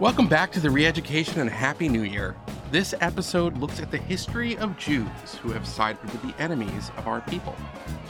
Welcome 0.00 0.26
back 0.26 0.50
to 0.50 0.60
the 0.60 0.70
Reeducation 0.70 1.36
and 1.36 1.48
Happy 1.48 1.88
New 1.88 2.02
Year. 2.02 2.34
This 2.72 2.96
episode 3.00 3.56
looks 3.58 3.78
at 3.78 3.92
the 3.92 3.96
history 3.96 4.58
of 4.58 4.76
Jews 4.76 5.36
who 5.40 5.52
have 5.52 5.64
sided 5.64 6.02
with 6.10 6.20
the 6.22 6.42
enemies 6.42 6.90
of 6.96 7.06
our 7.06 7.20
people. 7.20 7.54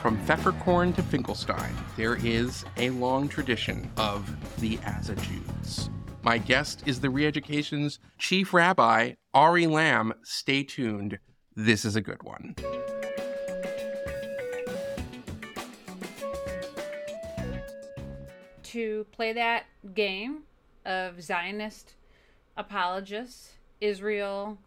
From 0.01 0.17
Pfefferkorn 0.25 0.97
to 0.97 1.03
Finkelstein, 1.03 1.77
there 1.99 2.17
is 2.17 2.65
a 2.79 2.89
long 2.89 3.29
tradition 3.29 3.91
of 3.99 4.35
the 4.63 4.79
Asa 4.87 5.15
Jews. 5.17 5.91
My 6.23 6.39
guest 6.39 6.83
is 6.87 7.01
the 7.01 7.09
Reeducation's 7.09 7.99
chief 8.17 8.55
rabbi, 8.55 9.13
Ari 9.35 9.67
Lamm. 9.67 10.15
Stay 10.23 10.63
tuned. 10.63 11.19
This 11.55 11.85
is 11.85 11.97
a 11.97 12.01
good 12.01 12.23
one. 12.23 12.57
To 18.63 19.05
play 19.13 19.35
that 19.35 19.65
game 19.95 20.45
of 20.85 21.23
Zionist 21.23 21.95
apologists, 22.57 23.55
Israel 23.81 24.59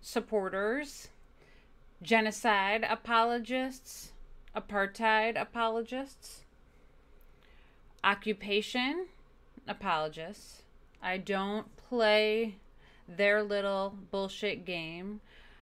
supporters, 0.00 1.08
genocide 2.02 2.84
apologists, 2.88 4.12
apartheid 4.56 5.40
apologists, 5.40 6.44
occupation 8.04 9.06
apologists. 9.68 10.62
I 11.02 11.18
don't 11.18 11.74
play 11.76 12.56
their 13.08 13.42
little 13.42 13.96
bullshit 14.10 14.64
game. 14.64 15.20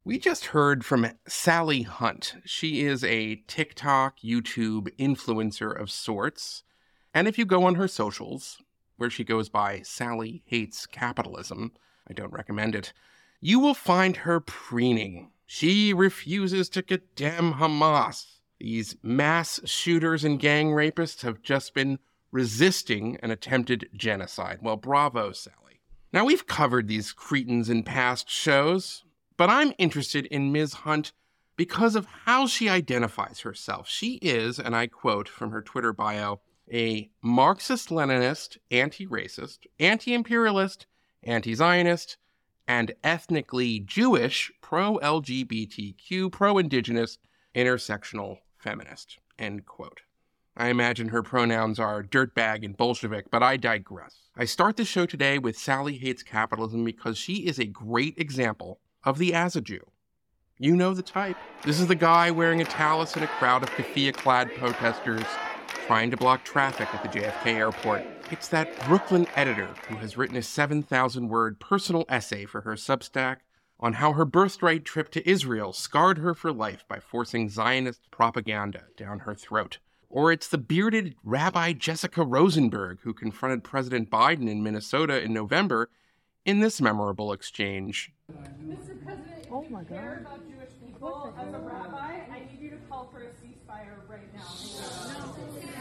We 0.05 0.17
just 0.17 0.47
heard 0.47 0.85
from 0.85 1.07
Sally 1.27 1.83
Hunt. 1.83 2.35
She 2.45 2.81
is 2.81 3.03
a 3.03 3.43
TikTok, 3.47 4.19
YouTube 4.19 4.89
influencer 4.97 5.77
of 5.79 5.91
sorts. 5.91 6.63
And 7.13 7.27
if 7.27 7.37
you 7.37 7.45
go 7.45 7.63
on 7.65 7.75
her 7.75 7.87
socials, 7.87 8.59
where 8.99 9.09
she 9.09 9.23
goes 9.23 9.49
by 9.49 9.81
Sally 9.81 10.43
Hates 10.45 10.85
Capitalism, 10.85 11.71
I 12.07 12.13
don't 12.13 12.33
recommend 12.33 12.75
it, 12.75 12.93
you 13.41 13.59
will 13.59 13.73
find 13.73 14.17
her 14.17 14.39
preening. 14.39 15.31
She 15.45 15.93
refuses 15.93 16.69
to 16.69 16.83
condemn 16.83 17.53
Hamas. 17.53 18.25
These 18.59 18.97
mass 19.01 19.61
shooters 19.65 20.23
and 20.23 20.39
gang 20.39 20.71
rapists 20.71 21.21
have 21.21 21.41
just 21.41 21.73
been 21.73 21.99
resisting 22.31 23.17
an 23.23 23.31
attempted 23.31 23.89
genocide. 23.93 24.59
Well, 24.61 24.75
bravo, 24.75 25.31
Sally. 25.31 25.81
Now, 26.11 26.25
we've 26.25 26.45
covered 26.47 26.87
these 26.87 27.13
cretins 27.13 27.69
in 27.69 27.83
past 27.83 28.29
shows, 28.29 29.05
but 29.37 29.49
I'm 29.49 29.73
interested 29.77 30.25
in 30.25 30.51
Ms. 30.51 30.73
Hunt 30.73 31.13
because 31.55 31.95
of 31.95 32.07
how 32.25 32.47
she 32.47 32.67
identifies 32.67 33.41
herself. 33.41 33.87
She 33.87 34.15
is, 34.15 34.59
and 34.59 34.75
I 34.75 34.87
quote 34.87 35.29
from 35.29 35.51
her 35.51 35.61
Twitter 35.61 35.93
bio, 35.93 36.41
a 36.71 37.09
Marxist 37.21 37.89
Leninist, 37.89 38.57
anti 38.71 39.05
racist, 39.07 39.59
anti 39.79 40.13
imperialist, 40.13 40.85
anti 41.23 41.53
Zionist, 41.53 42.17
and 42.67 42.93
ethnically 43.03 43.79
Jewish, 43.79 44.51
pro 44.61 44.97
LGBTQ, 44.99 46.31
pro 46.31 46.57
indigenous, 46.57 47.17
intersectional 47.55 48.37
feminist. 48.57 49.17
End 49.37 49.65
quote. 49.65 50.01
I 50.55 50.67
imagine 50.67 51.09
her 51.09 51.23
pronouns 51.23 51.79
are 51.79 52.03
dirtbag 52.03 52.65
and 52.65 52.75
Bolshevik, 52.75 53.31
but 53.31 53.41
I 53.41 53.55
digress. 53.55 54.17
I 54.35 54.45
start 54.45 54.75
the 54.75 54.85
show 54.85 55.05
today 55.05 55.39
with 55.39 55.57
Sally 55.57 55.97
Hates 55.97 56.21
Capitalism 56.21 56.83
because 56.83 57.17
she 57.17 57.47
is 57.47 57.59
a 57.59 57.65
great 57.65 58.17
example 58.17 58.79
of 59.03 59.17
the 59.17 59.33
as 59.33 59.55
a 59.55 59.61
Jew. 59.61 59.91
You 60.57 60.75
know 60.75 60.93
the 60.93 61.01
type. 61.01 61.37
This 61.63 61.79
is 61.79 61.87
the 61.87 61.95
guy 61.95 62.31
wearing 62.31 62.59
a 62.59 62.65
tallis 62.65 63.15
in 63.15 63.23
a 63.23 63.27
crowd 63.27 63.63
of 63.63 63.69
keffiyeh 63.71 64.13
clad 64.13 64.53
protesters 64.55 65.25
trying 65.89 66.11
to 66.11 66.17
block 66.17 66.43
traffic 66.43 66.87
at 66.93 67.01
the 67.01 67.09
JFK 67.19 67.55
airport. 67.55 68.05
It's 68.29 68.47
that 68.49 68.79
Brooklyn 68.85 69.25
editor 69.35 69.69
who 69.87 69.95
has 69.95 70.17
written 70.17 70.37
a 70.37 70.43
7,000 70.43 71.29
word 71.29 71.59
personal 71.59 72.05
essay 72.07 72.45
for 72.45 72.61
her 72.61 72.73
Substack 72.73 73.37
on 73.79 73.93
how 73.93 74.13
her 74.13 74.23
birthright 74.23 74.85
trip 74.85 75.09
to 75.09 75.27
Israel 75.27 75.73
scarred 75.73 76.19
her 76.19 76.35
for 76.35 76.51
life 76.51 76.85
by 76.87 76.99
forcing 76.99 77.49
Zionist 77.49 78.11
propaganda 78.11 78.83
down 78.95 79.21
her 79.21 79.33
throat. 79.33 79.79
Or 80.09 80.31
it's 80.31 80.47
the 80.47 80.59
bearded 80.59 81.15
Rabbi 81.23 81.73
Jessica 81.73 82.23
Rosenberg 82.23 82.99
who 83.01 83.11
confronted 83.11 83.63
President 83.63 84.11
Biden 84.11 84.47
in 84.47 84.61
Minnesota 84.61 85.19
in 85.19 85.33
November 85.33 85.89
in 86.45 86.59
this 86.59 86.79
memorable 86.79 87.33
exchange. 87.33 88.13
Mr. 88.31 89.03
President, 89.03 89.39
if 89.41 89.51
oh 89.51 89.63
you 89.63 89.85
care 89.89 90.21
God. 90.23 90.35
about 90.35 90.47
Jewish 90.47 90.69
people 90.85 91.33
as 91.35 91.51
a 91.51 91.57
rabbi, 91.57 92.19
I 92.31 92.41
need 92.41 92.59
you 92.61 92.69
to 92.69 92.77
call 92.87 93.09
for 93.11 93.23
a 93.23 93.29
ceasefire 93.29 94.07
right 94.07 94.31
now. 94.35 95.78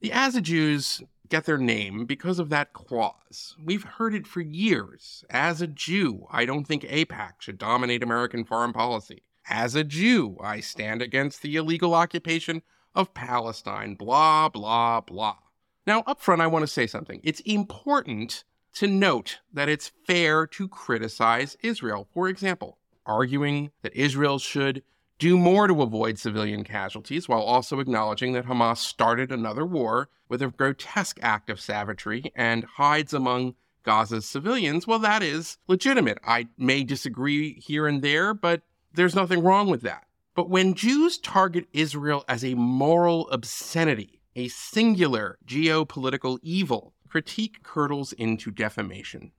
The 0.00 0.40
Jews 0.40 1.02
get 1.28 1.44
their 1.46 1.58
name 1.58 2.04
because 2.04 2.38
of 2.38 2.50
that 2.50 2.72
clause. 2.72 3.56
We've 3.62 3.84
heard 3.84 4.14
it 4.14 4.26
for 4.26 4.40
years. 4.40 5.24
As 5.30 5.62
a 5.62 5.66
Jew, 5.66 6.26
I 6.30 6.44
don't 6.44 6.64
think 6.66 6.82
AIPAC 6.82 7.40
should 7.40 7.58
dominate 7.58 8.02
American 8.02 8.44
foreign 8.44 8.72
policy. 8.72 9.22
As 9.48 9.74
a 9.74 9.84
Jew, 9.84 10.36
I 10.42 10.60
stand 10.60 11.00
against 11.00 11.40
the 11.42 11.56
illegal 11.56 11.94
occupation 11.94 12.62
of 12.94 13.14
Palestine, 13.14 13.94
blah, 13.94 14.48
blah, 14.48 15.00
blah. 15.00 15.38
Now, 15.86 16.02
up 16.06 16.20
front, 16.20 16.42
I 16.42 16.46
want 16.46 16.62
to 16.64 16.66
say 16.66 16.86
something. 16.86 17.20
It's 17.24 17.40
important 17.40 18.44
to 18.74 18.86
note 18.86 19.38
that 19.52 19.68
it's 19.68 19.92
fair 20.06 20.46
to 20.48 20.68
criticize 20.68 21.56
Israel. 21.62 22.08
For 22.12 22.28
example, 22.28 22.78
arguing 23.06 23.70
that 23.82 23.96
Israel 23.96 24.38
should 24.38 24.82
do 25.22 25.38
more 25.38 25.68
to 25.68 25.82
avoid 25.82 26.18
civilian 26.18 26.64
casualties 26.64 27.28
while 27.28 27.42
also 27.42 27.78
acknowledging 27.78 28.32
that 28.32 28.44
Hamas 28.44 28.78
started 28.78 29.30
another 29.30 29.64
war 29.64 30.08
with 30.28 30.42
a 30.42 30.48
grotesque 30.48 31.20
act 31.22 31.48
of 31.48 31.60
savagery 31.60 32.24
and 32.34 32.64
hides 32.64 33.14
among 33.14 33.54
Gaza's 33.84 34.26
civilians, 34.26 34.84
well, 34.84 34.98
that 34.98 35.22
is 35.22 35.58
legitimate. 35.68 36.18
I 36.26 36.48
may 36.58 36.82
disagree 36.82 37.54
here 37.60 37.86
and 37.86 38.02
there, 38.02 38.34
but 38.34 38.62
there's 38.94 39.14
nothing 39.14 39.44
wrong 39.44 39.68
with 39.68 39.82
that. 39.82 40.06
But 40.34 40.50
when 40.50 40.74
Jews 40.74 41.18
target 41.18 41.68
Israel 41.72 42.24
as 42.26 42.44
a 42.44 42.54
moral 42.54 43.30
obscenity, 43.30 44.20
a 44.34 44.48
singular 44.48 45.38
geopolitical 45.46 46.40
evil, 46.42 46.94
critique 47.08 47.62
curdles 47.62 48.12
into 48.12 48.50
defamation. 48.50 49.30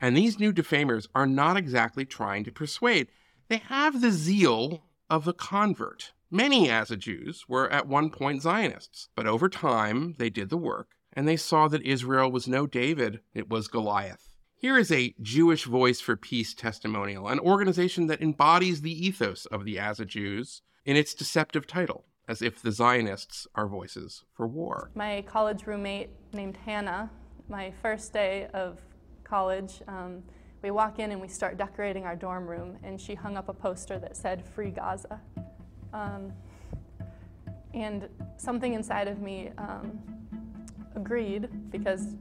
And 0.00 0.16
these 0.16 0.38
new 0.38 0.52
defamers 0.52 1.08
are 1.16 1.26
not 1.26 1.56
exactly 1.56 2.04
trying 2.04 2.44
to 2.44 2.52
persuade. 2.52 3.08
They 3.48 3.58
have 3.58 4.00
the 4.00 4.12
zeal 4.12 4.84
of 5.08 5.28
a 5.28 5.32
convert. 5.32 6.12
Many 6.30 6.70
as 6.70 6.90
a 6.90 6.96
Jews 6.96 7.44
were 7.48 7.70
at 7.70 7.86
one 7.86 8.10
point 8.10 8.42
Zionists, 8.42 9.08
but 9.14 9.26
over 9.26 9.48
time 9.48 10.14
they 10.18 10.30
did 10.30 10.50
the 10.50 10.56
work 10.56 10.96
and 11.12 11.26
they 11.26 11.36
saw 11.36 11.66
that 11.68 11.82
Israel 11.82 12.30
was 12.30 12.46
no 12.46 12.66
David, 12.66 13.20
it 13.32 13.48
was 13.48 13.68
Goliath. 13.68 14.36
Here 14.58 14.78
is 14.78 14.92
a 14.92 15.14
Jewish 15.20 15.64
Voice 15.64 16.00
for 16.00 16.16
Peace 16.16 16.52
testimonial, 16.54 17.28
an 17.28 17.38
organization 17.38 18.06
that 18.08 18.20
embodies 18.20 18.82
the 18.82 19.06
ethos 19.06 19.46
of 19.46 19.64
the 19.64 19.78
As 19.78 20.00
a 20.00 20.04
Jews 20.04 20.62
in 20.84 20.96
its 20.96 21.14
deceptive 21.14 21.66
title, 21.66 22.04
as 22.28 22.42
if 22.42 22.60
the 22.60 22.72
Zionists 22.72 23.46
are 23.54 23.66
voices 23.66 24.24
for 24.34 24.46
war. 24.46 24.90
My 24.94 25.22
college 25.26 25.66
roommate 25.66 26.10
named 26.32 26.56
Hannah, 26.64 27.10
my 27.48 27.72
first 27.82 28.12
day 28.12 28.48
of 28.52 28.78
college, 29.24 29.82
um, 29.88 30.22
we 30.62 30.70
walk 30.70 30.98
in 30.98 31.12
and 31.12 31.20
we 31.20 31.28
start 31.28 31.56
decorating 31.56 32.04
our 32.04 32.16
dorm 32.16 32.46
room, 32.46 32.76
and 32.82 33.00
she 33.00 33.14
hung 33.14 33.36
up 33.36 33.48
a 33.48 33.52
poster 33.52 33.98
that 33.98 34.16
said 34.16 34.44
Free 34.44 34.70
Gaza. 34.70 35.20
Um, 35.92 36.32
and 37.74 38.08
something 38.36 38.74
inside 38.74 39.06
of 39.06 39.20
me 39.20 39.50
um, 39.58 39.98
agreed 40.94 41.48
because 41.70 42.16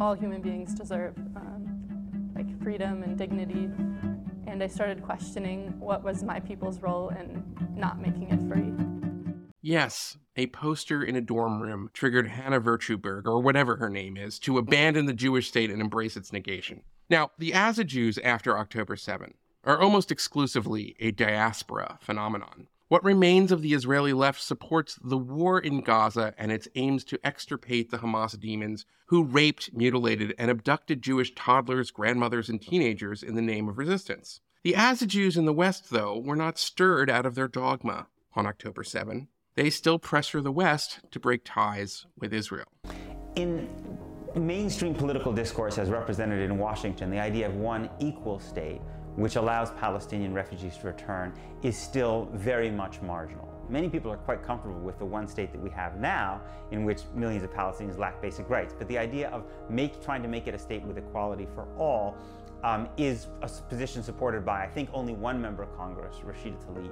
all 0.00 0.14
human 0.14 0.40
beings 0.40 0.74
deserve 0.74 1.16
um, 1.36 2.32
like 2.34 2.46
freedom 2.62 3.02
and 3.02 3.16
dignity. 3.16 3.70
And 4.46 4.62
I 4.62 4.66
started 4.66 5.02
questioning 5.02 5.78
what 5.78 6.02
was 6.02 6.22
my 6.22 6.40
people's 6.40 6.80
role 6.80 7.10
in 7.10 7.44
not 7.76 8.00
making 8.00 8.30
it 8.30 8.40
free. 8.48 8.72
Yes, 9.60 10.18
a 10.36 10.46
poster 10.48 11.02
in 11.02 11.16
a 11.16 11.20
dorm 11.20 11.62
room 11.62 11.90
triggered 11.92 12.28
Hannah 12.28 12.60
Virtueberg, 12.60 13.26
or 13.26 13.40
whatever 13.40 13.76
her 13.76 13.88
name 13.88 14.16
is, 14.16 14.38
to 14.40 14.58
abandon 14.58 15.06
the 15.06 15.12
Jewish 15.12 15.48
state 15.48 15.70
and 15.70 15.80
embrace 15.80 16.16
its 16.16 16.32
negation. 16.32 16.82
Now, 17.10 17.30
the 17.38 17.54
Asa 17.54 17.84
Jews 17.84 18.18
after 18.18 18.58
October 18.58 18.96
7 18.96 19.34
are 19.64 19.80
almost 19.80 20.10
exclusively 20.10 20.96
a 21.00 21.10
diaspora 21.10 21.98
phenomenon. 22.00 22.68
What 22.88 23.04
remains 23.04 23.50
of 23.50 23.62
the 23.62 23.74
Israeli 23.74 24.12
left 24.12 24.42
supports 24.42 24.98
the 25.02 25.18
war 25.18 25.58
in 25.58 25.80
Gaza 25.80 26.34
and 26.38 26.52
its 26.52 26.68
aims 26.74 27.04
to 27.04 27.18
extirpate 27.26 27.90
the 27.90 27.98
Hamas 27.98 28.38
demons 28.38 28.86
who 29.06 29.24
raped, 29.24 29.70
mutilated, 29.74 30.34
and 30.38 30.50
abducted 30.50 31.02
Jewish 31.02 31.34
toddlers, 31.34 31.90
grandmothers, 31.90 32.48
and 32.48 32.60
teenagers 32.60 33.22
in 33.22 33.34
the 33.34 33.42
name 33.42 33.68
of 33.68 33.78
resistance. 33.78 34.40
The 34.62 34.76
Asa 34.76 35.06
Jews 35.06 35.36
in 35.36 35.44
the 35.44 35.52
West, 35.52 35.90
though, 35.90 36.18
were 36.18 36.36
not 36.36 36.58
stirred 36.58 37.10
out 37.10 37.26
of 37.26 37.34
their 37.34 37.48
dogma 37.48 38.06
on 38.34 38.46
October 38.46 38.84
7. 38.84 39.28
They 39.56 39.70
still 39.70 39.98
pressure 39.98 40.40
the 40.40 40.52
West 40.52 41.00
to 41.10 41.20
break 41.20 41.42
ties 41.44 42.06
with 42.18 42.32
Israel. 42.32 42.68
In 43.36 43.68
mainstream 44.40 44.94
political 44.94 45.32
discourse 45.32 45.78
as 45.78 45.90
represented 45.90 46.40
in 46.40 46.58
Washington, 46.58 47.10
the 47.10 47.18
idea 47.18 47.48
of 47.48 47.54
one 47.54 47.88
equal 48.00 48.40
state, 48.40 48.80
which 49.16 49.36
allows 49.36 49.70
Palestinian 49.72 50.34
refugees 50.34 50.76
to 50.78 50.88
return, 50.88 51.32
is 51.62 51.76
still 51.76 52.28
very 52.32 52.70
much 52.70 53.00
marginal. 53.02 53.48
Many 53.68 53.88
people 53.88 54.12
are 54.12 54.18
quite 54.18 54.42
comfortable 54.42 54.80
with 54.80 54.98
the 54.98 55.04
one 55.04 55.26
state 55.26 55.52
that 55.52 55.60
we 55.60 55.70
have 55.70 55.96
now, 55.96 56.42
in 56.70 56.84
which 56.84 57.02
millions 57.14 57.44
of 57.44 57.52
Palestinians 57.52 57.98
lack 57.98 58.20
basic 58.20 58.50
rights. 58.50 58.74
But 58.76 58.88
the 58.88 58.98
idea 58.98 59.30
of 59.30 59.44
make, 59.70 60.02
trying 60.02 60.22
to 60.22 60.28
make 60.28 60.46
it 60.46 60.54
a 60.54 60.58
state 60.58 60.82
with 60.82 60.98
equality 60.98 61.46
for 61.54 61.66
all 61.78 62.16
um, 62.62 62.88
is 62.96 63.28
a 63.42 63.48
position 63.48 64.02
supported 64.02 64.44
by, 64.44 64.64
I 64.64 64.68
think, 64.68 64.90
only 64.92 65.12
one 65.14 65.40
member 65.40 65.62
of 65.62 65.74
Congress, 65.76 66.16
Rashida 66.24 66.56
Tlaib. 66.64 66.90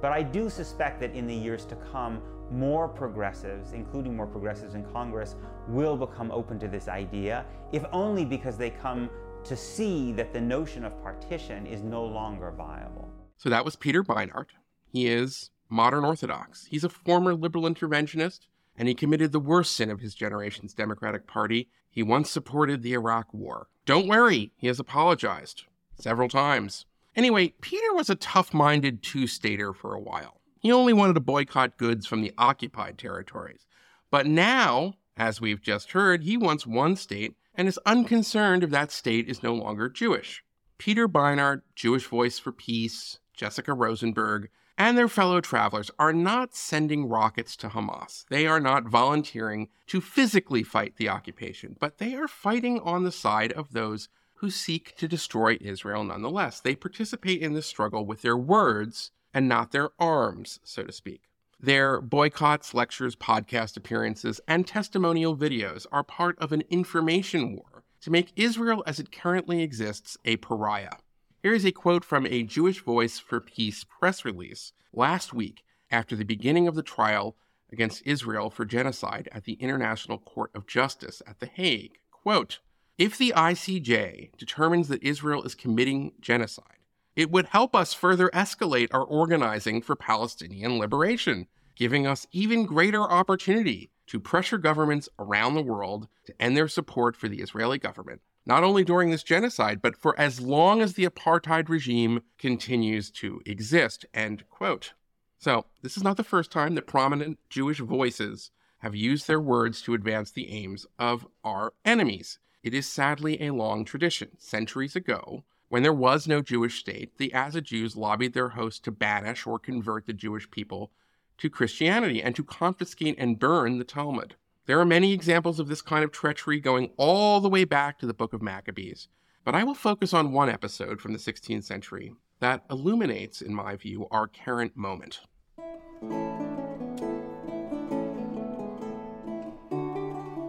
But 0.00 0.12
I 0.12 0.22
do 0.22 0.50
suspect 0.50 1.00
that 1.00 1.14
in 1.14 1.26
the 1.26 1.34
years 1.34 1.64
to 1.66 1.76
come, 1.76 2.20
more 2.52 2.86
progressives, 2.88 3.72
including 3.72 4.14
more 4.14 4.26
progressives 4.26 4.74
in 4.74 4.84
Congress, 4.92 5.36
will 5.68 5.96
become 5.96 6.30
open 6.30 6.58
to 6.60 6.68
this 6.68 6.88
idea, 6.88 7.44
if 7.72 7.84
only 7.92 8.24
because 8.24 8.56
they 8.56 8.70
come 8.70 9.10
to 9.44 9.56
see 9.56 10.12
that 10.12 10.32
the 10.32 10.40
notion 10.40 10.84
of 10.84 11.02
partition 11.02 11.66
is 11.66 11.82
no 11.82 12.04
longer 12.04 12.52
viable. 12.52 13.08
So 13.36 13.48
that 13.48 13.64
was 13.64 13.74
Peter 13.74 14.04
Beinart. 14.04 14.50
He 14.86 15.08
is 15.08 15.50
modern 15.68 16.04
Orthodox. 16.04 16.66
He's 16.66 16.84
a 16.84 16.88
former 16.88 17.34
liberal 17.34 17.64
interventionist, 17.64 18.40
and 18.76 18.86
he 18.86 18.94
committed 18.94 19.32
the 19.32 19.40
worst 19.40 19.74
sin 19.74 19.90
of 19.90 20.00
his 20.00 20.14
generation's 20.14 20.74
Democratic 20.74 21.26
Party. 21.26 21.68
He 21.90 22.02
once 22.02 22.30
supported 22.30 22.82
the 22.82 22.92
Iraq 22.92 23.32
War. 23.32 23.68
Don't 23.84 24.06
worry, 24.06 24.52
he 24.56 24.66
has 24.68 24.78
apologized 24.78 25.64
several 25.98 26.28
times. 26.28 26.86
Anyway, 27.16 27.54
Peter 27.60 27.92
was 27.92 28.08
a 28.08 28.14
tough 28.14 28.54
minded 28.54 29.02
two 29.02 29.26
stater 29.26 29.72
for 29.72 29.94
a 29.94 30.00
while. 30.00 30.40
He 30.62 30.70
only 30.70 30.92
wanted 30.92 31.14
to 31.14 31.20
boycott 31.20 31.76
goods 31.76 32.06
from 32.06 32.22
the 32.22 32.32
occupied 32.38 32.96
territories. 32.96 33.66
But 34.12 34.28
now, 34.28 34.94
as 35.16 35.40
we've 35.40 35.60
just 35.60 35.90
heard, 35.90 36.22
he 36.22 36.36
wants 36.36 36.64
one 36.64 36.94
state 36.94 37.34
and 37.56 37.66
is 37.66 37.80
unconcerned 37.84 38.62
if 38.62 38.70
that 38.70 38.92
state 38.92 39.28
is 39.28 39.42
no 39.42 39.54
longer 39.54 39.88
Jewish. 39.88 40.44
Peter 40.78 41.08
Beinart, 41.08 41.62
Jewish 41.74 42.06
Voice 42.06 42.38
for 42.38 42.52
Peace, 42.52 43.18
Jessica 43.34 43.74
Rosenberg, 43.74 44.50
and 44.78 44.96
their 44.96 45.08
fellow 45.08 45.40
travelers 45.40 45.90
are 45.98 46.12
not 46.12 46.54
sending 46.54 47.08
rockets 47.08 47.56
to 47.56 47.68
Hamas. 47.68 48.24
They 48.30 48.46
are 48.46 48.60
not 48.60 48.88
volunteering 48.88 49.68
to 49.88 50.00
physically 50.00 50.62
fight 50.62 50.94
the 50.96 51.08
occupation, 51.08 51.76
but 51.80 51.98
they 51.98 52.14
are 52.14 52.28
fighting 52.28 52.78
on 52.80 53.02
the 53.02 53.10
side 53.10 53.52
of 53.52 53.72
those 53.72 54.08
who 54.34 54.48
seek 54.48 54.94
to 54.96 55.08
destroy 55.08 55.58
Israel 55.60 56.04
nonetheless. 56.04 56.60
They 56.60 56.76
participate 56.76 57.42
in 57.42 57.52
this 57.52 57.66
struggle 57.66 58.06
with 58.06 58.22
their 58.22 58.36
words 58.36 59.10
and 59.34 59.48
not 59.48 59.72
their 59.72 59.90
arms, 59.98 60.60
so 60.64 60.82
to 60.82 60.92
speak. 60.92 61.22
Their 61.60 62.00
boycotts, 62.00 62.74
lectures, 62.74 63.14
podcast 63.14 63.76
appearances, 63.76 64.40
and 64.48 64.66
testimonial 64.66 65.36
videos 65.36 65.86
are 65.92 66.02
part 66.02 66.36
of 66.38 66.52
an 66.52 66.64
information 66.70 67.54
war 67.54 67.84
to 68.00 68.10
make 68.10 68.32
Israel 68.34 68.82
as 68.86 68.98
it 68.98 69.12
currently 69.12 69.62
exists 69.62 70.16
a 70.24 70.36
pariah. 70.38 70.96
Here 71.42 71.54
is 71.54 71.64
a 71.64 71.72
quote 71.72 72.04
from 72.04 72.26
a 72.26 72.42
Jewish 72.42 72.80
Voice 72.82 73.18
for 73.18 73.40
Peace 73.40 73.84
press 73.84 74.24
release 74.24 74.72
last 74.92 75.32
week 75.32 75.64
after 75.90 76.16
the 76.16 76.24
beginning 76.24 76.66
of 76.66 76.74
the 76.74 76.82
trial 76.82 77.36
against 77.70 78.02
Israel 78.04 78.50
for 78.50 78.64
genocide 78.64 79.28
at 79.32 79.44
the 79.44 79.54
International 79.54 80.18
Court 80.18 80.50
of 80.54 80.66
Justice 80.66 81.22
at 81.26 81.40
The 81.40 81.46
Hague. 81.46 81.98
Quote, 82.10 82.58
if 82.98 83.16
the 83.16 83.32
ICJ 83.34 84.36
determines 84.36 84.88
that 84.88 85.02
Israel 85.02 85.42
is 85.44 85.54
committing 85.54 86.12
genocide, 86.20 86.81
it 87.14 87.30
would 87.30 87.46
help 87.46 87.74
us 87.74 87.94
further 87.94 88.30
escalate 88.30 88.88
our 88.92 89.04
organizing 89.04 89.82
for 89.82 89.94
Palestinian 89.94 90.78
liberation, 90.78 91.46
giving 91.76 92.06
us 92.06 92.26
even 92.32 92.64
greater 92.64 93.02
opportunity 93.02 93.90
to 94.06 94.20
pressure 94.20 94.58
governments 94.58 95.08
around 95.18 95.54
the 95.54 95.62
world 95.62 96.08
to 96.26 96.34
end 96.40 96.56
their 96.56 96.68
support 96.68 97.16
for 97.16 97.28
the 97.28 97.40
Israeli 97.40 97.78
government, 97.78 98.20
not 98.46 98.64
only 98.64 98.84
during 98.84 99.10
this 99.10 99.22
genocide, 99.22 99.80
but 99.80 99.96
for 99.96 100.18
as 100.18 100.40
long 100.40 100.80
as 100.80 100.94
the 100.94 101.06
apartheid 101.06 101.68
regime 101.68 102.20
continues 102.38 103.10
to 103.10 103.40
exist. 103.46 104.04
End 104.12 104.44
quote. 104.50 104.92
So, 105.38 105.66
this 105.82 105.96
is 105.96 106.04
not 106.04 106.16
the 106.16 106.24
first 106.24 106.50
time 106.50 106.74
that 106.76 106.86
prominent 106.86 107.38
Jewish 107.50 107.80
voices 107.80 108.50
have 108.78 108.94
used 108.94 109.26
their 109.26 109.40
words 109.40 109.82
to 109.82 109.94
advance 109.94 110.30
the 110.30 110.50
aims 110.50 110.86
of 110.98 111.26
our 111.44 111.72
enemies. 111.84 112.38
It 112.62 112.74
is 112.74 112.86
sadly 112.86 113.42
a 113.42 113.52
long 113.52 113.84
tradition. 113.84 114.30
Centuries 114.38 114.94
ago, 114.94 115.44
when 115.72 115.82
there 115.82 115.90
was 115.90 116.28
no 116.28 116.42
Jewish 116.42 116.80
state, 116.80 117.16
the 117.16 117.30
Aza 117.34 117.62
Jews 117.62 117.96
lobbied 117.96 118.34
their 118.34 118.50
hosts 118.50 118.78
to 118.80 118.90
banish 118.90 119.46
or 119.46 119.58
convert 119.58 120.04
the 120.04 120.12
Jewish 120.12 120.50
people 120.50 120.90
to 121.38 121.48
Christianity 121.48 122.22
and 122.22 122.36
to 122.36 122.44
confiscate 122.44 123.14
and 123.16 123.38
burn 123.38 123.78
the 123.78 123.84
Talmud. 123.84 124.34
There 124.66 124.78
are 124.78 124.84
many 124.84 125.14
examples 125.14 125.58
of 125.58 125.68
this 125.68 125.80
kind 125.80 126.04
of 126.04 126.12
treachery 126.12 126.60
going 126.60 126.90
all 126.98 127.40
the 127.40 127.48
way 127.48 127.64
back 127.64 127.98
to 128.00 128.06
the 128.06 128.12
Book 128.12 128.34
of 128.34 128.42
Maccabees, 128.42 129.08
but 129.46 129.54
I 129.54 129.64
will 129.64 129.72
focus 129.72 130.12
on 130.12 130.32
one 130.32 130.50
episode 130.50 131.00
from 131.00 131.14
the 131.14 131.18
16th 131.18 131.64
century 131.64 132.12
that 132.40 132.66
illuminates, 132.70 133.40
in 133.40 133.54
my 133.54 133.74
view, 133.74 134.06
our 134.10 134.28
current 134.28 134.76
moment. 134.76 135.20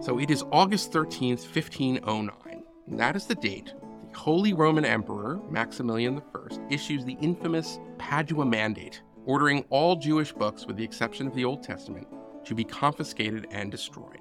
So 0.02 0.18
it 0.18 0.30
is 0.30 0.44
August 0.52 0.92
13th, 0.92 1.46
1509. 1.46 2.62
And 2.88 3.00
that 3.00 3.16
is 3.16 3.24
the 3.24 3.36
date 3.36 3.72
Holy 4.16 4.52
Roman 4.52 4.84
Emperor 4.84 5.40
Maximilian 5.50 6.22
I 6.34 6.72
issues 6.72 7.04
the 7.04 7.18
infamous 7.20 7.78
Padua 7.98 8.46
Mandate, 8.46 9.02
ordering 9.26 9.64
all 9.70 9.96
Jewish 9.96 10.32
books, 10.32 10.66
with 10.66 10.76
the 10.76 10.84
exception 10.84 11.26
of 11.26 11.34
the 11.34 11.44
Old 11.44 11.62
Testament, 11.62 12.06
to 12.44 12.54
be 12.54 12.64
confiscated 12.64 13.46
and 13.50 13.70
destroyed. 13.70 14.20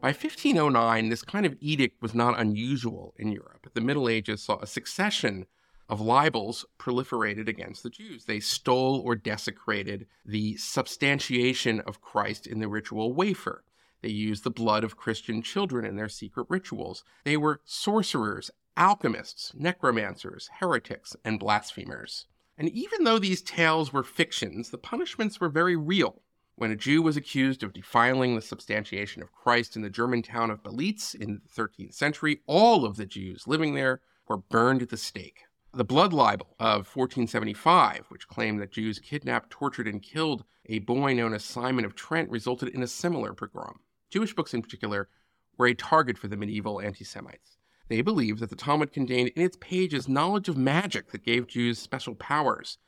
By 0.00 0.08
1509, 0.08 1.08
this 1.08 1.22
kind 1.22 1.46
of 1.46 1.56
edict 1.60 2.00
was 2.00 2.14
not 2.14 2.38
unusual 2.38 3.14
in 3.18 3.32
Europe. 3.32 3.68
The 3.74 3.80
Middle 3.80 4.08
Ages 4.08 4.42
saw 4.42 4.58
a 4.60 4.66
succession 4.66 5.46
of 5.88 6.00
libels 6.00 6.64
proliferated 6.78 7.48
against 7.48 7.82
the 7.82 7.90
Jews. 7.90 8.24
They 8.24 8.40
stole 8.40 9.00
or 9.04 9.14
desecrated 9.14 10.06
the 10.24 10.56
substantiation 10.56 11.80
of 11.80 12.00
Christ 12.00 12.46
in 12.46 12.60
the 12.60 12.68
ritual 12.68 13.14
wafer. 13.14 13.64
They 14.02 14.10
used 14.10 14.44
the 14.44 14.50
blood 14.50 14.84
of 14.84 14.96
Christian 14.96 15.42
children 15.42 15.84
in 15.84 15.96
their 15.96 16.08
secret 16.08 16.46
rituals. 16.48 17.02
They 17.24 17.36
were 17.36 17.60
sorcerers, 17.64 18.50
alchemists, 18.76 19.52
necromancers, 19.54 20.50
heretics, 20.60 21.16
and 21.24 21.40
blasphemers. 21.40 22.26
And 22.58 22.68
even 22.70 23.04
though 23.04 23.18
these 23.18 23.42
tales 23.42 23.92
were 23.92 24.02
fictions, 24.02 24.70
the 24.70 24.78
punishments 24.78 25.40
were 25.40 25.48
very 25.48 25.76
real. 25.76 26.22
When 26.54 26.70
a 26.70 26.76
Jew 26.76 27.02
was 27.02 27.18
accused 27.18 27.62
of 27.62 27.74
defiling 27.74 28.34
the 28.34 28.40
substantiation 28.40 29.22
of 29.22 29.32
Christ 29.32 29.76
in 29.76 29.82
the 29.82 29.90
German 29.90 30.22
town 30.22 30.50
of 30.50 30.62
Beelitz 30.62 31.14
in 31.14 31.42
the 31.44 31.62
13th 31.62 31.92
century, 31.92 32.40
all 32.46 32.86
of 32.86 32.96
the 32.96 33.04
Jews 33.04 33.46
living 33.46 33.74
there 33.74 34.00
were 34.26 34.38
burned 34.38 34.80
at 34.80 34.88
the 34.88 34.96
stake. 34.96 35.42
The 35.74 35.84
blood 35.84 36.14
libel 36.14 36.56
of 36.58 36.88
1475, 36.96 38.06
which 38.08 38.28
claimed 38.28 38.58
that 38.62 38.72
Jews 38.72 38.98
kidnapped, 38.98 39.50
tortured, 39.50 39.86
and 39.86 40.02
killed 40.02 40.44
a 40.64 40.78
boy 40.78 41.12
known 41.12 41.34
as 41.34 41.44
Simon 41.44 41.84
of 41.84 41.94
Trent, 41.94 42.30
resulted 42.30 42.70
in 42.70 42.82
a 42.82 42.86
similar 42.86 43.34
pogrom. 43.34 43.80
Jewish 44.08 44.34
books, 44.34 44.54
in 44.54 44.62
particular, 44.62 45.10
were 45.58 45.66
a 45.66 45.74
target 45.74 46.16
for 46.16 46.28
the 46.28 46.36
medieval 46.36 46.80
anti 46.80 47.04
Semites. 47.04 47.55
They 47.88 48.02
believed 48.02 48.40
that 48.40 48.50
the 48.50 48.56
Talmud 48.56 48.92
contained 48.92 49.30
in 49.30 49.42
its 49.42 49.56
pages 49.60 50.08
knowledge 50.08 50.48
of 50.48 50.56
magic 50.56 51.12
that 51.12 51.24
gave 51.24 51.46
Jews 51.46 51.78
special 51.78 52.14
powers. 52.14 52.78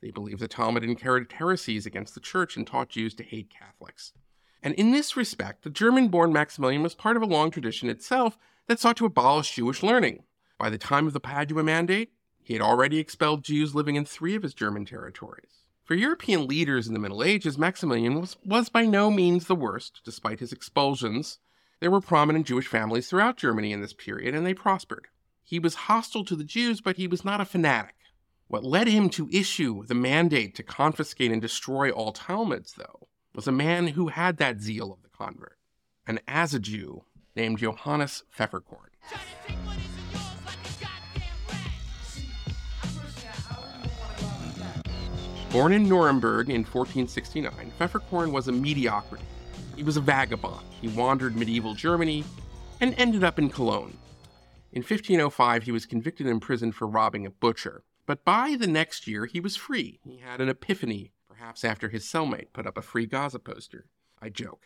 They 0.00 0.10
believed 0.10 0.40
the 0.40 0.48
Talmud 0.48 0.82
encouraged 0.82 1.32
heresies 1.32 1.86
against 1.86 2.14
the 2.14 2.20
church 2.20 2.56
and 2.56 2.66
taught 2.66 2.88
Jews 2.88 3.14
to 3.14 3.22
hate 3.22 3.50
Catholics. 3.50 4.12
And 4.62 4.74
in 4.74 4.90
this 4.90 5.16
respect, 5.16 5.62
the 5.62 5.70
German 5.70 6.08
born 6.08 6.32
Maximilian 6.32 6.82
was 6.82 6.94
part 6.94 7.16
of 7.16 7.22
a 7.22 7.26
long 7.26 7.50
tradition 7.50 7.88
itself 7.88 8.36
that 8.66 8.80
sought 8.80 8.96
to 8.96 9.06
abolish 9.06 9.54
Jewish 9.54 9.82
learning. 9.82 10.24
By 10.58 10.70
the 10.70 10.78
time 10.78 11.06
of 11.06 11.12
the 11.12 11.20
Padua 11.20 11.62
Mandate, 11.62 12.12
he 12.42 12.54
had 12.54 12.62
already 12.62 12.98
expelled 12.98 13.44
Jews 13.44 13.74
living 13.74 13.94
in 13.94 14.04
three 14.04 14.34
of 14.34 14.42
his 14.42 14.54
German 14.54 14.84
territories. 14.84 15.62
For 15.84 15.94
European 15.94 16.46
leaders 16.46 16.88
in 16.88 16.94
the 16.94 17.00
Middle 17.00 17.22
Ages, 17.22 17.56
Maximilian 17.56 18.20
was, 18.20 18.36
was 18.44 18.68
by 18.68 18.84
no 18.84 19.10
means 19.10 19.46
the 19.46 19.54
worst, 19.54 20.00
despite 20.04 20.40
his 20.40 20.52
expulsions 20.52 21.38
there 21.80 21.90
were 21.90 22.00
prominent 22.00 22.46
Jewish 22.46 22.66
families 22.66 23.08
throughout 23.08 23.36
Germany 23.36 23.72
in 23.72 23.80
this 23.80 23.92
period, 23.92 24.34
and 24.34 24.44
they 24.44 24.54
prospered. 24.54 25.06
He 25.44 25.58
was 25.58 25.74
hostile 25.74 26.24
to 26.24 26.36
the 26.36 26.44
Jews, 26.44 26.80
but 26.80 26.96
he 26.96 27.06
was 27.06 27.24
not 27.24 27.40
a 27.40 27.44
fanatic. 27.44 27.94
What 28.48 28.64
led 28.64 28.88
him 28.88 29.08
to 29.10 29.28
issue 29.30 29.84
the 29.86 29.94
mandate 29.94 30.54
to 30.56 30.62
confiscate 30.62 31.30
and 31.30 31.40
destroy 31.40 31.90
all 31.90 32.12
Talmuds, 32.12 32.74
though, 32.76 33.08
was 33.34 33.46
a 33.46 33.52
man 33.52 33.88
who 33.88 34.08
had 34.08 34.38
that 34.38 34.60
zeal 34.60 34.92
of 34.92 35.02
the 35.02 35.08
convert, 35.08 35.58
an 36.06 36.18
a 36.26 36.58
Jew 36.58 37.04
named 37.36 37.58
Johannes 37.58 38.24
Pfefferkorn. 38.36 38.88
Born 45.52 45.72
in 45.72 45.88
Nuremberg 45.88 46.50
in 46.50 46.64
1469, 46.64 47.72
Pfefferkorn 47.78 48.32
was 48.32 48.48
a 48.48 48.52
mediocrity 48.52 49.24
he 49.78 49.84
was 49.84 49.96
a 49.96 50.00
vagabond. 50.00 50.66
He 50.80 50.88
wandered 50.88 51.36
medieval 51.36 51.72
Germany 51.72 52.24
and 52.80 52.96
ended 52.98 53.22
up 53.22 53.38
in 53.38 53.48
Cologne. 53.48 53.96
In 54.72 54.82
1505, 54.82 55.62
he 55.62 55.70
was 55.70 55.86
convicted 55.86 56.26
and 56.26 56.34
imprisoned 56.34 56.74
for 56.74 56.88
robbing 56.88 57.24
a 57.24 57.30
butcher. 57.30 57.84
But 58.04 58.24
by 58.24 58.56
the 58.58 58.66
next 58.66 59.06
year, 59.06 59.26
he 59.26 59.38
was 59.38 59.54
free. 59.54 60.00
He 60.02 60.18
had 60.18 60.40
an 60.40 60.48
epiphany, 60.48 61.12
perhaps 61.28 61.64
after 61.64 61.90
his 61.90 62.04
cellmate 62.04 62.52
put 62.52 62.66
up 62.66 62.76
a 62.76 62.82
free 62.82 63.06
Gaza 63.06 63.38
poster. 63.38 63.86
I 64.20 64.30
joke. 64.30 64.64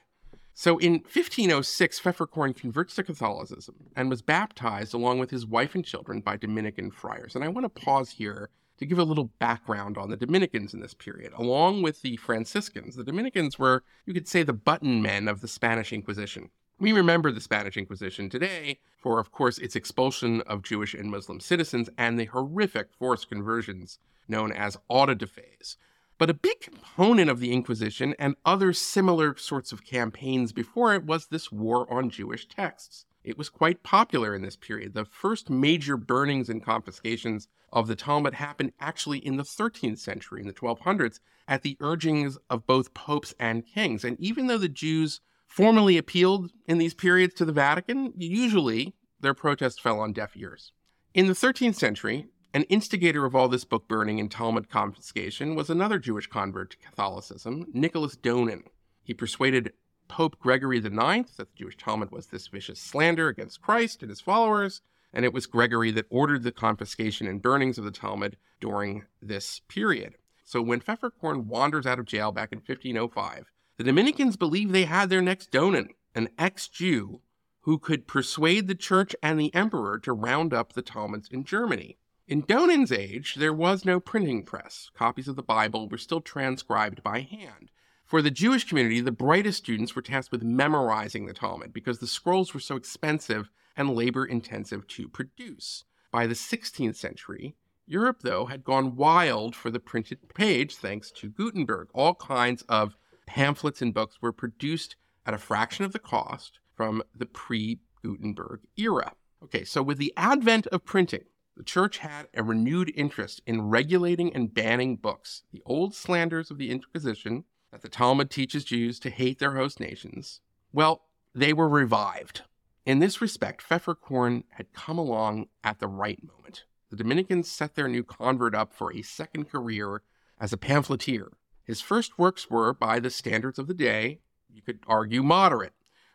So 0.55 0.79
in 0.79 0.93
1506, 0.93 2.01
Pfefferkorn 2.01 2.57
converts 2.57 2.95
to 2.95 3.03
Catholicism 3.03 3.91
and 3.95 4.09
was 4.09 4.23
baptized 4.23 4.95
along 4.95 5.19
with 5.19 5.31
his 5.31 5.45
wife 5.45 5.75
and 5.75 5.85
children 5.85 6.23
by 6.23 6.39
Dominican 6.39 6.91
friars. 6.91 7.35
And 7.35 7.45
I 7.45 7.49
want 7.49 7.65
to 7.67 7.83
pause 7.85 8.13
here 8.13 8.49
To 8.83 8.87
give 8.87 8.99
a 8.99 9.05
little 9.05 9.31
background 9.39 9.97
on 9.97 10.11
the 10.11 10.17
Dominicans 10.17 10.75
in 10.75 10.81
this 10.81 10.93
period, 10.93 11.33
along 11.37 11.83
with 11.83 12.03
the 12.03 12.17
Franciscans, 12.17 12.97
the 12.97 13.05
Dominicans 13.05 13.57
were, 13.57 13.85
you 14.07 14.13
could 14.13 14.27
say, 14.27 14.43
the 14.43 14.53
button 14.53 15.01
men 15.01 15.29
of 15.29 15.41
the 15.41 15.47
Spanish 15.47 15.93
Inquisition. 15.93 16.51
We 16.81 16.93
remember 16.93 17.31
the 17.31 17.41
Spanish 17.41 17.77
Inquisition 17.77 18.29
today 18.29 18.81
for, 19.01 19.21
of 19.21 19.31
course, 19.31 19.59
its 19.59 19.77
expulsion 19.77 20.41
of 20.49 20.65
Jewish 20.65 20.95
and 20.95 21.13
Muslim 21.13 21.39
citizens 21.39 21.91
and 21.97 22.19
the 22.19 22.25
horrific 22.25 22.89
forced 22.93 23.29
conversions 23.29 24.01
known 24.27 24.51
as 24.51 24.77
auto 24.89 25.15
de 25.15 25.29
fes. 25.29 25.77
But 26.19 26.31
a 26.31 26.35
big 26.35 26.59
component 26.59 27.31
of 27.31 27.39
the 27.39 27.53
Inquisition 27.53 28.17
and 28.19 28.35
other 28.45 28.73
similar 28.73 29.37
sorts 29.37 29.71
of 29.71 29.85
campaigns 29.85 30.53
before 30.53 30.93
it 30.93 31.05
was 31.05 31.27
this 31.27 31.53
war 31.53 31.87
on 31.89 32.11
Jewish 32.11 32.49
texts. 32.49 33.07
It 33.25 33.39
was 33.39 33.49
quite 33.49 33.83
popular 33.83 34.35
in 34.35 34.43
this 34.43 34.57
period. 34.57 34.95
The 34.95 35.05
first 35.05 35.49
major 35.49 35.97
burnings 35.97 36.49
and 36.49 36.65
confiscations 36.65 37.49
of 37.73 37.87
the 37.87 37.97
Talmud 37.97 38.35
happened 38.35 38.73
actually 38.81 39.19
in 39.19 39.37
the 39.37 39.45
13th 39.45 39.99
century, 39.99 40.41
in 40.41 40.47
the 40.47 40.53
1200s, 40.53 41.21
at 41.47 41.63
the 41.63 41.77
urgings 41.81 42.37
of 42.51 42.67
both 42.67 42.95
popes 42.95 43.35
and 43.39 43.67
kings. 43.67 44.05
And 44.05 44.19
even 44.21 44.47
though 44.47 44.59
the 44.59 44.69
Jews 44.69 45.21
formally 45.47 45.97
appealed 45.97 46.51
in 46.67 46.79
these 46.79 46.95
periods 46.95 47.35
to 47.35 47.45
the 47.45 47.53
Vatican, 47.53 48.13
usually 48.17 48.95
their 49.21 49.35
protests 49.35 49.79
fell 49.79 50.01
on 50.01 50.13
deaf 50.13 50.37
ears. 50.37 50.73
In 51.15 51.27
the 51.27 51.35
13th 51.35 51.77
century, 51.77 52.27
an 52.55 52.65
instigator 52.65 53.25
of 53.25 53.35
all 53.35 53.49
this 53.49 53.65
book 53.65 53.89
burning 53.89 54.21
and 54.21 54.31
Talmud 54.31 54.69
confiscation 54.69 55.55
was 55.55 55.71
another 55.71 55.99
Jewish 55.99 56.27
convert 56.27 56.71
to 56.73 56.77
Catholicism, 56.79 57.67
Nicholas 57.73 58.17
Donin. 58.17 58.65
He 59.03 59.15
persuaded 59.15 59.73
Pope 60.13 60.39
Gregory 60.39 60.77
IX 60.77 60.91
that 61.37 61.49
the 61.49 61.57
Jewish 61.57 61.79
Talmud 61.79 62.11
was 62.11 62.27
this 62.27 62.47
vicious 62.47 62.79
slander 62.79 63.29
against 63.29 63.63
Christ 63.63 64.03
and 64.03 64.11
his 64.11 64.21
followers, 64.21 64.83
and 65.11 65.25
it 65.25 65.33
was 65.33 65.47
Gregory 65.47 65.91
that 65.91 66.05
ordered 66.11 66.43
the 66.43 66.53
confiscation 66.53 67.27
and 67.27 67.41
burnings 67.41 67.79
of 67.79 67.85
the 67.85 67.91
Talmud 67.91 68.37
during 68.61 69.07
this 69.23 69.63
period. 69.69 70.17
So 70.45 70.61
when 70.61 70.83
Pfefferkorn 70.83 71.47
wanders 71.47 71.87
out 71.87 71.99
of 71.99 72.05
jail 72.05 72.31
back 72.31 72.53
in 72.53 72.59
1505, 72.59 73.47
the 73.79 73.85
Dominicans 73.85 74.37
believe 74.37 74.71
they 74.71 74.85
had 74.85 75.09
their 75.09 75.23
next 75.23 75.51
Donin, 75.51 75.95
an 76.15 76.29
ex 76.39 76.69
Jew 76.69 77.23
who 77.63 77.79
could 77.79 78.07
persuade 78.07 78.69
the 78.69 78.75
church 78.75 79.17
and 79.23 79.41
the 79.41 79.55
emperor 79.55 79.99
to 80.01 80.13
round 80.13 80.53
up 80.53 80.75
the 80.75 80.83
Talmuds 80.83 81.31
in 81.33 81.43
Germany. 81.43 81.97
In 82.29 82.43
Donin's 82.43 82.93
age, 82.93 83.37
there 83.37 83.55
was 83.55 83.87
no 83.87 83.99
printing 83.99 84.45
press. 84.45 84.91
Copies 84.93 85.27
of 85.27 85.37
the 85.37 85.43
Bible 85.43 85.89
were 85.89 85.97
still 85.97 86.21
transcribed 86.21 87.03
by 87.03 87.21
hand. 87.21 87.71
For 88.13 88.21
the 88.21 88.31
Jewish 88.31 88.65
community, 88.65 89.01
the 89.01 89.11
brightest 89.11 89.57
students 89.57 89.97
were 89.97 90.03
tasked 90.03 90.33
with 90.33 90.43
memorizing 90.43 91.25
the 91.25 91.33
Talmud 91.33 91.73
because 91.73 91.99
the 91.99 92.07
scrolls 92.07 92.53
were 92.53 92.61
so 92.61 92.77
expensive 92.77 93.49
and 93.75 93.97
labor 93.97 94.27
intensive 94.27 94.87
to 94.89 95.09
produce. 95.09 95.85
By 96.11 96.27
the 96.27 96.35
16th 96.35 96.97
century, 96.97 97.57
Europe, 97.87 98.19
though, 98.21 98.45
had 98.45 98.65
gone 98.65 98.97
wild 98.97 99.57
for 99.57 99.71
the 99.71 99.81
printed 99.81 100.19
page 100.35 100.77
thanks 100.77 101.11
to 101.13 101.31
Gutenberg. 101.31 101.89
All 101.95 102.15
kinds 102.15 102.61
of 102.69 102.99
pamphlets 103.25 103.81
and 103.81 103.95
books 103.95 104.21
were 104.21 104.31
produced 104.31 104.95
at 105.25 105.33
a 105.33 105.39
fraction 105.39 105.87
of 105.87 105.93
the 105.93 105.99
cost 105.99 106.59
from 106.77 107.03
the 107.17 107.25
pre 107.25 107.81
Gutenberg 108.03 108.61
era. 108.77 109.15
Okay, 109.43 109.65
so 109.65 109.83
with 109.83 109.97
the 109.97 110.13
advent 110.19 110.67
of 110.67 110.85
printing, 110.85 111.25
the 111.57 111.65
church 111.65 111.97
had 111.97 112.29
a 112.35 112.43
renewed 112.43 112.93
interest 112.95 113.41
in 113.47 113.71
regulating 113.71 114.35
and 114.35 114.53
banning 114.53 114.97
books. 114.97 115.45
The 115.51 115.63
old 115.65 115.95
slanders 115.95 116.51
of 116.51 116.59
the 116.59 116.71
Inquisition, 116.71 117.45
that 117.73 117.83
the 117.83 117.89
Talmud 117.89 118.31
teaches 118.31 118.65
Jews 118.65 119.01
to 119.01 119.11
hate 119.11 119.39
their 119.39 119.57
host 119.57 119.81
nations, 119.81 120.41
well, 120.73 121.03
they 121.35 121.53
were 121.53 121.69
revived. 121.69 122.43
In 122.85 122.99
this 122.99 123.21
respect, 123.21 123.67
Pfefferkorn 123.67 124.45
had 124.51 124.73
come 124.73 124.99
along 124.99 125.47
at 125.65 125.79
the 125.81 125.89
right 125.89 126.21
moment. 126.23 126.65
The 126.91 126.97
Dominicans 126.97 127.51
set 127.51 127.75
their 127.75 127.89
new 127.89 128.05
convert 128.05 128.55
up 128.55 128.75
for 128.75 128.93
a 128.93 129.03
second 129.03 129.49
career 129.49 130.03
as 130.39 130.53
a 130.53 130.59
pamphleteer. 130.59 131.33
His 131.65 131.81
first 131.81 132.19
works 132.19 132.51
were, 132.51 132.75
by 132.75 133.01
the 133.01 133.09
standards 133.09 133.59
of 133.59 133.67
the 133.67 133.75
day, 133.75 134.19
you 134.53 134.61
could 134.61 134.81
argue 134.87 135.23
moderate. 135.23 135.73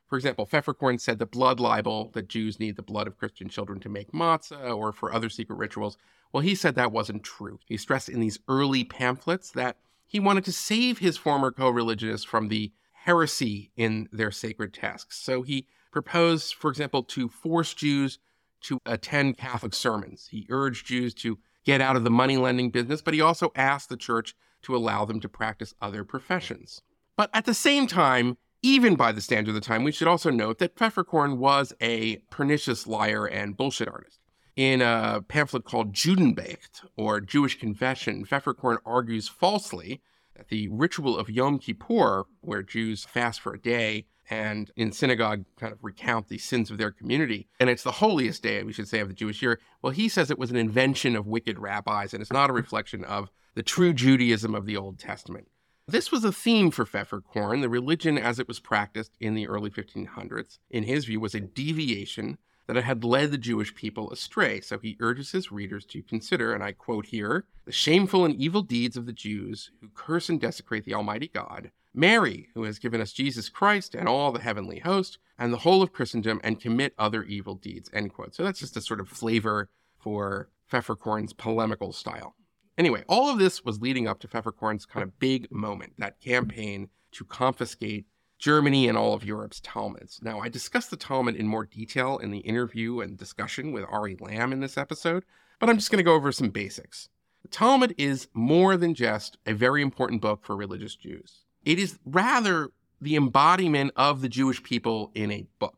For 0.07 0.17
example, 0.17 0.45
Pfefferkorn 0.45 1.01
said 1.01 1.19
the 1.19 1.25
blood 1.25 1.59
libel 1.59 2.11
that 2.13 2.29
Jews 2.29 2.59
need 2.59 2.75
the 2.75 2.83
blood 2.83 3.07
of 3.07 3.17
Christian 3.17 3.49
children 3.49 3.79
to 3.79 3.89
make 3.89 4.11
matzah 4.11 4.75
or 4.75 4.93
for 4.93 5.11
other 5.11 5.29
secret 5.29 5.55
rituals. 5.55 5.97
Well, 6.31 6.41
he 6.41 6.55
said 6.55 6.75
that 6.75 6.91
wasn't 6.91 7.23
true. 7.23 7.59
He 7.65 7.77
stressed 7.77 8.09
in 8.09 8.19
these 8.19 8.39
early 8.47 8.83
pamphlets 8.83 9.51
that 9.51 9.77
he 10.07 10.19
wanted 10.19 10.45
to 10.45 10.51
save 10.51 10.99
his 10.99 11.17
former 11.17 11.51
co 11.51 11.69
religionists 11.69 12.25
from 12.25 12.47
the 12.47 12.71
heresy 13.03 13.71
in 13.75 14.09
their 14.11 14.31
sacred 14.31 14.73
tasks. 14.73 15.17
So 15.17 15.41
he 15.41 15.67
proposed, 15.91 16.55
for 16.55 16.69
example, 16.69 17.03
to 17.03 17.29
force 17.29 17.73
Jews 17.73 18.19
to 18.61 18.79
attend 18.85 19.37
Catholic 19.37 19.73
sermons. 19.73 20.27
He 20.31 20.47
urged 20.49 20.87
Jews 20.87 21.13
to 21.15 21.37
get 21.63 21.81
out 21.81 21.95
of 21.95 22.03
the 22.03 22.09
money 22.09 22.37
lending 22.37 22.71
business, 22.71 23.01
but 23.01 23.13
he 23.13 23.21
also 23.21 23.51
asked 23.55 23.89
the 23.89 23.97
church 23.97 24.35
to 24.63 24.75
allow 24.75 25.05
them 25.05 25.19
to 25.19 25.29
practice 25.29 25.73
other 25.81 26.03
professions. 26.03 26.81
But 27.15 27.29
at 27.33 27.45
the 27.45 27.53
same 27.53 27.87
time, 27.87 28.37
even 28.61 28.95
by 28.95 29.11
the 29.11 29.21
standard 29.21 29.49
of 29.49 29.55
the 29.55 29.61
time, 29.61 29.83
we 29.83 29.91
should 29.91 30.07
also 30.07 30.29
note 30.29 30.57
that 30.59 30.75
Pfefferkorn 30.75 31.37
was 31.37 31.73
a 31.81 32.17
pernicious 32.29 32.87
liar 32.87 33.25
and 33.25 33.55
bullshit 33.55 33.87
artist. 33.87 34.19
In 34.57 34.81
a 34.81 35.21
pamphlet 35.27 35.65
called 35.65 35.93
Judenbeicht, 35.93 36.83
or 36.95 37.21
Jewish 37.21 37.59
Confession, 37.59 38.25
Pfefferkorn 38.25 38.79
argues 38.87 39.27
falsely 39.27 40.01
that 40.35 40.47
the 40.47 40.67
ritual 40.69 41.15
of 41.15 41.29
Yom 41.29 41.59
Kippur, 41.59 42.25
where 42.41 42.63
Jews 42.63 43.05
fast 43.05 43.39
for 43.39 43.53
a 43.53 43.59
day 43.59 44.07
and 44.31 44.71
in 44.75 44.91
synagogue 44.91 45.45
kind 45.59 45.71
of 45.71 45.83
recount 45.83 46.27
the 46.27 46.39
sins 46.39 46.71
of 46.71 46.79
their 46.79 46.89
community, 46.89 47.47
and 47.59 47.69
it's 47.69 47.83
the 47.83 47.91
holiest 47.91 48.41
day, 48.41 48.63
we 48.63 48.73
should 48.73 48.87
say, 48.87 48.99
of 48.99 49.09
the 49.09 49.13
Jewish 49.13 49.43
year, 49.43 49.59
well, 49.83 49.93
he 49.93 50.09
says 50.09 50.31
it 50.31 50.39
was 50.39 50.49
an 50.49 50.57
invention 50.57 51.15
of 51.15 51.27
wicked 51.27 51.59
rabbis 51.59 52.11
and 52.11 52.21
it's 52.21 52.33
not 52.33 52.49
a 52.49 52.53
reflection 52.53 53.03
of 53.03 53.29
the 53.53 53.61
true 53.61 53.93
Judaism 53.93 54.55
of 54.55 54.65
the 54.65 54.75
Old 54.75 54.97
Testament. 54.97 55.49
This 55.87 56.11
was 56.11 56.23
a 56.23 56.33
theme 56.33 56.71
for 56.71 56.83
Pfefferkorn. 56.83 57.61
The 57.61 57.69
religion 57.69 58.17
as 58.17 58.39
it 58.39 58.47
was 58.47 58.59
practiced 58.59 59.11
in 59.19 59.35
the 59.35 59.47
early 59.47 59.69
1500s, 59.69 60.57
in 60.71 60.83
his 60.83 61.05
view, 61.05 61.19
was 61.19 61.35
a 61.35 61.41
deviation 61.41 62.39
that 62.67 62.83
had 62.83 63.03
led 63.03 63.31
the 63.31 63.37
Jewish 63.37 63.73
people 63.73 64.11
astray. 64.11 64.61
So 64.61 64.77
he 64.77 64.97
urges 64.99 65.31
his 65.31 65.51
readers 65.51 65.85
to 65.85 66.01
consider, 66.01 66.53
and 66.53 66.63
I 66.63 66.73
quote 66.73 67.07
here, 67.07 67.45
the 67.65 67.71
shameful 67.71 68.25
and 68.25 68.35
evil 68.35 68.61
deeds 68.61 68.97
of 68.97 69.05
the 69.05 69.13
Jews 69.13 69.71
who 69.81 69.87
curse 69.93 70.29
and 70.29 70.39
desecrate 70.39 70.85
the 70.85 70.93
Almighty 70.93 71.29
God, 71.33 71.71
Mary, 71.93 72.49
who 72.53 72.63
has 72.63 72.77
given 72.77 73.01
us 73.01 73.13
Jesus 73.13 73.49
Christ 73.49 73.95
and 73.95 74.07
all 74.07 74.31
the 74.31 74.41
heavenly 74.41 74.79
host, 74.79 75.17
and 75.39 75.51
the 75.51 75.59
whole 75.59 75.81
of 75.81 75.93
Christendom, 75.93 76.39
and 76.43 76.59
commit 76.59 76.93
other 76.97 77.23
evil 77.23 77.55
deeds, 77.55 77.89
end 77.93 78.13
quote. 78.13 78.35
So 78.35 78.43
that's 78.43 78.59
just 78.59 78.77
a 78.77 78.81
sort 78.81 78.99
of 78.99 79.09
flavor 79.09 79.69
for 79.97 80.49
Pfefferkorn's 80.71 81.33
polemical 81.33 81.93
style. 81.93 82.35
Anyway, 82.77 83.03
all 83.07 83.29
of 83.29 83.39
this 83.39 83.65
was 83.65 83.81
leading 83.81 84.07
up 84.07 84.19
to 84.19 84.27
Pfefferkorn's 84.27 84.85
kind 84.85 85.03
of 85.03 85.17
big 85.19 85.51
moment, 85.51 85.93
that 85.97 86.19
campaign 86.19 86.89
to 87.13 87.23
confiscate 87.23 88.05
Germany 88.37 88.87
and 88.87 88.97
all 88.97 89.13
of 89.13 89.25
Europe's 89.25 89.59
Talmuds. 89.59 90.19
Now, 90.21 90.39
I 90.39 90.49
discussed 90.49 90.91
the 90.91 90.97
Talmud 90.97 91.35
in 91.35 91.47
more 91.47 91.65
detail 91.65 92.17
in 92.17 92.31
the 92.31 92.39
interview 92.39 92.99
and 92.99 93.17
discussion 93.17 93.71
with 93.71 93.85
Ari 93.89 94.17
Lamm 94.19 94.51
in 94.51 94.59
this 94.59 94.77
episode, 94.77 95.23
but 95.59 95.69
I'm 95.69 95.77
just 95.77 95.89
going 95.89 95.97
to 95.97 96.03
go 96.03 96.13
over 96.13 96.31
some 96.31 96.49
basics. 96.49 97.09
The 97.41 97.47
Talmud 97.49 97.95
is 97.97 98.27
more 98.33 98.77
than 98.77 98.93
just 98.93 99.37
a 99.45 99.53
very 99.53 99.81
important 99.81 100.21
book 100.21 100.43
for 100.43 100.55
religious 100.55 100.95
Jews. 100.95 101.45
It 101.65 101.79
is 101.79 101.99
rather 102.05 102.69
the 103.01 103.15
embodiment 103.15 103.91
of 103.95 104.21
the 104.21 104.29
Jewish 104.29 104.61
people 104.63 105.11
in 105.13 105.31
a 105.31 105.47
book. 105.59 105.77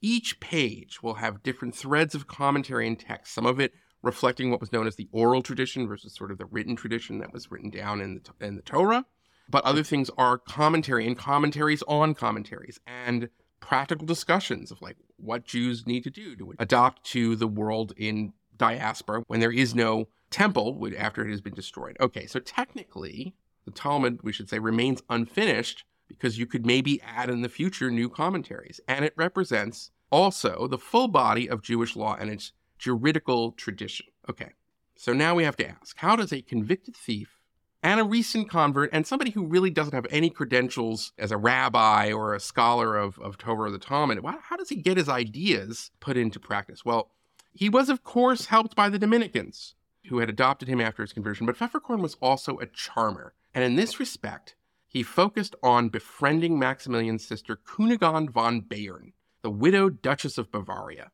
Each 0.00 0.40
page 0.40 1.02
will 1.02 1.14
have 1.14 1.42
different 1.42 1.74
threads 1.74 2.14
of 2.14 2.26
commentary 2.26 2.86
and 2.86 2.98
text, 2.98 3.34
some 3.34 3.46
of 3.46 3.60
it 3.60 3.72
reflecting 4.02 4.50
what 4.50 4.60
was 4.60 4.72
known 4.72 4.86
as 4.86 4.96
the 4.96 5.08
oral 5.12 5.42
tradition 5.42 5.86
versus 5.86 6.14
sort 6.14 6.30
of 6.30 6.38
the 6.38 6.46
written 6.46 6.74
tradition 6.74 7.18
that 7.18 7.32
was 7.32 7.50
written 7.50 7.70
down 7.70 8.00
in 8.00 8.14
the, 8.14 8.46
in 8.46 8.56
the 8.56 8.62
Torah. 8.62 9.04
But 9.50 9.64
other 9.64 9.82
things 9.82 10.10
are 10.16 10.38
commentary 10.38 11.06
and 11.06 11.18
commentaries 11.18 11.82
on 11.88 12.14
commentaries 12.14 12.78
and 12.86 13.28
practical 13.58 14.06
discussions 14.06 14.70
of 14.70 14.80
like 14.80 14.96
what 15.16 15.44
Jews 15.44 15.86
need 15.86 16.04
to 16.04 16.10
do 16.10 16.36
to 16.36 16.54
adopt 16.58 17.04
to 17.06 17.36
the 17.36 17.48
world 17.48 17.92
in 17.96 18.32
diaspora 18.56 19.24
when 19.26 19.40
there 19.40 19.52
is 19.52 19.74
no 19.74 20.08
temple 20.30 20.88
after 20.96 21.26
it 21.26 21.30
has 21.30 21.40
been 21.40 21.54
destroyed. 21.54 21.96
Okay, 22.00 22.26
so 22.26 22.38
technically, 22.38 23.34
the 23.64 23.70
Talmud, 23.72 24.20
we 24.22 24.32
should 24.32 24.48
say, 24.48 24.58
remains 24.58 25.02
unfinished 25.10 25.84
because 26.06 26.38
you 26.38 26.46
could 26.46 26.64
maybe 26.64 27.00
add 27.02 27.28
in 27.30 27.42
the 27.42 27.48
future 27.48 27.90
new 27.90 28.08
commentaries. 28.08 28.80
And 28.86 29.04
it 29.04 29.14
represents 29.16 29.90
also 30.10 30.68
the 30.68 30.78
full 30.78 31.08
body 31.08 31.48
of 31.48 31.62
Jewish 31.62 31.96
law 31.96 32.16
and 32.18 32.30
its 32.30 32.52
juridical 32.78 33.52
tradition. 33.52 34.06
Okay, 34.28 34.52
so 34.96 35.12
now 35.12 35.34
we 35.34 35.44
have 35.44 35.56
to 35.56 35.68
ask 35.68 35.96
how 35.98 36.16
does 36.16 36.32
a 36.32 36.42
convicted 36.42 36.96
thief 36.96 37.39
and 37.82 38.00
a 38.00 38.04
recent 38.04 38.50
convert 38.50 38.90
and 38.92 39.06
somebody 39.06 39.30
who 39.30 39.46
really 39.46 39.70
doesn't 39.70 39.94
have 39.94 40.06
any 40.10 40.30
credentials 40.30 41.12
as 41.18 41.32
a 41.32 41.36
rabbi 41.36 42.12
or 42.12 42.34
a 42.34 42.40
scholar 42.40 42.96
of, 42.96 43.18
of 43.18 43.38
Torah 43.38 43.68
or 43.68 43.70
the 43.70 43.78
Talmud, 43.78 44.22
how 44.42 44.56
does 44.56 44.68
he 44.68 44.76
get 44.76 44.96
his 44.96 45.08
ideas 45.08 45.90
put 46.00 46.16
into 46.16 46.38
practice? 46.38 46.84
Well, 46.84 47.10
he 47.52 47.68
was, 47.68 47.88
of 47.88 48.04
course, 48.04 48.46
helped 48.46 48.76
by 48.76 48.88
the 48.88 48.98
Dominicans 48.98 49.74
who 50.08 50.18
had 50.18 50.28
adopted 50.28 50.68
him 50.68 50.80
after 50.80 51.02
his 51.02 51.12
conversion, 51.12 51.46
but 51.46 51.56
Pfefferkorn 51.56 52.00
was 52.00 52.16
also 52.20 52.58
a 52.58 52.66
charmer. 52.66 53.34
And 53.54 53.64
in 53.64 53.76
this 53.76 54.00
respect, 54.00 54.54
he 54.86 55.02
focused 55.02 55.54
on 55.62 55.88
befriending 55.88 56.58
Maximilian's 56.58 57.26
sister, 57.26 57.56
Kunigunde 57.56 58.30
von 58.30 58.62
Bayern, 58.62 59.12
the 59.42 59.50
widowed 59.50 60.02
Duchess 60.02 60.38
of 60.38 60.50
Bavaria. 60.50 61.10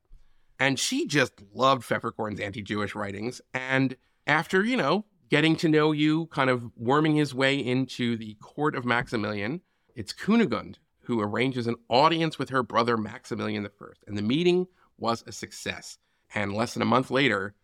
And 0.58 0.78
she 0.78 1.06
just 1.06 1.42
loved 1.52 1.86
Pfefferkorn's 1.86 2.40
anti 2.40 2.62
Jewish 2.62 2.94
writings. 2.94 3.40
And 3.52 3.96
after, 4.26 4.64
you 4.64 4.76
know, 4.76 5.04
getting 5.28 5.56
to 5.56 5.68
know 5.68 5.92
you, 5.92 6.26
kind 6.26 6.50
of 6.50 6.70
worming 6.76 7.16
his 7.16 7.34
way 7.34 7.56
into 7.56 8.16
the 8.16 8.34
court 8.40 8.74
of 8.74 8.84
Maximilian. 8.84 9.60
It's 9.94 10.12
Kunigund 10.12 10.76
who 11.06 11.20
arranges 11.20 11.68
an 11.68 11.76
audience 11.88 12.36
with 12.36 12.48
her 12.50 12.64
brother 12.64 12.96
Maximilian 12.96 13.64
I, 13.64 13.84
and 14.08 14.18
the 14.18 14.22
meeting 14.22 14.66
was 14.98 15.22
a 15.26 15.32
success. 15.32 15.98
And 16.34 16.52
less 16.52 16.74
than 16.74 16.82
a 16.82 16.86
month 16.86 17.12
later, 17.12 17.54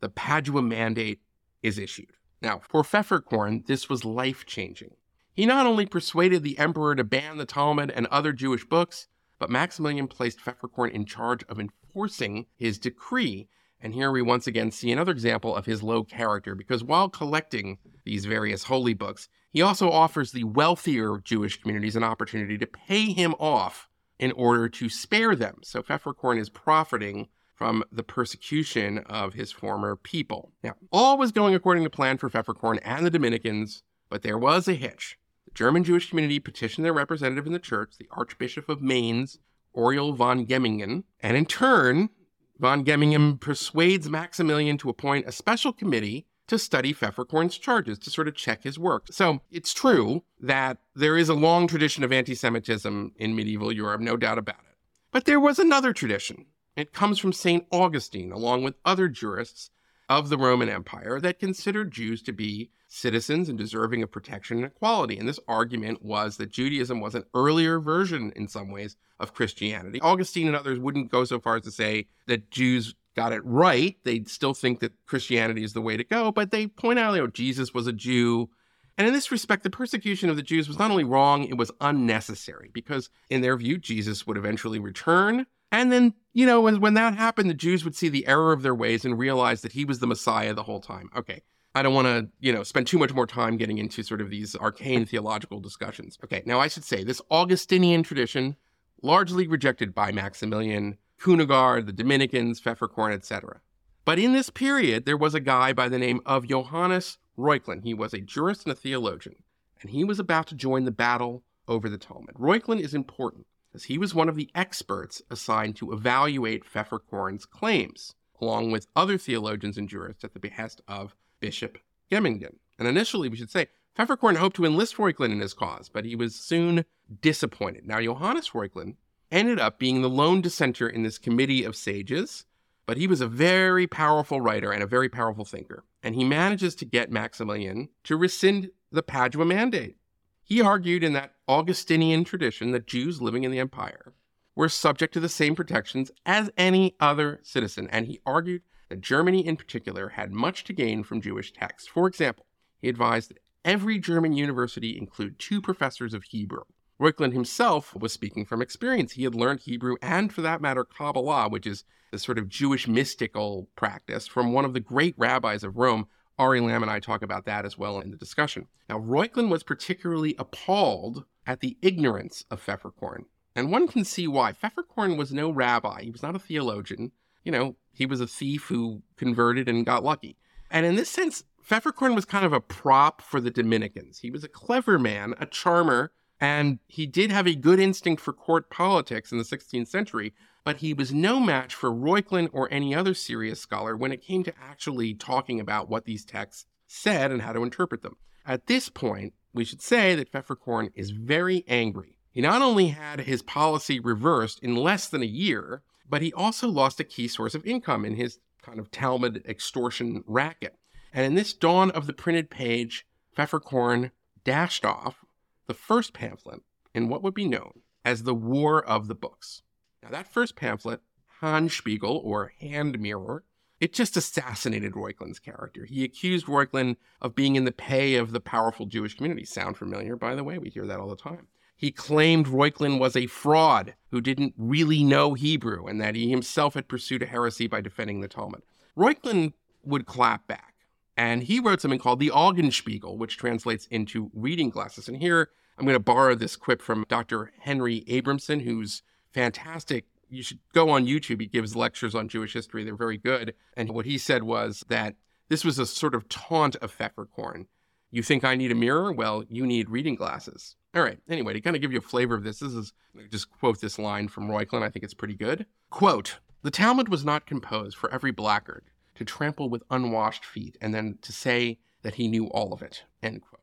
the 0.00 0.08
Padua 0.08 0.62
Mandate 0.62 1.20
is 1.60 1.76
issued. 1.76 2.12
Now, 2.40 2.60
for 2.68 2.84
Pfefferkorn, 2.84 3.66
this 3.66 3.88
was 3.88 4.04
life 4.04 4.46
changing. 4.46 4.94
He 5.34 5.44
not 5.44 5.66
only 5.66 5.86
persuaded 5.86 6.44
the 6.44 6.58
emperor 6.58 6.94
to 6.94 7.02
ban 7.02 7.36
the 7.36 7.44
Talmud 7.44 7.90
and 7.90 8.06
other 8.06 8.32
Jewish 8.32 8.64
books, 8.64 9.08
but 9.40 9.50
Maximilian 9.50 10.06
placed 10.06 10.38
Pfefferkorn 10.40 10.92
in 10.92 11.04
charge 11.04 11.42
of 11.48 11.58
enforcing 11.58 12.46
his 12.56 12.78
decree. 12.78 13.48
And 13.80 13.94
here 13.94 14.10
we 14.10 14.22
once 14.22 14.46
again 14.46 14.70
see 14.70 14.90
another 14.90 15.12
example 15.12 15.54
of 15.54 15.66
his 15.66 15.82
low 15.82 16.02
character, 16.02 16.54
because 16.54 16.82
while 16.82 17.08
collecting 17.08 17.78
these 18.04 18.24
various 18.24 18.64
holy 18.64 18.94
books, 18.94 19.28
he 19.50 19.62
also 19.62 19.90
offers 19.90 20.32
the 20.32 20.44
wealthier 20.44 21.18
Jewish 21.18 21.60
communities 21.60 21.96
an 21.96 22.04
opportunity 22.04 22.58
to 22.58 22.66
pay 22.66 23.12
him 23.12 23.34
off 23.38 23.88
in 24.18 24.32
order 24.32 24.68
to 24.68 24.88
spare 24.88 25.36
them. 25.36 25.58
So 25.62 25.82
Pfefferkorn 25.82 26.38
is 26.38 26.48
profiting 26.48 27.28
from 27.54 27.82
the 27.90 28.02
persecution 28.02 28.98
of 28.98 29.34
his 29.34 29.52
former 29.52 29.96
people. 29.96 30.52
Now, 30.62 30.74
all 30.92 31.18
was 31.18 31.32
going 31.32 31.54
according 31.54 31.84
to 31.84 31.90
plan 31.90 32.18
for 32.18 32.30
Pfefferkorn 32.30 32.78
and 32.82 33.04
the 33.04 33.10
Dominicans, 33.10 33.82
but 34.08 34.22
there 34.22 34.38
was 34.38 34.68
a 34.68 34.74
hitch. 34.74 35.18
The 35.44 35.54
German 35.54 35.82
Jewish 35.84 36.08
community 36.08 36.38
petitioned 36.38 36.84
their 36.84 36.92
representative 36.92 37.46
in 37.46 37.52
the 37.52 37.58
church, 37.58 37.94
the 37.98 38.08
Archbishop 38.10 38.68
of 38.68 38.82
Mainz, 38.82 39.38
Uriel 39.74 40.12
von 40.12 40.46
Gemmingen, 40.46 41.04
and 41.20 41.36
in 41.36 41.46
turn, 41.46 42.10
von 42.58 42.84
Gemmingen 42.84 43.38
persuades 43.38 44.08
Maximilian 44.08 44.78
to 44.78 44.90
appoint 44.90 45.26
a 45.26 45.32
special 45.32 45.72
committee 45.72 46.26
to 46.48 46.58
study 46.58 46.94
Pfefferkorn's 46.94 47.58
charges, 47.58 47.98
to 47.98 48.10
sort 48.10 48.26
of 48.26 48.34
check 48.34 48.64
his 48.64 48.78
work. 48.78 49.06
So 49.10 49.40
it's 49.50 49.74
true 49.74 50.24
that 50.40 50.78
there 50.94 51.16
is 51.16 51.28
a 51.28 51.34
long 51.34 51.66
tradition 51.66 52.02
of 52.04 52.12
anti 52.12 52.34
Semitism 52.34 53.12
in 53.16 53.36
medieval 53.36 53.70
Europe, 53.70 54.00
no 54.00 54.16
doubt 54.16 54.38
about 54.38 54.60
it. 54.60 54.76
But 55.12 55.26
there 55.26 55.40
was 55.40 55.58
another 55.58 55.92
tradition 55.92 56.46
it 56.78 56.92
comes 56.92 57.18
from 57.18 57.32
St. 57.32 57.66
Augustine, 57.72 58.30
along 58.30 58.62
with 58.62 58.76
other 58.84 59.08
jurists 59.08 59.70
of 60.08 60.28
the 60.28 60.38
Roman 60.38 60.68
Empire 60.68 61.20
that 61.20 61.40
considered 61.40 61.90
Jews 61.90 62.22
to 62.22 62.32
be 62.32 62.70
citizens 62.88 63.48
and 63.48 63.56
deserving 63.56 64.02
of 64.02 64.10
protection 64.10 64.58
and 64.58 64.66
equality. 64.66 65.18
And 65.18 65.28
this 65.28 65.38
argument 65.46 66.02
was 66.02 66.36
that 66.38 66.50
Judaism 66.50 67.00
was 67.00 67.14
an 67.14 67.24
earlier 67.34 67.78
version, 67.78 68.32
in 68.34 68.48
some 68.48 68.70
ways, 68.70 68.96
of 69.20 69.34
Christianity. 69.34 70.00
Augustine 70.00 70.46
and 70.46 70.56
others 70.56 70.78
wouldn't 70.78 71.10
go 71.10 71.24
so 71.24 71.38
far 71.38 71.56
as 71.56 71.62
to 71.62 71.70
say 71.70 72.06
that 72.26 72.50
Jews 72.50 72.94
got 73.14 73.32
it 73.32 73.44
right. 73.44 73.96
They 74.04 74.24
still 74.24 74.54
think 74.54 74.80
that 74.80 74.92
Christianity 75.06 75.64
is 75.64 75.72
the 75.72 75.80
way 75.80 75.96
to 75.96 76.04
go, 76.04 76.32
but 76.32 76.50
they 76.50 76.66
point 76.66 76.98
out, 76.98 77.14
you 77.14 77.20
know, 77.20 77.26
Jesus 77.26 77.74
was 77.74 77.86
a 77.86 77.92
Jew. 77.92 78.48
And 78.96 79.06
in 79.06 79.12
this 79.12 79.30
respect, 79.30 79.62
the 79.62 79.70
persecution 79.70 80.30
of 80.30 80.36
the 80.36 80.42
Jews 80.42 80.66
was 80.66 80.78
not 80.78 80.90
only 80.90 81.04
wrong, 81.04 81.44
it 81.44 81.56
was 81.56 81.70
unnecessary 81.80 82.70
because, 82.72 83.10
in 83.30 83.42
their 83.42 83.56
view, 83.56 83.78
Jesus 83.78 84.26
would 84.26 84.36
eventually 84.36 84.78
return 84.78 85.46
and 85.70 85.92
then, 85.92 86.14
you 86.32 86.46
know, 86.46 86.60
when, 86.60 86.80
when 86.80 86.94
that 86.94 87.14
happened, 87.14 87.50
the 87.50 87.54
Jews 87.54 87.84
would 87.84 87.94
see 87.94 88.08
the 88.08 88.26
error 88.26 88.52
of 88.52 88.62
their 88.62 88.74
ways 88.74 89.04
and 89.04 89.18
realize 89.18 89.60
that 89.62 89.72
he 89.72 89.84
was 89.84 89.98
the 89.98 90.06
Messiah 90.06 90.54
the 90.54 90.62
whole 90.62 90.80
time. 90.80 91.10
Okay. 91.16 91.42
I 91.78 91.82
don't 91.82 91.94
want 91.94 92.08
to, 92.08 92.28
you 92.40 92.52
know, 92.52 92.64
spend 92.64 92.88
too 92.88 92.98
much 92.98 93.14
more 93.14 93.26
time 93.26 93.56
getting 93.56 93.78
into 93.78 94.02
sort 94.02 94.20
of 94.20 94.30
these 94.30 94.56
arcane 94.56 95.06
theological 95.06 95.60
discussions. 95.60 96.18
Okay. 96.24 96.42
Now, 96.44 96.58
I 96.58 96.66
should 96.66 96.82
say 96.82 97.04
this 97.04 97.22
Augustinian 97.30 98.02
tradition, 98.02 98.56
largely 99.00 99.46
rejected 99.46 99.94
by 99.94 100.10
Maximilian, 100.10 100.98
Kunigund, 101.20 101.86
the 101.86 101.92
Dominicans, 101.92 102.60
Pfefferkorn, 102.60 103.12
etc. 103.12 103.60
But 104.04 104.18
in 104.18 104.32
this 104.32 104.50
period, 104.50 105.04
there 105.04 105.16
was 105.16 105.34
a 105.34 105.40
guy 105.40 105.72
by 105.72 105.88
the 105.88 106.00
name 106.00 106.20
of 106.26 106.48
Johannes 106.48 107.18
Reuchlin. 107.38 107.84
He 107.84 107.94
was 107.94 108.12
a 108.12 108.20
jurist 108.20 108.64
and 108.64 108.72
a 108.72 108.74
theologian, 108.74 109.36
and 109.80 109.92
he 109.92 110.02
was 110.02 110.18
about 110.18 110.48
to 110.48 110.56
join 110.56 110.84
the 110.84 110.90
battle 110.90 111.44
over 111.68 111.88
the 111.88 111.98
Talmud. 111.98 112.34
Reuchlin 112.34 112.80
is 112.80 112.92
important 112.92 113.46
as 113.72 113.84
he 113.84 113.98
was 113.98 114.16
one 114.16 114.28
of 114.28 114.34
the 114.34 114.50
experts 114.52 115.22
assigned 115.30 115.76
to 115.76 115.92
evaluate 115.92 116.64
Pfefferkorn's 116.64 117.46
claims, 117.46 118.16
along 118.40 118.72
with 118.72 118.88
other 118.96 119.16
theologians 119.16 119.78
and 119.78 119.88
jurists 119.88 120.24
at 120.24 120.32
the 120.34 120.40
behest 120.40 120.80
of 120.88 121.14
Bishop 121.40 121.78
Gemmingen. 122.10 122.56
And 122.78 122.86
initially, 122.86 123.28
we 123.28 123.36
should 123.36 123.50
say, 123.50 123.66
Pfefferkorn 123.98 124.36
hoped 124.36 124.56
to 124.56 124.64
enlist 124.64 124.96
Reuchlin 124.96 125.32
in 125.32 125.40
his 125.40 125.54
cause, 125.54 125.88
but 125.88 126.04
he 126.04 126.14
was 126.14 126.34
soon 126.34 126.84
disappointed. 127.20 127.86
Now, 127.86 128.00
Johannes 128.00 128.50
Reuchlin 128.50 128.94
ended 129.30 129.58
up 129.58 129.78
being 129.78 130.02
the 130.02 130.08
lone 130.08 130.40
dissenter 130.40 130.88
in 130.88 131.02
this 131.02 131.18
committee 131.18 131.64
of 131.64 131.74
sages, 131.74 132.44
but 132.86 132.96
he 132.96 133.06
was 133.06 133.20
a 133.20 133.26
very 133.26 133.86
powerful 133.86 134.40
writer 134.40 134.70
and 134.70 134.82
a 134.82 134.86
very 134.86 135.08
powerful 135.08 135.44
thinker. 135.44 135.84
And 136.02 136.14
he 136.14 136.24
manages 136.24 136.74
to 136.76 136.84
get 136.84 137.10
Maximilian 137.10 137.88
to 138.04 138.16
rescind 138.16 138.70
the 138.92 139.02
Padua 139.02 139.44
Mandate. 139.44 139.96
He 140.42 140.62
argued 140.62 141.04
in 141.04 141.12
that 141.12 141.34
Augustinian 141.46 142.24
tradition 142.24 142.70
that 142.70 142.86
Jews 142.86 143.20
living 143.20 143.44
in 143.44 143.50
the 143.50 143.58
empire 143.58 144.14
were 144.54 144.68
subject 144.68 145.12
to 145.14 145.20
the 145.20 145.28
same 145.28 145.54
protections 145.54 146.10
as 146.24 146.50
any 146.56 146.96
other 146.98 147.40
citizen, 147.42 147.88
and 147.90 148.06
he 148.06 148.20
argued 148.24 148.62
that 148.88 149.00
Germany 149.00 149.46
in 149.46 149.56
particular 149.56 150.10
had 150.10 150.32
much 150.32 150.64
to 150.64 150.72
gain 150.72 151.02
from 151.02 151.20
Jewish 151.20 151.52
texts. 151.52 151.88
For 151.88 152.06
example, 152.06 152.46
he 152.80 152.88
advised 152.88 153.30
that 153.30 153.38
every 153.64 153.98
German 153.98 154.32
university 154.32 154.96
include 154.96 155.38
two 155.38 155.60
professors 155.60 156.14
of 156.14 156.24
Hebrew. 156.24 156.62
Reuchlin 157.00 157.32
himself 157.32 157.94
was 157.94 158.12
speaking 158.12 158.44
from 158.44 158.60
experience. 158.60 159.12
He 159.12 159.24
had 159.24 159.34
learned 159.34 159.60
Hebrew 159.60 159.96
and, 160.02 160.32
for 160.32 160.42
that 160.42 160.60
matter, 160.60 160.84
Kabbalah, 160.84 161.48
which 161.48 161.66
is 161.66 161.84
the 162.10 162.18
sort 162.18 162.38
of 162.38 162.48
Jewish 162.48 162.88
mystical 162.88 163.68
practice, 163.76 164.26
from 164.26 164.52
one 164.52 164.64
of 164.64 164.74
the 164.74 164.80
great 164.80 165.14
rabbis 165.16 165.62
of 165.62 165.76
Rome, 165.76 166.08
Ari 166.38 166.60
Lamm 166.60 166.82
and 166.82 166.90
I 166.90 167.00
talk 167.00 167.22
about 167.22 167.44
that 167.46 167.64
as 167.64 167.76
well 167.76 168.00
in 168.00 168.10
the 168.10 168.16
discussion. 168.16 168.66
Now, 168.88 168.98
Reuchlin 168.98 169.48
was 169.48 169.62
particularly 169.62 170.34
appalled 170.38 171.24
at 171.46 171.60
the 171.60 171.76
ignorance 171.82 172.44
of 172.50 172.64
Pfefferkorn. 172.64 173.24
And 173.54 173.70
one 173.70 173.88
can 173.88 174.04
see 174.04 174.28
why. 174.28 174.52
Pfefferkorn 174.52 175.16
was 175.16 175.32
no 175.32 175.50
rabbi, 175.50 176.02
he 176.02 176.10
was 176.10 176.22
not 176.22 176.36
a 176.36 176.38
theologian. 176.38 177.12
You 177.48 177.52
know, 177.52 177.76
he 177.94 178.04
was 178.04 178.20
a 178.20 178.26
thief 178.26 178.64
who 178.64 179.00
converted 179.16 179.70
and 179.70 179.86
got 179.86 180.04
lucky. 180.04 180.36
And 180.70 180.84
in 180.84 180.96
this 180.96 181.08
sense, 181.08 181.44
Pfefferkorn 181.66 182.14
was 182.14 182.26
kind 182.26 182.44
of 182.44 182.52
a 182.52 182.60
prop 182.60 183.22
for 183.22 183.40
the 183.40 183.50
Dominicans. 183.50 184.18
He 184.18 184.30
was 184.30 184.44
a 184.44 184.48
clever 184.48 184.98
man, 184.98 185.32
a 185.40 185.46
charmer, 185.46 186.12
and 186.38 186.78
he 186.88 187.06
did 187.06 187.32
have 187.32 187.46
a 187.46 187.54
good 187.54 187.80
instinct 187.80 188.20
for 188.20 188.34
court 188.34 188.68
politics 188.68 189.32
in 189.32 189.38
the 189.38 189.44
16th 189.44 189.88
century, 189.88 190.34
but 190.62 190.76
he 190.76 190.92
was 190.92 191.14
no 191.14 191.40
match 191.40 191.74
for 191.74 191.90
Reuchlin 191.90 192.50
or 192.52 192.70
any 192.70 192.94
other 192.94 193.14
serious 193.14 193.62
scholar 193.62 193.96
when 193.96 194.12
it 194.12 194.20
came 194.20 194.44
to 194.44 194.52
actually 194.60 195.14
talking 195.14 195.58
about 195.58 195.88
what 195.88 196.04
these 196.04 196.26
texts 196.26 196.66
said 196.86 197.32
and 197.32 197.40
how 197.40 197.54
to 197.54 197.62
interpret 197.62 198.02
them. 198.02 198.16
At 198.44 198.66
this 198.66 198.90
point, 198.90 199.32
we 199.54 199.64
should 199.64 199.80
say 199.80 200.14
that 200.16 200.30
Pfefferkorn 200.30 200.90
is 200.94 201.12
very 201.12 201.64
angry. 201.66 202.18
He 202.30 202.42
not 202.42 202.60
only 202.60 202.88
had 202.88 203.20
his 203.20 203.40
policy 203.40 203.98
reversed 203.98 204.58
in 204.62 204.76
less 204.76 205.08
than 205.08 205.22
a 205.22 205.26
year, 205.26 205.82
but 206.08 206.22
he 206.22 206.32
also 206.32 206.68
lost 206.68 207.00
a 207.00 207.04
key 207.04 207.28
source 207.28 207.54
of 207.54 207.66
income 207.66 208.04
in 208.04 208.16
his 208.16 208.38
kind 208.62 208.78
of 208.78 208.90
Talmud 208.90 209.44
extortion 209.46 210.24
racket. 210.26 210.76
And 211.12 211.24
in 211.24 211.34
this 211.34 211.52
dawn 211.52 211.90
of 211.92 212.06
the 212.06 212.12
printed 212.12 212.50
page, 212.50 213.06
Pfefferkorn 213.36 214.10
dashed 214.44 214.84
off 214.84 215.24
the 215.66 215.74
first 215.74 216.12
pamphlet 216.12 216.60
in 216.94 217.08
what 217.08 217.22
would 217.22 217.34
be 217.34 217.48
known 217.48 217.80
as 218.04 218.22
the 218.22 218.34
War 218.34 218.84
of 218.84 219.08
the 219.08 219.14
Books. 219.14 219.62
Now, 220.02 220.10
that 220.10 220.32
first 220.32 220.56
pamphlet, 220.56 221.00
Handspiegel 221.40 222.24
or 222.24 222.52
Hand 222.60 222.98
Mirror, 222.98 223.44
it 223.80 223.92
just 223.92 224.16
assassinated 224.16 224.94
Reuchlin's 224.94 225.38
character. 225.38 225.84
He 225.84 226.02
accused 226.02 226.46
Reuchlin 226.46 226.96
of 227.20 227.34
being 227.34 227.54
in 227.54 227.64
the 227.64 227.72
pay 227.72 228.16
of 228.16 228.32
the 228.32 228.40
powerful 228.40 228.86
Jewish 228.86 229.16
community. 229.16 229.44
Sound 229.44 229.76
familiar, 229.76 230.16
by 230.16 230.34
the 230.34 230.42
way? 230.42 230.58
We 230.58 230.70
hear 230.70 230.86
that 230.86 230.98
all 230.98 231.08
the 231.08 231.16
time. 231.16 231.46
He 231.78 231.92
claimed 231.92 232.46
Reuchlin 232.46 232.98
was 232.98 233.14
a 233.14 233.28
fraud 233.28 233.94
who 234.10 234.20
didn't 234.20 234.52
really 234.58 235.04
know 235.04 235.34
Hebrew 235.34 235.86
and 235.86 236.00
that 236.00 236.16
he 236.16 236.28
himself 236.28 236.74
had 236.74 236.88
pursued 236.88 237.22
a 237.22 237.26
heresy 237.26 237.68
by 237.68 237.80
defending 237.80 238.20
the 238.20 238.26
Talmud. 238.26 238.62
Reuchlin 238.96 239.52
would 239.84 240.04
clap 240.04 240.48
back, 240.48 240.74
and 241.16 241.44
he 241.44 241.60
wrote 241.60 241.80
something 241.80 242.00
called 242.00 242.18
the 242.18 242.32
Augenspiegel, 242.34 243.16
which 243.16 243.36
translates 243.36 243.86
into 243.92 244.28
reading 244.34 244.70
glasses. 244.70 245.06
And 245.06 245.18
here 245.18 245.50
I'm 245.78 245.84
going 245.84 245.94
to 245.94 246.00
borrow 246.00 246.34
this 246.34 246.56
quip 246.56 246.82
from 246.82 247.06
Dr. 247.08 247.52
Henry 247.60 248.02
Abramson, 248.08 248.62
who's 248.62 249.04
fantastic. 249.32 250.06
You 250.28 250.42
should 250.42 250.58
go 250.74 250.90
on 250.90 251.06
YouTube. 251.06 251.40
He 251.40 251.46
gives 251.46 251.76
lectures 251.76 252.16
on 252.16 252.28
Jewish 252.28 252.54
history. 252.54 252.82
They're 252.82 252.96
very 252.96 253.18
good. 253.18 253.54
And 253.76 253.90
what 253.90 254.04
he 254.04 254.18
said 254.18 254.42
was 254.42 254.84
that 254.88 255.14
this 255.48 255.64
was 255.64 255.78
a 255.78 255.86
sort 255.86 256.16
of 256.16 256.28
taunt 256.28 256.74
of 256.76 256.96
Pfefferkorn. 256.96 257.66
You 258.10 258.24
think 258.24 258.42
I 258.42 258.56
need 258.56 258.72
a 258.72 258.74
mirror? 258.74 259.12
Well, 259.12 259.44
you 259.48 259.64
need 259.64 259.90
reading 259.90 260.16
glasses. 260.16 260.74
All 260.94 261.02
right. 261.02 261.18
Anyway, 261.28 261.52
to 261.52 261.60
kind 261.60 261.76
of 261.76 261.82
give 261.82 261.92
you 261.92 261.98
a 261.98 262.02
flavor 262.02 262.34
of 262.34 262.44
this, 262.44 262.60
this 262.60 262.72
is 262.72 262.92
just 263.30 263.50
quote 263.50 263.80
this 263.80 263.98
line 263.98 264.28
from 264.28 264.48
Reuchlin. 264.48 264.82
I 264.82 264.88
think 264.88 265.04
it's 265.04 265.14
pretty 265.14 265.34
good. 265.34 265.66
Quote, 265.90 266.38
the 266.62 266.70
Talmud 266.70 267.08
was 267.08 267.24
not 267.24 267.46
composed 267.46 267.96
for 267.96 268.10
every 268.12 268.32
blackguard 268.32 268.84
to 269.14 269.24
trample 269.24 269.68
with 269.68 269.82
unwashed 269.90 270.44
feet 270.44 270.76
and 270.80 270.94
then 270.94 271.18
to 271.22 271.32
say 271.32 271.78
that 272.02 272.14
he 272.14 272.28
knew 272.28 272.46
all 272.46 272.72
of 272.72 272.82
it. 272.82 273.04
End 273.22 273.42
quote. 273.42 273.60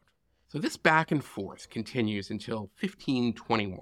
So 0.47 0.59
this 0.59 0.77
back 0.77 1.11
and 1.11 1.23
forth 1.23 1.69
continues 1.69 2.29
until 2.29 2.71
1521. 2.79 3.79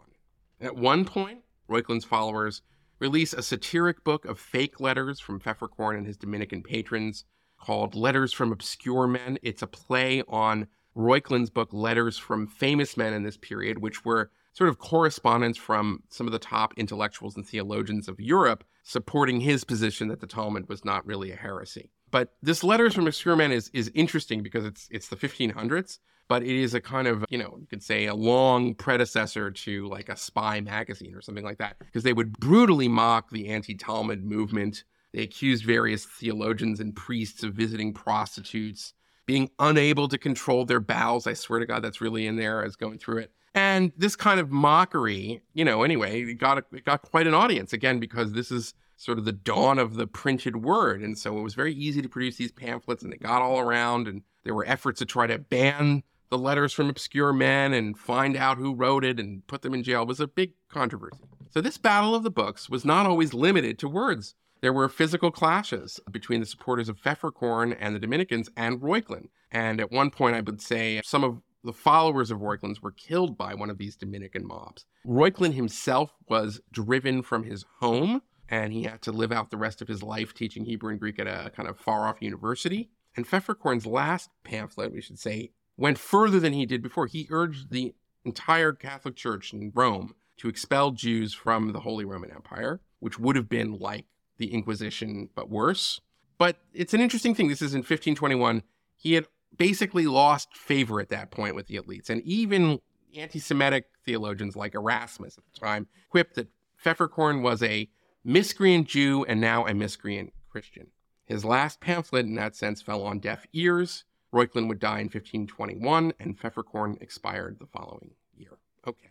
At 0.61 0.75
one 0.75 1.05
point, 1.05 1.39
Reuchlin's 1.69 2.05
followers 2.05 2.61
release 2.99 3.33
a 3.33 3.43
satiric 3.43 4.03
book 4.03 4.25
of 4.25 4.39
fake 4.39 4.79
letters 4.79 5.19
from 5.19 5.39
Pfefferkorn 5.39 5.97
and 5.97 6.07
his 6.07 6.17
Dominican 6.17 6.63
patrons 6.63 7.25
called 7.59 7.95
Letters 7.95 8.33
from 8.33 8.51
Obscure 8.51 9.07
Men. 9.07 9.37
It's 9.41 9.61
a 9.61 9.67
play 9.67 10.23
on 10.27 10.67
Reuchlin's 10.95 11.49
book, 11.49 11.69
Letters 11.71 12.17
from 12.17 12.47
Famous 12.47 12.97
Men 12.97 13.13
in 13.13 13.23
this 13.23 13.37
period, 13.37 13.79
which 13.79 14.05
were 14.05 14.31
sort 14.53 14.69
of 14.69 14.77
correspondence 14.77 15.57
from 15.57 16.03
some 16.09 16.27
of 16.27 16.33
the 16.33 16.39
top 16.39 16.73
intellectuals 16.77 17.35
and 17.35 17.45
theologians 17.45 18.07
of 18.07 18.19
Europe 18.19 18.63
supporting 18.83 19.39
his 19.39 19.63
position 19.63 20.09
that 20.09 20.19
the 20.19 20.27
Talmud 20.27 20.69
was 20.69 20.85
not 20.85 21.05
really 21.05 21.31
a 21.31 21.35
heresy. 21.35 21.89
But 22.11 22.33
this 22.43 22.63
Letters 22.63 22.93
from 22.93 23.07
Obscure 23.07 23.35
Men 23.35 23.51
is, 23.51 23.71
is 23.73 23.91
interesting 23.95 24.43
because 24.43 24.65
it's, 24.65 24.87
it's 24.91 25.07
the 25.07 25.15
1500s, 25.15 25.97
but 26.27 26.43
it 26.43 26.55
is 26.55 26.73
a 26.73 26.81
kind 26.81 27.07
of, 27.07 27.25
you 27.29 27.37
know, 27.37 27.57
you 27.59 27.65
could 27.67 27.81
say 27.81 28.05
a 28.05 28.13
long 28.13 28.75
predecessor 28.75 29.49
to 29.49 29.87
like 29.87 30.09
a 30.09 30.15
spy 30.15 30.61
magazine 30.61 31.15
or 31.15 31.21
something 31.21 31.43
like 31.43 31.57
that, 31.57 31.77
because 31.79 32.03
they 32.03 32.13
would 32.13 32.33
brutally 32.39 32.87
mock 32.87 33.31
the 33.31 33.49
anti 33.49 33.75
Talmud 33.75 34.23
movement. 34.23 34.83
They 35.13 35.23
accused 35.23 35.65
various 35.65 36.05
theologians 36.05 36.79
and 36.79 36.95
priests 36.95 37.43
of 37.43 37.53
visiting 37.53 37.93
prostitutes, 37.93 38.93
being 39.25 39.49
unable 39.59 40.07
to 40.07 40.17
control 40.17 40.65
their 40.65 40.79
bowels. 40.79 41.27
I 41.27 41.33
swear 41.33 41.59
to 41.59 41.65
God, 41.65 41.83
that's 41.83 42.01
really 42.01 42.27
in 42.27 42.35
there 42.35 42.63
as 42.63 42.75
going 42.75 42.97
through 42.97 43.19
it. 43.19 43.31
And 43.55 43.91
this 43.95 44.15
kind 44.15 44.39
of 44.39 44.49
mockery, 44.49 45.41
you 45.53 45.63
know, 45.63 45.83
anyway, 45.83 46.23
it 46.23 46.35
got, 46.35 46.57
a, 46.57 46.65
it 46.73 46.85
got 46.85 47.03
quite 47.03 47.27
an 47.27 47.33
audience 47.33 47.71
again, 47.71 47.99
because 47.99 48.33
this 48.33 48.51
is 48.51 48.73
sort 48.97 49.19
of 49.19 49.25
the 49.25 49.31
dawn 49.31 49.79
of 49.79 49.95
the 49.95 50.07
printed 50.07 50.57
word. 50.57 51.01
And 51.01 51.17
so 51.17 51.37
it 51.37 51.41
was 51.41 51.53
very 51.53 51.73
easy 51.73 52.01
to 52.01 52.09
produce 52.09 52.37
these 52.37 52.51
pamphlets 52.51 53.03
and 53.03 53.11
they 53.11 53.17
got 53.17 53.41
all 53.41 53.59
around. 53.59 54.07
And 54.07 54.23
there 54.43 54.55
were 54.55 54.65
efforts 54.65 54.99
to 54.99 55.05
try 55.05 55.27
to 55.27 55.37
ban 55.37 56.03
the 56.29 56.37
letters 56.37 56.73
from 56.73 56.89
obscure 56.89 57.31
men 57.31 57.73
and 57.73 57.97
find 57.97 58.35
out 58.35 58.57
who 58.57 58.73
wrote 58.73 59.05
it 59.05 59.19
and 59.19 59.45
put 59.45 59.61
them 59.61 59.73
in 59.73 59.83
jail. 59.83 60.01
It 60.01 60.07
was 60.07 60.19
a 60.19 60.27
big 60.27 60.53
controversy. 60.69 61.19
So 61.51 61.61
this 61.61 61.77
battle 61.77 62.15
of 62.15 62.23
the 62.23 62.31
books 62.31 62.69
was 62.69 62.83
not 62.83 63.05
always 63.05 63.33
limited 63.33 63.77
to 63.79 63.89
words. 63.89 64.33
There 64.63 64.71
were 64.71 64.87
physical 64.87 65.29
clashes 65.29 65.99
between 66.09 66.39
the 66.39 66.45
supporters 66.45 66.87
of 66.87 66.97
Pfefferkorn 66.97 67.75
and 67.77 67.93
the 67.93 67.99
Dominicans 67.99 68.49
and 68.55 68.79
Reuchlin. 68.79 69.27
And 69.51 69.81
at 69.81 69.91
one 69.91 70.09
point, 70.09 70.37
I 70.37 70.39
would 70.39 70.61
say 70.61 71.01
some 71.03 71.25
of 71.25 71.41
the 71.65 71.73
followers 71.73 72.31
of 72.31 72.39
Reuchlin's 72.39 72.81
were 72.81 72.93
killed 72.93 73.37
by 73.37 73.55
one 73.55 73.69
of 73.69 73.77
these 73.77 73.97
Dominican 73.97 74.47
mobs. 74.47 74.85
Reuchlin 75.05 75.53
himself 75.53 76.13
was 76.29 76.61
driven 76.71 77.23
from 77.23 77.43
his 77.43 77.65
home 77.81 78.21
and 78.47 78.71
he 78.71 78.83
had 78.83 79.01
to 79.01 79.11
live 79.11 79.33
out 79.33 79.51
the 79.51 79.57
rest 79.57 79.81
of 79.81 79.89
his 79.89 80.01
life 80.01 80.33
teaching 80.33 80.63
Hebrew 80.63 80.91
and 80.91 80.99
Greek 80.99 81.19
at 81.19 81.27
a 81.27 81.49
kind 81.49 81.67
of 81.67 81.77
far 81.77 82.07
off 82.07 82.21
university. 82.21 82.89
And 83.17 83.27
Pfefferkorn's 83.27 83.85
last 83.85 84.29
pamphlet, 84.45 84.93
we 84.93 85.01
should 85.01 85.19
say, 85.19 85.51
went 85.75 85.97
further 85.97 86.39
than 86.39 86.53
he 86.53 86.65
did 86.65 86.81
before. 86.81 87.07
He 87.07 87.27
urged 87.29 87.69
the 87.69 87.95
entire 88.23 88.71
Catholic 88.71 89.17
Church 89.17 89.51
in 89.51 89.73
Rome 89.75 90.15
to 90.37 90.47
expel 90.47 90.91
Jews 90.91 91.33
from 91.33 91.73
the 91.73 91.81
Holy 91.81 92.05
Roman 92.05 92.31
Empire, 92.31 92.79
which 93.01 93.19
would 93.19 93.35
have 93.35 93.49
been 93.49 93.73
like 93.73 94.05
the 94.43 94.53
Inquisition, 94.53 95.29
but 95.35 95.49
worse. 95.49 96.01
But 96.37 96.57
it's 96.73 96.93
an 96.93 97.01
interesting 97.01 97.33
thing. 97.33 97.47
This 97.47 97.61
is 97.61 97.73
in 97.73 97.79
1521. 97.79 98.63
He 98.97 99.13
had 99.13 99.27
basically 99.57 100.05
lost 100.05 100.55
favor 100.55 100.99
at 100.99 101.09
that 101.09 101.31
point 101.31 101.55
with 101.55 101.67
the 101.67 101.75
elites. 101.75 102.09
And 102.09 102.21
even 102.23 102.79
anti 103.15 103.39
Semitic 103.39 103.85
theologians 104.05 104.55
like 104.55 104.75
Erasmus 104.75 105.37
at 105.37 105.43
the 105.45 105.59
time 105.59 105.87
quipped 106.09 106.35
that 106.35 106.49
Pfefferkorn 106.83 107.41
was 107.41 107.63
a 107.63 107.89
miscreant 108.23 108.87
Jew 108.87 109.23
and 109.25 109.39
now 109.39 109.65
a 109.65 109.73
miscreant 109.73 110.33
Christian. 110.49 110.87
His 111.25 111.45
last 111.45 111.79
pamphlet, 111.79 112.25
in 112.25 112.35
that 112.35 112.55
sense, 112.55 112.81
fell 112.81 113.03
on 113.03 113.19
deaf 113.19 113.45
ears. 113.53 114.03
Reuchlin 114.33 114.67
would 114.67 114.79
die 114.79 114.99
in 114.99 115.05
1521, 115.05 116.13
and 116.19 116.37
Pfefferkorn 116.37 117.01
expired 117.01 117.57
the 117.59 117.67
following 117.67 118.11
year. 118.35 118.57
Okay. 118.85 119.09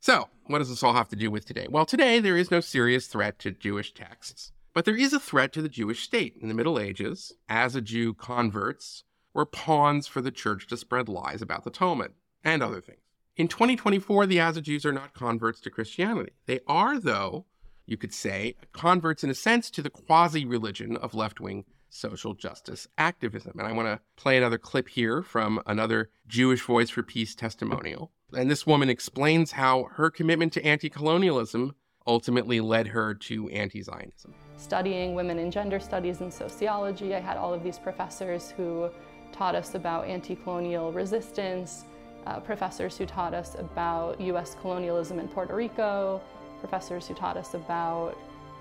So, 0.00 0.28
what 0.46 0.58
does 0.58 0.68
this 0.68 0.82
all 0.82 0.92
have 0.92 1.08
to 1.08 1.16
do 1.16 1.30
with 1.30 1.46
today? 1.46 1.66
Well, 1.70 1.86
today 1.86 2.20
there 2.20 2.36
is 2.36 2.50
no 2.50 2.60
serious 2.60 3.06
threat 3.06 3.38
to 3.40 3.52
Jewish 3.52 3.94
texts, 3.94 4.52
but 4.76 4.84
there 4.84 4.94
is 4.94 5.14
a 5.14 5.18
threat 5.18 5.54
to 5.54 5.62
the 5.62 5.70
Jewish 5.70 6.02
state. 6.02 6.36
In 6.38 6.48
the 6.48 6.54
Middle 6.54 6.78
Ages, 6.78 7.32
as 7.48 7.74
a 7.74 7.80
Jew, 7.80 8.12
converts 8.12 9.04
were 9.32 9.46
pawns 9.46 10.06
for 10.06 10.20
the 10.20 10.30
church 10.30 10.66
to 10.66 10.76
spread 10.76 11.08
lies 11.08 11.40
about 11.40 11.64
the 11.64 11.70
Talmud 11.70 12.12
and 12.44 12.62
other 12.62 12.82
things. 12.82 13.00
In 13.38 13.48
2024, 13.48 14.26
the 14.26 14.60
Jews 14.60 14.84
are 14.84 14.92
not 14.92 15.14
converts 15.14 15.60
to 15.62 15.70
Christianity. 15.70 16.32
They 16.44 16.60
are, 16.68 17.00
though, 17.00 17.46
you 17.86 17.96
could 17.96 18.12
say, 18.12 18.54
converts 18.74 19.24
in 19.24 19.30
a 19.30 19.34
sense 19.34 19.70
to 19.70 19.80
the 19.80 19.88
quasi 19.88 20.44
religion 20.44 20.98
of 20.98 21.14
left 21.14 21.40
wing 21.40 21.64
social 21.88 22.34
justice 22.34 22.86
activism. 22.98 23.58
And 23.58 23.66
I 23.66 23.72
want 23.72 23.88
to 23.88 24.00
play 24.16 24.36
another 24.36 24.58
clip 24.58 24.90
here 24.90 25.22
from 25.22 25.58
another 25.64 26.10
Jewish 26.28 26.60
Voice 26.60 26.90
for 26.90 27.02
Peace 27.02 27.34
testimonial. 27.34 28.12
And 28.36 28.50
this 28.50 28.66
woman 28.66 28.90
explains 28.90 29.52
how 29.52 29.84
her 29.92 30.10
commitment 30.10 30.52
to 30.52 30.66
anti 30.66 30.90
colonialism 30.90 31.76
ultimately 32.06 32.60
led 32.60 32.86
her 32.86 33.14
to 33.14 33.48
anti 33.50 33.82
Zionism. 33.82 34.34
Studying 34.56 35.14
women 35.14 35.38
and 35.38 35.52
gender 35.52 35.80
studies 35.80 36.20
and 36.20 36.32
sociology, 36.32 37.14
I 37.14 37.20
had 37.20 37.36
all 37.36 37.52
of 37.52 37.62
these 37.62 37.78
professors 37.78 38.50
who 38.56 38.90
taught 39.32 39.54
us 39.54 39.74
about 39.74 40.06
anti 40.06 40.36
colonial 40.36 40.92
resistance, 40.92 41.84
uh, 42.26 42.40
professors 42.40 42.96
who 42.96 43.06
taught 43.06 43.34
us 43.34 43.54
about 43.58 44.20
US 44.20 44.56
colonialism 44.60 45.18
in 45.18 45.28
Puerto 45.28 45.54
Rico, 45.54 46.20
professors 46.60 47.06
who 47.06 47.14
taught 47.14 47.36
us 47.36 47.54
about 47.54 48.16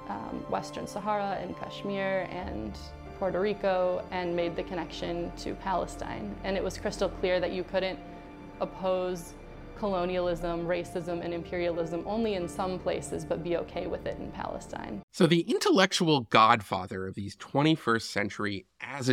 um, 0.10 0.46
Western 0.50 0.86
Sahara 0.86 1.38
and 1.42 1.58
Kashmir 1.58 2.28
and 2.32 2.78
Puerto 3.18 3.40
Rico 3.40 4.04
and 4.12 4.36
made 4.36 4.56
the 4.56 4.64
connection 4.64 5.32
to 5.38 5.54
Palestine. 5.56 6.36
And 6.44 6.58
it 6.58 6.64
was 6.64 6.78
crystal 6.78 7.10
clear 7.10 7.40
that 7.40 7.52
you 7.52 7.64
couldn't 7.64 8.00
oppose 8.60 9.34
colonialism, 9.78 10.66
racism, 10.66 11.24
and 11.24 11.34
imperialism 11.34 12.04
only 12.06 12.36
in 12.36 12.48
some 12.48 12.80
places, 12.80 13.26
but 13.26 13.44
be 13.44 13.58
okay 13.58 13.88
with 13.88 14.06
it 14.06 14.18
in 14.20 14.32
Palestine. 14.32 15.02
So, 15.12 15.28
the 15.28 15.42
intellectual 15.42 16.22
godfather 16.22 17.08
of 17.08 17.16
these 17.16 17.36
21st 17.38 18.02
century 18.04 18.66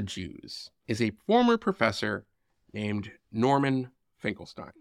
Jews 0.04 0.70
is 0.86 1.00
a 1.00 1.10
former 1.26 1.56
professor 1.56 2.24
named 2.72 3.10
Norman 3.30 3.90
Finkelstein. 4.18 4.72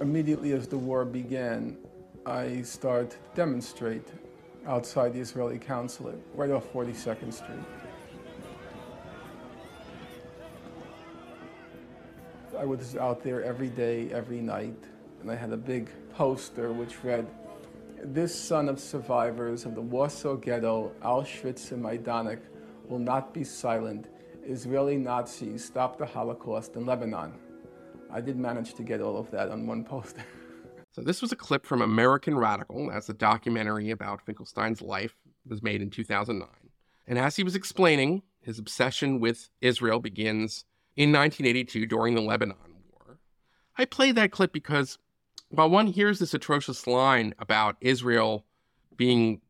Immediately 0.00 0.52
as 0.52 0.66
the 0.66 0.78
war 0.78 1.04
began, 1.04 1.76
I 2.24 2.62
started 2.62 3.10
to 3.10 3.16
demonstrate 3.34 4.08
outside 4.66 5.12
the 5.12 5.20
Israeli 5.20 5.58
consulate, 5.58 6.18
right 6.34 6.50
off 6.50 6.72
42nd 6.72 7.32
Street. 7.32 7.58
I 12.58 12.64
was 12.64 12.96
out 12.96 13.22
there 13.22 13.44
every 13.44 13.68
day, 13.68 14.10
every 14.12 14.40
night, 14.40 14.82
and 15.26 15.36
I 15.36 15.40
had 15.40 15.52
a 15.52 15.56
big 15.56 15.90
poster 16.14 16.72
which 16.72 17.02
read, 17.02 17.26
This 18.00 18.32
son 18.32 18.68
of 18.68 18.78
survivors 18.78 19.64
of 19.64 19.74
the 19.74 19.80
Warsaw 19.80 20.36
Ghetto, 20.36 20.92
Auschwitz, 21.02 21.72
and 21.72 21.82
Majdanek 21.82 22.38
will 22.88 23.00
not 23.00 23.34
be 23.34 23.42
silent. 23.42 24.06
Israeli 24.44 24.96
Nazis 24.96 25.64
stop 25.64 25.98
the 25.98 26.06
Holocaust 26.06 26.76
in 26.76 26.86
Lebanon. 26.86 27.32
I 28.08 28.20
did 28.20 28.36
manage 28.36 28.74
to 28.74 28.84
get 28.84 29.00
all 29.00 29.16
of 29.16 29.28
that 29.32 29.50
on 29.50 29.66
one 29.66 29.84
poster. 29.84 30.22
So 30.92 31.02
this 31.02 31.20
was 31.20 31.30
a 31.30 31.36
clip 31.36 31.66
from 31.66 31.82
American 31.82 32.38
Radical. 32.38 32.88
That's 32.88 33.10
a 33.10 33.12
documentary 33.12 33.90
about 33.90 34.24
Finkelstein's 34.24 34.80
life. 34.80 35.14
It 35.44 35.50
was 35.50 35.62
made 35.62 35.82
in 35.82 35.90
2009. 35.90 36.48
And 37.06 37.18
as 37.18 37.36
he 37.36 37.44
was 37.44 37.54
explaining, 37.54 38.22
his 38.40 38.58
obsession 38.58 39.20
with 39.20 39.50
Israel 39.60 40.00
begins 40.00 40.64
in 40.96 41.12
1982 41.12 41.84
during 41.84 42.14
the 42.14 42.22
Lebanon 42.22 42.56
War. 42.90 43.18
I 43.76 43.84
play 43.84 44.10
that 44.12 44.30
clip 44.30 44.54
because 44.54 44.96
while 45.50 45.70
one 45.70 45.86
hears 45.86 46.18
this 46.18 46.34
atrocious 46.34 46.86
line 46.86 47.34
about 47.38 47.76
Israel 47.80 48.44
being 48.96 49.40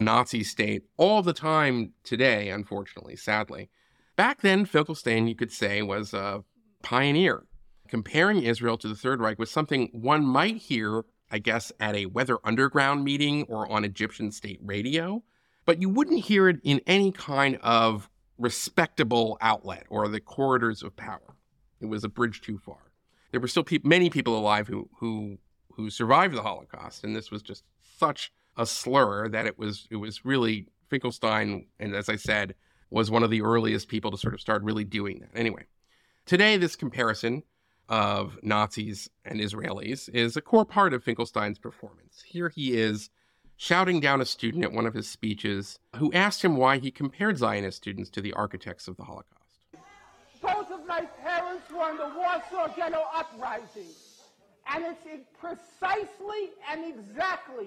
Nazi 0.00 0.42
state 0.42 0.84
all 0.96 1.22
the 1.22 1.32
time 1.32 1.92
today, 2.02 2.48
unfortunately, 2.48 3.16
sadly, 3.16 3.70
back 4.16 4.40
then 4.40 4.64
Finkelstein, 4.64 5.26
you 5.26 5.34
could 5.34 5.52
say, 5.52 5.82
was 5.82 6.14
a 6.14 6.44
pioneer. 6.82 7.44
Comparing 7.88 8.42
Israel 8.42 8.78
to 8.78 8.88
the 8.88 8.94
Third 8.94 9.20
Reich 9.20 9.38
was 9.38 9.50
something 9.50 9.90
one 9.92 10.24
might 10.24 10.56
hear, 10.56 11.04
I 11.30 11.38
guess, 11.38 11.70
at 11.78 11.94
a 11.94 12.06
Weather 12.06 12.38
Underground 12.44 13.04
meeting 13.04 13.44
or 13.44 13.70
on 13.70 13.84
Egyptian 13.84 14.32
state 14.32 14.58
radio, 14.62 15.22
but 15.64 15.80
you 15.80 15.88
wouldn't 15.88 16.24
hear 16.24 16.48
it 16.48 16.60
in 16.64 16.80
any 16.86 17.12
kind 17.12 17.58
of 17.62 18.08
respectable 18.38 19.38
outlet 19.40 19.86
or 19.88 20.08
the 20.08 20.20
corridors 20.20 20.82
of 20.82 20.96
power. 20.96 21.36
It 21.80 21.86
was 21.86 22.04
a 22.04 22.08
bridge 22.08 22.40
too 22.40 22.58
far. 22.58 22.83
There 23.34 23.40
were 23.40 23.48
still 23.48 23.64
pe- 23.64 23.80
many 23.82 24.10
people 24.10 24.38
alive 24.38 24.68
who 24.68 24.88
who 25.00 25.38
who 25.72 25.90
survived 25.90 26.36
the 26.36 26.42
Holocaust, 26.42 27.02
and 27.02 27.16
this 27.16 27.32
was 27.32 27.42
just 27.42 27.64
such 27.98 28.32
a 28.56 28.64
slur 28.64 29.28
that 29.28 29.44
it 29.44 29.58
was 29.58 29.88
it 29.90 29.96
was 29.96 30.24
really 30.24 30.68
Finkelstein, 30.88 31.66
and 31.80 31.96
as 31.96 32.08
I 32.08 32.14
said, 32.14 32.54
was 32.90 33.10
one 33.10 33.24
of 33.24 33.30
the 33.30 33.42
earliest 33.42 33.88
people 33.88 34.12
to 34.12 34.16
sort 34.16 34.34
of 34.34 34.40
start 34.40 34.62
really 34.62 34.84
doing 34.84 35.18
that. 35.18 35.30
Anyway, 35.34 35.64
today 36.26 36.56
this 36.56 36.76
comparison 36.76 37.42
of 37.88 38.38
Nazis 38.44 39.10
and 39.24 39.40
Israelis 39.40 40.08
is 40.14 40.36
a 40.36 40.40
core 40.40 40.64
part 40.64 40.94
of 40.94 41.02
Finkelstein's 41.02 41.58
performance. 41.58 42.22
Here 42.24 42.50
he 42.50 42.74
is 42.74 43.10
shouting 43.56 43.98
down 43.98 44.20
a 44.20 44.26
student 44.26 44.62
at 44.62 44.70
one 44.70 44.86
of 44.86 44.94
his 44.94 45.08
speeches 45.08 45.80
who 45.96 46.12
asked 46.12 46.44
him 46.44 46.56
why 46.56 46.78
he 46.78 46.92
compared 46.92 47.38
Zionist 47.38 47.78
students 47.78 48.10
to 48.10 48.20
the 48.20 48.32
architects 48.34 48.86
of 48.86 48.96
the 48.96 49.02
Holocaust. 49.02 49.43
In 51.74 51.96
the 51.96 52.12
Warsaw 52.16 52.72
Ghetto 52.76 53.02
Uprising. 53.12 53.88
And 54.72 54.84
it's 54.84 55.26
precisely 55.40 56.50
and 56.70 56.84
exactly 56.84 57.66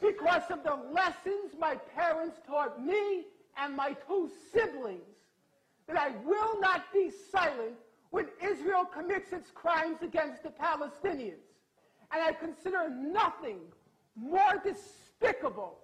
because 0.00 0.42
of 0.50 0.64
the 0.64 0.76
lessons 0.92 1.54
my 1.58 1.76
parents 1.96 2.36
taught 2.48 2.84
me 2.84 3.26
and 3.56 3.76
my 3.76 3.96
two 4.08 4.28
siblings 4.52 5.02
that 5.86 5.96
I 5.96 6.10
will 6.26 6.60
not 6.60 6.92
be 6.92 7.10
silent 7.30 7.74
when 8.10 8.26
Israel 8.42 8.84
commits 8.84 9.32
its 9.32 9.52
crimes 9.52 10.02
against 10.02 10.42
the 10.42 10.50
Palestinians. 10.50 11.46
And 12.12 12.20
I 12.20 12.32
consider 12.32 12.90
nothing 12.90 13.60
more 14.16 14.60
despicable 14.64 15.78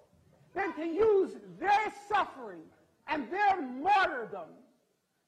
than 0.53 0.73
to 0.75 0.85
use 0.85 1.37
their 1.57 1.93
suffering 2.09 2.63
and 3.07 3.31
their 3.31 3.61
martyrdom 3.61 4.49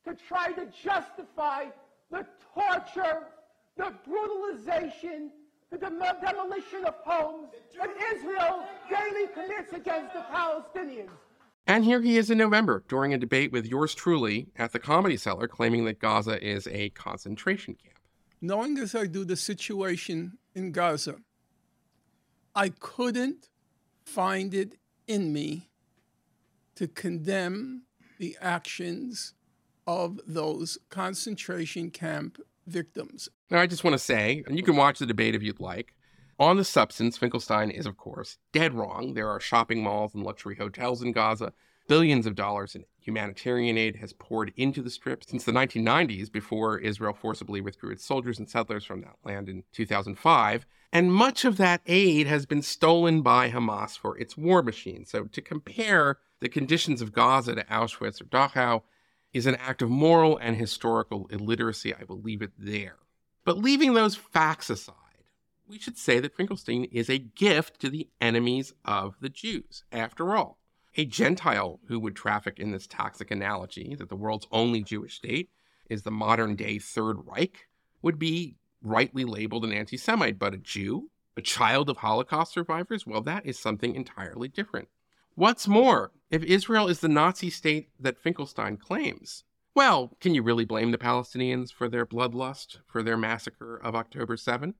to 0.05 0.13
try 0.13 0.51
to 0.51 0.67
justify 0.83 1.67
the 2.11 2.25
torture, 2.53 3.27
the 3.75 3.93
brutalization, 4.05 5.31
the 5.71 5.77
dem- 5.77 5.99
demolition 5.99 6.85
of 6.85 6.95
homes 7.05 7.49
that 7.77 7.89
Israel 8.15 8.65
daily 8.89 9.27
commits 9.33 9.73
against 9.73 10.13
the 10.13 10.21
Palestinians. 10.31 11.09
And 11.67 11.83
here 11.83 12.01
he 12.01 12.17
is 12.17 12.29
in 12.29 12.37
November 12.37 12.83
during 12.87 13.13
a 13.13 13.17
debate 13.17 13.51
with 13.51 13.65
yours 13.65 13.93
truly 13.93 14.47
at 14.55 14.71
the 14.71 14.79
Comedy 14.79 15.17
Cellar, 15.17 15.49
claiming 15.49 15.83
that 15.85 15.99
Gaza 15.99 16.41
is 16.41 16.65
a 16.67 16.89
concentration 16.91 17.75
camp. 17.75 17.99
Knowing 18.39 18.77
as 18.77 18.95
I 18.95 19.07
do 19.07 19.25
the 19.25 19.35
situation 19.35 20.37
in 20.55 20.71
Gaza, 20.71 21.17
I 22.55 22.69
couldn't 22.69 23.49
find 24.05 24.53
it 24.53 24.77
in 25.07 25.33
me 25.33 25.69
to 26.75 26.87
condemn 26.87 27.83
the 28.17 28.37
actions 28.41 29.33
of 29.87 30.19
those 30.27 30.77
concentration 30.89 31.89
camp 31.89 32.39
victims. 32.67 33.29
Now, 33.49 33.61
I 33.61 33.67
just 33.67 33.83
want 33.83 33.93
to 33.93 33.99
say, 33.99 34.43
and 34.45 34.57
you 34.57 34.63
can 34.63 34.75
watch 34.75 34.99
the 34.99 35.05
debate 35.05 35.33
if 35.33 35.41
you'd 35.41 35.61
like. 35.61 35.95
On 36.39 36.57
the 36.57 36.65
substance, 36.65 37.17
Finkelstein 37.17 37.71
is, 37.71 37.87
of 37.87 37.97
course, 37.97 38.37
dead 38.51 38.73
wrong. 38.73 39.13
There 39.13 39.29
are 39.29 39.39
shopping 39.39 39.81
malls 39.81 40.13
and 40.13 40.23
luxury 40.23 40.55
hotels 40.55 41.01
in 41.01 41.13
Gaza. 41.13 41.53
Billions 41.87 42.27
of 42.27 42.35
dollars 42.35 42.75
in 42.75 42.83
humanitarian 42.99 43.77
aid 43.77 43.95
has 43.95 44.11
poured 44.11 44.51
into 44.57 44.81
the 44.81 44.89
strip 44.89 45.23
since 45.23 45.45
the 45.45 45.53
1990s, 45.53 46.29
before 46.29 46.77
Israel 46.77 47.13
forcibly 47.13 47.61
withdrew 47.61 47.91
its 47.91 48.05
soldiers 48.05 48.37
and 48.37 48.49
settlers 48.49 48.83
from 48.83 49.01
that 49.01 49.15
land 49.23 49.47
in 49.47 49.63
2005. 49.71 50.65
And 50.91 51.13
much 51.13 51.45
of 51.45 51.57
that 51.57 51.81
aid 51.85 52.27
has 52.27 52.45
been 52.45 52.61
stolen 52.61 53.21
by 53.21 53.49
Hamas 53.49 53.97
for 53.97 54.17
its 54.17 54.37
war 54.37 54.61
machine. 54.61 55.05
So 55.05 55.23
to 55.23 55.41
compare 55.41 56.17
the 56.41 56.49
conditions 56.49 57.01
of 57.01 57.13
Gaza 57.13 57.55
to 57.55 57.63
Auschwitz 57.63 58.21
or 58.21 58.25
Dachau 58.25 58.83
is 59.33 59.45
an 59.45 59.55
act 59.55 59.81
of 59.81 59.89
moral 59.89 60.37
and 60.37 60.55
historical 60.55 61.27
illiteracy. 61.27 61.93
I 61.93 62.03
will 62.07 62.21
leave 62.21 62.41
it 62.41 62.51
there. 62.57 62.97
But 63.43 63.57
leaving 63.57 63.93
those 63.93 64.15
facts 64.15 64.69
aside, 64.69 64.93
we 65.67 65.79
should 65.79 65.97
say 65.97 66.19
that 66.19 66.35
Finkelstein 66.35 66.85
is 66.85 67.09
a 67.09 67.17
gift 67.17 67.79
to 67.81 67.89
the 67.89 68.09
enemies 68.21 68.73
of 68.85 69.15
the 69.21 69.29
Jews. 69.29 69.83
After 69.91 70.35
all, 70.35 70.57
a 70.95 71.05
Gentile 71.05 71.79
who 71.87 71.99
would 71.99 72.15
traffic 72.15 72.59
in 72.59 72.71
this 72.71 72.87
toxic 72.87 73.29
analogy 73.31 73.95
that 73.95 74.09
the 74.09 74.15
world's 74.15 74.47
only 74.51 74.81
Jewish 74.81 75.15
state 75.15 75.49
is 75.89 76.03
the 76.03 76.11
modern 76.11 76.55
day 76.55 76.79
Third 76.79 77.17
Reich 77.25 77.67
would 78.01 78.17
be 78.17 78.55
rightly 78.81 79.25
labeled 79.25 79.65
an 79.65 79.71
anti 79.71 79.97
Semite, 79.97 80.39
but 80.39 80.53
a 80.53 80.57
Jew, 80.57 81.09
a 81.35 81.41
child 81.41 81.89
of 81.89 81.97
Holocaust 81.97 82.53
survivors, 82.53 83.05
well, 83.05 83.21
that 83.21 83.45
is 83.45 83.59
something 83.59 83.95
entirely 83.95 84.47
different. 84.47 84.87
What's 85.37 85.67
more, 85.67 86.13
if 86.31 86.41
Israel 86.41 86.87
is 86.87 86.99
the 86.99 87.07
Nazi 87.07 87.51
state 87.51 87.89
that 87.99 88.17
Finkelstein 88.17 88.75
claims, 88.75 89.43
well, 89.75 90.17
can 90.19 90.33
you 90.33 90.41
really 90.41 90.65
blame 90.65 90.89
the 90.89 90.97
Palestinians 90.97 91.71
for 91.71 91.87
their 91.87 92.07
bloodlust, 92.07 92.79
for 92.87 93.03
their 93.03 93.17
massacre 93.17 93.77
of 93.77 93.93
October 93.93 94.35
7? 94.35 94.73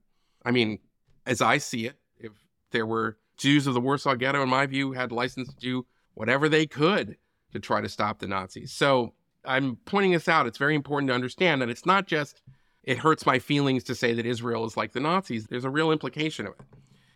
I 0.44 0.50
mean, 0.50 0.80
as 1.28 1.44
I 1.44 1.60
see 1.60 1.86
it, 1.86 2.00
if 2.18 2.32
there 2.72 2.88
were 2.88 3.20
Jews 3.38 3.68
of 3.68 3.76
the 3.76 3.80
Warsaw 3.80 4.16
Ghetto, 4.16 4.42
in 4.42 4.50
my 4.50 4.66
view, 4.66 4.94
had 4.94 5.12
license 5.12 5.48
to 5.50 5.60
do 5.60 5.86
whatever 6.16 6.50
they 6.50 6.66
could 6.66 7.18
to 7.54 7.60
try 7.60 7.80
to 7.80 7.88
stop 7.88 8.18
the 8.18 8.28
Nazis. 8.28 8.74
So 8.74 9.14
I'm 9.46 9.76
pointing 9.86 10.14
this 10.14 10.28
out. 10.28 10.48
It's 10.48 10.58
very 10.58 10.74
important 10.74 11.10
to 11.10 11.14
understand 11.14 11.62
that 11.62 11.70
it's 11.70 11.86
not 11.86 12.08
just 12.08 12.42
it 12.82 12.98
hurts 12.98 13.28
my 13.28 13.38
feelings 13.38 13.84
to 13.84 13.94
say 13.94 14.16
that 14.16 14.26
Israel 14.26 14.66
is 14.66 14.76
like 14.76 14.94
the 14.94 15.02
Nazis. 15.02 15.46
There's 15.46 15.66
a 15.66 15.70
real 15.70 15.92
implication 15.92 16.48
of 16.48 16.54
it. 16.54 16.66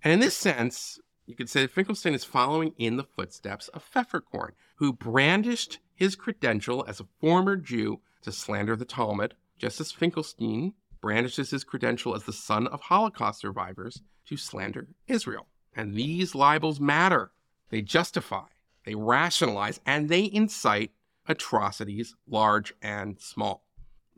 And 0.03 0.13
in 0.13 0.19
this 0.19 0.37
sense, 0.37 0.99
you 1.31 1.37
could 1.37 1.49
say 1.49 1.65
Finkelstein 1.65 2.13
is 2.13 2.25
following 2.25 2.73
in 2.77 2.97
the 2.97 3.05
footsteps 3.05 3.69
of 3.69 3.89
Pfefferkorn, 3.89 4.51
who 4.75 4.91
brandished 4.91 5.79
his 5.95 6.17
credential 6.17 6.83
as 6.89 6.99
a 6.99 7.07
former 7.21 7.55
Jew 7.55 8.01
to 8.23 8.33
slander 8.33 8.75
the 8.75 8.83
Talmud, 8.83 9.35
just 9.57 9.79
as 9.79 9.93
Finkelstein 9.93 10.73
brandishes 10.99 11.51
his 11.51 11.63
credential 11.63 12.13
as 12.13 12.25
the 12.25 12.33
son 12.33 12.67
of 12.67 12.81
Holocaust 12.81 13.39
survivors 13.39 14.01
to 14.25 14.35
slander 14.35 14.89
Israel. 15.07 15.47
And 15.73 15.95
these 15.95 16.35
libels 16.35 16.81
matter. 16.81 17.31
They 17.69 17.81
justify, 17.81 18.47
they 18.85 18.95
rationalize, 18.95 19.79
and 19.85 20.09
they 20.09 20.29
incite 20.33 20.91
atrocities, 21.29 22.13
large 22.27 22.73
and 22.81 23.21
small. 23.21 23.63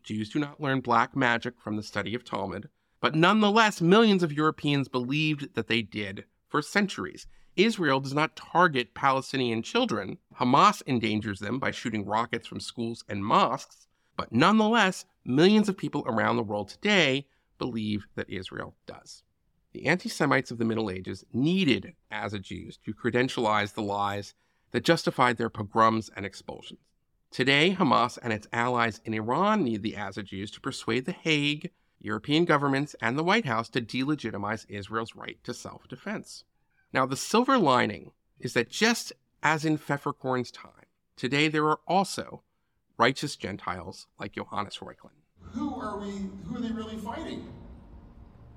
Jews 0.01 0.29
do 0.31 0.39
not 0.39 0.59
learn 0.59 0.79
black 0.79 1.15
magic 1.15 1.61
from 1.61 1.75
the 1.75 1.83
study 1.83 2.15
of 2.15 2.25
Talmud, 2.25 2.69
but 2.99 3.13
nonetheless, 3.13 3.81
millions 3.81 4.23
of 4.23 4.33
Europeans 4.33 4.87
believed 4.87 5.53
that 5.53 5.67
they 5.67 5.83
did 5.83 6.25
for 6.53 6.61
centuries. 6.61 7.25
Israel 7.55 7.99
does 7.99 8.13
not 8.13 8.35
target 8.35 8.93
Palestinian 8.93 9.63
children. 9.63 10.19
Hamas 10.39 10.83
endangers 10.85 11.39
them 11.39 11.57
by 11.57 11.71
shooting 11.71 12.05
rockets 12.05 12.45
from 12.45 12.59
schools 12.59 13.03
and 13.09 13.25
mosques. 13.25 13.87
But 14.15 14.31
nonetheless, 14.31 15.05
millions 15.25 15.67
of 15.67 15.75
people 15.75 16.03
around 16.05 16.35
the 16.35 16.43
world 16.43 16.69
today 16.69 17.25
believe 17.57 18.05
that 18.13 18.29
Israel 18.29 18.75
does. 18.85 19.23
The 19.71 19.87
anti 19.87 20.09
Semites 20.09 20.51
of 20.51 20.59
the 20.59 20.65
Middle 20.65 20.91
Ages 20.91 21.25
needed 21.33 21.95
as 22.11 22.33
Jews 22.33 22.77
to 22.85 22.93
credentialize 22.93 23.73
the 23.73 23.81
lies 23.81 24.35
that 24.73 24.85
justified 24.85 25.37
their 25.37 25.49
pogroms 25.49 26.11
and 26.15 26.23
expulsions. 26.23 26.81
Today, 27.31 27.75
Hamas 27.75 28.19
and 28.21 28.31
its 28.31 28.47
allies 28.53 29.01
in 29.05 29.15
Iran 29.15 29.63
need 29.63 29.81
the 29.81 29.95
as 29.95 30.17
Jews 30.17 30.51
to 30.51 30.61
persuade 30.61 31.05
The 31.05 31.13
Hague, 31.13 31.71
European 32.03 32.45
governments, 32.45 32.95
and 33.01 33.17
the 33.17 33.23
White 33.23 33.45
House 33.45 33.69
to 33.69 33.81
delegitimize 33.81 34.65
Israel's 34.69 35.15
right 35.15 35.37
to 35.43 35.53
self 35.53 35.87
defense. 35.87 36.43
Now, 36.91 37.05
the 37.05 37.17
silver 37.17 37.57
lining 37.57 38.11
is 38.39 38.53
that 38.53 38.69
just 38.69 39.13
as 39.41 39.65
in 39.65 39.77
Pfefferkorn's 39.77 40.51
time, 40.51 40.85
today 41.15 41.47
there 41.47 41.67
are 41.67 41.79
also 41.87 42.43
righteous 42.97 43.35
Gentiles 43.35 44.07
like 44.19 44.33
Johannes 44.33 44.77
Reuchlin. 44.77 45.11
Who 45.53 45.75
are 45.79 45.99
we, 45.99 46.11
who 46.45 46.57
are 46.57 46.61
they 46.61 46.71
really 46.71 46.97
fighting? 46.97 47.51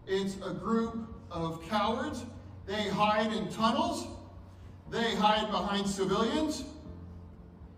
It's 0.07 0.37
a 0.45 0.53
group 0.53 1.09
of 1.31 1.67
cowards. 1.69 2.25
They 2.67 2.89
hide 2.89 3.33
in 3.33 3.49
tunnels. 3.51 4.07
They 4.91 5.15
hide 5.17 5.51
behind 5.51 5.87
civilians. 5.87 6.65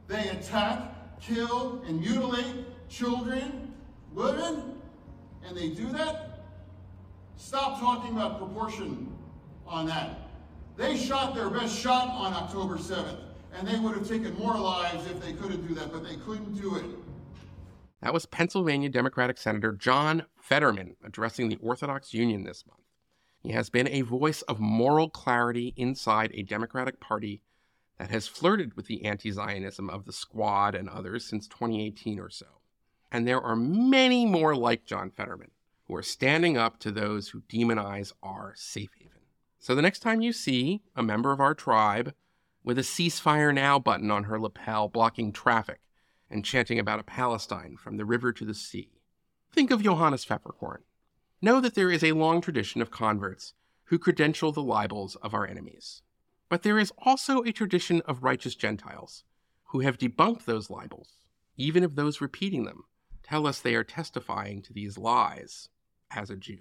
They 0.09 0.29
attack, 0.31 1.21
kill, 1.21 1.83
and 1.87 2.01
mutilate 2.01 2.65
children, 2.89 3.75
women, 4.13 4.68
and 5.49 5.57
they 5.57 5.69
do 5.69 5.91
that. 5.93 6.41
Stop 7.37 7.81
talking 7.81 8.13
about 8.13 8.39
proportion 8.39 9.13
on 9.67 9.87
that. 9.87 10.29
They 10.77 10.97
shot 10.97 11.35
their 11.35 11.51
best 11.51 11.77
shot 11.77 12.09
on 12.09 12.35
October 12.35 12.77
7th, 12.77 13.21
and 13.55 13.67
they 13.67 13.79
would 13.79 13.97
have 13.97 14.09
taken 14.09 14.37
more 14.39 14.57
lives 14.57 15.07
if 15.07 15.21
they 15.21 15.33
couldn't 15.33 15.67
do 15.67 15.75
that, 15.75 15.93
but 15.93 16.05
they 16.05 16.17
couldn't 16.17 16.61
do 16.61 16.77
it. 16.77 16.85
That 18.03 18.13
was 18.13 18.27
Pennsylvania 18.27 18.89
Democratic 18.89 19.39
Senator 19.39 19.73
John 19.73 20.27
Fetterman 20.41 20.97
addressing 21.05 21.49
the 21.49 21.59
Orthodox 21.61 22.15
Union 22.15 22.45
this 22.45 22.65
month. 22.67 22.81
He 23.43 23.51
has 23.53 23.71
been 23.71 23.89
a 23.89 24.03
voice 24.03 24.43
of 24.43 24.61
moral 24.61 25.11
clarity 25.11 25.75
inside 25.77 26.31
a 26.35 26.43
Democratic 26.43 27.01
Party 27.01 27.43
that 27.99 28.11
has 28.11 28.29
flirted 28.29 28.77
with 28.77 28.87
the 28.87 29.05
anti 29.05 29.31
Zionism 29.31 29.91
of 29.91 30.05
the 30.05 30.13
Squad 30.13 30.75
and 30.75 30.89
others 30.89 31.25
since 31.25 31.49
2018 31.49 32.21
or 32.21 32.31
so. 32.31 32.58
And 33.11 33.27
there 33.27 33.41
are 33.41 33.57
many 33.57 34.27
more 34.27 34.55
like 34.55 34.85
John 34.85 35.11
Fetterman 35.11 35.51
who 35.87 35.97
are 35.97 36.03
standing 36.03 36.59
up 36.59 36.79
to 36.81 36.93
those 36.93 37.29
who 37.29 37.41
demonize 37.43 38.13
our 38.23 38.53
safe 38.57 38.91
haven. 38.99 39.21
So 39.59 39.75
the 39.75 39.83
next 39.83 40.01
time 40.01 40.21
you 40.21 40.33
see 40.33 40.83
a 40.95 41.03
member 41.03 41.33
of 41.33 41.41
our 41.41 41.55
tribe 41.55 42.15
with 42.63 42.79
a 42.79 42.83
ceasefire 42.83 43.55
now 43.55 43.79
button 43.79 44.11
on 44.11 44.25
her 44.25 44.39
lapel 44.39 44.89
blocking 44.89 45.33
traffic 45.33 45.81
and 46.31 46.45
chanting 46.45 46.79
about 46.79 47.01
a 47.01 47.05
Palestine 47.05 47.77
from 47.77 47.97
the 47.97 48.05
river 48.05 48.33
to 48.33 48.45
the 48.45 48.55
sea, 48.55 48.91
think 49.51 49.71
of 49.71 49.83
Johannes 49.83 50.27
Pfefferkorn. 50.27 50.83
Know 51.41 51.61
that 51.61 51.75
there 51.75 51.91
is 51.91 52.05
a 52.05 52.13
long 52.13 52.43
tradition 52.43 52.83
of 52.83 52.91
converts 52.91 53.55
who 53.85 53.99
credential 53.99 54.53
the 54.53 54.63
libels 54.63 55.17
of 55.17 55.33
our 55.33 55.47
enemies. 55.47 56.03
But 56.51 56.63
there 56.63 56.79
is 56.79 56.93
also 56.99 57.43
a 57.43 57.53
tradition 57.53 58.03
of 58.03 58.23
righteous 58.23 58.55
Gentiles 58.55 59.25
who 59.69 59.81
have 59.81 59.99
debunked 59.99 60.45
those 60.45 60.69
libels, 60.69 61.13
even 61.57 61.85
of 61.85 61.95
those 61.95 62.21
repeating 62.21 62.65
them 62.65 62.85
tell 63.29 63.47
us 63.47 63.61
they 63.61 63.75
are 63.75 63.85
testifying 63.85 64.63
to 64.63 64.73
these 64.73 64.97
lies 64.97 65.69
as 66.11 66.31
a 66.31 66.37
Jew. 66.37 66.59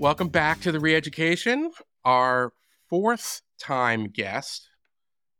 Welcome 0.00 0.28
back 0.28 0.62
to 0.62 0.72
the 0.72 0.78
Reeducation. 0.78 1.72
Our 2.06 2.54
fourth 2.88 3.42
time 3.58 4.06
guest, 4.06 4.70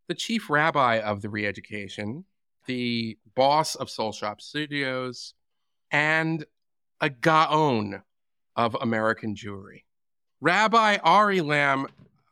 the 0.07 0.14
chief 0.14 0.51
rabbi 0.51 0.99
of 0.99 1.23
the 1.23 1.29
Reeducation, 1.29 2.25
the 2.66 3.16
boss 3.35 3.75
of 3.75 3.88
Soul 3.88 4.12
Shop 4.12 4.42
Studios, 4.42 5.33
and 5.90 6.44
a 7.01 7.09
gaon 7.09 8.03
of 8.55 8.77
American 8.83 9.35
Jewry. 9.35 9.85
Rabbi 10.42 10.99
Ari 11.03 11.40
Lamm, 11.40 11.87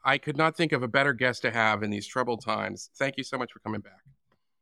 I 0.05 0.19
could 0.19 0.37
not 0.37 0.55
think 0.55 0.73
of 0.73 0.83
a 0.83 0.89
better 0.89 1.15
guest 1.15 1.41
to 1.43 1.51
have 1.51 1.83
in 1.83 1.89
these 1.89 2.07
troubled 2.07 2.45
times. 2.45 2.91
Thank 2.99 3.15
you 3.17 3.25
so 3.25 3.39
much 3.39 3.53
for 3.53 3.61
coming 3.61 3.81
back. 3.81 4.03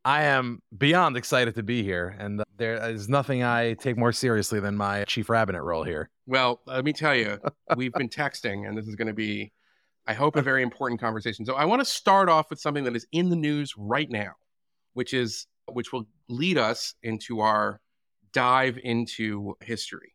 I 0.07 0.23
am 0.23 0.61
beyond 0.79 1.17
excited 1.17 1.57
to 1.57 1.65
be 1.65 1.83
here, 1.83 2.15
and 2.17 2.41
there 2.57 2.77
is 2.91 3.09
nothing 3.09 3.43
I 3.43 3.75
take 3.75 3.99
more 3.99 4.13
seriously 4.13 4.61
than 4.61 4.77
my 4.77 5.03
chief 5.03 5.29
rabbinate 5.29 5.65
role 5.65 5.83
here. 5.83 6.11
Well, 6.29 6.61
let 6.65 6.85
me 6.85 6.93
tell 6.93 7.13
you, 7.13 7.41
we've 7.77 7.93
been 7.93 8.09
texting, 8.09 8.69
and 8.69 8.79
this 8.79 8.87
is 8.87 8.95
going 8.95 9.09
to 9.09 9.13
be, 9.13 9.51
I 10.07 10.15
hope, 10.15 10.37
a 10.37 10.43
very 10.43 10.63
important 10.63 11.01
conversation. 11.01 11.45
So 11.45 11.57
I 11.57 11.65
want 11.65 11.81
to 11.81 11.85
start 11.85 12.29
off 12.29 12.51
with 12.51 12.61
something 12.61 12.85
that 12.85 12.95
is 12.95 13.05
in 13.11 13.31
the 13.31 13.37
news 13.37 13.75
right 13.77 14.09
now, 14.09 14.35
which 14.95 15.13
is 15.13 15.49
which 15.73 15.93
will 15.93 16.07
lead 16.29 16.57
us 16.57 16.95
into 17.03 17.41
our 17.41 17.81
dive 18.33 18.79
into 18.85 19.57
history, 19.61 20.15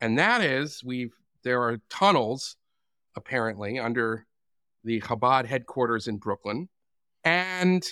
and 0.00 0.18
that 0.18 0.40
is 0.40 0.82
we've 0.82 1.12
there 1.42 1.60
are 1.60 1.76
tunnels 1.90 2.56
apparently 3.14 3.78
under 3.78 4.26
the 4.84 5.02
Chabad 5.02 5.44
headquarters 5.44 6.08
in 6.08 6.16
Brooklyn, 6.16 6.70
and 7.24 7.86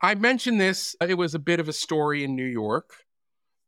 I 0.00 0.14
mentioned 0.14 0.60
this. 0.60 0.94
Uh, 1.00 1.06
it 1.08 1.14
was 1.14 1.34
a 1.34 1.38
bit 1.38 1.60
of 1.60 1.68
a 1.68 1.72
story 1.72 2.24
in 2.24 2.36
New 2.36 2.44
York 2.44 2.90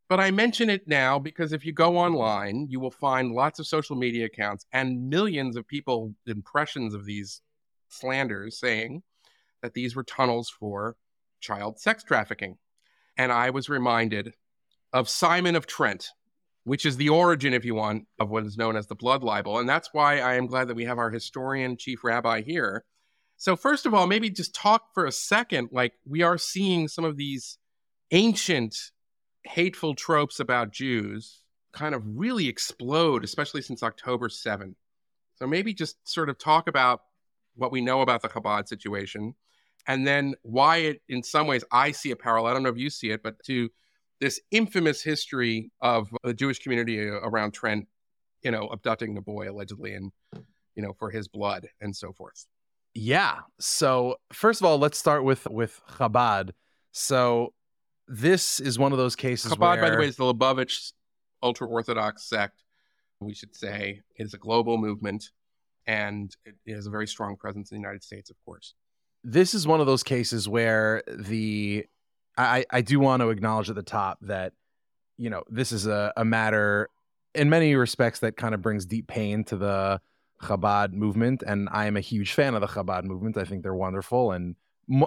but 0.08 0.20
I 0.20 0.30
mention 0.30 0.70
it 0.70 0.86
now 0.86 1.18
because 1.18 1.52
if 1.52 1.64
you 1.64 1.72
go 1.72 1.96
online, 1.98 2.66
you 2.70 2.78
will 2.78 2.92
find 2.92 3.32
lots 3.32 3.58
of 3.58 3.66
social 3.66 3.96
media 3.96 4.26
accounts 4.26 4.64
and 4.72 5.08
millions 5.08 5.56
of 5.56 5.66
people 5.66 6.14
impressions 6.26 6.94
of 6.94 7.04
these 7.04 7.40
slanders 7.88 8.58
saying 8.58 9.02
that 9.62 9.74
these 9.74 9.96
were 9.96 10.04
tunnels 10.04 10.48
for 10.48 10.96
child 11.40 11.80
sex 11.80 12.04
trafficking. 12.04 12.56
And 13.16 13.32
I 13.32 13.50
was 13.50 13.68
reminded 13.68 14.34
of 14.92 15.08
Simon 15.08 15.56
of 15.56 15.66
Trent, 15.66 16.08
which 16.62 16.86
is 16.86 16.96
the 16.96 17.08
origin, 17.08 17.52
if 17.52 17.64
you 17.64 17.74
want, 17.74 18.06
of 18.20 18.30
what 18.30 18.44
is 18.44 18.56
known 18.56 18.76
as 18.76 18.86
the 18.86 18.94
blood 18.94 19.24
libel. 19.24 19.58
And 19.58 19.68
that's 19.68 19.88
why 19.92 20.20
I 20.20 20.34
am 20.34 20.46
glad 20.46 20.68
that 20.68 20.76
we 20.76 20.84
have 20.84 20.98
our 20.98 21.10
historian, 21.10 21.76
chief 21.76 22.04
rabbi 22.04 22.42
here. 22.42 22.84
So, 23.36 23.56
first 23.56 23.86
of 23.86 23.94
all, 23.94 24.06
maybe 24.06 24.30
just 24.30 24.54
talk 24.54 24.94
for 24.94 25.04
a 25.04 25.12
second. 25.12 25.68
Like, 25.72 25.94
we 26.06 26.22
are 26.22 26.38
seeing 26.38 26.88
some 26.88 27.04
of 27.04 27.16
these 27.16 27.58
ancient 28.10 28.76
hateful 29.44 29.94
tropes 29.94 30.40
about 30.40 30.72
Jews 30.72 31.42
kind 31.72 31.94
of 31.94 32.02
really 32.06 32.48
explode, 32.48 33.24
especially 33.24 33.62
since 33.62 33.82
October 33.82 34.28
7. 34.28 34.74
So 35.36 35.46
maybe 35.46 35.74
just 35.74 35.96
sort 36.08 36.30
of 36.30 36.38
talk 36.38 36.68
about 36.68 37.02
what 37.54 37.70
we 37.70 37.82
know 37.82 38.00
about 38.00 38.22
the 38.22 38.28
Chabad 38.28 38.68
situation 38.68 39.34
and 39.86 40.06
then 40.06 40.34
why 40.42 40.78
it, 40.78 41.02
in 41.08 41.22
some 41.22 41.46
ways, 41.46 41.64
I 41.70 41.92
see 41.92 42.10
a 42.10 42.16
parallel. 42.16 42.50
I 42.50 42.54
don't 42.54 42.62
know 42.62 42.70
if 42.70 42.78
you 42.78 42.90
see 42.90 43.10
it, 43.10 43.22
but 43.22 43.42
to 43.44 43.70
this 44.20 44.40
infamous 44.50 45.02
history 45.02 45.70
of 45.80 46.08
the 46.24 46.34
Jewish 46.34 46.58
community 46.58 47.08
uh, 47.08 47.14
around 47.22 47.52
Trent, 47.52 47.86
you 48.42 48.50
know, 48.50 48.68
abducting 48.68 49.14
the 49.14 49.20
boy 49.20 49.50
allegedly 49.50 49.92
and, 49.94 50.12
you 50.74 50.82
know, 50.82 50.94
for 50.98 51.10
his 51.10 51.28
blood 51.28 51.68
and 51.80 51.94
so 51.94 52.12
forth. 52.12 52.46
Yeah. 52.96 53.40
So 53.60 54.16
first 54.32 54.60
of 54.60 54.66
all, 54.66 54.78
let's 54.78 54.98
start 54.98 55.22
with 55.22 55.46
with 55.46 55.80
Chabad. 55.98 56.50
So 56.92 57.52
this 58.08 58.58
is 58.58 58.78
one 58.78 58.92
of 58.92 58.98
those 58.98 59.14
cases 59.14 59.52
Chabad, 59.52 59.58
where, 59.58 59.82
by 59.82 59.90
the 59.90 59.98
way, 59.98 60.06
is 60.06 60.16
the 60.16 60.24
Lubavitch 60.24 60.92
ultra 61.42 61.66
Orthodox 61.66 62.24
sect. 62.24 62.64
We 63.20 63.34
should 63.34 63.54
say 63.54 64.02
it 64.16 64.22
is 64.24 64.34
a 64.34 64.38
global 64.38 64.78
movement, 64.78 65.30
and 65.86 66.34
it 66.44 66.74
has 66.74 66.86
a 66.86 66.90
very 66.90 67.06
strong 67.06 67.36
presence 67.36 67.70
in 67.70 67.76
the 67.76 67.80
United 67.80 68.02
States, 68.02 68.30
of 68.30 68.36
course. 68.44 68.74
This 69.22 69.54
is 69.54 69.66
one 69.66 69.80
of 69.80 69.86
those 69.86 70.02
cases 70.02 70.48
where 70.48 71.02
the 71.06 71.84
I, 72.38 72.64
I 72.70 72.80
do 72.80 72.98
want 72.98 73.20
to 73.20 73.30
acknowledge 73.30 73.68
at 73.68 73.76
the 73.76 73.82
top 73.82 74.18
that 74.22 74.52
you 75.18 75.28
know 75.28 75.42
this 75.50 75.70
is 75.70 75.86
a, 75.86 76.14
a 76.16 76.24
matter 76.24 76.88
in 77.34 77.50
many 77.50 77.74
respects 77.74 78.20
that 78.20 78.38
kind 78.38 78.54
of 78.54 78.62
brings 78.62 78.86
deep 78.86 79.06
pain 79.06 79.44
to 79.44 79.56
the 79.56 80.00
Chabad 80.42 80.92
movement, 80.92 81.42
and 81.46 81.68
I 81.72 81.86
am 81.86 81.96
a 81.96 82.00
huge 82.00 82.32
fan 82.32 82.54
of 82.54 82.60
the 82.60 82.66
Chabad 82.66 83.04
movement. 83.04 83.36
I 83.36 83.44
think 83.44 83.62
they're 83.62 83.74
wonderful, 83.74 84.32
and 84.32 84.56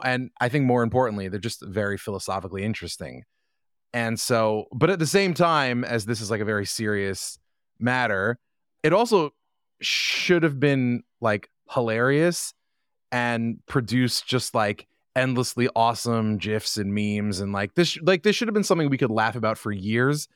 and 0.03 0.31
I 0.41 0.49
think 0.49 0.65
more 0.65 0.83
importantly, 0.83 1.29
they're 1.29 1.39
just 1.39 1.63
very 1.65 1.97
philosophically 1.97 2.63
interesting. 2.63 3.23
And 3.93 4.19
so, 4.19 4.65
but 4.71 4.89
at 4.89 4.99
the 4.99 5.07
same 5.07 5.33
time, 5.33 5.83
as 5.83 6.05
this 6.05 6.21
is 6.21 6.29
like 6.29 6.41
a 6.41 6.45
very 6.45 6.65
serious 6.65 7.39
matter, 7.79 8.37
it 8.83 8.93
also 8.93 9.31
should 9.81 10.43
have 10.43 10.59
been 10.59 11.03
like 11.21 11.49
hilarious 11.69 12.53
and 13.11 13.59
produced 13.67 14.27
just 14.27 14.53
like 14.53 14.87
endlessly 15.15 15.69
awesome 15.75 16.37
gifs 16.37 16.77
and 16.77 16.93
memes 16.93 17.39
and 17.39 17.51
like 17.51 17.73
this 17.75 17.97
like 18.01 18.23
this 18.23 18.35
should 18.35 18.47
have 18.47 18.53
been 18.53 18.63
something 18.63 18.89
we 18.89 18.97
could 18.97 19.09
laugh 19.09 19.35
about 19.35 19.57
for 19.57 19.71
years 19.71 20.27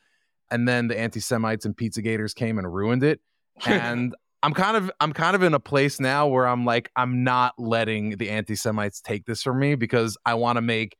and 0.50 0.68
then 0.68 0.88
the 0.88 0.98
anti-semites 0.98 1.64
and 1.64 1.76
pizza 1.76 2.02
gators 2.02 2.34
came 2.34 2.58
and 2.58 2.72
ruined 2.72 3.02
it 3.02 3.20
and 3.66 4.14
I'm 4.44 4.52
kind 4.52 4.76
of 4.76 4.90
I'm 5.00 5.14
kind 5.14 5.34
of 5.34 5.42
in 5.42 5.54
a 5.54 5.60
place 5.60 5.98
now 5.98 6.26
where 6.26 6.46
I'm 6.46 6.66
like 6.66 6.90
I'm 6.96 7.24
not 7.24 7.54
letting 7.56 8.18
the 8.18 8.28
anti-Semites 8.28 9.00
take 9.00 9.24
this 9.24 9.42
from 9.42 9.58
me 9.58 9.74
because 9.74 10.18
I 10.26 10.34
want 10.34 10.56
to 10.56 10.60
make 10.60 10.96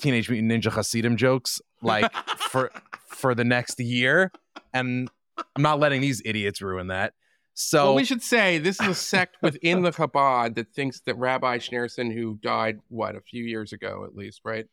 Teenage 0.00 0.28
Mutant 0.28 0.50
Ninja 0.50 0.72
Hasidim 0.72 1.16
jokes 1.16 1.60
like 1.82 2.12
for 2.36 2.72
for 3.06 3.32
the 3.36 3.44
next 3.44 3.78
year, 3.78 4.32
and 4.74 5.08
I'm 5.54 5.62
not 5.62 5.78
letting 5.78 6.00
these 6.00 6.20
idiots 6.24 6.60
ruin 6.60 6.88
that. 6.88 7.14
So 7.54 7.84
well, 7.84 7.94
we 7.94 8.04
should 8.04 8.22
say 8.24 8.58
this 8.58 8.80
is 8.80 8.88
a 8.88 8.94
sect 8.94 9.36
within 9.40 9.82
the 9.82 9.92
Chabad 9.92 10.56
that 10.56 10.72
thinks 10.74 11.00
that 11.02 11.16
Rabbi 11.16 11.58
Schneerson, 11.58 12.12
who 12.12 12.38
died 12.42 12.80
what 12.88 13.14
a 13.14 13.20
few 13.20 13.44
years 13.44 13.72
ago 13.72 14.04
at 14.04 14.16
least, 14.16 14.40
right? 14.44 14.66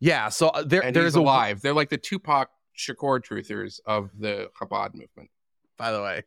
Yeah. 0.00 0.28
So 0.28 0.48
uh, 0.48 0.64
there, 0.64 0.84
and 0.84 0.94
there's 0.94 1.14
alive. 1.14 1.58
A... 1.58 1.60
They're 1.62 1.74
like 1.74 1.88
the 1.88 1.96
Tupac 1.96 2.48
Shakur 2.76 3.20
truthers 3.24 3.80
of 3.86 4.10
the 4.18 4.50
Chabad 4.60 4.92
movement. 4.92 5.30
By 5.78 5.92
the 5.92 6.02
way, 6.02 6.24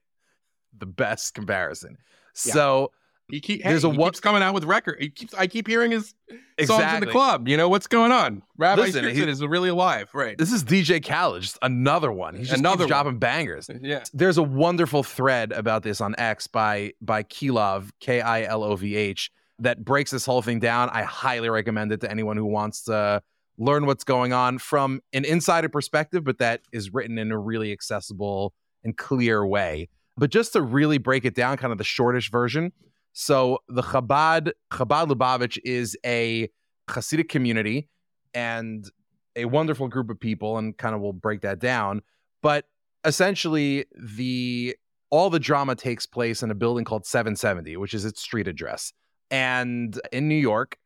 the 0.80 0.86
best 0.86 1.34
comparison. 1.34 1.98
Yeah. 2.46 2.54
So 2.54 2.92
he 3.30 3.42
keep, 3.42 3.64
there's 3.64 3.82
hey, 3.82 3.90
a 3.90 3.92
he 3.92 3.98
one, 3.98 4.10
keeps 4.10 4.20
coming 4.22 4.42
out 4.42 4.54
with 4.54 4.64
record. 4.64 4.98
He 5.00 5.10
keeps 5.10 5.34
I 5.34 5.48
keep 5.48 5.68
hearing 5.68 5.92
his 5.92 6.14
exactly. 6.58 6.66
songs 6.66 6.94
in 6.94 7.00
the 7.02 7.12
club. 7.12 7.48
You 7.48 7.58
know 7.58 7.68
what's 7.68 7.88
going 7.88 8.12
on? 8.12 8.42
Rabbi 8.58 8.84
Listen, 8.84 9.04
he, 9.04 9.22
is 9.22 9.46
really 9.46 9.70
alive, 9.70 10.10
right? 10.14 10.38
This 10.38 10.54
is 10.54 10.64
DJ 10.64 11.06
Khaled, 11.06 11.42
just 11.42 11.58
another 11.62 12.12
one. 12.12 12.36
He's 12.36 12.48
just 12.48 12.60
another 12.60 12.88
dropping 12.88 13.20
bangers. 13.20 13.70
Yeah. 13.82 14.04
There's 14.14 14.38
a 14.38 14.44
wonderful 14.44 15.04
thread 15.04 15.52
about 15.52 15.84
this 15.84 16.02
on 16.02 16.16
X 16.18 16.48
by 16.48 16.94
by 17.02 17.24
Kilov 17.24 17.90
K 18.00 18.22
I 18.22 18.44
L 18.44 18.64
O 18.64 18.76
V 18.76 18.96
H 18.96 19.32
that 19.60 19.84
breaks 19.84 20.12
this 20.12 20.26
whole 20.26 20.42
thing 20.42 20.60
down. 20.60 20.90
I 20.90 21.04
highly 21.04 21.50
recommend 21.50 21.92
it 21.92 22.02
to 22.02 22.12
anyone 22.12 22.38
who 22.38 22.46
wants 22.46 22.84
to 22.84 23.22
learn 23.58 23.86
what's 23.86 24.04
going 24.04 24.34
on 24.34 24.58
from 24.58 25.02
an 25.14 25.26
insider 25.26 25.70
perspective, 25.70 26.24
but 26.24 26.38
that 26.40 26.62
is 26.72 26.94
written 26.94 27.18
in 27.18 27.32
a 27.32 27.38
really 27.38 27.72
accessible 27.72 28.54
and 28.84 28.98
clear 28.98 29.46
way. 29.46 29.90
But 30.18 30.32
just 30.32 30.54
to 30.54 30.62
really 30.62 30.98
break 30.98 31.26
it 31.26 31.36
down, 31.36 31.58
kind 31.58 31.72
of 31.72 31.78
the 31.78 31.84
shortish 31.84 32.32
version. 32.32 32.72
So 33.14 33.60
the 33.68 33.84
Chabad 33.84 34.52
Chabad 34.72 35.10
Lubavitch 35.10 35.58
is 35.64 35.98
a 36.06 36.50
Hasidic 36.90 37.30
community 37.30 37.90
and 38.34 38.90
a 39.36 39.46
wonderful 39.46 39.88
group 39.88 40.10
of 40.10 40.20
people, 40.20 40.58
and 40.58 40.78
kind 40.78 40.96
of 40.96 41.02
we'll 41.02 41.14
break 41.14 41.42
that 41.42 41.60
down. 41.60 42.02
But 42.42 42.66
essentially, 43.06 43.86
the 43.96 44.76
all 45.10 45.30
the 45.30 45.40
drama 45.40 45.76
takes 45.76 46.06
place 46.06 46.44
in 46.44 46.52
a 46.52 46.56
building 46.56 46.84
called 46.84 47.06
770, 47.06 47.78
which 47.78 47.94
is 47.94 48.06
its 48.06 48.22
street 48.22 48.48
address, 48.48 48.94
and 49.32 50.00
in 50.12 50.28
New 50.28 50.36
York. 50.36 50.78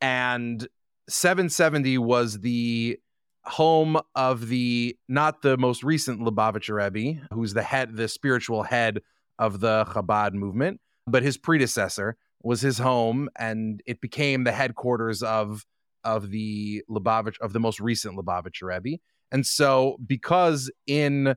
And 0.00 0.66
770 1.08 1.98
was 1.98 2.40
the 2.40 2.98
home 3.46 3.98
of 4.14 4.48
the 4.48 4.96
not 5.08 5.42
the 5.42 5.56
most 5.56 5.82
recent 5.82 6.20
Lubavitcher 6.20 6.92
Rebbe, 6.92 7.20
who's 7.32 7.54
the 7.54 7.62
head, 7.62 7.96
the 7.96 8.08
spiritual 8.08 8.62
head 8.62 9.00
of 9.38 9.60
the 9.60 9.84
Chabad 9.86 10.32
movement, 10.32 10.80
but 11.06 11.22
his 11.22 11.36
predecessor 11.36 12.16
was 12.42 12.60
his 12.60 12.78
home, 12.78 13.28
and 13.36 13.82
it 13.86 14.00
became 14.00 14.44
the 14.44 14.52
headquarters 14.52 15.22
of 15.22 15.64
of 16.04 16.30
the 16.30 16.82
Lubavitch 16.90 17.38
of 17.40 17.52
the 17.52 17.60
most 17.60 17.80
recent 17.80 18.16
Lubavitcher 18.16 18.68
Rebbe. 18.68 18.98
And 19.32 19.46
so, 19.46 19.96
because 20.06 20.70
in 20.86 21.34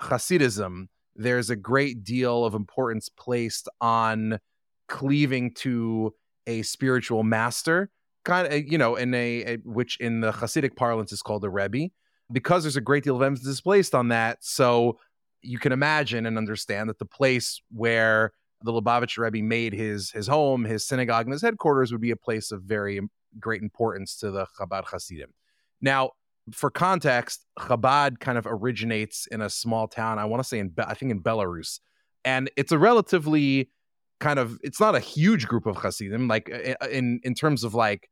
Hasidism 0.00 0.86
there's 1.16 1.50
a 1.50 1.56
great 1.56 2.04
deal 2.04 2.44
of 2.44 2.54
importance 2.54 3.08
placed 3.08 3.68
on 3.80 4.38
cleaving 4.88 5.52
to 5.52 6.14
a 6.46 6.62
spiritual 6.62 7.22
master 7.22 7.90
kind 8.24 8.46
of 8.46 8.52
eh, 8.52 8.62
you 8.66 8.78
know 8.78 8.96
in 8.96 9.14
a, 9.14 9.44
a, 9.44 9.56
which 9.64 9.98
in 10.00 10.20
the 10.20 10.32
Hasidic 10.32 10.76
parlance 10.76 11.12
is 11.12 11.22
called 11.22 11.44
a 11.44 11.50
rebbe, 11.50 11.90
because 12.32 12.62
there's 12.62 12.76
a 12.76 12.80
great 12.80 13.04
deal 13.04 13.16
of 13.16 13.22
emphasis 13.22 13.60
placed 13.60 13.94
on 13.94 14.08
that. 14.08 14.38
So 14.40 14.98
you 15.42 15.58
can 15.58 15.72
imagine 15.72 16.26
and 16.26 16.36
understand 16.36 16.88
that 16.88 16.98
the 16.98 17.06
place 17.06 17.60
where 17.70 18.32
the 18.62 18.72
Lubavitch 18.72 19.16
Rebbe 19.16 19.44
made 19.44 19.72
his 19.72 20.10
his 20.10 20.26
home, 20.26 20.64
his 20.64 20.86
synagogue, 20.86 21.26
and 21.26 21.32
his 21.32 21.42
headquarters 21.42 21.92
would 21.92 22.00
be 22.00 22.10
a 22.10 22.16
place 22.16 22.52
of 22.52 22.62
very 22.62 23.00
great 23.38 23.62
importance 23.62 24.16
to 24.16 24.30
the 24.30 24.46
Chabad 24.58 24.84
Hasidim. 24.86 25.32
Now, 25.80 26.10
for 26.52 26.70
context, 26.70 27.46
Chabad 27.58 28.18
kind 28.20 28.36
of 28.36 28.46
originates 28.46 29.26
in 29.30 29.40
a 29.40 29.48
small 29.48 29.88
town. 29.88 30.18
I 30.18 30.24
want 30.24 30.42
to 30.42 30.48
say 30.48 30.58
in 30.58 30.72
I 30.78 30.94
think 30.94 31.12
in 31.12 31.22
Belarus, 31.22 31.80
and 32.24 32.50
it's 32.56 32.72
a 32.72 32.78
relatively 32.78 33.70
kind 34.20 34.38
of 34.38 34.58
it's 34.62 34.80
not 34.80 34.94
a 34.94 35.00
huge 35.00 35.48
group 35.48 35.66
of 35.66 35.76
Hasidim, 35.78 36.28
like 36.28 36.50
uh, 36.52 36.74
uh, 36.80 36.88
in 36.88 37.20
in 37.24 37.34
terms 37.34 37.64
of 37.64 37.74
like 37.74 38.08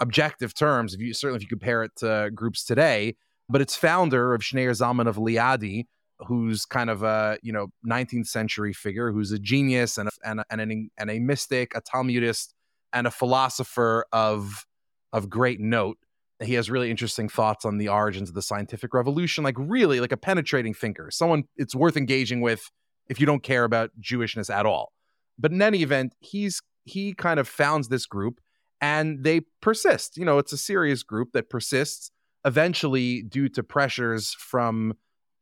objective 0.00 0.54
terms. 0.54 0.94
If 0.94 1.00
you 1.00 1.14
certainly 1.14 1.36
if 1.36 1.42
you 1.42 1.48
compare 1.48 1.82
it 1.84 1.92
to 1.98 2.30
groups 2.34 2.64
today, 2.64 3.16
but 3.48 3.60
its 3.60 3.76
founder 3.76 4.34
of 4.34 4.42
Shneur 4.42 4.70
Zalman 4.70 5.08
of 5.08 5.16
Liadi, 5.16 5.86
who's 6.26 6.66
kind 6.66 6.90
of 6.90 7.02
a 7.02 7.38
you 7.42 7.52
know 7.52 7.68
19th 7.88 8.26
century 8.26 8.72
figure, 8.72 9.12
who's 9.12 9.32
a 9.32 9.38
genius 9.38 9.96
and 9.96 10.08
a, 10.08 10.12
and 10.24 10.40
a, 10.40 10.44
and, 10.50 10.60
an, 10.60 10.90
and 10.98 11.10
a 11.10 11.18
mystic, 11.20 11.72
a 11.74 11.80
Talmudist, 11.80 12.54
and 12.92 13.06
a 13.06 13.10
philosopher 13.10 14.04
of 14.12 14.66
of 15.12 15.30
great 15.30 15.60
note. 15.60 15.98
He 16.42 16.54
has 16.54 16.68
really 16.68 16.90
interesting 16.90 17.28
thoughts 17.28 17.64
on 17.64 17.78
the 17.78 17.88
origins 17.88 18.28
of 18.28 18.34
the 18.34 18.42
scientific 18.42 18.94
revolution, 18.94 19.44
like 19.44 19.54
really 19.56 20.00
like 20.00 20.10
a 20.10 20.16
penetrating 20.16 20.74
thinker, 20.74 21.08
someone 21.12 21.44
it's 21.56 21.74
worth 21.74 21.96
engaging 21.96 22.40
with 22.40 22.60
if 23.08 23.20
you 23.20 23.26
don't 23.26 23.42
care 23.42 23.62
about 23.62 23.90
Jewishness 24.00 24.52
at 24.52 24.66
all. 24.66 24.92
But 25.38 25.52
in 25.52 25.62
any 25.62 25.82
event, 25.82 26.14
he's 26.20 26.60
he 26.84 27.14
kind 27.14 27.38
of 27.38 27.48
founds 27.48 27.88
this 27.88 28.06
group 28.06 28.40
and 28.80 29.22
they 29.22 29.42
persist. 29.60 30.16
You 30.16 30.24
know, 30.24 30.38
it's 30.38 30.52
a 30.52 30.58
serious 30.58 31.02
group 31.02 31.32
that 31.32 31.48
persists 31.48 32.10
eventually 32.44 33.22
due 33.22 33.48
to 33.50 33.62
pressures 33.62 34.34
from 34.38 34.94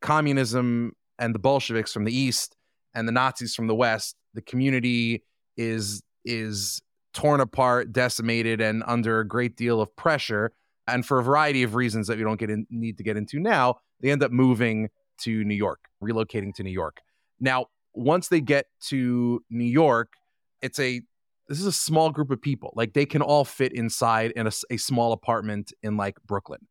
communism 0.02 0.92
and 1.18 1.34
the 1.34 1.38
Bolsheviks 1.38 1.92
from 1.92 2.04
the 2.04 2.16
east 2.16 2.56
and 2.94 3.08
the 3.08 3.12
Nazis 3.12 3.54
from 3.54 3.66
the 3.66 3.74
west. 3.74 4.16
The 4.34 4.42
community 4.42 5.24
is 5.56 6.02
is 6.24 6.80
torn 7.14 7.40
apart, 7.40 7.92
decimated, 7.92 8.60
and 8.60 8.84
under 8.86 9.20
a 9.20 9.26
great 9.26 9.56
deal 9.56 9.80
of 9.80 9.94
pressure. 9.96 10.52
And 10.86 11.04
for 11.04 11.18
a 11.18 11.22
variety 11.22 11.62
of 11.62 11.74
reasons 11.74 12.06
that 12.08 12.18
we 12.18 12.24
don't 12.24 12.38
get 12.38 12.50
in, 12.50 12.66
need 12.70 12.98
to 12.98 13.04
get 13.04 13.16
into 13.16 13.38
now, 13.40 13.76
they 14.00 14.10
end 14.10 14.22
up 14.22 14.32
moving 14.32 14.88
to 15.22 15.44
New 15.44 15.54
York, 15.54 15.80
relocating 16.02 16.54
to 16.54 16.62
New 16.62 16.70
York. 16.70 16.98
Now, 17.38 17.66
once 17.94 18.28
they 18.28 18.40
get 18.40 18.66
to 18.88 19.42
New 19.50 19.64
York, 19.64 20.14
it's 20.62 20.78
a 20.78 21.02
this 21.48 21.58
is 21.58 21.66
a 21.66 21.72
small 21.72 22.10
group 22.10 22.30
of 22.30 22.40
people. 22.40 22.72
Like 22.76 22.92
they 22.92 23.06
can 23.06 23.22
all 23.22 23.44
fit 23.44 23.72
inside 23.72 24.30
in 24.32 24.46
a, 24.46 24.52
a 24.70 24.76
small 24.76 25.12
apartment 25.12 25.72
in 25.82 25.96
like 25.96 26.16
Brooklyn, 26.26 26.66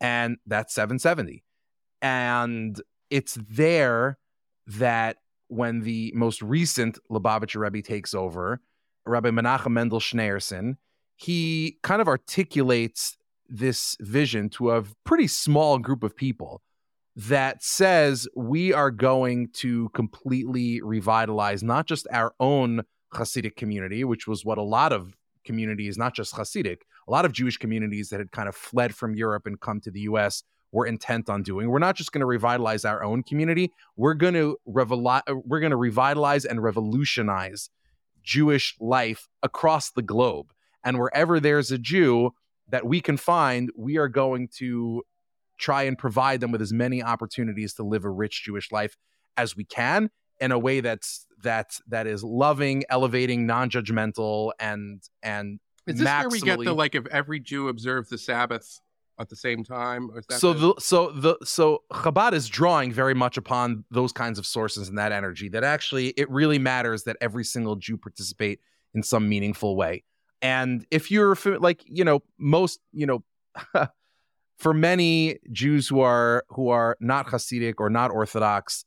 and 0.00 0.36
that's 0.46 0.74
770. 0.74 1.44
And 2.02 2.80
it's 3.10 3.38
there 3.48 4.18
that 4.66 5.18
when 5.48 5.80
the 5.80 6.12
most 6.14 6.42
recent 6.42 6.98
Lubavitcher 7.10 7.60
Rebbe 7.60 7.82
takes 7.82 8.14
over, 8.14 8.60
Rabbi 9.04 9.30
Menachem 9.30 9.70
Mendel 9.70 10.00
Schneerson, 10.00 10.76
he 11.16 11.78
kind 11.82 12.02
of 12.02 12.08
articulates 12.08 13.16
this 13.48 13.96
vision 14.00 14.48
to 14.50 14.72
a 14.72 14.82
pretty 15.04 15.28
small 15.28 15.78
group 15.78 16.02
of 16.02 16.16
people 16.16 16.62
that 17.16 17.62
says 17.62 18.28
we 18.36 18.74
are 18.74 18.90
going 18.90 19.48
to 19.54 19.88
completely 19.90 20.82
revitalize 20.82 21.62
not 21.62 21.86
just 21.86 22.06
our 22.12 22.34
own 22.38 22.82
Hasidic 23.14 23.56
community, 23.56 24.04
which 24.04 24.26
was 24.26 24.44
what 24.44 24.58
a 24.58 24.62
lot 24.62 24.92
of 24.92 25.16
communities, 25.44 25.96
not 25.96 26.14
just 26.14 26.34
Hasidic, 26.34 26.78
a 27.08 27.10
lot 27.10 27.24
of 27.24 27.32
Jewish 27.32 27.56
communities 27.56 28.10
that 28.10 28.20
had 28.20 28.32
kind 28.32 28.48
of 28.48 28.54
fled 28.54 28.94
from 28.94 29.14
Europe 29.14 29.46
and 29.46 29.58
come 29.58 29.80
to 29.80 29.90
the 29.90 30.00
US 30.00 30.42
were 30.72 30.86
intent 30.86 31.30
on 31.30 31.42
doing. 31.42 31.70
We're 31.70 31.78
not 31.78 31.96
just 31.96 32.12
going 32.12 32.20
to 32.20 32.26
revitalize 32.26 32.84
our 32.84 33.02
own 33.02 33.22
community, 33.22 33.72
we're 33.96 34.14
going 34.14 34.34
to 34.34 34.58
revitalize, 34.66 35.22
uh, 35.26 35.36
we're 35.44 35.60
going 35.60 35.70
to 35.70 35.76
revitalize 35.76 36.44
and 36.44 36.62
revolutionize 36.62 37.70
Jewish 38.22 38.76
life 38.78 39.28
across 39.42 39.90
the 39.90 40.02
globe. 40.02 40.52
And 40.84 40.98
wherever 40.98 41.40
there's 41.40 41.70
a 41.70 41.78
Jew 41.78 42.32
that 42.68 42.84
we 42.84 43.00
can 43.00 43.16
find, 43.16 43.70
we 43.76 43.96
are 43.96 44.08
going 44.08 44.48
to 44.56 45.02
try 45.58 45.84
and 45.84 45.96
provide 45.96 46.40
them 46.40 46.52
with 46.52 46.62
as 46.62 46.72
many 46.72 47.02
opportunities 47.02 47.74
to 47.74 47.82
live 47.82 48.04
a 48.04 48.10
rich 48.10 48.44
Jewish 48.44 48.70
life 48.72 48.96
as 49.36 49.56
we 49.56 49.64
can 49.64 50.10
in 50.40 50.52
a 50.52 50.58
way 50.58 50.80
that's 50.80 51.26
that 51.42 51.78
that 51.88 52.06
is 52.06 52.22
loving, 52.22 52.84
elevating, 52.88 53.46
non-judgmental, 53.46 54.52
and 54.58 55.02
and 55.22 55.60
is 55.86 55.98
this 55.98 56.08
maximally... 56.08 56.22
where 56.22 56.28
we 56.28 56.40
get 56.40 56.58
the 56.64 56.74
like 56.74 56.94
if 56.94 57.06
every 57.06 57.40
Jew 57.40 57.68
observes 57.68 58.08
the 58.08 58.18
Sabbath 58.18 58.80
at 59.18 59.28
the 59.28 59.36
same 59.36 59.64
time? 59.64 60.10
so 60.30 60.52
the... 60.52 60.74
the 60.74 60.80
so 60.80 61.10
the 61.10 61.36
so 61.44 61.82
Chabad 61.92 62.32
is 62.32 62.48
drawing 62.48 62.92
very 62.92 63.14
much 63.14 63.36
upon 63.36 63.84
those 63.90 64.12
kinds 64.12 64.38
of 64.38 64.46
sources 64.46 64.88
and 64.88 64.98
that 64.98 65.12
energy. 65.12 65.48
That 65.48 65.64
actually 65.64 66.08
it 66.08 66.30
really 66.30 66.58
matters 66.58 67.04
that 67.04 67.16
every 67.20 67.44
single 67.44 67.76
Jew 67.76 67.96
participate 67.96 68.60
in 68.94 69.02
some 69.02 69.28
meaningful 69.28 69.76
way. 69.76 70.04
And 70.42 70.86
if 70.90 71.10
you're 71.10 71.36
like 71.58 71.82
you 71.86 72.04
know 72.04 72.22
most 72.38 72.80
you 72.92 73.06
know. 73.06 73.24
for 74.58 74.72
many 74.72 75.38
Jews 75.52 75.88
who 75.88 76.00
are 76.00 76.44
who 76.48 76.68
are 76.68 76.96
not 77.00 77.26
Hasidic 77.26 77.74
or 77.78 77.90
not 77.90 78.10
Orthodox, 78.10 78.84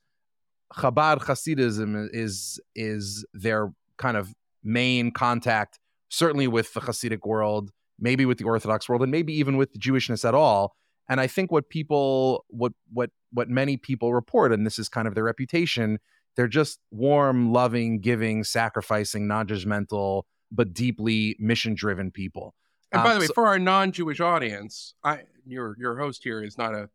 Chabad 0.73 1.19
Hasidism 1.19 2.07
is 2.11 2.59
is 2.75 3.25
their 3.33 3.71
kind 3.97 4.17
of 4.17 4.33
main 4.63 5.11
contact, 5.11 5.79
certainly 6.09 6.47
with 6.47 6.73
the 6.73 6.81
Hasidic 6.81 7.25
world, 7.25 7.71
maybe 7.99 8.25
with 8.25 8.37
the 8.37 8.45
Orthodox 8.45 8.89
world, 8.89 9.01
and 9.01 9.11
maybe 9.11 9.33
even 9.33 9.57
with 9.57 9.73
Jewishness 9.79 10.27
at 10.27 10.33
all. 10.33 10.75
And 11.07 11.19
I 11.19 11.27
think 11.27 11.51
what 11.51 11.69
people, 11.69 12.45
what 12.49 12.73
what 12.91 13.11
what 13.31 13.49
many 13.49 13.77
people 13.77 14.13
report, 14.13 14.51
and 14.51 14.65
this 14.65 14.79
is 14.79 14.89
kind 14.89 15.07
of 15.07 15.15
their 15.15 15.23
reputation, 15.23 15.99
they're 16.35 16.47
just 16.47 16.79
warm, 16.91 17.51
loving, 17.51 17.99
giving, 17.99 18.43
sacrificing, 18.43 19.27
non-judgmental, 19.27 20.23
but 20.51 20.73
deeply 20.73 21.35
mission-driven 21.39 22.11
people. 22.11 22.55
And 22.91 23.03
by 23.03 23.09
um, 23.09 23.15
the 23.15 23.19
way, 23.21 23.25
so, 23.27 23.33
for 23.33 23.47
our 23.47 23.59
non-Jewish 23.59 24.19
audience, 24.19 24.95
I 25.03 25.23
your 25.51 25.75
your 25.79 25.97
host 25.97 26.23
here 26.23 26.43
is 26.43 26.57
not 26.57 26.73
a 26.73 26.89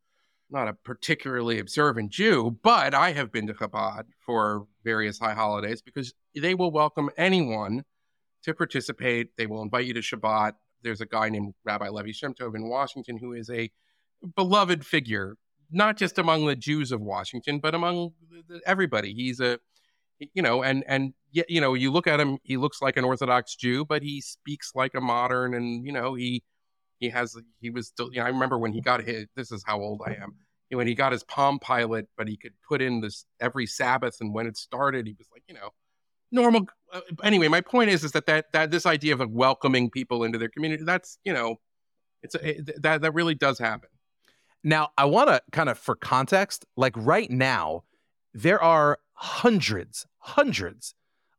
not 0.50 0.68
a 0.68 0.74
particularly 0.74 1.58
observant 1.58 2.10
Jew, 2.10 2.58
but 2.62 2.94
I 2.94 3.12
have 3.12 3.32
been 3.32 3.46
to 3.46 3.54
Chabad 3.54 4.04
for 4.24 4.66
various 4.84 5.18
high 5.18 5.34
holidays 5.34 5.82
because 5.82 6.14
they 6.34 6.54
will 6.54 6.70
welcome 6.70 7.10
anyone 7.16 7.84
to 8.44 8.54
participate. 8.54 9.36
They 9.36 9.46
will 9.46 9.62
invite 9.62 9.86
you 9.86 9.94
to 9.94 10.00
Shabbat. 10.00 10.52
There's 10.82 11.00
a 11.00 11.06
guy 11.06 11.30
named 11.30 11.54
Rabbi 11.64 11.88
Levi 11.88 12.10
Shemtov 12.10 12.54
in 12.54 12.68
Washington 12.68 13.18
who 13.18 13.32
is 13.32 13.48
a 13.48 13.70
beloved 14.36 14.84
figure, 14.84 15.36
not 15.70 15.96
just 15.96 16.18
among 16.18 16.46
the 16.46 16.56
Jews 16.56 16.92
of 16.92 17.00
Washington, 17.00 17.58
but 17.58 17.74
among 17.74 18.12
everybody. 18.66 19.14
He's 19.14 19.40
a 19.40 19.58
you 20.32 20.42
know, 20.42 20.62
and 20.62 20.84
and 20.86 21.14
you 21.32 21.60
know, 21.60 21.74
you 21.74 21.90
look 21.90 22.06
at 22.06 22.20
him, 22.20 22.38
he 22.44 22.56
looks 22.56 22.80
like 22.80 22.96
an 22.96 23.04
Orthodox 23.04 23.56
Jew, 23.56 23.84
but 23.84 24.02
he 24.02 24.20
speaks 24.20 24.72
like 24.74 24.94
a 24.94 25.00
modern, 25.00 25.54
and 25.54 25.84
you 25.84 25.92
know, 25.92 26.14
he 26.14 26.42
he 26.98 27.08
has 27.10 27.36
he 27.60 27.70
was 27.70 27.88
still. 27.88 28.10
You 28.12 28.20
know, 28.20 28.26
I 28.26 28.28
remember 28.28 28.58
when 28.58 28.72
he 28.72 28.80
got 28.80 29.02
his. 29.02 29.26
This 29.36 29.52
is 29.52 29.62
how 29.66 29.80
old 29.80 30.02
I 30.06 30.12
am. 30.12 30.34
When 30.70 30.86
he 30.88 30.94
got 30.94 31.12
his 31.12 31.22
Palm 31.22 31.60
Pilot, 31.60 32.08
but 32.16 32.26
he 32.26 32.36
could 32.36 32.52
put 32.68 32.82
in 32.82 33.00
this 33.00 33.26
every 33.40 33.66
Sabbath, 33.66 34.16
and 34.20 34.34
when 34.34 34.46
it 34.46 34.56
started, 34.56 35.06
he 35.06 35.14
was 35.16 35.28
like, 35.32 35.44
you 35.46 35.54
know, 35.54 35.70
normal. 36.32 36.66
Uh, 36.92 37.00
anyway, 37.22 37.46
my 37.48 37.60
point 37.60 37.90
is, 37.90 38.02
is 38.02 38.12
that 38.12 38.26
that 38.26 38.46
that 38.52 38.70
this 38.70 38.86
idea 38.86 39.14
of 39.14 39.30
welcoming 39.30 39.88
people 39.88 40.24
into 40.24 40.38
their 40.38 40.48
community, 40.48 40.82
that's 40.82 41.18
you 41.24 41.32
know, 41.32 41.56
it's 42.22 42.34
a, 42.34 42.58
it, 42.58 42.82
that 42.82 43.02
that 43.02 43.14
really 43.14 43.34
does 43.34 43.58
happen. 43.58 43.88
Now, 44.64 44.90
I 44.96 45.04
want 45.04 45.28
to 45.28 45.42
kind 45.52 45.68
of 45.68 45.78
for 45.78 45.94
context, 45.94 46.64
like 46.76 46.94
right 46.96 47.30
now, 47.30 47.84
there 48.32 48.60
are 48.62 48.98
hundreds, 49.12 50.06
hundreds 50.18 50.94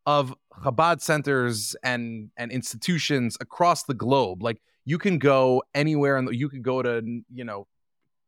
of 0.05 0.35
Chabad 0.63 1.01
centers 1.01 1.75
and 1.83 2.29
and 2.37 2.51
institutions 2.51 3.37
across 3.41 3.83
the 3.83 3.95
globe. 3.95 4.43
Like 4.43 4.61
you 4.85 4.97
can 4.97 5.17
go 5.17 5.63
anywhere, 5.73 6.17
and 6.17 6.29
you 6.33 6.49
could 6.49 6.63
go 6.63 6.81
to 6.81 7.01
you 7.33 7.43
know 7.43 7.67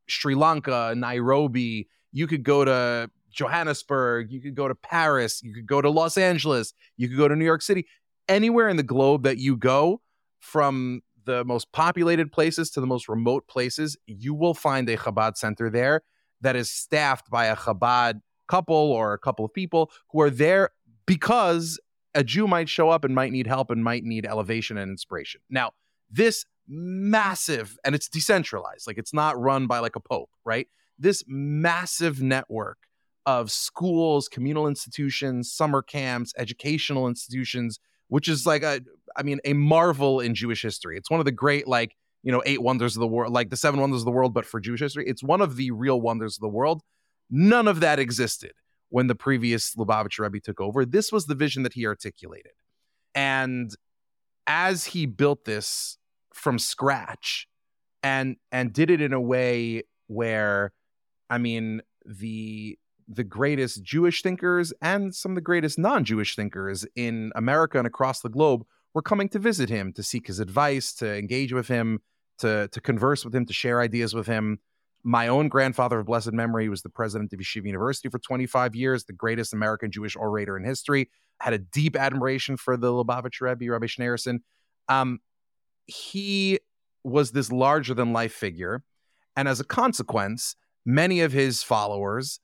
Sri 0.08 0.36
Lanka, 0.36 0.94
Nairobi. 0.96 1.88
You 2.12 2.28
could 2.28 2.44
go 2.44 2.66
to 2.66 3.10
Johannesburg. 3.32 4.32
You 4.32 4.42
could 4.42 4.56
go 4.56 4.68
to 4.68 4.76
Paris. 4.76 5.42
You 5.44 5.54
could 5.54 5.68
go 5.68 5.82
to 5.82 5.90
Los 5.90 6.18
Angeles. 6.18 6.74
You 6.98 7.08
could 7.08 7.18
go 7.18 7.28
to 7.28 7.36
New 7.36 7.46
York 7.46 7.62
City. 7.62 7.86
Anywhere 8.28 8.68
in 8.68 8.76
the 8.76 8.84
globe 8.84 9.24
that 9.24 9.38
you 9.38 9.56
go, 9.56 10.02
from 10.40 11.02
the 11.26 11.44
most 11.44 11.72
populated 11.72 12.32
places 12.32 12.70
to 12.72 12.82
the 12.82 12.88
most 12.88 13.10
remote 13.10 13.48
places, 13.48 13.98
you 14.06 14.34
will 14.34 14.54
find 14.54 14.90
a 14.90 14.98
Chabad 14.98 15.36
center 15.38 15.70
there 15.70 16.02
that 16.42 16.56
is 16.56 16.70
staffed 16.70 17.30
by 17.30 17.46
a 17.46 17.56
Chabad 17.56 18.22
couple 18.48 18.76
or 18.76 19.14
a 19.14 19.20
couple 19.20 19.44
of 19.44 19.54
people 19.54 19.92
who 20.12 20.22
are 20.22 20.30
there 20.30 20.70
because 21.06 21.80
a 22.16 22.24
Jew 22.24 22.48
might 22.48 22.70
show 22.70 22.90
up 22.90 23.04
and 23.04 23.14
might 23.14 23.32
need 23.32 23.46
help 23.46 23.70
and 23.70 23.84
might 23.84 24.04
need 24.04 24.26
elevation 24.26 24.78
and 24.78 24.90
inspiration. 24.90 25.42
Now, 25.50 25.72
this 26.10 26.46
massive, 26.68 27.78
and 27.84 27.96
it's 27.96 28.10
decentralized, 28.10 28.88
like 28.88 28.98
it's 28.98 29.14
not 29.14 29.40
run 29.40 29.68
by 29.68 29.80
like 29.80 29.96
a 29.96 30.00
pope, 30.00 30.30
right? 30.46 30.68
This 31.00 31.24
massive 31.28 32.22
network 32.22 32.78
of 33.26 33.52
schools, 33.52 34.28
communal 34.28 34.68
institutions, 34.68 35.52
summer 35.52 35.82
camps, 35.82 36.34
educational 36.38 37.08
institutions, 37.08 37.80
which 38.08 38.28
is 38.28 38.46
like 38.46 38.64
a, 38.64 38.82
I 39.16 39.24
mean, 39.24 39.40
a 39.44 39.54
marvel 39.54 40.20
in 40.20 40.34
Jewish 40.34 40.62
history. 40.62 40.98
It's 40.98 41.12
one 41.12 41.20
of 41.20 41.26
the 41.26 41.32
great, 41.32 41.68
like, 41.68 41.96
you 42.24 42.32
know, 42.32 42.42
eight 42.46 42.62
wonders 42.62 42.96
of 42.96 43.02
the 43.02 43.08
world, 43.08 43.34
like 43.34 43.50
the 43.50 43.58
seven 43.58 43.80
wonders 43.80 44.02
of 44.02 44.06
the 44.06 44.12
world, 44.12 44.34
but 44.34 44.46
for 44.46 44.60
Jewish 44.60 44.80
history. 44.80 45.06
It's 45.08 45.24
one 45.24 45.42
of 45.42 45.56
the 45.56 45.72
real 45.72 46.00
wonders 46.00 46.38
of 46.38 46.42
the 46.42 46.50
world. 46.50 46.82
None 47.30 47.68
of 47.68 47.82
that 47.82 48.00
existed 48.00 48.54
when 48.90 49.08
the 49.08 49.16
previous 49.16 49.76
Lubavitcher 49.76 50.20
Rebbe 50.20 50.40
took 50.40 50.62
over. 50.62 50.86
This 50.86 51.12
was 51.12 51.26
the 51.26 51.36
vision 51.36 51.64
that 51.64 51.74
he 51.74 51.86
articulated. 51.86 52.54
And 53.14 53.72
as 54.48 54.86
he 54.86 55.06
built 55.06 55.46
this 55.46 55.98
from 56.34 56.58
scratch 56.58 57.48
and 58.02 58.38
and 58.52 58.74
did 58.74 58.90
it 58.90 59.02
in 59.02 59.14
a 59.14 59.22
way 59.22 59.84
where 60.08 60.72
I 61.30 61.38
mean 61.38 61.82
the 62.06 62.80
the 63.08 63.24
greatest 63.24 63.84
Jewish 63.84 64.22
thinkers 64.22 64.74
and 64.82 65.14
some 65.14 65.32
of 65.32 65.36
the 65.36 65.42
greatest 65.42 65.78
non 65.78 66.04
Jewish 66.04 66.36
thinkers 66.36 66.86
in 66.96 67.32
America 67.36 67.78
and 67.78 67.88
across 67.88 68.22
the 68.22 68.30
globe 68.30 68.64
were 68.94 69.02
coming 69.02 69.30
to 69.30 69.40
visit 69.40 69.70
him, 69.70 69.94
to 69.94 70.04
seek 70.04 70.28
his 70.28 70.40
advice, 70.40 70.94
to 70.94 71.18
engage 71.18 71.54
with 71.54 71.68
him, 71.68 72.00
to, 72.40 72.68
to 72.70 72.82
converse 72.82 73.24
with 73.24 73.36
him, 73.36 73.46
to 73.46 73.54
share 73.54 73.80
ideas 73.82 74.14
with 74.14 74.28
him. 74.28 74.60
My 75.08 75.30
own 75.30 75.48
grandfather 75.48 76.00
of 76.00 76.06
blessed 76.06 76.34
memory 76.34 76.68
was 76.68 76.82
the 76.82 76.90
president 76.90 77.32
of 77.32 77.40
Yeshiva 77.40 77.66
University 77.66 78.10
for 78.10 78.20
25 78.20 78.76
years, 78.76 79.06
the 79.06 79.14
greatest 79.14 79.54
American 79.54 79.90
Jewish 79.90 80.18
orator 80.18 80.58
in 80.58 80.66
history, 80.66 81.10
had 81.40 81.54
a 81.54 81.60
deep 81.60 81.96
admiration 81.96 82.58
for 82.58 82.76
the 82.76 82.92
Lubavitch 82.92 83.40
Rebbe, 83.40 83.72
Rabbi 83.72 83.86
Schneerson. 83.86 84.40
Um, 84.90 85.20
he 85.86 86.60
was 87.06 87.32
this 87.32 87.54
larger 87.54 87.94
than 87.94 88.12
life 88.12 88.34
figure. 88.34 88.84
And 89.38 89.48
as 89.48 89.62
a 89.62 89.64
consequence, 89.64 90.58
many 90.86 91.22
of 91.22 91.32
his 91.32 91.64
followers, 91.64 92.42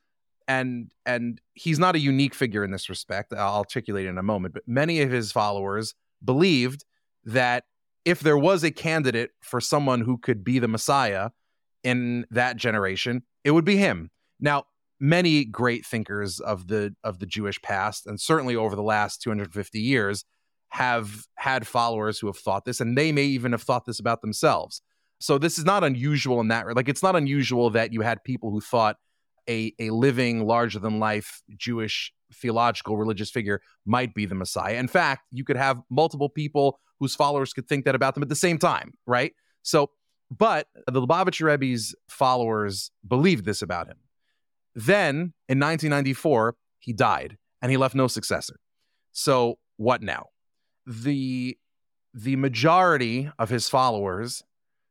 and 0.47 0.89
and 1.05 1.41
he's 1.55 1.79
not 1.79 1.97
a 1.97 1.99
unique 1.99 2.33
figure 2.33 2.63
in 2.63 2.71
this 2.71 2.87
respect, 2.87 3.33
I'll 3.33 3.57
articulate 3.57 4.05
in 4.05 4.17
a 4.17 4.23
moment, 4.23 4.53
but 4.53 4.63
many 4.65 5.01
of 5.01 5.11
his 5.11 5.33
followers 5.33 5.95
believed 6.23 6.85
that 7.25 7.65
if 8.05 8.21
there 8.21 8.37
was 8.37 8.63
a 8.63 8.71
candidate 8.71 9.31
for 9.41 9.59
someone 9.59 9.99
who 9.99 10.17
could 10.17 10.45
be 10.45 10.59
the 10.59 10.69
Messiah 10.69 11.31
in 11.83 12.25
that 12.31 12.57
generation, 12.57 13.23
it 13.43 13.51
would 13.51 13.65
be 13.65 13.77
him. 13.77 14.09
Now, 14.39 14.65
many 14.99 15.43
great 15.45 15.85
thinkers 15.85 16.39
of 16.39 16.67
the 16.67 16.95
of 17.03 17.19
the 17.19 17.25
Jewish 17.25 17.61
past, 17.61 18.07
and 18.07 18.19
certainly 18.19 18.55
over 18.55 18.75
the 18.75 18.83
last 18.83 19.21
250 19.21 19.79
years, 19.79 20.25
have 20.69 21.25
had 21.35 21.67
followers 21.67 22.19
who 22.19 22.27
have 22.27 22.37
thought 22.37 22.65
this, 22.65 22.79
and 22.79 22.97
they 22.97 23.11
may 23.11 23.25
even 23.25 23.51
have 23.51 23.61
thought 23.61 23.85
this 23.85 23.99
about 23.99 24.21
themselves. 24.21 24.81
So 25.19 25.37
this 25.37 25.57
is 25.57 25.65
not 25.65 25.83
unusual 25.83 26.41
in 26.41 26.49
that. 26.49 26.73
Like 26.75 26.89
it's 26.89 27.03
not 27.03 27.15
unusual 27.15 27.69
that 27.71 27.93
you 27.93 28.01
had 28.01 28.23
people 28.23 28.51
who 28.51 28.61
thought 28.61 28.97
a 29.49 29.73
a 29.79 29.89
living, 29.89 30.45
larger 30.45 30.79
than 30.79 30.99
life 30.99 31.41
Jewish 31.57 32.13
theological 32.33 32.97
religious 32.97 33.29
figure 33.29 33.61
might 33.85 34.13
be 34.13 34.25
the 34.25 34.35
Messiah. 34.35 34.75
In 34.75 34.87
fact, 34.87 35.23
you 35.31 35.43
could 35.43 35.57
have 35.57 35.81
multiple 35.89 36.29
people 36.29 36.79
whose 36.99 37.15
followers 37.15 37.53
could 37.53 37.67
think 37.67 37.85
that 37.85 37.95
about 37.95 38.15
them 38.15 38.23
at 38.23 38.29
the 38.29 38.35
same 38.35 38.57
time, 38.57 38.93
right? 39.05 39.33
So, 39.61 39.91
but 40.37 40.67
the 40.87 41.01
Lubavitcher 41.01 41.45
Rebbe's 41.45 41.95
followers 42.07 42.91
believed 43.07 43.45
this 43.45 43.61
about 43.61 43.87
him. 43.87 43.97
Then 44.75 45.33
in 45.47 45.59
1994, 45.59 46.55
he 46.79 46.93
died 46.93 47.37
and 47.61 47.71
he 47.71 47.77
left 47.77 47.95
no 47.95 48.07
successor. 48.07 48.59
So, 49.11 49.59
what 49.77 50.01
now? 50.01 50.27
The 50.85 51.57
the 52.13 52.35
majority 52.35 53.29
of 53.39 53.49
his 53.49 53.69
followers 53.69 54.43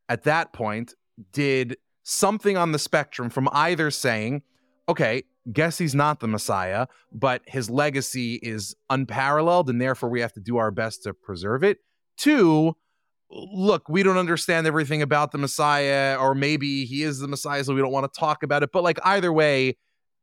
at 0.09 0.25
that 0.25 0.53
point 0.53 0.95
did 1.33 1.77
something 2.03 2.57
on 2.57 2.73
the 2.73 2.79
spectrum 2.79 3.31
from 3.31 3.49
either 3.53 3.91
saying, 3.91 4.43
okay, 4.89 5.23
guess 5.53 5.79
he's 5.79 5.95
not 5.95 6.19
the 6.19 6.27
Messiah, 6.27 6.89
but 7.13 7.43
his 7.47 7.71
legacy 7.71 8.35
is 8.43 8.75
unparalleled 8.91 9.71
and 9.71 9.81
therefore 9.81 10.09
we 10.09 10.21
have 10.21 10.33
to 10.33 10.41
do 10.41 10.57
our 10.57 10.73
best 10.73 11.05
to 11.05 11.15
preserve 11.15 11.63
it. 11.63 11.79
Two, 12.17 12.77
look, 13.33 13.89
we 13.89 14.03
don't 14.03 14.19
understand 14.19 14.67
everything 14.67 15.03
about 15.03 15.33
the 15.33 15.39
Messiah, 15.39 16.17
or 16.21 16.35
maybe 16.35 16.85
he 16.85 17.03
is 17.03 17.19
the 17.19 17.29
Messiah, 17.29 17.65
so 17.65 17.75
we 17.75 17.81
don't 17.81 17.93
want 17.93 18.13
to 18.13 18.19
talk 18.19 18.43
about 18.43 18.63
it. 18.63 18.71
But 18.73 18.83
like 18.83 18.99
either 19.05 19.33
way, 19.33 19.77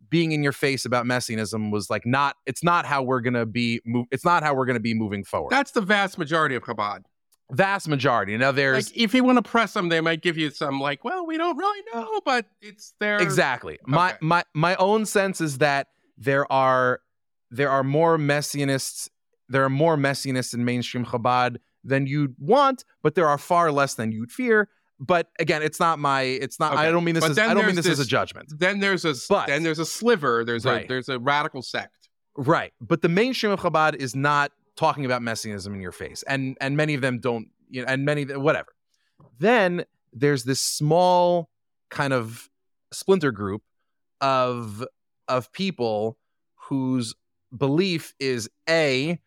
being 0.09 0.31
in 0.31 0.43
your 0.43 0.51
face 0.51 0.85
about 0.85 1.05
messianism 1.05 1.71
was 1.71 1.89
like 1.89 2.05
not 2.05 2.35
it's 2.45 2.63
not 2.63 2.85
how 2.85 3.03
we're 3.03 3.19
gonna 3.19 3.45
be 3.45 3.81
move 3.85 4.05
it's 4.11 4.23
not 4.23 4.43
how 4.43 4.53
we're 4.53 4.65
gonna 4.65 4.79
be 4.79 4.93
moving 4.93 5.23
forward. 5.23 5.49
That's 5.51 5.71
the 5.71 5.81
vast 5.81 6.17
majority 6.17 6.55
of 6.55 6.63
Chabad. 6.63 7.01
Vast 7.51 7.87
majority. 7.87 8.37
Now 8.37 8.51
there's 8.51 8.89
like 8.89 8.97
if 8.97 9.13
you 9.13 9.23
want 9.23 9.37
to 9.37 9.41
press 9.41 9.73
them, 9.73 9.89
they 9.89 10.01
might 10.01 10.21
give 10.21 10.37
you 10.37 10.51
some 10.51 10.79
like, 10.79 11.03
well, 11.03 11.25
we 11.25 11.37
don't 11.37 11.57
really 11.57 11.83
know, 11.93 12.21
but 12.23 12.45
it's 12.61 12.93
there. 12.99 13.19
Exactly. 13.19 13.73
Okay. 13.73 13.81
My 13.87 14.17
my 14.21 14.43
my 14.53 14.75
own 14.75 15.05
sense 15.05 15.41
is 15.41 15.57
that 15.57 15.87
there 16.17 16.49
are 16.51 17.01
there 17.51 17.69
are 17.69 17.83
more 17.83 18.17
messianists 18.17 19.09
there 19.49 19.63
are 19.63 19.69
more 19.69 19.97
messianists 19.97 20.53
in 20.53 20.63
mainstream 20.63 21.05
Chabad 21.05 21.57
than 21.83 22.07
you'd 22.07 22.35
want, 22.39 22.85
but 23.01 23.15
there 23.15 23.27
are 23.27 23.37
far 23.37 23.71
less 23.71 23.95
than 23.95 24.11
you'd 24.11 24.31
fear. 24.31 24.69
But 24.99 25.27
again, 25.39 25.63
it's 25.63 25.79
not 25.79 25.97
my. 25.97 26.21
It's 26.21 26.59
not. 26.59 26.73
Okay. 26.73 26.81
I 26.81 26.91
don't 26.91 27.03
mean 27.03 27.15
this. 27.15 27.23
As, 27.23 27.39
I 27.39 27.53
don't 27.53 27.65
mean 27.65 27.75
this, 27.75 27.85
this, 27.85 27.99
as 27.99 28.05
a 28.05 28.09
judgment. 28.09 28.51
Then 28.57 28.79
there's 28.79 29.05
a. 29.05 29.15
But, 29.29 29.47
then 29.47 29.63
there's 29.63 29.79
a 29.79 29.85
sliver. 29.85 30.43
There's 30.43 30.65
right. 30.65 30.85
a. 30.85 30.87
There's 30.87 31.07
a 31.07 31.19
radical 31.19 31.61
sect. 31.61 32.09
Right, 32.35 32.73
but 32.79 33.01
the 33.01 33.09
mainstream 33.09 33.51
of 33.51 33.59
Chabad 33.59 33.95
is 33.95 34.15
not 34.15 34.51
talking 34.75 35.05
about 35.05 35.21
messianism 35.21 35.73
in 35.73 35.81
your 35.81 35.91
face, 35.91 36.23
and 36.27 36.57
and 36.59 36.75
many 36.75 36.93
of 36.93 37.01
them 37.01 37.19
don't. 37.19 37.47
You 37.69 37.81
know, 37.81 37.87
and 37.87 38.03
many 38.03 38.25
whatever. 38.25 38.73
Then 39.39 39.85
there's 40.11 40.43
this 40.43 40.59
small 40.59 41.49
kind 41.89 42.13
of 42.13 42.49
splinter 42.91 43.31
group 43.31 43.61
of 44.21 44.85
of 45.27 45.51
people 45.53 46.17
whose 46.55 47.13
belief 47.55 48.13
is 48.19 48.49
a 48.67 49.19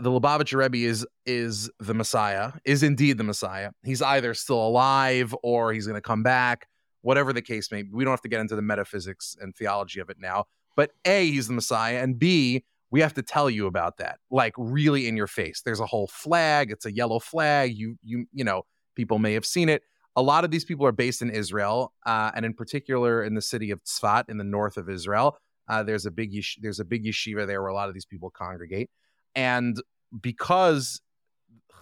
the 0.00 0.10
Lubavitcher 0.10 0.58
Rebbe 0.58 0.86
is 0.86 1.06
is 1.26 1.70
the 1.78 1.94
Messiah, 1.94 2.52
is 2.64 2.82
indeed 2.82 3.18
the 3.18 3.24
Messiah. 3.24 3.70
He's 3.84 4.02
either 4.02 4.34
still 4.34 4.66
alive 4.66 5.34
or 5.42 5.72
he's 5.72 5.86
going 5.86 5.96
to 5.96 6.00
come 6.00 6.22
back, 6.22 6.66
whatever 7.02 7.32
the 7.32 7.42
case 7.42 7.70
may 7.70 7.82
be. 7.82 7.90
We 7.92 8.04
don't 8.04 8.12
have 8.12 8.22
to 8.22 8.28
get 8.28 8.40
into 8.40 8.56
the 8.56 8.62
metaphysics 8.62 9.36
and 9.40 9.54
theology 9.54 10.00
of 10.00 10.10
it 10.10 10.16
now. 10.18 10.44
But 10.76 10.92
A, 11.04 11.26
he's 11.30 11.48
the 11.48 11.52
Messiah, 11.52 11.98
and 12.02 12.18
B, 12.18 12.64
we 12.90 13.00
have 13.00 13.14
to 13.14 13.22
tell 13.22 13.48
you 13.48 13.66
about 13.66 13.98
that, 13.98 14.18
like 14.30 14.54
really 14.56 15.06
in 15.06 15.16
your 15.16 15.26
face. 15.26 15.62
There's 15.64 15.80
a 15.80 15.86
whole 15.86 16.08
flag. 16.08 16.70
It's 16.70 16.86
a 16.86 16.92
yellow 16.92 17.18
flag. 17.18 17.76
You 17.76 17.96
you 18.02 18.26
you 18.32 18.44
know 18.44 18.62
people 18.96 19.18
may 19.18 19.34
have 19.34 19.46
seen 19.46 19.68
it. 19.68 19.82
A 20.16 20.22
lot 20.22 20.44
of 20.44 20.50
these 20.50 20.64
people 20.64 20.84
are 20.86 20.92
based 20.92 21.22
in 21.22 21.30
Israel, 21.30 21.92
uh, 22.04 22.32
and 22.34 22.44
in 22.44 22.54
particular 22.54 23.22
in 23.22 23.34
the 23.34 23.42
city 23.42 23.70
of 23.70 23.82
Tzfat 23.84 24.24
in 24.28 24.38
the 24.38 24.44
north 24.44 24.76
of 24.76 24.88
Israel. 24.90 25.38
Uh, 25.68 25.84
there's 25.84 26.04
a 26.04 26.10
big 26.10 26.32
yesh- 26.32 26.58
there's 26.60 26.80
a 26.80 26.84
big 26.84 27.04
yeshiva 27.04 27.46
there 27.46 27.62
where 27.62 27.70
a 27.70 27.74
lot 27.74 27.88
of 27.88 27.94
these 27.94 28.06
people 28.06 28.30
congregate. 28.30 28.90
And 29.34 29.80
because 30.20 31.00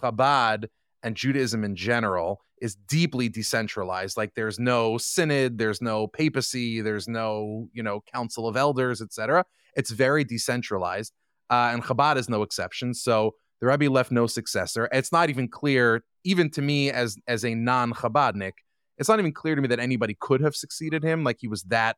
Chabad 0.03 0.69
and 1.03 1.17
Judaism 1.17 1.65
in 1.65 1.77
general 1.77 2.41
is 2.61 2.75
deeply 2.75 3.29
decentralized, 3.29 4.17
like 4.17 4.35
there's 4.35 4.59
no 4.59 4.99
synod, 4.99 5.59
there's 5.59 5.81
no 5.81 6.07
papacy, 6.07 6.81
there's 6.81 7.09
no, 7.09 7.69
you 7.73 7.83
know, 7.83 8.03
council 8.13 8.49
of 8.49 8.57
elders, 8.57 9.01
etc. 9.01 9.45
It's 9.77 9.91
very 9.91 10.25
decentralized. 10.25 11.13
Uh, 11.51 11.71
and 11.73 11.83
Chabad 11.83 12.17
is 12.17 12.29
no 12.29 12.43
exception. 12.43 12.93
So 12.95 13.35
the 13.61 13.67
Rebbe 13.67 13.91
left 13.91 14.11
no 14.11 14.27
successor. 14.27 14.89
It's 14.93 15.13
not 15.13 15.31
even 15.31 15.49
clear, 15.49 16.05
even 16.25 16.51
to 16.51 16.63
me 16.63 16.91
as 16.91 17.17
as 17.27 17.45
a 17.45 17.55
non-Chabadnik, 17.55 18.53
it's 18.99 19.09
not 19.09 19.19
even 19.19 19.33
clear 19.33 19.55
to 19.55 19.63
me 19.63 19.69
that 19.69 19.81
anybody 19.81 20.17
could 20.19 20.41
have 20.41 20.55
succeeded 20.55 21.03
him. 21.03 21.25
Like 21.25 21.39
he 21.41 21.49
was 21.49 21.63
that 21.65 21.97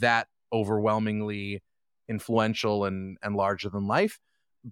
that 0.00 0.28
overwhelmingly 0.52 1.62
influential 2.08 2.84
and 2.84 3.18
and 3.22 3.36
larger 3.36 3.68
than 3.68 3.86
life. 3.86 4.18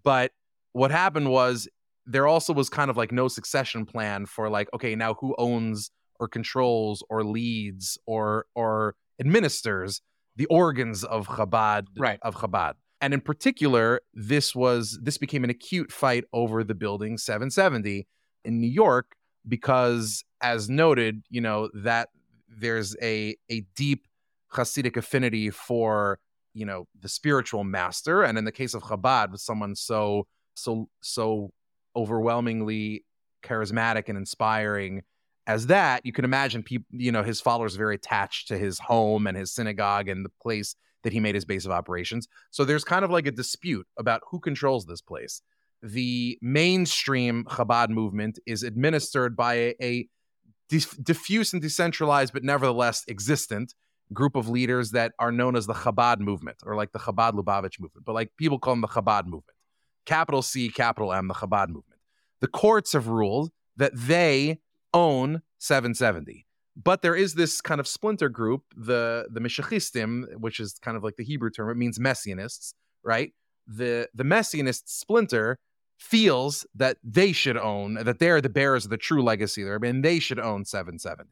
But 0.05 0.33
what 0.73 0.91
happened 0.91 1.31
was 1.31 1.69
there 2.07 2.27
also 2.27 2.53
was 2.53 2.69
kind 2.69 2.91
of 2.91 2.97
like 2.97 3.13
no 3.13 3.29
succession 3.29 3.85
plan 3.85 4.27
for 4.27 4.49
like 4.49 4.69
okay 4.75 4.95
now 4.95 5.15
who 5.15 5.35
owns 5.39 5.91
or 6.21 6.29
controls 6.29 7.03
or 7.11 7.25
leads 7.25 7.99
or 8.07 8.47
or 8.55 8.95
administers 9.21 10.03
the 10.37 10.47
organs 10.47 11.03
of 11.03 11.27
Chabad 11.27 11.87
right. 11.99 12.19
of 12.23 12.37
Chabad. 12.37 12.75
And 13.01 13.13
in 13.13 13.21
particular, 13.21 14.01
this 14.15 14.55
was 14.55 14.99
this 15.03 15.19
became 15.19 15.45
an 15.45 15.51
acute 15.51 15.93
fight 15.93 16.25
over 16.33 16.65
the 16.65 16.75
building 16.75 17.19
770 17.19 18.07
in 18.45 18.61
New 18.61 18.71
York 18.71 19.17
because 19.47 20.25
as 20.41 20.69
noted, 20.69 21.23
you 21.29 21.41
know, 21.41 21.69
that 21.75 22.09
there's 22.49 22.97
a 23.03 23.37
a 23.51 23.65
deep 23.75 24.07
Hasidic 24.53 24.97
affinity 24.97 25.51
for, 25.51 26.19
you 26.57 26.65
know, 26.65 26.87
the 27.01 27.09
spiritual 27.09 27.65
master 27.65 28.23
and 28.23 28.39
in 28.39 28.45
the 28.45 28.53
case 28.53 28.75
of 28.75 28.83
Chabad 28.83 29.31
with 29.31 29.41
someone 29.41 29.75
so 29.75 30.27
so 30.55 30.89
so 31.03 31.51
overwhelmingly 31.95 33.05
charismatic 33.45 34.09
and 34.09 34.17
inspiring 34.17 35.03
as 35.47 35.69
that, 35.69 36.05
you 36.05 36.13
can 36.13 36.25
imagine 36.25 36.63
people, 36.63 36.87
you 36.91 37.13
know, 37.13 37.23
his 37.23 37.41
followers 37.41 37.77
very 37.77 37.95
attached 37.95 38.49
to 38.49 38.59
his 38.59 38.79
home 38.79 39.27
and 39.27 39.37
his 39.37 39.53
synagogue 39.53 40.09
and 40.09 40.25
the 40.25 40.33
place 40.43 40.75
that 41.05 41.13
he 41.13 41.21
made 41.21 41.37
his 41.37 41.45
base 41.45 41.65
of 41.65 41.71
operations. 41.71 42.27
So 42.51 42.65
there's 42.65 42.83
kind 42.83 43.05
of 43.05 43.13
like 43.13 43.27
a 43.27 43.31
dispute 43.31 43.87
about 43.97 44.23
who 44.29 44.41
controls 44.41 44.87
this 44.87 45.01
place. 45.01 45.43
The 45.83 46.37
mainstream 46.43 47.45
Chabad 47.45 47.91
movement 47.91 48.41
is 48.45 48.65
administered 48.65 49.37
by 49.37 49.55
a, 49.55 49.75
a 49.81 50.09
dif- 50.69 50.97
diffuse 51.01 51.53
and 51.53 51.63
decentralized, 51.63 52.33
but 52.33 52.43
nevertheless 52.43 53.05
existent 53.09 53.75
group 54.13 54.37
of 54.37 54.49
leaders 54.49 54.93
that 54.93 55.13
are 55.19 55.33
known 55.33 55.57
as 55.57 55.67
the 55.67 55.75
Chabad 55.75 56.21
movement 56.21 56.59
or 56.65 56.77
like 56.77 56.93
the 56.93 56.99
Chabad 56.99 57.33
Lubavitch 57.33 57.81
movement, 57.81 58.05
but 58.05 58.15
like 58.15 58.31
people 58.37 58.59
call 58.59 58.75
them 58.75 58.81
the 58.81 58.89
Chabad 58.89 59.25
movement 59.25 59.57
capital 60.07 60.41
C, 60.41 60.71
capital 60.71 61.13
M, 61.13 61.29
the 61.29 61.35
Chabad 61.35 61.69
movement. 61.69 62.01
The 62.41 62.49
courts 62.49 62.93
have 62.95 63.09
ruled 63.09 63.51
that 63.77 63.93
they 63.95 64.61
own 64.95 65.43
770. 65.59 66.47
But 66.83 67.03
there 67.03 67.17
is 67.17 67.35
this 67.35 67.61
kind 67.61 67.81
of 67.81 67.89
splinter 67.89 68.29
group, 68.29 68.63
the 68.77 69.27
the 69.31 69.41
Meshichistim, 69.41 70.37
which 70.39 70.61
is 70.61 70.79
kind 70.81 70.97
of 70.97 71.03
like 71.03 71.17
the 71.17 71.25
Hebrew 71.25 71.51
term. 71.51 71.71
It 71.71 71.77
means 71.77 71.99
messianists, 71.99 72.75
right? 73.03 73.33
The 73.67 74.09
the 74.15 74.25
messianist 74.25 74.89
splinter 74.89 75.59
feels 75.99 76.67
that 76.75 76.99
they 77.03 77.33
should 77.33 77.57
own, 77.57 77.95
that 77.95 78.19
they're 78.19 78.43
the 78.43 78.51
bearers 78.51 78.85
of 78.85 78.91
the 78.91 78.99
true 78.99 79.23
legacy 79.23 79.65
there, 79.65 79.77
and 79.77 80.05
they 80.05 80.19
should 80.19 80.39
own 80.39 80.67
770. 80.67 81.31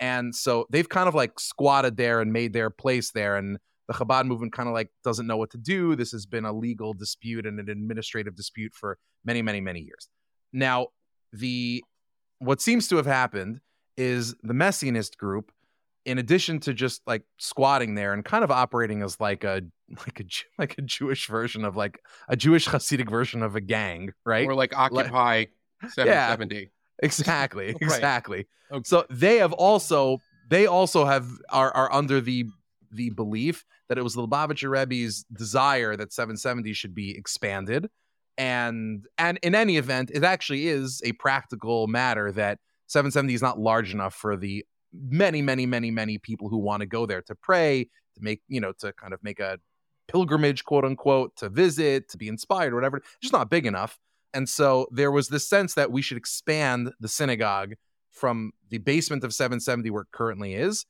And 0.00 0.34
so 0.34 0.66
they've 0.70 0.88
kind 0.88 1.08
of 1.08 1.14
like 1.14 1.38
squatted 1.40 1.96
there 1.96 2.20
and 2.20 2.32
made 2.32 2.52
their 2.52 2.70
place 2.70 3.12
there. 3.12 3.36
And 3.36 3.58
the 3.88 3.94
Chabad 3.94 4.26
movement 4.26 4.52
kind 4.52 4.68
of 4.68 4.74
like 4.74 4.90
doesn't 5.04 5.26
know 5.26 5.36
what 5.36 5.50
to 5.50 5.58
do. 5.58 5.96
This 5.96 6.12
has 6.12 6.26
been 6.26 6.44
a 6.44 6.52
legal 6.52 6.92
dispute 6.92 7.46
and 7.46 7.58
an 7.58 7.68
administrative 7.68 8.34
dispute 8.34 8.72
for 8.74 8.98
many, 9.24 9.42
many, 9.42 9.60
many 9.60 9.80
years. 9.80 10.08
Now, 10.52 10.88
the 11.32 11.84
what 12.38 12.60
seems 12.60 12.88
to 12.88 12.96
have 12.96 13.06
happened 13.06 13.60
is 13.96 14.34
the 14.42 14.54
Messianist 14.54 15.16
group, 15.18 15.52
in 16.04 16.18
addition 16.18 16.60
to 16.60 16.74
just 16.74 17.02
like 17.06 17.22
squatting 17.38 17.94
there 17.94 18.12
and 18.12 18.24
kind 18.24 18.44
of 18.44 18.50
operating 18.50 19.02
as 19.02 19.18
like 19.20 19.44
a 19.44 19.62
like 20.06 20.20
a 20.20 20.24
like 20.58 20.78
a 20.78 20.82
Jewish 20.82 21.28
version 21.28 21.64
of 21.64 21.76
like 21.76 22.00
a 22.28 22.36
Jewish 22.36 22.66
Hasidic 22.66 23.08
version 23.08 23.42
of 23.42 23.56
a 23.56 23.60
gang, 23.60 24.12
right? 24.24 24.46
Or 24.46 24.54
like 24.54 24.76
Occupy 24.76 25.38
like, 25.38 25.50
770. 25.92 26.56
Yeah, 26.56 26.64
exactly, 27.02 27.68
exactly. 27.80 28.46
right. 28.70 28.78
okay. 28.78 28.84
So 28.84 29.04
they 29.10 29.38
have 29.38 29.52
also 29.52 30.18
they 30.48 30.66
also 30.66 31.04
have 31.04 31.28
are 31.50 31.72
are 31.72 31.92
under 31.92 32.20
the 32.20 32.46
the 32.92 33.10
belief 33.10 33.64
that 33.88 33.98
it 33.98 34.02
was 34.02 34.14
the 34.14 34.26
Lubavitcher 34.26 34.70
Rebbe's 34.70 35.24
desire 35.32 35.96
that 35.96 36.12
770 36.12 36.72
should 36.72 36.94
be 36.94 37.16
expanded. 37.16 37.88
And 38.38 39.06
and 39.18 39.38
in 39.42 39.54
any 39.54 39.76
event, 39.76 40.10
it 40.12 40.24
actually 40.24 40.68
is 40.68 41.00
a 41.04 41.12
practical 41.12 41.86
matter 41.86 42.32
that 42.32 42.58
770 42.88 43.34
is 43.34 43.42
not 43.42 43.58
large 43.58 43.92
enough 43.92 44.14
for 44.14 44.36
the 44.36 44.64
many, 44.92 45.42
many, 45.42 45.66
many, 45.66 45.90
many 45.90 46.18
people 46.18 46.48
who 46.48 46.58
want 46.58 46.80
to 46.80 46.86
go 46.86 47.06
there 47.06 47.22
to 47.22 47.34
pray, 47.34 47.88
to 48.14 48.22
make, 48.22 48.42
you 48.48 48.60
know, 48.60 48.72
to 48.80 48.92
kind 48.92 49.12
of 49.12 49.22
make 49.22 49.40
a 49.40 49.58
pilgrimage, 50.08 50.64
quote 50.64 50.84
unquote, 50.84 51.34
to 51.36 51.48
visit, 51.48 52.08
to 52.10 52.18
be 52.18 52.28
inspired, 52.28 52.72
or 52.72 52.76
whatever. 52.76 52.98
It's 52.98 53.06
just 53.22 53.32
not 53.32 53.50
big 53.50 53.66
enough. 53.66 53.98
And 54.36 54.46
so 54.46 54.86
there 54.90 55.10
was 55.10 55.28
this 55.28 55.48
sense 55.48 55.72
that 55.74 55.90
we 55.90 56.02
should 56.02 56.18
expand 56.18 56.92
the 57.00 57.08
synagogue 57.08 57.72
from 58.10 58.52
the 58.68 58.76
basement 58.76 59.24
of 59.24 59.32
770 59.32 59.88
where 59.90 60.02
it 60.02 60.08
currently 60.12 60.54
is 60.54 60.84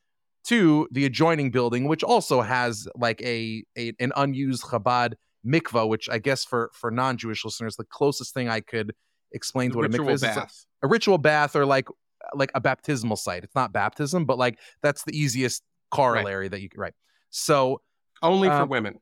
to 0.47 0.89
the 0.91 1.05
adjoining 1.05 1.53
building, 1.53 1.87
which 1.87 2.03
also 2.03 2.41
has 2.41 2.89
like 2.97 3.23
a, 3.23 3.63
a 3.79 3.93
an 4.01 4.13
unused 4.17 4.65
Chabad 4.65 5.15
mikvah, 5.47 5.89
which 5.89 6.09
I 6.09 6.19
guess 6.19 6.45
for 6.45 6.73
for 6.75 6.91
non-Jewish 6.91 7.45
listeners, 7.45 7.77
the 7.77 7.85
closest 7.85 8.35
thing 8.35 8.49
I 8.49 8.61
could 8.61 8.93
explain 9.31 9.71
to 9.71 9.77
what 9.77 9.87
a 9.87 9.91
mikvah 9.91 10.11
is, 10.11 10.25
is 10.25 10.37
a, 10.37 10.49
a, 10.83 10.89
ritual 10.89 11.19
bath 11.19 11.55
or 11.55 11.65
like 11.65 11.87
like 12.35 12.51
a 12.57 12.61
baptismal 12.61 13.17
site. 13.17 13.45
It's 13.45 13.55
not 13.55 13.73
baptism, 13.73 14.25
but 14.25 14.39
like 14.39 14.59
that's 14.83 15.05
the 15.05 15.17
easiest 15.17 15.63
corollary 15.93 16.47
right. 16.47 16.51
that 16.51 16.63
you 16.63 16.69
right. 16.77 16.95
So 17.31 17.81
only 18.23 18.49
um, 18.49 18.63
for 18.63 18.67
women. 18.67 18.99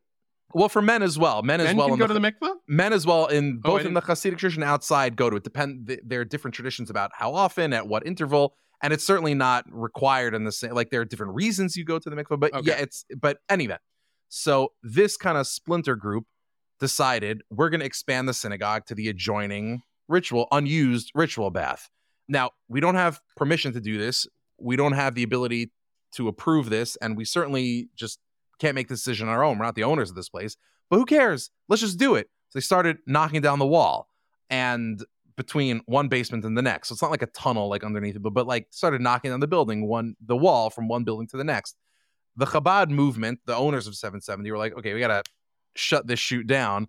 Well, 0.54 0.68
for 0.68 0.80
men 0.80 1.02
as 1.02 1.18
well. 1.18 1.42
Men, 1.42 1.58
men 1.58 1.66
as 1.66 1.74
well. 1.74 1.88
Can 1.88 1.98
go 1.98 2.06
the, 2.06 2.14
to 2.14 2.20
the 2.20 2.32
mikvah. 2.32 2.54
Men 2.68 2.92
as 2.92 3.04
well 3.04 3.26
in 3.26 3.60
oh, 3.64 3.70
both 3.70 3.84
in 3.84 3.94
the 3.94 4.00
Hasidic 4.00 4.38
tradition 4.38 4.62
outside 4.62 5.16
go 5.16 5.28
to 5.28 5.36
it. 5.36 5.44
Depend. 5.44 5.98
There 6.04 6.20
are 6.20 6.24
different 6.24 6.54
traditions 6.54 6.90
about 6.90 7.10
how 7.14 7.34
often, 7.34 7.72
at 7.72 7.88
what 7.88 8.06
interval 8.06 8.54
and 8.84 8.92
it's 8.92 9.06
certainly 9.06 9.34
not 9.34 9.64
required 9.70 10.34
in 10.34 10.44
the 10.44 10.52
same 10.52 10.72
like 10.72 10.90
there 10.90 11.00
are 11.00 11.04
different 11.06 11.34
reasons 11.34 11.76
you 11.76 11.84
go 11.84 11.98
to 11.98 12.10
the 12.10 12.16
mikvah 12.16 12.38
but 12.38 12.52
okay. 12.52 12.68
yeah 12.68 12.76
it's 12.76 13.04
but 13.18 13.38
anyway 13.48 13.78
so 14.28 14.72
this 14.82 15.16
kind 15.16 15.38
of 15.38 15.46
splinter 15.46 15.96
group 15.96 16.24
decided 16.80 17.42
we're 17.50 17.70
going 17.70 17.80
to 17.80 17.86
expand 17.86 18.28
the 18.28 18.34
synagogue 18.34 18.84
to 18.86 18.94
the 18.94 19.08
adjoining 19.08 19.82
ritual 20.08 20.46
unused 20.52 21.10
ritual 21.14 21.50
bath 21.50 21.88
now 22.28 22.50
we 22.68 22.78
don't 22.78 22.96
have 22.96 23.20
permission 23.36 23.72
to 23.72 23.80
do 23.80 23.96
this 23.96 24.26
we 24.58 24.76
don't 24.76 24.92
have 24.92 25.14
the 25.14 25.22
ability 25.22 25.72
to 26.12 26.28
approve 26.28 26.68
this 26.68 26.96
and 26.96 27.16
we 27.16 27.24
certainly 27.24 27.88
just 27.96 28.18
can't 28.58 28.74
make 28.74 28.88
the 28.88 28.94
decision 28.94 29.28
on 29.28 29.34
our 29.34 29.44
own 29.44 29.58
we're 29.58 29.64
not 29.64 29.74
the 29.74 29.84
owners 29.84 30.10
of 30.10 30.16
this 30.16 30.28
place 30.28 30.56
but 30.90 30.96
who 30.96 31.04
cares 31.04 31.50
let's 31.68 31.82
just 31.82 31.98
do 31.98 32.14
it 32.14 32.28
so 32.48 32.58
they 32.58 32.62
started 32.62 32.98
knocking 33.06 33.40
down 33.40 33.58
the 33.58 33.66
wall 33.66 34.08
and 34.50 35.04
between 35.36 35.80
one 35.86 36.08
basement 36.08 36.44
and 36.44 36.56
the 36.56 36.62
next. 36.62 36.88
So 36.88 36.92
it's 36.92 37.02
not 37.02 37.10
like 37.10 37.22
a 37.22 37.26
tunnel 37.26 37.68
like 37.68 37.84
underneath 37.84 38.16
it, 38.16 38.22
but 38.22 38.30
but 38.30 38.46
like 38.46 38.68
started 38.70 39.00
knocking 39.00 39.30
down 39.30 39.40
the 39.40 39.46
building, 39.46 39.86
one 39.86 40.14
the 40.24 40.36
wall 40.36 40.70
from 40.70 40.88
one 40.88 41.04
building 41.04 41.26
to 41.28 41.36
the 41.36 41.44
next. 41.44 41.76
The 42.36 42.46
Chabad 42.46 42.90
movement, 42.90 43.40
the 43.46 43.54
owners 43.54 43.86
of 43.86 43.94
770, 43.94 44.50
were 44.50 44.58
like, 44.58 44.76
okay, 44.76 44.94
we 44.94 45.00
gotta 45.00 45.22
shut 45.76 46.06
this 46.06 46.18
shoot 46.18 46.46
down, 46.46 46.88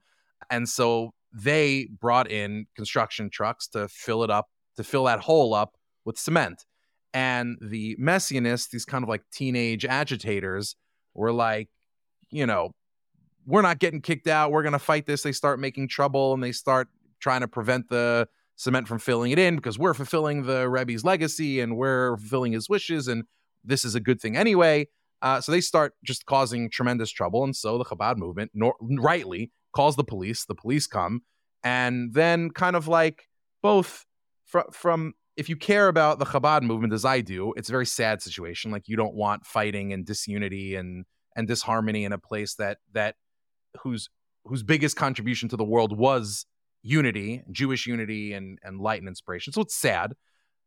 and 0.50 0.68
so 0.68 1.14
they 1.34 1.90
brought 2.00 2.32
in 2.32 2.66
construction 2.76 3.30
trucks 3.30 3.68
to 3.70 3.88
fill 3.88 4.24
it 4.24 4.30
up, 4.30 4.48
to 4.78 4.84
fill 4.84 5.06
that 5.06 5.20
hole 5.20 5.54
up 5.54 5.76
with 6.06 6.18
cement. 6.18 6.66
And 7.14 7.58
the 7.62 7.96
messianists, 8.00 8.70
these 8.70 8.86
kind 8.86 9.04
of 9.04 9.10
like 9.10 9.22
teenage 9.32 9.86
agitators, 9.86 10.76
were 11.16 11.32
like, 11.32 11.70
you 12.30 12.46
know, 12.46 12.72
we're 13.46 13.62
not 13.62 13.80
getting 13.80 14.02
kicked 14.02 14.28
out. 14.28 14.52
We're 14.52 14.64
gonna 14.64 14.80
fight 14.80 15.06
this. 15.06 15.24
They 15.24 15.32
start 15.32 15.60
making 15.60 15.88
trouble 15.88 16.34
and 16.34 16.44
they 16.44 16.52
start 16.52 16.90
trying 17.20 17.42
to 17.42 17.48
prevent 17.48 17.90
the 17.90 18.28
cement 18.56 18.88
from 18.88 19.00
filling 19.00 19.32
it 19.32 19.40
in 19.40 19.56
because 19.56 19.78
we're 19.78 19.94
fulfilling 19.94 20.44
the 20.44 20.70
Rebbe's 20.70 21.04
legacy 21.04 21.60
and 21.60 21.76
we're 21.78 22.18
fulfilling 22.18 22.54
his 22.54 22.70
wishes, 22.70 23.08
and 23.08 23.24
this 23.64 23.84
is 23.86 23.96
a 23.96 24.00
good 24.00 24.22
thing 24.22 24.38
anyway. 24.38 24.88
Uh, 25.22 25.42
so 25.42 25.52
they 25.52 25.62
start 25.62 25.94
just 26.04 26.26
causing 26.26 26.70
tremendous 26.70 27.10
trouble, 27.10 27.44
and 27.44 27.56
so 27.56 27.78
the 27.78 27.86
Chabad 27.86 28.18
movement, 28.18 28.52
nor- 28.54 28.76
rightly, 28.82 29.52
calls 29.74 29.96
the 29.96 30.04
police. 30.04 30.46
The 30.46 30.56
police 30.56 30.88
come, 30.88 31.22
and 31.64 32.14
then 32.14 32.52
kind 32.52 32.76
of 32.76 32.88
like 32.88 33.28
both 33.62 34.06
fr- 34.46 34.72
from 34.72 35.14
if 35.38 35.50
you 35.50 35.56
care 35.56 35.88
about 35.88 36.20
the 36.20 36.26
Chabad 36.26 36.62
movement 36.62 36.94
as 36.94 37.06
I 37.06 37.22
do, 37.22 37.54
it's 37.58 37.70
a 37.70 37.72
very 37.72 37.86
sad 37.86 38.22
situation. 38.22 38.72
Like 38.72 38.88
you 38.88 38.96
don't 38.96 39.14
want 39.14 39.46
fighting 39.46 39.94
and 39.94 40.06
disunity 40.06 40.76
and 40.76 41.06
and 41.36 41.48
disharmony 41.48 42.06
in 42.06 42.14
a 42.14 42.18
place 42.18 42.56
that 42.56 42.78
that 42.94 43.16
whose 43.82 44.10
whose 44.46 44.64
biggest 44.64 44.96
contribution 44.96 45.50
to 45.50 45.58
the 45.58 45.64
world 45.64 45.98
was 45.98 46.46
unity, 46.84 47.44
Jewish 47.52 47.86
unity, 47.88 48.34
and 48.34 48.60
and 48.64 48.80
light 48.80 49.02
and 49.02 49.10
inspiration. 49.10 49.52
So 49.54 49.62
it's 49.62 49.76
sad. 49.76 50.14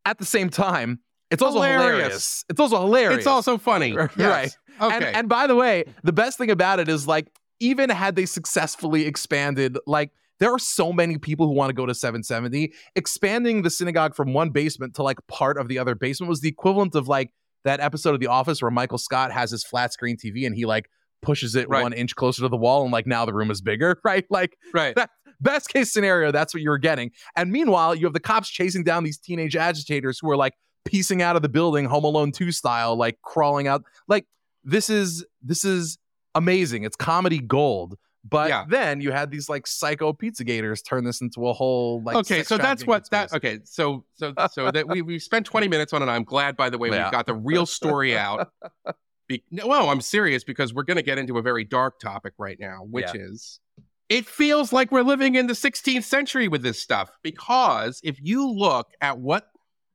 At 0.05 0.19
the 0.19 0.27
same 0.27 0.51
time, 0.51 1.01
it's 1.31 1.43
also 1.43 1.61
hilarious. 1.61 1.85
hilarious. 1.85 2.45
It's 2.49 2.61
also 2.61 2.81
hilarious. 2.81 3.19
It's 3.19 3.27
also 3.27 3.59
funny. 3.59 3.93
right. 3.97 4.11
Yes. 4.17 4.57
Okay. 4.81 4.95
And, 4.95 5.05
and 5.05 5.29
by 5.29 5.47
the 5.47 5.55
way, 5.55 5.85
the 6.03 6.13
best 6.13 6.39
thing 6.39 6.51
about 6.51 6.81
it 6.81 6.89
is 6.89 7.07
like 7.07 7.29
even 7.61 7.91
had 7.91 8.17
they 8.17 8.27
successfully 8.27 9.07
expanded, 9.07 9.79
like 9.87 10.13
there 10.41 10.53
are 10.53 10.59
so 10.59 10.93
many 10.93 11.19
people 11.19 11.47
who 11.47 11.55
want 11.55 11.71
to 11.71 11.75
go 11.75 11.87
to 11.87 11.95
770. 11.95 12.73
Expanding 12.97 13.63
the 13.63 13.71
synagogue 13.71 14.15
from 14.15 14.33
one 14.33 14.51
basement 14.51 14.95
to 14.95 15.03
like 15.03 15.19
part 15.27 15.59
of 15.59 15.69
the 15.69 15.79
other 15.79 15.95
basement 15.95 16.29
was 16.29 16.41
the 16.41 16.49
equivalent 16.49 16.95
of 16.95 17.09
like 17.09 17.33
that 17.65 17.81
episode 17.81 18.15
of 18.15 18.21
The 18.21 18.29
Office 18.29 18.63
where 18.63 18.71
Michael 18.71 18.99
Scott 18.99 19.33
has 19.33 19.51
his 19.51 19.65
flat 19.65 19.93
screen 19.93 20.17
TV 20.17 20.47
and 20.47 20.55
he 20.55 20.65
like 20.65 20.89
pushes 21.23 21.57
it 21.57 21.69
right. 21.69 21.83
one 21.83 21.93
inch 21.93 22.15
closer 22.15 22.43
to 22.43 22.49
the 22.49 22.57
wall 22.57 22.83
and 22.83 22.93
like 22.93 23.07
now 23.07 23.25
the 23.25 23.35
room 23.35 23.51
is 23.51 23.61
bigger, 23.61 24.01
right? 24.05 24.25
Like 24.31 24.57
right. 24.73 24.95
That, 24.95 25.11
Best 25.41 25.69
case 25.69 25.93
scenario, 25.93 26.33
that's 26.33 26.53
what 26.53 26.63
you're 26.63 26.79
getting. 26.79 27.13
And 27.37 27.53
meanwhile, 27.53 27.95
you 27.95 28.07
have 28.07 28.13
the 28.13 28.21
cops 28.21 28.49
chasing 28.49 28.83
down 28.83 29.05
these 29.05 29.19
teenage 29.19 29.55
agitators 29.55 30.19
who 30.21 30.29
are 30.31 30.37
like 30.37 30.55
piecing 30.85 31.23
out 31.23 31.37
of 31.37 31.43
the 31.43 31.49
building, 31.49 31.85
Home 31.85 32.05
Alone 32.05 32.33
2 32.33 32.51
style, 32.51 32.97
like 32.97 33.21
crawling 33.23 33.69
out. 33.69 33.85
Like 34.09 34.27
this 34.65 34.91
is 34.91 35.25
this 35.43 35.65
is 35.65 35.99
amazing. 36.35 36.83
It's 36.83 36.97
comedy 36.97 37.39
gold. 37.39 37.97
But 38.29 38.51
yeah. 38.51 38.65
then 38.69 39.01
you 39.01 39.13
had 39.13 39.31
these 39.31 39.49
like 39.49 39.67
psycho 39.67 40.13
pizza 40.13 40.45
gators 40.45 40.83
turn 40.83 41.05
this 41.05 41.21
into 41.21 41.47
a 41.49 41.53
whole 41.53 42.03
like 42.03 42.17
okay 42.17 42.43
so 42.43 42.59
that's 42.59 42.85
what 42.85 43.09
that 43.11 43.33
okay 43.33 43.61
so 43.65 44.05
so 44.15 44.35
so 44.51 44.71
that 44.71 44.89
we 44.89 45.03
we 45.03 45.19
spent 45.19 45.47
20 45.47 45.69
minutes 45.69 45.93
on 45.93 46.03
it 46.03 46.07
i'm 46.07 46.25
glad 46.25 46.57
by 46.57 46.69
the 46.69 46.77
way 46.77 46.91
yeah. 46.91 47.07
we 47.07 47.11
got 47.13 47.27
the 47.27 47.35
real 47.35 47.65
story 47.65 48.19
out 48.19 48.51
Be- 49.29 49.45
well 49.65 49.89
i'm 49.89 50.01
serious 50.01 50.43
because 50.43 50.75
we're 50.75 50.83
going 50.83 50.97
to 50.97 51.03
get 51.03 51.17
into 51.17 51.39
a 51.39 51.43
very 51.43 51.65
dark 51.65 52.01
topic 52.01 52.35
right 52.39 52.59
now 52.59 52.81
which 52.91 53.07
yeah. 53.15 53.23
is 53.23 53.61
it 54.09 54.27
feels 54.27 54.73
like 54.73 54.91
we're 54.91 55.03
living 55.03 55.35
in 55.35 55.47
the 55.47 55.53
16th 55.53 56.05
century 56.05 56.49
with 56.49 56.63
this 56.63 56.81
stuff 56.81 57.11
because 57.23 58.01
if 58.03 58.19
you 58.21 58.51
look 58.51 58.91
at 59.01 59.19
what 59.19 59.49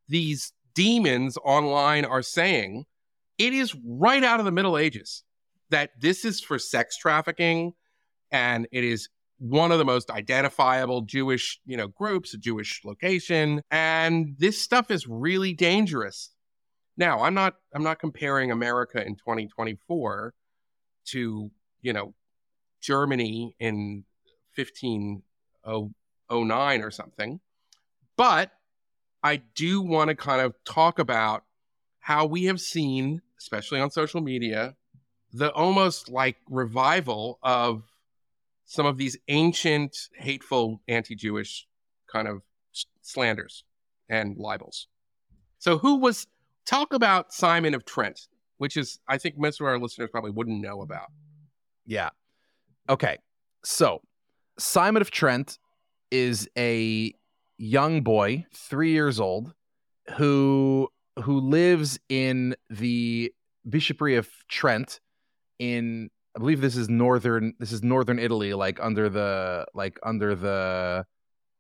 these 0.08 0.54
demons 0.76 1.38
online 1.44 2.06
are 2.06 2.22
saying, 2.22 2.86
it 3.38 3.54
is 3.54 3.76
right 3.86 4.24
out 4.24 4.40
of 4.40 4.46
the 4.46 4.52
Middle 4.52 4.78
Ages 4.78 5.24
that 5.70 5.92
this 6.00 6.26
is 6.26 6.40
for 6.40 6.60
sex 6.60 6.98
trafficking 6.98 7.74
and 8.34 8.68
it 8.72 8.84
is 8.84 9.08
one 9.38 9.72
of 9.72 9.78
the 9.78 9.86
most 9.86 10.10
identifiable 10.10 11.02
Jewish, 11.02 11.60
you 11.66 11.78
know, 11.78 11.88
groups, 11.88 12.34
a 12.34 12.38
Jewish 12.38 12.82
location, 12.84 13.62
and 13.72 14.36
this 14.38 14.62
stuff 14.62 14.92
is 14.92 15.08
really 15.08 15.54
dangerous. 15.54 16.32
Now, 16.98 17.22
I'm 17.22 17.34
not 17.34 17.54
I'm 17.74 17.84
not 17.84 18.00
comparing 18.00 18.52
America 18.52 19.02
in 19.06 19.16
2024 19.16 20.34
to, 21.06 21.52
you 21.82 21.94
know, 21.94 22.14
Germany 22.82 23.56
in 23.60 24.04
1509 24.56 26.82
or 26.82 26.92
something. 26.92 27.40
But 28.16 28.52
I 29.24 29.38
do 29.38 29.82
want 29.82 30.10
to 30.10 30.16
kind 30.16 30.42
of 30.42 30.54
talk 30.66 31.00
about 31.00 31.44
how 32.00 32.26
we 32.26 32.46
have 32.46 32.62
seen, 32.62 33.22
especially 33.40 33.80
on 33.80 33.90
social 33.90 34.22
media, 34.22 34.76
the 35.32 35.52
almost 35.52 36.10
like 36.10 36.38
revival 36.50 37.40
of 37.42 37.93
some 38.74 38.88
of 38.88 38.98
these 38.98 39.16
ancient, 39.28 39.96
hateful, 40.18 40.82
anti 40.88 41.14
Jewish 41.14 41.68
kind 42.12 42.28
of 42.28 42.42
slanders 43.04 43.66
and 44.10 44.36
libels. 44.36 44.88
So, 45.60 45.78
who 45.78 45.98
was, 45.98 46.26
talk 46.66 46.92
about 46.92 47.32
Simon 47.32 47.76
of 47.76 47.86
Trent, 47.86 48.28
which 48.58 48.76
is, 48.76 49.00
I 49.08 49.20
think 49.20 49.38
most 49.38 49.62
of 49.62 49.68
our 49.68 49.78
listeners 49.78 50.10
probably 50.12 50.32
wouldn't 50.32 50.60
know 50.60 50.82
about. 50.82 51.12
Yeah. 51.86 52.10
Okay. 52.90 53.20
So 53.64 54.02
Simon 54.58 55.04
of 55.04 55.12
Trent 55.12 55.60
is 56.10 56.50
a 56.58 57.14
young 57.60 58.02
boy, 58.02 58.48
three 58.56 58.92
years 58.92 59.20
old, 59.20 59.54
who 60.18 60.90
who 61.22 61.40
lives 61.42 62.00
in 62.10 62.56
the 62.72 63.32
bishopric 63.70 64.18
of 64.18 64.28
Trent 64.50 65.00
in 65.60 66.10
I 66.36 66.40
believe 66.40 66.62
this 66.62 66.76
is 66.76 66.90
northern 66.90 67.54
this 67.60 67.72
is 67.72 67.84
northern 67.84 68.20
Italy, 68.20 68.54
like 68.54 68.80
under 68.82 69.10
the 69.10 69.66
like 69.74 70.00
under 70.04 70.36
the 70.36 71.06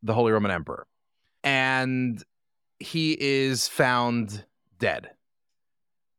the 0.01 0.13
Holy 0.13 0.31
Roman 0.31 0.51
Emperor. 0.51 0.87
And 1.43 2.23
he 2.79 3.17
is 3.19 3.67
found 3.67 4.45
dead. 4.79 5.11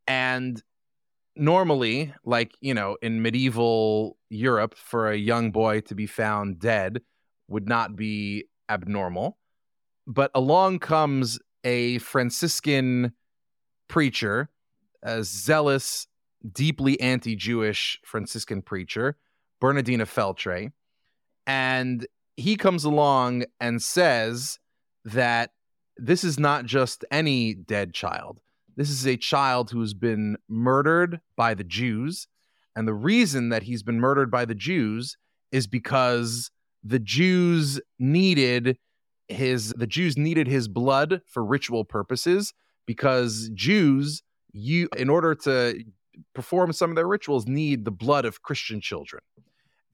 And 0.07 0.63
normally, 1.37 2.15
like, 2.25 2.55
you 2.61 2.75
know, 2.75 2.97
in 3.03 3.23
medieval 3.23 4.17
Europe, 4.29 4.77
for 4.77 5.11
a 5.11 5.17
young 5.17 5.51
boy 5.51 5.81
to 5.83 5.95
be 5.95 6.07
found 6.07 6.59
dead 6.59 7.01
would 7.49 7.69
not 7.69 7.97
be 7.97 8.45
abnormal. 8.69 9.39
But 10.07 10.31
along 10.35 10.81
comes 10.81 11.39
a 11.65 11.99
Franciscan 11.99 13.13
preacher, 13.89 14.51
a 15.03 15.25
zealous, 15.25 16.07
deeply 16.53 17.01
anti 17.01 17.37
Jewish 17.37 18.01
Franciscan 18.05 18.63
preacher, 18.63 19.17
Bernardino 19.61 20.05
Feltre. 20.05 20.73
And 21.47 22.07
he 22.37 22.57
comes 22.57 22.85
along 22.85 23.45
and 23.61 23.83
says 23.83 24.59
that 25.05 25.51
this 25.97 26.25
is 26.25 26.39
not 26.39 26.65
just 26.65 27.05
any 27.11 27.55
dead 27.55 27.95
child. 27.95 28.41
This 28.77 28.91
is 28.91 29.07
a 29.07 29.17
child 29.17 29.71
who's 29.71 29.95
been 29.95 30.37
murdered 30.49 31.21
by 31.37 31.55
the 31.55 31.65
Jews. 31.65 32.27
And 32.75 32.89
the 32.89 32.95
reason 32.95 33.51
that 33.51 33.65
he's 33.65 33.85
been 33.85 34.01
murdered 34.01 34.31
by 34.31 34.45
the 34.45 34.55
Jews 34.55 35.17
is 35.53 35.69
because 35.69 36.51
the 36.83 36.99
Jews 36.99 37.81
needed 37.99 38.79
his 39.29 39.71
the 39.71 39.87
Jews 39.87 40.19
needed 40.19 40.47
his 40.47 40.69
blood 40.69 41.23
for 41.27 41.43
ritual 41.43 41.85
purposes 41.85 42.53
because 42.87 43.49
Jews 43.55 44.23
you 44.53 44.89
in 44.97 45.09
order 45.09 45.35
to 45.35 45.83
perform 46.35 46.73
some 46.73 46.91
of 46.91 46.97
their 46.97 47.07
rituals 47.09 47.47
need 47.47 47.85
the 47.85 47.91
blood 47.91 48.25
of 48.25 48.43
Christian 48.43 48.81
children. 48.81 49.23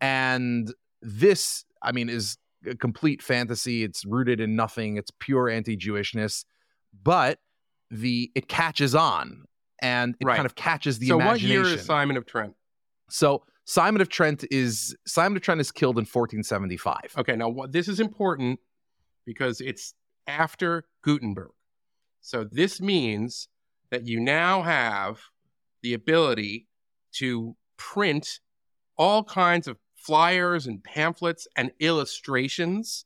And 0.01 0.73
this 1.03 1.65
I 1.83 1.93
mean 1.93 2.09
is 2.09 2.37
a 2.67 2.75
complete 2.77 3.23
fantasy. 3.23 3.85
It's 3.85 4.05
rooted 4.05 4.41
in 4.41 4.55
nothing. 4.57 4.97
It's 4.97 5.11
pure 5.19 5.49
anti-Jewishness, 5.49 6.45
but 7.03 7.39
the 7.91 8.31
it 8.35 8.49
catches 8.49 8.95
on 8.95 9.45
and 9.83 10.15
it 10.21 10.25
Right. 10.27 10.37
kind 10.37 10.47
of 10.47 10.55
catches 10.55 10.99
the 10.99 11.09
imagination. 11.09 11.49
so 11.49 11.61
what 11.61 11.67
year 11.69 11.75
is 11.79 11.85
Simon 11.85 12.17
of 12.17 12.27
Trent? 12.27 12.55
So 13.09 13.45
Simon 13.65 14.01
of 14.03 14.09
Trent 14.09 14.45
is 14.51 14.97
Simon 15.07 15.37
of 15.37 15.43
Trent 15.43 15.61
is 15.61 15.73
killed 15.73 15.97
in 15.97 16.05
1475. 16.05 17.15
Okay, 17.19 17.37
now 17.37 17.49
what 17.49 17.73
this 17.73 17.89
is 17.89 17.99
important 18.01 18.61
because 19.27 19.61
it's 19.61 19.95
after 20.27 20.85
Gutenberg. 21.03 21.51
So 22.21 22.45
this 22.45 22.81
means 22.81 23.49
that 23.91 24.07
you 24.07 24.21
now 24.21 24.63
have 24.63 25.21
the 25.83 25.95
ability 25.95 26.67
to 27.13 27.57
print 27.77 28.41
all 28.97 29.25
kinds 29.25 29.67
of 29.67 29.79
flyers 29.97 30.67
and 30.67 30.83
pamphlets 30.83 31.47
and 31.57 31.71
illustrations 31.81 33.05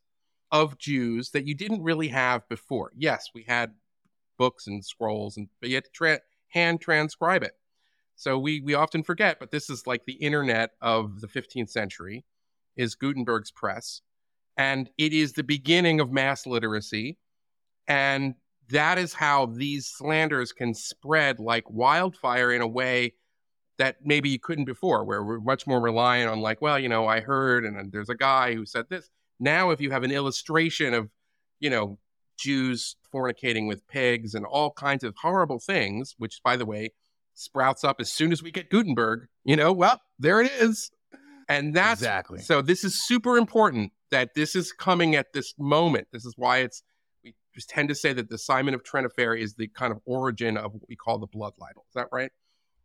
of 0.51 0.79
Jews 0.79 1.31
that 1.31 1.47
you 1.47 1.55
didn't 1.55 1.83
really 1.83 2.09
have 2.09 2.49
before. 2.49 2.93
Yes, 2.97 3.31
we 3.35 3.45
had 3.47 3.73
books 4.39 4.67
and 4.67 4.85
scrolls 4.85 5.37
and 5.37 5.49
but 5.61 5.69
you 5.69 5.77
had 5.77 5.85
to 5.85 5.91
tra- 5.91 6.21
hand 6.49 6.81
transcribe 6.81 7.43
it. 7.43 7.53
So 8.17 8.39
we 8.39 8.61
we 8.61 8.75
often 8.75 9.03
forget, 9.03 9.39
but 9.41 9.51
this 9.51 9.69
is 9.69 9.87
like 9.87 10.05
the 10.05 10.15
internet 10.15 10.71
of 10.81 11.21
the 11.21 11.27
15th 11.27 11.71
century 11.71 12.25
is 12.77 12.95
Gutenberg's 12.95 13.51
press 13.51 14.01
and 14.57 14.89
it 14.99 15.13
is 15.13 15.33
the 15.33 15.43
beginning 15.43 16.01
of 16.01 16.13
mass 16.13 16.47
literacy 16.47 17.19
and 17.89 18.35
that 18.71 18.99
is 18.99 19.15
how 19.15 19.47
these 19.47 19.87
slanders 19.87 20.53
can 20.53 20.75
spread 20.75 21.39
like 21.39 21.69
wildfire 21.69 22.53
in 22.53 22.61
a 22.61 22.67
way 22.67 23.15
that 23.79 23.97
maybe 24.05 24.29
you 24.29 24.39
couldn't 24.39 24.65
before 24.65 25.05
where 25.05 25.23
we're 25.23 25.41
much 25.41 25.67
more 25.67 25.81
reliant 25.81 26.31
on 26.31 26.41
like 26.41 26.61
well 26.63 26.79
you 26.79 26.89
know 26.89 27.07
i 27.07 27.21
heard 27.21 27.65
and 27.65 27.93
there's 27.93 28.09
a 28.09 28.15
guy 28.15 28.55
who 28.55 28.65
said 28.65 28.87
this 28.89 29.11
now 29.41 29.71
if 29.71 29.81
you 29.81 29.91
have 29.91 30.03
an 30.03 30.11
illustration 30.13 30.95
of 30.95 31.11
you 31.61 31.69
know 31.69 31.99
jews 32.39 32.97
fornicating 33.13 33.69
with 33.69 33.87
pigs 33.89 34.35
and 34.35 34.45
all 34.47 34.71
kinds 34.73 35.05
of 35.05 35.15
horrible 35.21 35.59
things 35.59 36.15
which 36.19 36.41
by 36.45 36.57
the 36.57 36.67
way 36.67 36.91
sprouts 37.35 37.85
up 37.85 38.01
as 38.01 38.13
soon 38.13 38.33
as 38.33 38.43
we 38.43 38.51
get 38.51 38.71
gutenberg 38.71 39.27
you 39.45 39.57
know 39.57 39.73
well 39.73 40.01
there 40.19 40.41
it 40.41 40.51
is 40.53 40.91
and 41.49 41.75
that's 41.75 42.01
Exactly. 42.01 42.41
so 42.41 42.63
this 42.63 42.85
is 42.85 43.07
super 43.07 43.37
important 43.37 43.93
that 44.11 44.35
this 44.35 44.55
is 44.55 44.73
coming 44.73 45.17
at 45.17 45.33
this 45.33 45.55
moment. 45.59 46.07
This 46.13 46.25
is 46.25 46.35
why 46.37 46.59
it's 46.59 46.83
tend 47.61 47.89
to 47.89 47.95
say 47.95 48.13
that 48.13 48.29
the 48.29 48.39
Simon 48.39 48.75
of 48.75 48.83
Trent 48.83 49.07
affair 49.07 49.35
is 49.35 49.55
the 49.55 49.69
kind 49.69 49.93
of 49.93 50.01
origin 50.05 50.57
of 50.57 50.73
what 50.73 50.83
we 50.89 50.97
call 50.97 51.19
the 51.19 51.27
blood 51.27 51.53
libel. 51.59 51.85
Is 51.89 51.95
that 51.95 52.09
right? 52.13 52.31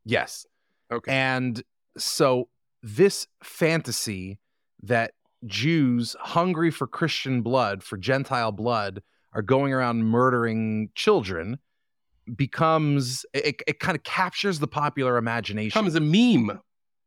Yes. 0.05 0.45
Okay. 0.91 1.11
And 1.11 1.63
so 1.97 2.49
this 2.81 3.27
fantasy 3.43 4.39
that 4.83 5.13
Jews 5.45 6.15
hungry 6.19 6.71
for 6.71 6.87
Christian 6.87 7.41
blood, 7.41 7.83
for 7.83 7.97
Gentile 7.97 8.51
blood, 8.51 9.01
are 9.33 9.41
going 9.41 9.73
around 9.73 10.03
murdering 10.03 10.89
children 10.95 11.59
becomes 12.35 13.25
it, 13.33 13.61
it 13.67 13.79
kind 13.79 13.95
of 13.95 14.03
captures 14.03 14.59
the 14.59 14.67
popular 14.67 15.17
imagination. 15.17 15.69
becomes 15.69 15.95
a 15.95 15.99
meme 15.99 16.59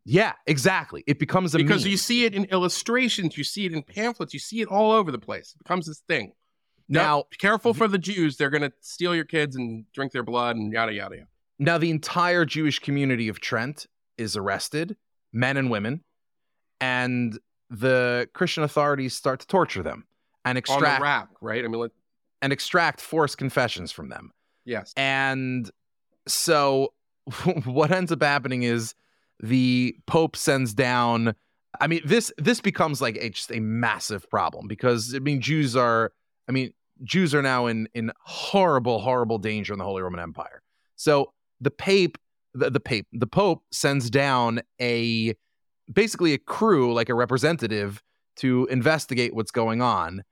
yeah, 0.05 0.33
exactly. 0.47 1.05
It 1.07 1.19
becomes 1.19 1.55
a 1.55 1.59
because 1.59 1.85
meme. 1.85 1.93
you 1.93 1.97
see 1.97 2.25
it 2.25 2.35
in 2.35 2.45
illustrations, 2.47 3.37
you 3.39 3.45
see 3.45 3.67
it 3.67 3.73
in 3.73 3.83
pamphlets, 3.83 4.35
you 4.35 4.41
see 4.41 4.61
it 4.61 4.69
all 4.69 4.91
over 4.91 5.13
the 5.13 5.19
place. 5.19 5.55
It 5.55 5.63
becomes 5.63 5.87
this 5.87 6.03
thing. 6.09 6.33
Now, 6.89 7.19
Now- 7.19 7.25
careful 7.39 7.75
for 7.75 7.89
the 7.89 7.99
Jews; 7.99 8.37
they're 8.37 8.51
going 8.51 8.63
to 8.63 8.73
steal 8.81 9.15
your 9.15 9.25
kids 9.25 9.57
and 9.57 9.85
drink 9.93 10.13
their 10.13 10.23
blood 10.23 10.57
and 10.57 10.73
yada 10.73 10.93
yada 10.93 11.17
yada. 11.17 11.29
Now, 11.59 11.79
the 11.79 11.91
entire 11.91 12.45
Jewish 12.45 12.79
community 12.79 13.29
of 13.29 13.41
Trent 13.41 13.87
is 14.19 14.37
arrested, 14.37 14.97
men 15.33 15.57
and 15.57 15.71
women, 15.71 16.03
and 16.81 17.39
the 17.71 18.29
Christian 18.35 18.63
authorities 18.65 19.15
start 19.15 19.41
to 19.41 19.47
torture 19.47 19.83
them 19.83 20.07
and 20.45 20.51
On 20.51 20.55
the 20.55 20.59
extract 20.59 21.03
rack, 21.03 21.29
right? 21.41 21.65
I 21.65 21.69
mean, 21.69 21.81
let, 21.81 21.91
and 22.41 22.53
extract 22.53 23.01
forced 23.01 23.39
confessions 23.39 23.93
from 23.93 24.09
them. 24.09 24.33
yes. 24.65 24.93
And 24.97 25.71
so 26.27 26.93
what 27.65 27.91
ends 27.91 28.13
up 28.13 28.23
happening 28.23 28.63
is 28.65 28.95
the 29.41 29.97
Pope 30.07 30.37
sends 30.37 30.75
down 30.75 31.35
I 31.81 31.87
mean 31.87 32.03
this 32.05 32.33
this 32.39 32.61
becomes 32.61 33.01
like 33.01 33.17
a, 33.17 33.31
just 33.31 33.51
a 33.51 33.61
massive 33.61 34.29
problem 34.29 34.67
because 34.69 35.15
I 35.15 35.21
mean 35.21 35.41
Jews 35.41 35.75
are 35.75 36.13
I 36.49 36.53
mean 36.53 36.73
Jews 37.03 37.35
are 37.35 37.43
now 37.43 37.67
in 37.67 37.89
in 37.95 38.13
horrible 38.21 39.01
horrible 39.01 39.39
danger 39.39 39.73
in 39.73 39.79
the 39.79 39.85
Holy 39.85 40.03
Roman 40.03 40.21
Empire. 40.21 40.63
So 40.97 41.33
the 41.61 41.71
Pape 41.71 42.19
the, 42.55 42.71
the 42.71 42.81
Pape 42.81 43.07
the 43.13 43.27
Pope 43.27 43.63
sends 43.73 44.11
down 44.11 44.61
a 44.81 45.35
basically 45.93 46.35
a 46.35 46.39
crew 46.39 46.93
like 46.93 47.09
a 47.09 47.15
representative 47.15 48.03
to 48.37 48.67
investigate 48.71 49.35
what's 49.35 49.51
going 49.51 49.83
on 49.83 50.23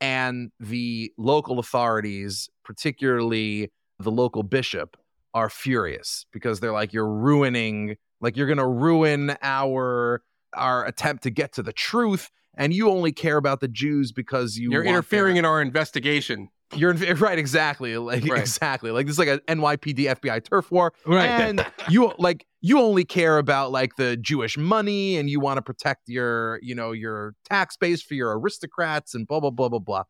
and 0.00 0.50
the 0.58 1.12
local 1.18 1.58
authorities 1.58 2.48
particularly 2.64 3.70
the 3.98 4.10
local 4.10 4.42
bishop 4.42 4.96
are 5.34 5.48
furious 5.48 6.26
because 6.32 6.60
they're 6.60 6.72
like 6.72 6.92
you're 6.92 7.08
ruining 7.08 7.96
like 8.20 8.36
you're 8.36 8.46
to 8.56 8.66
ruin 8.66 9.36
our 9.42 10.22
our 10.54 10.84
attempt 10.86 11.22
to 11.24 11.30
get 11.30 11.52
to 11.52 11.62
the 11.62 11.72
truth 11.72 12.30
and 12.56 12.72
you 12.72 12.88
only 12.90 13.12
care 13.12 13.36
about 13.36 13.60
the 13.60 13.68
Jews 13.68 14.12
because 14.12 14.56
you 14.56 14.70
You're 14.72 14.84
interfering 14.84 15.36
in 15.36 15.44
our 15.44 15.60
investigation. 15.62 16.48
you're 16.74 16.90
in, 16.92 17.16
right 17.18 17.38
exactly 17.38 17.96
like 17.98 18.24
Right. 18.26 18.40
exactly 18.40 18.90
like 18.90 19.06
this 19.06 19.14
is 19.14 19.18
like 19.18 19.28
a 19.28 19.38
NYPD 19.48 20.06
FBI 20.20 20.42
turf 20.44 20.70
war 20.72 20.92
Right. 21.06 21.28
and 21.28 21.64
you 21.88 22.12
like 22.18 22.46
you 22.62 22.80
only 22.80 23.04
care 23.04 23.38
about 23.38 23.70
like 23.70 23.96
the 23.96 24.16
Jewish 24.16 24.56
money 24.56 25.16
and 25.16 25.28
you 25.30 25.38
want 25.40 25.58
to 25.58 25.62
protect 25.62 26.08
your 26.08 26.58
you 26.62 26.74
know 26.74 26.92
your 26.92 27.34
tax 27.48 27.76
base 27.76 28.02
for 28.02 28.14
your 28.14 28.38
aristocrats 28.38 29.14
and 29.14 29.26
blah 29.26 29.40
blah 29.40 29.50
blah 29.50 29.68
blah 29.68 29.78
blah 29.78 30.02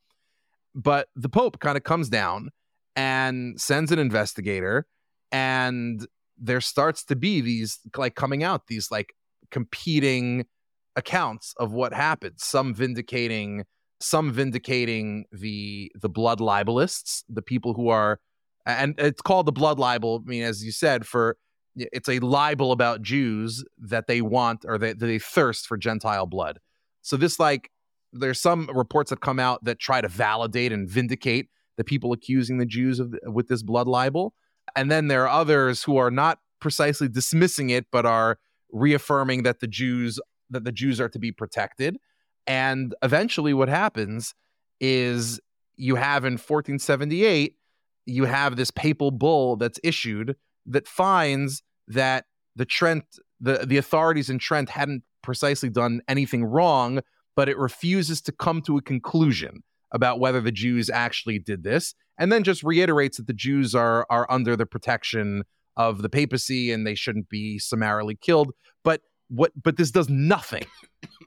but 0.74 1.08
the 1.16 1.28
pope 1.28 1.58
kind 1.60 1.76
of 1.76 1.82
comes 1.84 2.08
down 2.08 2.50
and 2.96 3.60
sends 3.60 3.90
an 3.92 3.98
investigator 3.98 4.86
and 5.32 6.06
there 6.38 6.60
starts 6.60 7.04
to 7.04 7.16
be 7.16 7.40
these 7.40 7.78
like 7.96 8.14
coming 8.14 8.42
out 8.42 8.68
these 8.68 8.90
like 8.90 9.12
competing 9.50 10.46
accounts 10.96 11.54
of 11.58 11.72
what 11.72 11.92
happened 11.92 12.34
some 12.36 12.74
vindicating 12.74 13.64
some 14.00 14.32
vindicating 14.32 15.24
the 15.32 15.90
the 16.00 16.08
blood 16.08 16.40
libelists 16.40 17.24
the 17.28 17.42
people 17.42 17.74
who 17.74 17.88
are 17.88 18.20
and 18.66 18.94
it's 18.98 19.22
called 19.22 19.46
the 19.46 19.52
blood 19.52 19.78
libel 19.78 20.22
i 20.24 20.28
mean 20.28 20.42
as 20.42 20.64
you 20.64 20.70
said 20.70 21.06
for 21.06 21.36
it's 21.76 22.08
a 22.08 22.18
libel 22.20 22.72
about 22.72 23.02
jews 23.02 23.64
that 23.78 24.06
they 24.06 24.20
want 24.20 24.64
or 24.66 24.78
they, 24.78 24.92
that 24.92 25.06
they 25.06 25.18
thirst 25.18 25.66
for 25.66 25.76
gentile 25.76 26.26
blood. 26.26 26.58
So 27.02 27.16
this 27.16 27.38
like 27.38 27.70
there's 28.12 28.40
some 28.40 28.70
reports 28.72 29.10
that 29.10 29.20
come 29.20 29.40
out 29.40 29.64
that 29.64 29.80
try 29.80 30.00
to 30.00 30.08
validate 30.08 30.72
and 30.72 30.88
vindicate 30.88 31.48
the 31.76 31.84
people 31.84 32.12
accusing 32.12 32.58
the 32.58 32.66
jews 32.66 33.00
of 33.00 33.14
with 33.24 33.48
this 33.48 33.62
blood 33.62 33.88
libel. 33.88 34.34
And 34.76 34.90
then 34.90 35.08
there 35.08 35.24
are 35.24 35.40
others 35.40 35.82
who 35.82 35.96
are 35.96 36.10
not 36.10 36.38
precisely 36.60 37.08
dismissing 37.08 37.70
it 37.70 37.86
but 37.90 38.06
are 38.06 38.38
reaffirming 38.72 39.42
that 39.42 39.60
the 39.60 39.66
jews 39.66 40.18
that 40.50 40.64
the 40.64 40.72
jews 40.72 41.00
are 41.00 41.08
to 41.08 41.18
be 41.18 41.32
protected 41.32 41.96
and 42.46 42.94
eventually 43.02 43.54
what 43.54 43.68
happens 43.68 44.34
is 44.80 45.40
you 45.76 45.96
have 45.96 46.24
in 46.24 46.34
1478 46.34 47.56
you 48.06 48.24
have 48.24 48.56
this 48.56 48.70
papal 48.70 49.10
bull 49.10 49.56
that's 49.56 49.80
issued 49.82 50.36
that 50.66 50.86
finds 50.86 51.62
that 51.88 52.24
the 52.56 52.64
Trent 52.64 53.04
the 53.40 53.64
the 53.66 53.76
authorities 53.76 54.30
in 54.30 54.38
Trent 54.38 54.70
hadn't 54.70 55.02
precisely 55.22 55.70
done 55.70 56.00
anything 56.08 56.44
wrong, 56.44 57.00
but 57.34 57.48
it 57.48 57.58
refuses 57.58 58.20
to 58.22 58.32
come 58.32 58.62
to 58.62 58.76
a 58.76 58.82
conclusion 58.82 59.62
about 59.92 60.18
whether 60.20 60.40
the 60.40 60.52
Jews 60.52 60.90
actually 60.90 61.38
did 61.38 61.62
this, 61.62 61.94
and 62.18 62.32
then 62.32 62.42
just 62.42 62.62
reiterates 62.62 63.16
that 63.16 63.26
the 63.26 63.32
Jews 63.32 63.74
are 63.74 64.06
are 64.10 64.30
under 64.30 64.56
the 64.56 64.66
protection 64.66 65.44
of 65.76 66.02
the 66.02 66.08
papacy 66.08 66.70
and 66.70 66.86
they 66.86 66.94
shouldn't 66.94 67.28
be 67.28 67.58
summarily 67.58 68.14
killed. 68.14 68.52
But 68.84 69.00
what 69.28 69.52
but 69.60 69.76
this 69.76 69.90
does 69.90 70.08
nothing 70.08 70.64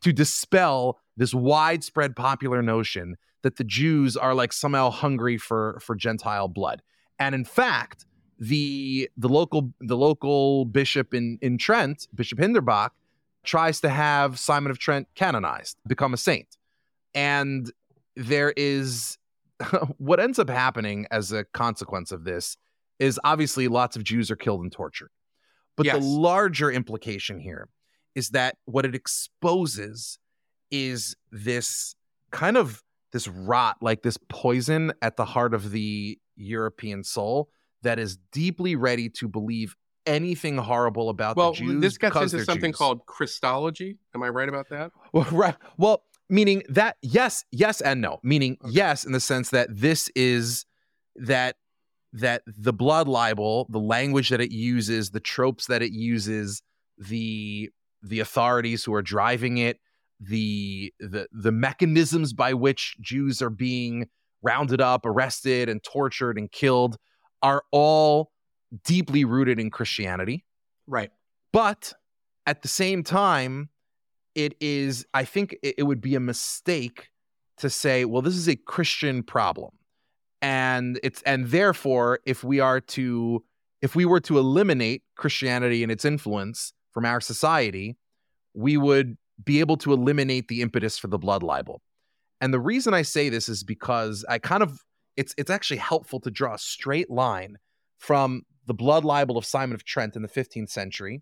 to 0.01 0.13
dispel 0.13 0.99
this 1.15 1.33
widespread 1.33 2.15
popular 2.15 2.61
notion 2.61 3.15
that 3.43 3.57
the 3.57 3.63
Jews 3.63 4.17
are 4.17 4.33
like 4.33 4.53
somehow 4.53 4.89
hungry 4.89 5.37
for 5.37 5.79
for 5.81 5.95
Gentile 5.95 6.47
blood. 6.47 6.81
And 7.19 7.33
in 7.33 7.45
fact, 7.45 8.05
the 8.39 9.09
the 9.17 9.29
local 9.29 9.73
the 9.79 9.97
local 9.97 10.65
bishop 10.65 11.13
in 11.13 11.39
in 11.41 11.57
Trent, 11.57 12.07
Bishop 12.13 12.39
Hinderbach, 12.39 12.91
tries 13.43 13.81
to 13.81 13.89
have 13.89 14.37
Simon 14.37 14.71
of 14.71 14.77
Trent 14.77 15.07
canonized, 15.15 15.77
become 15.87 16.13
a 16.13 16.17
saint. 16.17 16.57
And 17.15 17.71
there 18.15 18.53
is 18.55 19.17
what 19.97 20.19
ends 20.19 20.39
up 20.39 20.49
happening 20.49 21.07
as 21.09 21.31
a 21.31 21.43
consequence 21.45 22.11
of 22.11 22.23
this 22.23 22.57
is 22.99 23.19
obviously 23.23 23.67
lots 23.67 23.95
of 23.95 24.03
Jews 24.03 24.29
are 24.31 24.35
killed 24.35 24.61
and 24.61 24.71
tortured. 24.71 25.09
But 25.75 25.85
Yes. 25.85 25.97
the 25.97 26.03
larger 26.03 26.71
implication 26.71 27.39
here 27.39 27.69
is 28.17 28.29
that 28.29 28.57
what 28.65 28.83
it 28.83 28.95
exposes 28.95 30.17
is 30.71 31.15
this 31.31 31.95
kind 32.31 32.57
of 32.57 32.83
this 33.11 33.27
rot, 33.27 33.77
like 33.79 34.01
this 34.01 34.17
poison 34.27 34.91
at 35.03 35.17
the 35.17 35.23
heart 35.23 35.53
of 35.53 35.69
the 35.69 36.17
European 36.35 37.03
soul 37.03 37.47
that 37.83 37.99
is 37.99 38.17
deeply 38.31 38.75
ready 38.75 39.07
to 39.07 39.27
believe 39.27 39.75
anything 40.07 40.57
horrible 40.57 41.09
about 41.09 41.35
Well, 41.35 41.51
the 41.51 41.57
Jews. 41.59 41.69
Well, 41.69 41.79
this 41.79 41.97
gets 41.99 42.15
into 42.15 42.43
something 42.43 42.71
Jews. 42.71 42.77
called 42.77 43.05
Christology. 43.05 43.99
Am 44.15 44.23
I 44.23 44.29
right 44.29 44.49
about 44.49 44.69
that? 44.69 44.91
Well, 45.13 45.27
right. 45.31 45.55
Well, 45.77 46.01
meaning 46.27 46.63
that 46.69 46.97
yes, 47.03 47.45
yes, 47.51 47.81
and 47.81 48.01
no. 48.01 48.19
Meaning 48.23 48.57
yes, 48.67 49.05
in 49.05 49.11
the 49.11 49.19
sense 49.19 49.51
that 49.51 49.67
this 49.69 50.09
is 50.15 50.65
that 51.17 51.57
that 52.13 52.41
the 52.47 52.73
blood 52.73 53.07
libel, 53.07 53.67
the 53.69 53.79
language 53.79 54.29
that 54.29 54.41
it 54.41 54.51
uses, 54.51 55.11
the 55.11 55.19
tropes 55.19 55.67
that 55.67 55.83
it 55.83 55.91
uses, 55.91 56.63
the 56.97 57.69
the 58.01 58.19
authorities 58.19 58.83
who 58.83 58.93
are 58.93 59.01
driving 59.01 59.57
it, 59.57 59.79
the 60.19 60.93
the 60.99 61.27
the 61.31 61.51
mechanisms 61.51 62.33
by 62.33 62.53
which 62.53 62.95
Jews 63.01 63.41
are 63.41 63.49
being 63.49 64.07
rounded 64.41 64.81
up, 64.81 65.05
arrested, 65.05 65.69
and 65.69 65.83
tortured 65.83 66.37
and 66.37 66.51
killed 66.51 66.97
are 67.41 67.63
all 67.71 68.31
deeply 68.83 69.25
rooted 69.25 69.59
in 69.59 69.69
Christianity. 69.69 70.45
Right. 70.87 71.11
But 71.53 71.93
at 72.45 72.61
the 72.61 72.67
same 72.67 73.03
time, 73.03 73.69
it 74.35 74.55
is, 74.59 75.05
I 75.13 75.25
think 75.25 75.57
it, 75.63 75.75
it 75.79 75.83
would 75.83 76.01
be 76.01 76.15
a 76.15 76.19
mistake 76.19 77.09
to 77.57 77.69
say, 77.69 78.05
well, 78.05 78.21
this 78.21 78.35
is 78.35 78.47
a 78.47 78.55
Christian 78.55 79.23
problem. 79.23 79.71
And 80.41 80.99
it's, 81.03 81.21
and 81.23 81.47
therefore, 81.47 82.19
if 82.25 82.43
we 82.43 82.59
are 82.59 82.79
to, 82.79 83.43
if 83.81 83.95
we 83.95 84.05
were 84.05 84.19
to 84.21 84.37
eliminate 84.37 85.03
Christianity 85.15 85.81
and 85.83 85.91
its 85.91 86.05
influence 86.05 86.73
from 86.97 87.05
our 87.05 87.21
society, 87.21 87.95
we 88.55 88.75
would 88.75 89.17
be 89.43 89.59
able 89.59 89.77
to 89.77 89.93
eliminate 89.93 90.47
the 90.47 90.63
impetus 90.63 90.97
for 90.97 91.05
the 91.05 91.19
blood 91.19 91.43
libel. 91.43 91.79
And 92.41 92.51
the 92.51 92.59
reason 92.59 92.91
I 92.95 93.03
say 93.03 93.29
this 93.29 93.47
is 93.47 93.63
because 93.63 94.25
I 94.27 94.39
kind 94.39 94.63
of, 94.63 94.79
it's, 95.15 95.35
it's 95.37 95.51
actually 95.51 95.77
helpful 95.77 96.19
to 96.21 96.31
draw 96.31 96.55
a 96.55 96.57
straight 96.57 97.11
line 97.11 97.57
from 97.99 98.47
the 98.65 98.73
blood 98.73 99.05
libel 99.05 99.37
of 99.37 99.45
Simon 99.45 99.75
of 99.75 99.83
Trent 99.83 100.15
in 100.15 100.23
the 100.23 100.27
15th 100.27 100.71
century 100.71 101.21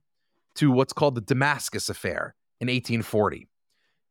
to 0.56 0.72
what's 0.72 0.94
called 0.94 1.16
the 1.16 1.20
Damascus 1.22 1.90
affair 1.90 2.36
in 2.62 2.68
1840. 2.70 3.50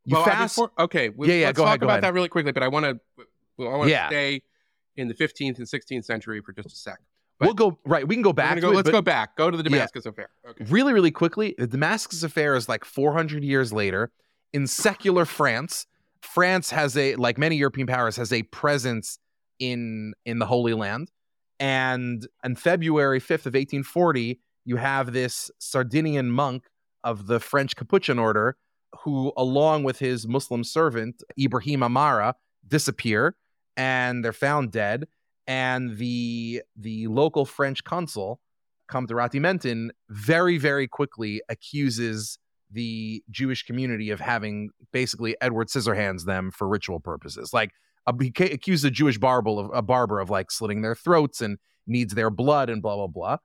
You 0.04 0.16
well, 0.16 0.24
fast, 0.26 0.56
before- 0.56 0.70
okay. 0.78 1.08
we- 1.08 1.28
Yeah, 1.28 1.34
yeah, 1.34 1.46
Let's 1.46 1.56
go 1.56 1.62
talk 1.62 1.68
ahead, 1.68 1.80
go 1.80 1.86
about 1.86 1.92
ahead. 1.94 2.04
that 2.04 2.12
really 2.12 2.28
quickly, 2.28 2.52
but 2.52 2.62
I 2.62 2.68
want 2.68 2.84
to 2.84 3.24
I 3.58 3.62
want 3.62 3.84
to 3.84 3.88
Yeah. 3.90 4.08
stay 4.08 4.42
in 4.96 5.08
the 5.08 5.14
15th 5.14 5.56
and 5.56 5.66
16th 5.66 6.04
century 6.04 6.42
for 6.42 6.52
just 6.52 6.66
a 6.68 6.76
sec. 6.76 6.98
We'll 7.40 7.54
go 7.54 7.78
right. 7.84 8.06
We 8.06 8.14
can 8.14 8.22
go 8.22 8.32
back. 8.32 8.60
go, 8.60 8.70
it, 8.70 8.76
let's 8.76 8.86
but 8.86 8.92
go 8.92 9.02
back. 9.02 9.36
Go 9.36 9.50
to 9.50 9.56
the 9.56 9.64
Yeah. 9.64 9.70
Damascus 9.78 10.06
affair. 10.06 10.28
Okay. 10.48 10.64
really, 10.68 10.92
really 10.92 11.10
quickly. 11.10 11.54
The 11.58 11.66
Damascus 11.66 12.22
affair 12.22 12.54
is 12.56 12.68
like 12.68 12.84
400 12.84 13.42
years 13.42 13.72
later 13.72 14.10
in 14.52 14.66
secular 14.66 15.24
France. 15.24 15.86
France 16.22 16.70
has 16.70 16.96
a, 16.96 17.16
like 17.16 17.36
many 17.36 17.56
European 17.56 17.86
powers, 17.86 18.16
has 18.16 18.32
a 18.32 18.42
presence 18.44 19.18
in 19.58 20.14
in 20.24 20.38
the 20.38 20.46
Holy 20.46 20.74
Land, 20.74 21.10
and 21.60 22.26
on 22.44 22.56
February 22.56 23.20
5th 23.20 23.46
of 23.46 23.54
1840, 23.54 24.40
you 24.64 24.76
have 24.76 25.12
this 25.12 25.50
Sardinian 25.58 26.30
monk 26.30 26.64
of 27.04 27.26
the 27.26 27.38
French 27.38 27.76
Capuchin 27.76 28.18
order 28.18 28.56
who, 29.02 29.32
along 29.36 29.84
with 29.84 29.98
his 29.98 30.26
Muslim 30.26 30.64
servant 30.64 31.22
Ibrahim 31.38 31.82
Amara, 31.82 32.34
disappear 32.66 33.36
and 33.76 34.24
they're 34.24 34.32
found 34.32 34.70
dead. 34.72 35.06
And 35.46 35.98
the 35.98 36.62
the 36.76 37.06
local 37.08 37.44
French 37.44 37.84
consul, 37.84 38.40
Comte 38.88 39.10
Ratti-Menton, 39.10 39.92
very 40.08 40.58
very 40.58 40.88
quickly 40.88 41.42
accuses 41.48 42.38
the 42.70 43.22
Jewish 43.30 43.62
community 43.64 44.10
of 44.10 44.20
having 44.20 44.70
basically 44.92 45.36
Edward 45.40 45.68
Scissorhands 45.68 46.24
them 46.24 46.50
for 46.50 46.66
ritual 46.66 46.98
purposes. 46.98 47.52
Like 47.52 47.72
uh, 48.06 48.12
he 48.20 48.32
accused 48.44 48.84
a 48.84 48.90
Jewish 48.90 49.18
barber 49.18 49.50
of 49.50 49.70
a 49.72 49.82
barber 49.82 50.20
of 50.20 50.30
like 50.30 50.50
slitting 50.50 50.82
their 50.82 50.94
throats 50.94 51.40
and 51.40 51.58
needs 51.86 52.14
their 52.14 52.30
blood 52.30 52.70
and 52.70 52.82
blah 52.82 52.96
blah 52.96 53.06
blah. 53.06 53.36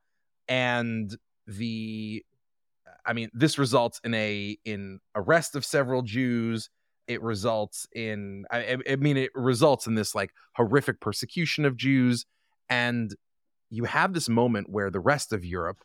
And 0.47 1.15
the 1.47 2.25
I 3.05 3.13
mean, 3.13 3.29
this 3.33 3.57
results 3.57 3.99
in 4.03 4.13
a 4.13 4.57
in 4.65 4.99
arrest 5.15 5.55
of 5.55 5.65
several 5.65 6.01
Jews. 6.01 6.69
It 7.10 7.22
results 7.22 7.88
in 7.93 8.45
I, 8.51 8.78
I- 8.89 8.95
mean, 8.95 9.18
it 9.18 9.32
results 9.36 9.88
in 9.88 9.95
this 9.95 10.16
like 10.16 10.32
horrific 10.55 11.01
persecution 11.01 11.66
of 11.66 11.76
Jews, 11.76 12.26
and 12.70 13.14
you 13.70 13.84
have 13.84 14.14
this 14.14 14.30
moment 14.30 14.70
where 14.70 14.89
the 14.89 14.99
rest 14.99 15.34
of 15.34 15.43
Europe, 15.43 15.80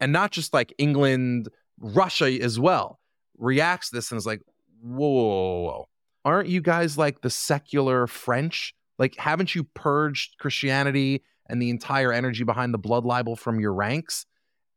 and 0.00 0.12
not 0.12 0.32
just 0.32 0.52
like 0.52 0.74
England, 0.76 1.48
Russia 1.78 2.26
as 2.42 2.58
well, 2.60 2.98
reacts 3.38 3.90
this 3.90 4.10
and 4.10 4.18
is 4.18 4.26
like, 4.26 4.40
whoa, 4.82 5.08
whoa, 5.08 5.62
whoa. 5.62 5.88
aren't 6.24 6.48
you 6.48 6.60
guys 6.60 6.98
like 6.98 7.20
the 7.22 7.30
secular 7.30 8.06
French? 8.06 8.74
Like, 8.98 9.16
haven't 9.16 9.54
you 9.54 9.64
purged 9.74 10.36
Christianity 10.38 11.22
and 11.48 11.60
the 11.60 11.70
entire 11.70 12.12
energy 12.12 12.44
behind 12.44 12.72
the 12.74 12.78
blood 12.78 13.04
libel 13.04 13.34
from 13.36 13.58
your 13.60 13.74
ranks? 13.74 14.26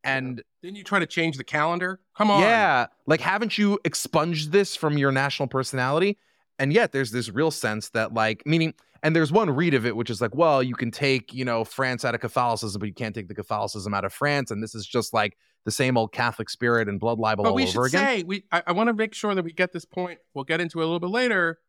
And 0.04 0.42
Didn't 0.62 0.78
you 0.78 0.84
try 0.84 1.00
to 1.00 1.06
change 1.06 1.38
the 1.38 1.44
calendar? 1.44 2.00
Come 2.16 2.32
on. 2.32 2.42
yeah, 2.42 2.88
like 3.06 3.22
haven't 3.22 3.58
you 3.58 3.80
expunged 3.84 4.52
this 4.52 4.76
from 4.76 4.98
your 4.98 5.12
national 5.12 5.48
personality? 5.48 6.18
And 6.60 6.74
yet 6.74 6.92
there's 6.92 7.12
this 7.12 7.30
real 7.30 7.52
sense 7.52 7.90
that 7.90 8.14
like 8.14 8.44
meaning 8.46 8.74
and 9.04 9.16
there's 9.16 9.32
one 9.32 9.50
read 9.50 9.74
of 9.74 9.86
it 9.86 9.96
which 9.96 10.10
is 10.10 10.22
like, 10.22 10.34
well, 10.34 10.64
you 10.64 10.76
can 10.76 10.90
take, 10.92 11.34
you 11.34 11.46
know, 11.46 11.64
France 11.64 12.04
out 12.04 12.16
of 12.16 12.22
Catholicism, 12.22 12.80
but 12.80 12.88
you 12.88 12.94
can't 12.94 13.14
take 13.14 13.28
the 13.28 13.36
Catholicism 13.36 13.94
out 13.94 14.06
of 14.06 14.14
France. 14.14 14.50
And 14.50 14.62
this 14.64 14.74
is 14.74 14.88
just 14.88 15.14
like 15.14 15.38
the 15.66 15.72
same 15.72 15.98
old 15.98 16.14
Catholic 16.14 16.50
spirit 16.50 16.88
and 16.88 17.00
blood 17.00 17.20
libel 17.20 17.44
But 17.44 17.50
all 17.52 17.56
we 17.56 17.64
over 17.64 17.72
should 17.72 17.98
again. 17.98 18.20
say 18.20 18.24
we. 18.24 18.46
I, 18.52 18.64
I 18.68 18.72
want 18.72 18.88
to 18.88 18.94
make 18.94 19.14
sure 19.14 19.36
that 19.36 19.44
we 19.44 19.52
get 19.52 19.74
this 19.74 19.86
point. 19.86 20.20
We'll 20.34 20.46
get 20.46 20.62
into 20.62 20.80
it 20.80 20.84
a 20.84 20.86
little 20.86 21.00
bit 21.00 21.10
later. 21.10 21.60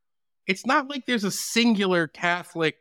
It's 0.47 0.65
not 0.65 0.89
like 0.89 1.05
there's 1.07 1.25
a 1.25 1.31
singular 1.31 2.07
Catholic. 2.07 2.77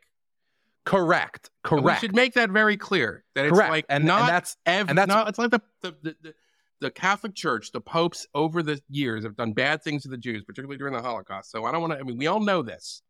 Correct. 0.88 1.50
Correct. 1.64 1.84
We 2.02 2.06
should 2.06 2.14
make 2.16 2.34
that 2.34 2.50
very 2.50 2.76
clear. 2.76 3.24
That 3.34 3.44
it's 3.46 3.54
Correct. 3.54 3.70
like 3.70 3.86
and, 3.88 4.04
not 4.04 4.20
and 4.22 4.28
that's 4.28 4.56
ev- 4.66 4.88
and 4.88 4.98
that's- 4.98 5.14
not, 5.14 5.28
it's 5.28 5.38
like 5.38 5.50
the 5.50 5.60
the, 5.82 5.94
the 6.02 6.16
the 6.22 6.34
the 6.80 6.90
Catholic 6.92 7.34
Church, 7.34 7.72
the 7.72 7.80
popes 7.80 8.26
over 8.34 8.62
the 8.62 8.80
years 8.88 9.24
have 9.24 9.36
done 9.36 9.52
bad 9.52 9.82
things 9.82 10.02
to 10.04 10.08
the 10.08 10.16
Jews, 10.16 10.44
particularly 10.44 10.78
during 10.78 10.94
the 10.94 11.02
Holocaust. 11.02 11.50
So 11.50 11.64
I 11.64 11.72
don't 11.72 11.80
want 11.80 11.92
to. 11.94 11.98
I 11.98 12.02
mean, 12.04 12.16
we 12.18 12.26
all 12.28 12.38
know 12.40 12.62
this, 12.62 13.02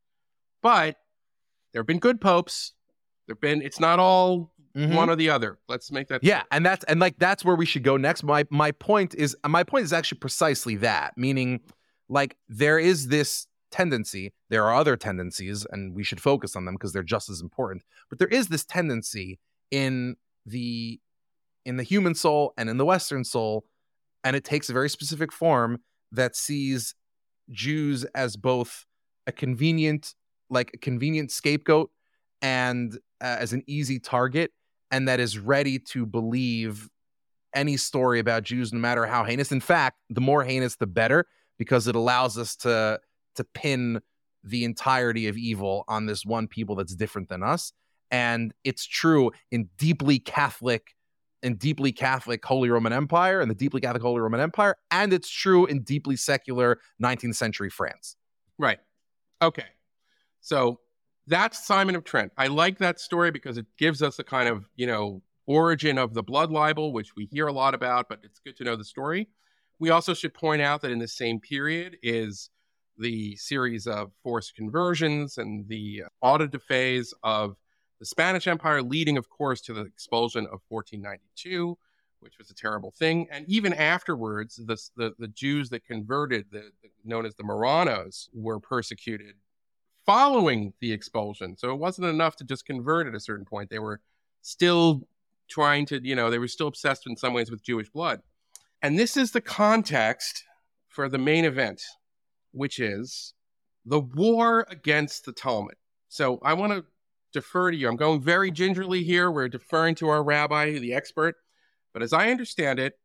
but 0.63 0.97
there 1.73 1.81
have 1.81 1.87
been 1.87 1.99
good 1.99 2.21
popes. 2.21 2.73
There've 3.27 3.41
been. 3.41 3.61
It's 3.61 3.79
not 3.79 3.99
all 3.99 4.53
Mhm. 4.75 4.95
one 4.95 5.11
or 5.11 5.17
the 5.17 5.29
other. 5.31 5.59
Let's 5.69 5.91
make 5.93 6.09
that. 6.09 6.25
Yeah, 6.25 6.45
and 6.51 6.65
that's 6.65 6.83
and 6.85 6.99
like 6.99 7.19
that's 7.19 7.45
where 7.45 7.57
we 7.57 7.67
should 7.67 7.83
go 7.83 7.97
next. 7.99 8.23
My 8.23 8.47
my 8.51 8.71
point 8.73 9.15
is 9.15 9.37
my 9.47 9.65
point 9.65 9.85
is 9.85 9.93
actually 9.93 10.19
precisely 10.19 10.77
that, 10.77 11.13
meaning 11.19 11.61
like 12.09 12.37
there 12.49 12.79
is 12.79 13.09
this 13.09 13.48
tendency, 13.71 14.33
there 14.49 14.65
are 14.65 14.75
other 14.75 14.97
tendencies 14.97 15.67
and 15.71 15.95
we 15.95 16.03
should 16.03 16.21
focus 16.21 16.57
on 16.57 16.65
them 16.65 16.75
because 16.75 16.93
they're 16.93 17.03
just 17.03 17.29
as 17.29 17.41
important. 17.41 17.83
But 18.09 18.19
there 18.19 18.29
is 18.29 18.49
this 18.49 18.65
tendency 18.65 19.39
in 19.71 20.17
the 20.47 21.01
in 21.65 21.77
the 21.77 21.83
human 21.83 22.15
soul 22.15 22.55
and 22.57 22.71
in 22.71 22.79
the 22.79 22.85
western 22.85 23.25
soul 23.25 23.65
and 24.25 24.35
it 24.35 24.45
takes 24.45 24.71
a 24.71 24.73
very 24.73 24.89
specific 24.89 25.33
form 25.33 25.81
that 26.13 26.35
sees 26.35 26.95
Jews 27.51 28.05
as 28.15 28.37
both 28.37 28.87
a 29.27 29.33
convenient 29.33 30.15
like 30.49 30.71
a 30.73 30.79
convenient 30.79 31.31
scapegoat 31.31 31.91
and 32.41 32.95
uh, 33.21 33.37
as 33.39 33.53
an 33.53 33.63
easy 33.67 33.99
target 33.99 34.53
and 34.91 35.07
that 35.09 35.21
is 35.21 35.39
ready 35.39 35.79
to 35.79 36.07
believe 36.07 36.89
any 37.55 37.77
story 37.77 38.21
about 38.21 38.43
Jews, 38.43 38.73
no 38.73 38.79
matter 38.79 39.07
how 39.07 39.25
heinous. 39.25 39.53
In 39.53 39.61
fact, 39.61 39.99
the 40.11 40.21
more 40.21 40.45
heinous, 40.45 40.77
the 40.77 40.87
better, 40.87 41.27
because 41.59 41.89
it 41.89 41.97
allows 41.97 42.39
us 42.39 42.57
to 42.57 43.01
to 43.39 43.45
pin 43.45 44.01
the 44.45 44.65
entirety 44.65 45.27
of 45.27 45.37
evil 45.37 45.85
on 45.89 46.07
this 46.07 46.25
one 46.25 46.47
people 46.47 46.77
that's 46.77 46.95
different 46.95 47.29
than 47.29 47.43
us. 47.43 47.73
And 48.11 48.53
it's 48.65 48.87
true 48.87 49.33
in 49.51 49.69
deeply 49.77 50.19
Catholic 50.19 50.95
in 51.43 51.55
deeply 51.55 51.93
Catholic 51.93 52.45
Holy 52.45 52.69
Roman 52.69 52.93
Empire 52.93 53.41
and 53.41 53.51
the 53.51 53.55
deeply 53.55 53.81
Catholic 53.81 54.03
Holy 54.03 54.21
Roman 54.21 54.41
Empire, 54.41 54.77
and 54.91 55.13
it's 55.13 55.31
true 55.31 55.67
in 55.67 55.83
deeply 55.83 56.17
secular 56.17 56.81
19th 57.03 57.37
century 57.37 57.71
France. 57.71 58.17
Right. 58.59 58.79
Okay. 59.41 59.67
So 60.41 60.81
that's 61.27 61.65
Simon 61.65 61.95
of 61.95 62.05
Trent. 62.05 62.33
I 62.37 62.49
like 62.49 62.79
that 62.79 62.99
story 62.99 63.31
because 63.31 63.59
it 63.59 63.67
gives 63.79 64.03
us 64.03 64.19
a 64.19 64.25
kind 64.25 64.49
of, 64.49 64.69
you 64.77 64.87
know, 64.87 65.23
origin 65.47 65.99
of 65.99 66.15
the 66.15 66.23
blood 66.23 66.51
libel, 66.51 66.93
which 66.93 67.15
we 67.17 67.27
hear 67.27 67.47
a 67.47 67.53
lot 67.53 67.75
about, 67.75 68.09
but 68.09 68.21
it's 68.23 68.41
good 68.41 68.57
to 68.57 68.65
know 68.65 68.77
the 68.77 68.85
story. 68.85 69.29
We 69.79 69.91
also 69.91 70.15
should 70.15 70.35
point 70.35 70.61
out 70.61 70.83
that 70.83 70.91
in 70.91 70.99
the 70.99 71.09
same 71.09 71.39
period 71.39 71.99
is 72.03 72.51
the 72.99 73.37
series 73.37 73.87
of 73.87 74.13
forced 74.23 74.55
conversions 74.55 75.39
and 75.39 75.69
the 75.69 76.05
uh, 76.07 76.09
auto-da-fés 76.21 77.13
of 77.23 77.57
the 77.99 78.07
Spanish 78.07 78.47
Empire, 78.47 78.83
leading, 78.83 79.17
of 79.17 79.29
course, 79.29 79.61
to 79.63 79.73
the 79.73 79.83
expulsion 79.83 80.45
of 80.45 80.61
1492, 80.69 81.77
which 82.21 82.39
was 82.39 82.51
a 82.51 82.55
terrible 82.55 82.93
thing. 82.93 83.27
And 83.31 83.45
even 83.49 83.73
afterwards, 83.73 84.57
the, 84.57 84.79
the, 84.97 85.15
the 85.19 85.29
Jews 85.29 85.71
that 85.71 85.85
converted, 85.85 86.47
the, 86.51 86.71
the, 86.83 86.91
known 87.05 87.27
as 87.27 87.35
the 87.35 87.45
Marranos, 87.45 88.29
were 88.33 88.61
persecuted 88.61 89.35
following 90.07 90.73
the 90.81 90.93
expulsion. 90.93 91.57
So 91.57 91.71
it 91.71 91.79
wasn't 91.79 92.09
enough 92.09 92.37
to 92.37 92.45
just 92.45 92.65
convert 92.65 93.07
at 93.07 93.15
a 93.15 93.21
certain 93.21 93.45
point. 93.45 93.69
They 93.69 93.79
were 93.79 94.01
still 94.41 95.03
trying 95.49 95.85
to, 95.87 96.01
you 96.03 96.15
know, 96.15 96.31
they 96.31 96.39
were 96.39 96.49
still 96.49 96.69
obsessed 96.69 97.07
in 97.07 97.17
some 97.17 97.35
ways 97.35 97.51
with 97.51 97.63
Jewish 97.63 97.91
blood. 97.91 98.23
And 98.81 98.99
this 98.99 99.17
is 99.17 99.33
the 99.33 99.41
context 99.41 100.45
for 100.89 101.09
the 101.09 101.19
main 101.19 101.45
event, 101.45 101.83
which 102.53 102.79
is 102.79 103.35
the 103.85 104.01
war 104.01 104.67
against 104.69 105.25
the 105.25 105.33
Talmud. 105.33 105.77
So 106.09 106.39
I 106.43 106.55
want 106.55 106.73
to 106.73 106.85
defer 107.33 107.71
to 107.71 107.77
you. 107.77 107.89
I'm 107.89 107.97
going 107.97 108.21
very 108.21 108.51
gingerly 108.51 109.05
here. 109.05 109.31
We're 109.31 109.49
deferring 109.49 109.95
to 109.97 110.09
our 110.09 110.23
rabbi, 110.23 110.79
the 110.79 110.95
expert. 110.95 111.37
But 111.93 112.03
as 112.03 112.13
I 112.13 112.31
understand 112.31 112.79
it, 112.79 112.99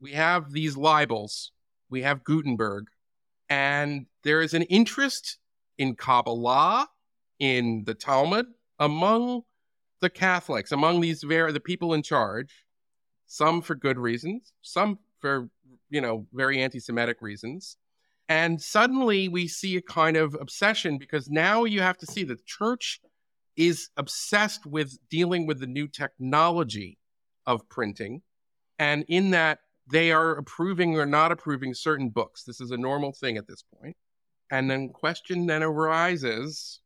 we 0.00 0.12
have 0.12 0.52
these 0.52 0.76
libels, 0.76 1.52
we 1.90 2.02
have 2.02 2.24
Gutenberg, 2.24 2.86
and 3.48 4.06
there 4.22 4.40
is 4.40 4.54
an 4.54 4.62
interest 4.62 5.38
in 5.76 5.94
Kabbalah, 5.94 6.88
in 7.38 7.84
the 7.84 7.94
Talmud, 7.94 8.46
among 8.78 9.42
the 10.00 10.10
Catholics, 10.10 10.72
among 10.72 11.00
these 11.00 11.22
very 11.22 11.52
the 11.52 11.60
people 11.60 11.92
in 11.92 12.02
charge, 12.02 12.64
some 13.26 13.60
for 13.60 13.74
good 13.74 13.98
reasons, 13.98 14.52
some 14.62 14.98
for 15.20 15.50
you 15.90 16.00
know 16.00 16.26
very 16.32 16.60
anti-Semitic 16.62 17.18
reasons. 17.20 17.76
And 18.30 18.62
suddenly 18.62 19.26
we 19.26 19.48
see 19.48 19.76
a 19.76 19.82
kind 19.82 20.16
of 20.16 20.36
obsession 20.40 20.98
because 20.98 21.28
now 21.28 21.64
you 21.64 21.80
have 21.80 21.98
to 21.98 22.06
see 22.06 22.22
the 22.22 22.38
church 22.46 23.00
is 23.56 23.90
obsessed 23.96 24.64
with 24.64 24.96
dealing 25.10 25.48
with 25.48 25.58
the 25.58 25.66
new 25.66 25.88
technology 25.88 26.96
of 27.44 27.68
printing. 27.68 28.22
And 28.78 29.04
in 29.08 29.32
that, 29.32 29.58
they 29.90 30.12
are 30.12 30.36
approving 30.36 30.96
or 30.96 31.06
not 31.06 31.32
approving 31.32 31.74
certain 31.74 32.08
books. 32.08 32.44
This 32.44 32.60
is 32.60 32.70
a 32.70 32.76
normal 32.76 33.12
thing 33.12 33.36
at 33.36 33.48
this 33.48 33.64
point. 33.80 33.96
And 34.48 34.70
then 34.70 34.90
question 34.90 35.46
then 35.46 35.64
arises, 35.64 36.78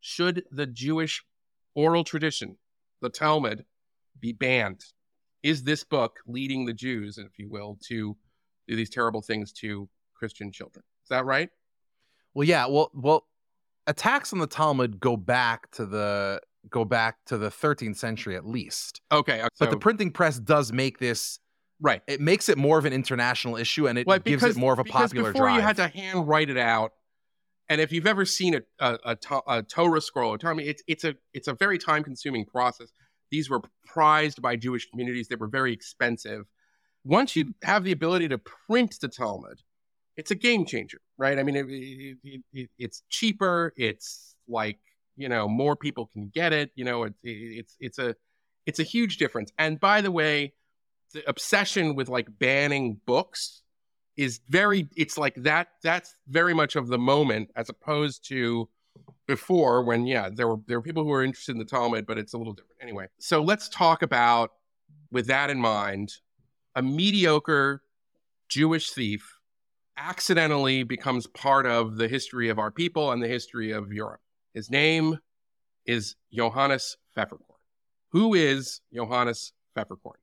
should 0.00 0.44
the 0.50 0.66
Jewish 0.66 1.24
oral 1.74 2.04
tradition, 2.04 2.58
the 3.00 3.08
Talmud, 3.08 3.64
be 4.20 4.34
banned? 4.34 4.84
Is 5.42 5.62
this 5.62 5.82
book 5.82 6.18
leading 6.26 6.66
the 6.66 6.74
Jews, 6.74 7.16
if 7.16 7.38
you 7.38 7.48
will, 7.48 7.78
to 7.88 8.14
do 8.68 8.76
these 8.76 8.90
terrible 8.90 9.22
things 9.22 9.50
to 9.54 9.88
Christian 10.20 10.52
children? 10.52 10.84
Is 11.02 11.08
that 11.08 11.24
right? 11.24 11.48
Well, 12.34 12.46
yeah. 12.46 12.66
Well, 12.66 12.90
well, 12.94 13.26
attacks 13.86 14.32
on 14.32 14.38
the 14.38 14.46
Talmud 14.46 15.00
go 15.00 15.16
back 15.16 15.70
to 15.72 15.86
the 15.86 16.40
go 16.68 16.84
back 16.84 17.16
to 17.26 17.38
the 17.38 17.48
13th 17.48 17.96
century 17.96 18.36
at 18.36 18.46
least. 18.46 19.00
Okay, 19.10 19.40
uh, 19.40 19.48
but 19.58 19.70
the 19.70 19.78
printing 19.78 20.12
press 20.12 20.38
does 20.38 20.72
make 20.72 20.98
this 20.98 21.40
right. 21.80 22.02
It 22.06 22.20
makes 22.20 22.48
it 22.48 22.58
more 22.58 22.78
of 22.78 22.84
an 22.84 22.92
international 22.92 23.56
issue, 23.56 23.88
and 23.88 23.98
it 23.98 24.06
well, 24.06 24.18
because, 24.18 24.42
gives 24.42 24.56
it 24.56 24.60
more 24.60 24.72
of 24.72 24.78
a 24.78 24.84
popular. 24.84 25.32
Before 25.32 25.46
drive. 25.46 25.56
you 25.56 25.62
had 25.62 25.76
to 25.76 25.88
hand 25.88 26.28
write 26.28 26.50
it 26.50 26.58
out, 26.58 26.92
and 27.68 27.80
if 27.80 27.90
you've 27.90 28.06
ever 28.06 28.24
seen 28.24 28.54
a 28.54 28.60
a, 28.78 28.98
a, 29.04 29.40
a 29.48 29.62
Torah 29.62 30.00
scroll, 30.00 30.36
I 30.44 30.52
mean, 30.52 30.68
it's 30.68 30.82
it's 30.86 31.04
a 31.04 31.14
it's 31.32 31.48
a 31.48 31.54
very 31.54 31.78
time 31.78 32.04
consuming 32.04 32.44
process. 32.44 32.92
These 33.30 33.48
were 33.48 33.62
prized 33.86 34.42
by 34.42 34.56
Jewish 34.56 34.90
communities. 34.90 35.28
They 35.28 35.36
were 35.36 35.48
very 35.48 35.72
expensive. 35.72 36.46
Once 37.04 37.34
you 37.34 37.54
have 37.62 37.84
the 37.84 37.92
ability 37.92 38.28
to 38.28 38.38
print 38.38 38.96
the 39.00 39.08
Talmud, 39.08 39.62
it's 40.16 40.30
a 40.30 40.34
game 40.34 40.64
changer, 40.66 41.00
right? 41.18 41.38
I 41.38 41.42
mean, 41.42 41.56
it, 41.56 41.66
it, 41.68 42.42
it, 42.52 42.70
it's 42.78 43.02
cheaper. 43.08 43.72
It's 43.76 44.34
like 44.48 44.78
you 45.16 45.28
know 45.28 45.48
more 45.48 45.76
people 45.76 46.06
can 46.06 46.30
get 46.32 46.52
it. 46.52 46.70
You 46.74 46.84
know, 46.84 47.08
it's 47.22 47.76
it's 47.80 47.98
a 47.98 48.14
it's 48.66 48.78
a 48.78 48.84
huge 48.84 49.16
difference. 49.16 49.52
And 49.58 49.80
by 49.80 50.00
the 50.00 50.10
way, 50.10 50.54
the 51.12 51.28
obsession 51.28 51.94
with 51.94 52.08
like 52.08 52.38
banning 52.38 53.00
books 53.06 53.62
is 54.16 54.40
very. 54.48 54.88
It's 54.96 55.16
like 55.16 55.34
that. 55.36 55.68
That's 55.82 56.14
very 56.28 56.54
much 56.54 56.76
of 56.76 56.88
the 56.88 56.98
moment, 56.98 57.50
as 57.56 57.68
opposed 57.68 58.26
to 58.28 58.68
before 59.26 59.84
when 59.84 60.06
yeah 60.06 60.28
there 60.32 60.48
were 60.48 60.56
there 60.66 60.78
were 60.78 60.82
people 60.82 61.04
who 61.04 61.10
were 61.10 61.24
interested 61.24 61.52
in 61.52 61.58
the 61.58 61.64
Talmud, 61.64 62.06
but 62.06 62.18
it's 62.18 62.32
a 62.32 62.38
little 62.38 62.52
different 62.52 62.82
anyway. 62.82 63.06
So 63.18 63.42
let's 63.42 63.68
talk 63.68 64.02
about 64.02 64.50
with 65.10 65.26
that 65.26 65.50
in 65.50 65.58
mind, 65.58 66.14
a 66.74 66.82
mediocre 66.82 67.82
Jewish 68.48 68.90
thief 68.90 69.39
accidentally 70.00 70.82
becomes 70.82 71.26
part 71.26 71.66
of 71.66 71.96
the 71.96 72.08
history 72.08 72.48
of 72.48 72.58
our 72.58 72.70
people 72.70 73.12
and 73.12 73.22
the 73.22 73.28
history 73.28 73.70
of 73.70 73.92
Europe. 73.92 74.20
His 74.54 74.70
name 74.70 75.18
is 75.84 76.16
Johannes 76.32 76.96
Pfefferkorn. 77.16 77.58
Who 78.12 78.34
is 78.34 78.80
Johannes 78.94 79.52
Pfefferkorn? 79.76 80.16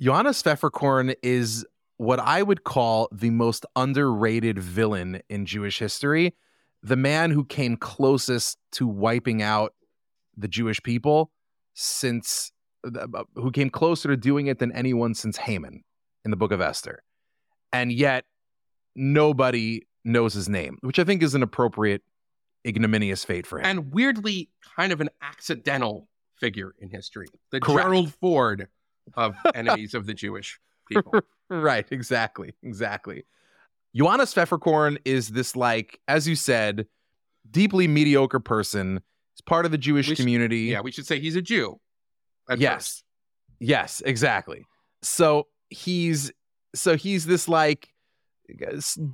Johannes 0.00 0.42
Pfefferkorn 0.42 1.14
is 1.22 1.64
what 1.98 2.18
I 2.18 2.42
would 2.42 2.64
call 2.64 3.08
the 3.12 3.30
most 3.30 3.64
underrated 3.76 4.58
villain 4.58 5.22
in 5.28 5.46
Jewish 5.46 5.78
history. 5.78 6.34
The 6.82 6.96
man 6.96 7.30
who 7.30 7.44
came 7.44 7.76
closest 7.76 8.58
to 8.72 8.88
wiping 8.88 9.40
out 9.40 9.72
the 10.36 10.48
Jewish 10.48 10.82
people 10.82 11.30
since, 11.74 12.50
who 13.36 13.52
came 13.52 13.70
closer 13.70 14.08
to 14.08 14.16
doing 14.16 14.48
it 14.48 14.58
than 14.58 14.72
anyone 14.72 15.14
since 15.14 15.36
Haman 15.36 15.84
in 16.24 16.32
the 16.32 16.36
book 16.36 16.50
of 16.50 16.60
Esther. 16.60 17.04
And 17.72 17.92
yet 17.92 18.24
nobody 18.94 19.82
knows 20.04 20.34
his 20.34 20.48
name, 20.48 20.78
which 20.80 20.98
I 20.98 21.04
think 21.04 21.22
is 21.22 21.34
an 21.34 21.42
appropriate 21.42 22.02
ignominious 22.66 23.24
fate 23.24 23.46
for 23.46 23.58
him. 23.58 23.66
And 23.66 23.92
weirdly, 23.92 24.50
kind 24.76 24.92
of 24.92 25.00
an 25.00 25.10
accidental 25.20 26.08
figure 26.38 26.74
in 26.78 26.90
history. 26.90 27.26
The 27.50 27.60
Correct. 27.60 27.86
Gerald 27.86 28.14
Ford 28.14 28.68
of 29.14 29.34
enemies 29.54 29.94
of 29.94 30.06
the 30.06 30.14
Jewish 30.14 30.58
people. 30.88 31.12
right, 31.50 31.86
exactly. 31.90 32.54
Exactly. 32.62 33.24
Johannes 33.94 34.34
Pfefferkorn 34.34 34.98
is 35.04 35.28
this, 35.28 35.54
like, 35.54 36.00
as 36.08 36.26
you 36.26 36.34
said, 36.34 36.86
deeply 37.50 37.86
mediocre 37.86 38.40
person. 38.40 39.02
He's 39.34 39.40
part 39.42 39.66
of 39.66 39.70
the 39.70 39.78
Jewish 39.78 40.06
should, 40.06 40.16
community. 40.16 40.60
Yeah, 40.60 40.80
we 40.80 40.92
should 40.92 41.06
say 41.06 41.20
he's 41.20 41.36
a 41.36 41.42
Jew. 41.42 41.78
Yes. 42.56 42.72
First. 42.72 43.04
Yes, 43.60 44.02
exactly. 44.04 44.64
So 45.02 45.46
he's 45.68 46.32
so 46.74 46.96
he's 46.96 47.26
this 47.26 47.48
like 47.48 47.91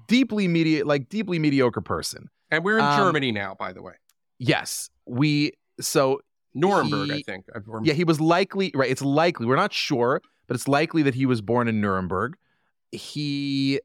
deeply 0.06 0.48
media 0.48 0.84
like 0.84 1.08
deeply 1.08 1.38
mediocre 1.38 1.80
person. 1.80 2.28
And 2.50 2.64
we're 2.64 2.78
in 2.78 2.84
um, 2.84 2.96
Germany 2.98 3.32
now, 3.32 3.54
by 3.58 3.72
the 3.72 3.82
way. 3.82 3.94
Yes, 4.38 4.90
we 5.06 5.52
so 5.80 6.20
Nuremberg, 6.54 7.08
he, 7.08 7.14
I 7.14 7.22
think. 7.22 7.46
Yeah, 7.82 7.94
he 7.94 8.04
was 8.04 8.20
likely 8.20 8.72
right. 8.74 8.90
It's 8.90 9.02
likely 9.02 9.46
we're 9.46 9.56
not 9.56 9.72
sure, 9.72 10.22
but 10.46 10.54
it's 10.54 10.68
likely 10.68 11.02
that 11.02 11.14
he 11.14 11.26
was 11.26 11.40
born 11.40 11.68
in 11.68 11.80
Nuremberg. 11.80 12.36
He 12.90 13.80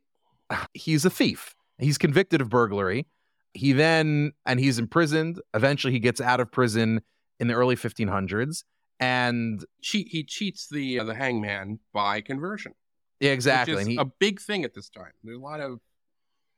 he's 0.74 1.06
a 1.06 1.10
thief. 1.10 1.56
He's 1.78 1.98
convicted 1.98 2.42
of 2.42 2.50
burglary. 2.50 3.08
He 3.54 3.74
then 3.74 4.32
and 4.46 4.60
he's 4.60 4.80
imprisoned. 4.80 5.42
Eventually, 5.54 5.94
he 5.94 6.00
gets 6.00 6.22
out 6.22 6.40
of 6.40 6.52
prison 6.52 7.02
in 7.40 7.48
the 7.48 7.54
early 7.54 7.76
1500s, 7.76 8.64
and 9.00 9.66
cheat. 9.82 10.08
He 10.10 10.24
cheats 10.24 10.68
the 10.70 11.00
uh, 11.00 11.04
the 11.04 11.16
hangman 11.16 11.80
by 11.94 12.22
conversion. 12.22 12.74
Yeah, 13.20 13.32
exactly. 13.32 13.76
Which 13.76 13.88
he, 13.88 13.98
a 13.98 14.06
big 14.06 14.42
thing 14.42 14.64
at 14.64 14.74
this 14.74 14.90
time. 14.90 15.12
There's 15.24 15.38
a 15.38 15.42
lot 15.42 15.60
of 15.60 15.80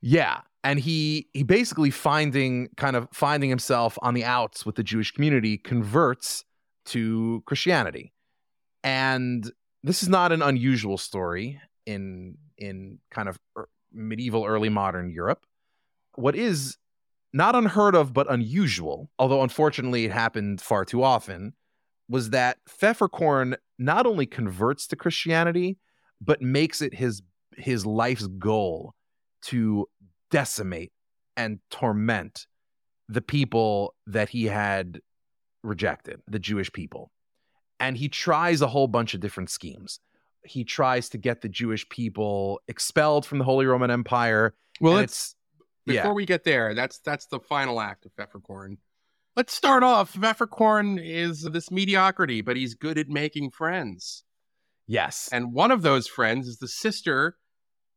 yeah, 0.01 0.41
and 0.63 0.79
he 0.79 1.27
he 1.33 1.43
basically 1.43 1.89
finding 1.89 2.69
kind 2.77 2.95
of 2.95 3.07
finding 3.11 3.49
himself 3.49 3.97
on 4.01 4.13
the 4.13 4.23
outs 4.23 4.65
with 4.65 4.75
the 4.75 4.83
Jewish 4.83 5.11
community 5.11 5.57
converts 5.57 6.43
to 6.87 7.43
Christianity. 7.45 8.13
And 8.83 9.51
this 9.83 10.03
is 10.03 10.09
not 10.09 10.31
an 10.31 10.41
unusual 10.41 10.97
story 10.97 11.59
in 11.85 12.37
in 12.57 12.99
kind 13.11 13.29
of 13.29 13.39
er, 13.57 13.67
medieval 13.91 14.45
early 14.45 14.69
modern 14.69 15.09
Europe. 15.09 15.45
What 16.15 16.35
is 16.35 16.77
not 17.33 17.55
unheard 17.55 17.95
of 17.95 18.13
but 18.13 18.31
unusual, 18.31 19.09
although 19.19 19.41
unfortunately 19.41 20.05
it 20.05 20.11
happened 20.11 20.61
far 20.61 20.85
too 20.85 21.03
often, 21.03 21.53
was 22.07 22.29
that 22.29 22.57
Pfefferkorn 22.69 23.57
not 23.77 24.05
only 24.05 24.25
converts 24.25 24.87
to 24.87 24.95
Christianity, 24.95 25.77
but 26.22 26.41
makes 26.41 26.82
it 26.82 26.93
his 26.93 27.22
his 27.57 27.86
life's 27.86 28.28
goal 28.28 28.93
to 29.43 29.88
decimate 30.32 30.91
and 31.38 31.59
torment 31.70 32.47
the 33.07 33.22
people 33.22 33.93
that 34.07 34.30
he 34.30 34.45
had 34.45 34.99
rejected, 35.63 36.22
the 36.28 36.39
Jewish 36.39 36.72
people. 36.72 37.11
and 37.80 37.97
he 37.97 38.09
tries 38.09 38.61
a 38.61 38.68
whole 38.68 38.88
bunch 38.88 39.13
of 39.13 39.20
different 39.20 39.49
schemes. 39.49 39.99
He 40.43 40.63
tries 40.63 41.09
to 41.09 41.18
get 41.18 41.41
the 41.41 41.49
Jewish 41.49 41.88
people 41.89 42.61
expelled 42.68 43.26
from 43.26 43.39
the 43.39 43.45
Holy 43.45 43.66
Roman 43.66 43.91
Empire. 43.91 44.53
Well, 44.80 44.93
let's 44.93 45.11
it's 45.13 45.36
before 45.86 46.11
yeah. 46.11 46.13
we 46.13 46.26
get 46.26 46.43
there. 46.43 46.74
That's 46.74 46.99
that's 46.99 47.26
the 47.28 47.39
final 47.39 47.80
act 47.82 48.05
of 48.05 48.11
Pfefferkorn. 48.16 48.78
Let's 49.36 49.53
start 49.53 49.84
off. 49.84 50.13
Pfefferkorn 50.13 50.99
is 51.03 51.43
this 51.43 51.72
mediocrity, 51.72 52.41
but 52.41 52.55
he's 52.57 52.76
good 52.76 52.97
at 52.97 53.09
making 53.09 53.51
friends. 53.51 54.24
Yes. 54.88 55.29
And 55.31 55.53
one 55.53 55.71
of 55.71 55.81
those 55.81 56.07
friends 56.07 56.47
is 56.47 56.57
the 56.57 56.67
sister 56.67 57.38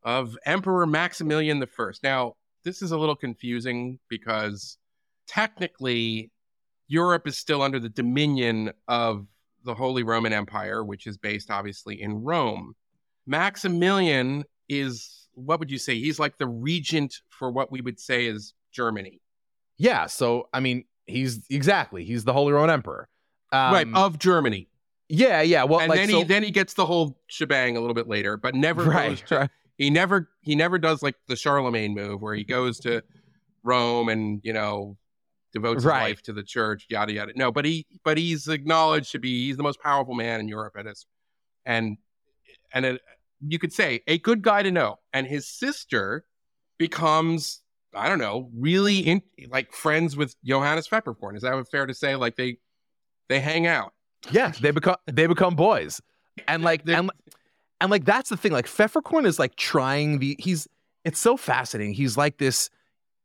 of 0.02 0.38
Emperor 0.46 0.86
Maximilian 0.86 1.62
I. 1.62 1.90
Now, 2.02 2.34
this 2.64 2.82
is 2.82 2.90
a 2.90 2.98
little 2.98 3.16
confusing 3.16 3.98
because 4.08 4.78
technically 5.26 6.30
Europe 6.86 7.26
is 7.26 7.36
still 7.36 7.62
under 7.62 7.78
the 7.78 7.88
dominion 7.88 8.72
of 8.86 9.26
the 9.64 9.74
Holy 9.74 10.02
Roman 10.02 10.32
Empire, 10.32 10.84
which 10.84 11.06
is 11.06 11.18
based 11.18 11.50
obviously 11.50 12.00
in 12.00 12.22
Rome. 12.22 12.74
Maximilian 13.26 14.44
is, 14.68 15.28
what 15.34 15.58
would 15.60 15.70
you 15.70 15.78
say? 15.78 15.98
He's 15.98 16.18
like 16.18 16.38
the 16.38 16.46
regent 16.46 17.16
for 17.28 17.50
what 17.50 17.70
we 17.70 17.80
would 17.80 18.00
say 18.00 18.26
is 18.26 18.54
Germany. 18.72 19.20
Yeah. 19.76 20.06
So, 20.06 20.48
I 20.54 20.60
mean, 20.60 20.84
he's 21.06 21.44
exactly, 21.50 22.04
he's 22.04 22.24
the 22.24 22.32
Holy 22.32 22.52
Roman 22.52 22.70
Emperor. 22.70 23.08
Um, 23.52 23.72
right, 23.72 23.86
of 23.94 24.18
Germany. 24.18 24.68
Yeah, 25.08 25.40
yeah. 25.40 25.64
Well, 25.64 25.80
and 25.80 25.88
like, 25.88 26.00
then 26.00 26.08
so, 26.10 26.18
he 26.18 26.24
then 26.24 26.42
he 26.42 26.50
gets 26.50 26.74
the 26.74 26.84
whole 26.86 27.18
shebang 27.28 27.76
a 27.76 27.80
little 27.80 27.94
bit 27.94 28.08
later, 28.08 28.36
but 28.36 28.54
never 28.54 28.84
Right, 28.84 29.10
goes 29.10 29.22
to, 29.28 29.36
right. 29.38 29.50
he 29.76 29.90
never 29.90 30.28
he 30.42 30.54
never 30.54 30.78
does 30.78 31.02
like 31.02 31.14
the 31.28 31.36
Charlemagne 31.36 31.94
move 31.94 32.20
where 32.20 32.34
he 32.34 32.44
goes 32.44 32.78
to 32.80 33.02
Rome 33.62 34.08
and 34.08 34.40
you 34.44 34.52
know 34.52 34.96
devotes 35.52 35.84
Right. 35.84 36.00
his 36.02 36.10
life 36.10 36.22
to 36.22 36.32
the 36.34 36.42
church, 36.42 36.86
yada 36.90 37.12
yada. 37.12 37.32
No, 37.36 37.50
but 37.50 37.64
he 37.64 37.86
but 38.04 38.18
he's 38.18 38.48
acknowledged 38.48 39.12
to 39.12 39.18
be 39.18 39.46
he's 39.46 39.56
the 39.56 39.62
most 39.62 39.80
powerful 39.80 40.14
man 40.14 40.40
in 40.40 40.48
Europe 40.48 40.74
at 40.78 40.84
his 40.86 41.06
and 41.64 41.96
and 42.74 42.84
it, 42.84 43.00
you 43.40 43.58
could 43.58 43.72
say 43.72 44.00
a 44.06 44.18
good 44.18 44.42
guy 44.42 44.62
to 44.62 44.70
know. 44.70 44.96
And 45.14 45.26
his 45.26 45.48
sister 45.48 46.24
becomes 46.78 47.62
I 47.94 48.08
don't 48.10 48.18
know 48.18 48.50
really 48.54 48.98
in 48.98 49.22
like 49.48 49.72
friends 49.72 50.16
with 50.16 50.36
Johannes 50.44 50.86
Pfefferkorn. 50.86 51.34
Is 51.34 51.42
that 51.42 51.64
fair 51.70 51.86
to 51.86 51.94
say? 51.94 52.14
Like 52.14 52.36
they 52.36 52.58
they 53.30 53.40
hang 53.40 53.66
out. 53.66 53.94
Yeah, 54.30 54.52
they 54.60 54.70
become 54.70 54.96
they 55.06 55.26
become 55.26 55.54
boys, 55.54 56.00
and 56.46 56.62
like 56.62 56.82
and 56.88 57.10
and 57.80 57.90
like 57.90 58.04
that's 58.04 58.30
the 58.30 58.36
thing. 58.36 58.52
Like 58.52 58.66
Pfefferkorn 58.66 59.26
is 59.26 59.38
like 59.38 59.56
trying 59.56 60.18
the 60.18 60.36
he's 60.38 60.68
it's 61.04 61.18
so 61.18 61.36
fascinating. 61.36 61.94
He's 61.94 62.16
like 62.16 62.38
this. 62.38 62.70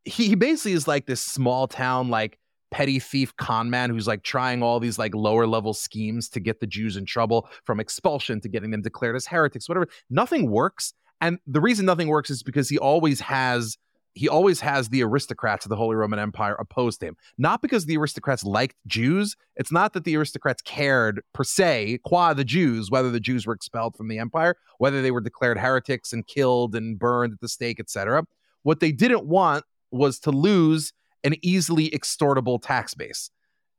He, 0.06 0.28
he 0.28 0.36
basically 0.36 0.74
is 0.74 0.88
like 0.88 1.06
this 1.06 1.22
small 1.22 1.68
town 1.68 2.10
like 2.10 2.38
petty 2.72 3.00
thief 3.00 3.36
con 3.38 3.70
man 3.70 3.90
who's 3.90 4.08
like 4.08 4.24
trying 4.24 4.64
all 4.64 4.80
these 4.80 4.98
like 4.98 5.14
lower 5.14 5.46
level 5.46 5.74
schemes 5.74 6.28
to 6.30 6.40
get 6.40 6.60
the 6.60 6.68
Jews 6.68 6.98
in 6.98 7.06
trouble 7.06 7.48
from 7.66 7.80
expulsion 7.80 8.42
to 8.42 8.50
getting 8.50 8.72
them 8.72 8.82
declared 8.82 9.16
as 9.16 9.28
heretics, 9.28 9.70
whatever. 9.70 9.88
Nothing 10.10 10.50
works, 10.50 10.94
and 11.22 11.40
the 11.48 11.62
reason 11.62 11.86
nothing 11.86 12.08
works 12.08 12.30
is 12.30 12.44
because 12.44 12.70
he 12.70 12.78
always 12.78 13.20
has 13.22 13.78
he 14.16 14.30
always 14.30 14.60
has 14.60 14.90
the 14.90 15.04
aristocrats 15.04 15.66
of 15.66 15.70
the 15.70 15.76
Holy 15.76 15.96
Roman 15.96 16.20
Empire 16.20 16.56
opposed 16.60 17.00
to 17.00 17.08
him. 17.08 17.18
Not 17.38 17.62
because 17.62 17.86
the 17.86 17.98
aristocrats 17.98 18.44
liked 18.44 18.76
Jews. 18.86 19.36
It's 19.56 19.72
not 19.72 19.94
that 19.94 20.04
the 20.04 20.16
aristocrats 20.16 20.62
cared 20.62 21.22
per 21.34 21.44
se, 21.44 22.00
qua 22.04 22.34
the 22.34 22.44
Jews, 22.44 22.92
whether 22.92 23.10
the 23.10 23.20
Jews 23.20 23.48
were 23.48 23.54
expelled 23.54 23.96
from 23.96 24.08
the 24.08 24.20
empire, 24.20 24.56
whether 24.78 25.02
they 25.02 25.12
were 25.12 25.22
declared 25.22 25.58
heretics 25.58 26.14
and 26.14 26.26
killed 26.28 26.76
and 26.76 27.00
burned 27.00 27.34
at 27.34 27.42
the 27.42 27.50
stake, 27.50 27.80
etc. 27.80 28.26
What 28.62 28.80
they 28.80 28.92
didn't 28.92 29.26
want 29.26 29.66
was 29.92 30.20
to 30.20 30.32
lose 30.32 30.94
an 31.24 31.36
easily 31.42 31.90
extortable 31.90 32.62
tax 32.62 32.94
base. 32.94 33.32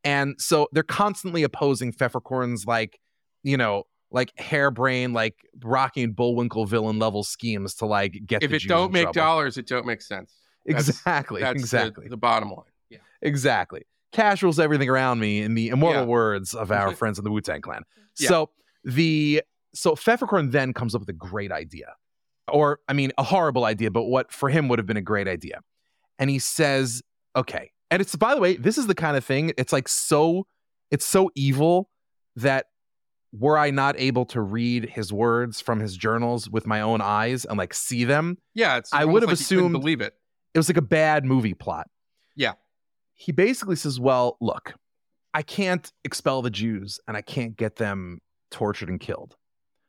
And 0.02 0.34
so 0.38 0.68
they're 0.72 0.82
constantly 0.82 1.44
opposing 1.44 1.92
Pfefferkorn's 1.92 2.66
like, 2.66 2.98
you 3.42 3.56
know, 3.56 3.84
like 4.10 4.32
harebrained, 4.38 5.14
like 5.14 5.34
Rocky 5.62 6.02
and 6.02 6.14
Bullwinkle 6.14 6.66
villain 6.66 6.98
level 6.98 7.24
schemes 7.24 7.74
to 7.76 7.86
like 7.86 8.20
get 8.26 8.42
If 8.42 8.50
the 8.50 8.56
it 8.56 8.58
Jews 8.60 8.68
don't 8.68 8.92
make 8.92 9.04
trouble. 9.04 9.14
dollars, 9.14 9.58
it 9.58 9.66
don't 9.66 9.86
make 9.86 10.02
sense. 10.02 10.32
That's- 10.66 10.88
Exactly. 10.88 11.40
That's 11.40 11.54
the- 11.54 11.60
exactly. 11.60 12.08
the, 12.08 12.16
bottom 12.16 12.50
line. 12.50 12.64
Yeah. 12.88 12.98
Exactly. 13.22 13.82
Cash 14.12 14.42
rules 14.42 14.60
everything 14.60 14.88
around 14.88 15.18
me 15.18 15.42
in 15.42 15.54
the 15.54 15.68
immortal 15.68 16.02
Yeah. 16.02 16.08
words 16.08 16.54
of 16.54 16.70
our 16.70 16.88
mm-hmm. 16.88 16.94
friends 16.94 17.18
in 17.18 17.24
the 17.24 17.30
Wu 17.30 17.40
Tang 17.40 17.60
Clan. 17.60 17.82
Yeah. 18.18 18.28
So 18.28 18.50
the 18.84 19.42
so 19.74 19.94
Pfefferkorn 19.96 20.52
then 20.52 20.72
comes 20.72 20.94
up 20.94 21.00
with 21.00 21.08
a 21.08 21.14
great 21.14 21.50
idea, 21.50 21.94
or 22.46 22.78
I 22.88 22.92
mean, 22.92 23.10
a 23.18 23.24
horrible 23.24 23.64
idea, 23.64 23.90
but 23.90 24.04
what 24.04 24.30
for 24.30 24.48
him 24.48 24.68
would 24.68 24.78
have 24.78 24.86
been 24.86 24.96
a 24.96 25.02
great 25.02 25.26
idea. 25.26 25.60
And 26.18 26.30
he 26.30 26.38
says, 26.38 27.02
"Okay." 27.34 27.72
And 27.90 28.00
it's 28.00 28.14
by 28.14 28.36
the 28.36 28.40
way, 28.40 28.56
this 28.56 28.78
is 28.78 28.86
the 28.86 28.94
kind 28.94 29.16
of 29.16 29.24
thing. 29.24 29.52
It's 29.58 29.72
like 29.72 29.88
so, 29.88 30.46
it's 30.92 31.04
so 31.04 31.30
evil 31.34 31.90
that 32.36 32.66
were 33.36 33.58
I 33.58 33.70
not 33.70 33.98
able 33.98 34.24
to 34.26 34.40
read 34.40 34.90
his 34.90 35.12
words 35.12 35.60
from 35.60 35.80
his 35.80 35.96
journals 35.96 36.48
with 36.48 36.66
my 36.66 36.80
own 36.80 37.00
eyes 37.00 37.44
and 37.44 37.58
like 37.58 37.74
see 37.74 38.04
them, 38.04 38.38
Yeah, 38.54 38.76
it's 38.76 38.92
I 38.92 39.04
would 39.04 39.22
have 39.22 39.28
like 39.30 39.38
assumed 39.40 39.72
believe 39.72 40.00
it. 40.00 40.14
it 40.54 40.58
was 40.58 40.68
like 40.68 40.76
a 40.76 40.82
bad 40.82 41.24
movie 41.24 41.54
plot. 41.54 41.88
Yeah. 42.36 42.52
He 43.14 43.32
basically 43.32 43.76
says, 43.76 43.98
Well, 43.98 44.36
look, 44.40 44.74
I 45.32 45.42
can't 45.42 45.90
expel 46.04 46.42
the 46.42 46.50
Jews 46.50 47.00
and 47.08 47.16
I 47.16 47.22
can't 47.22 47.56
get 47.56 47.76
them 47.76 48.20
tortured 48.50 48.88
and 48.88 49.00
killed, 49.00 49.36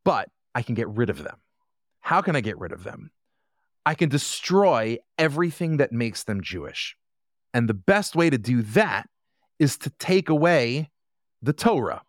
but 0.03 0.29
I 0.55 0.61
can 0.63 0.73
get 0.75 0.87
rid 0.89 1.09
of 1.09 1.23
them. 1.23 1.37
How 1.99 2.21
can 2.21 2.35
I 2.35 2.41
get 2.41 2.57
rid 2.57 2.71
of 2.71 2.83
them? 2.83 3.11
I 3.85 3.93
can 3.93 4.09
destroy 4.09 4.97
everything 5.19 5.77
that 5.77 5.91
makes 5.91 6.23
them 6.23 6.41
Jewish. 6.41 6.95
And 7.53 7.69
the 7.69 7.73
best 7.75 8.15
way 8.15 8.29
to 8.31 8.37
do 8.39 8.63
that 8.63 9.07
is 9.59 9.77
to 9.79 9.91
take 9.91 10.29
away 10.29 10.89
the 11.41 11.53
Torah, 11.53 12.01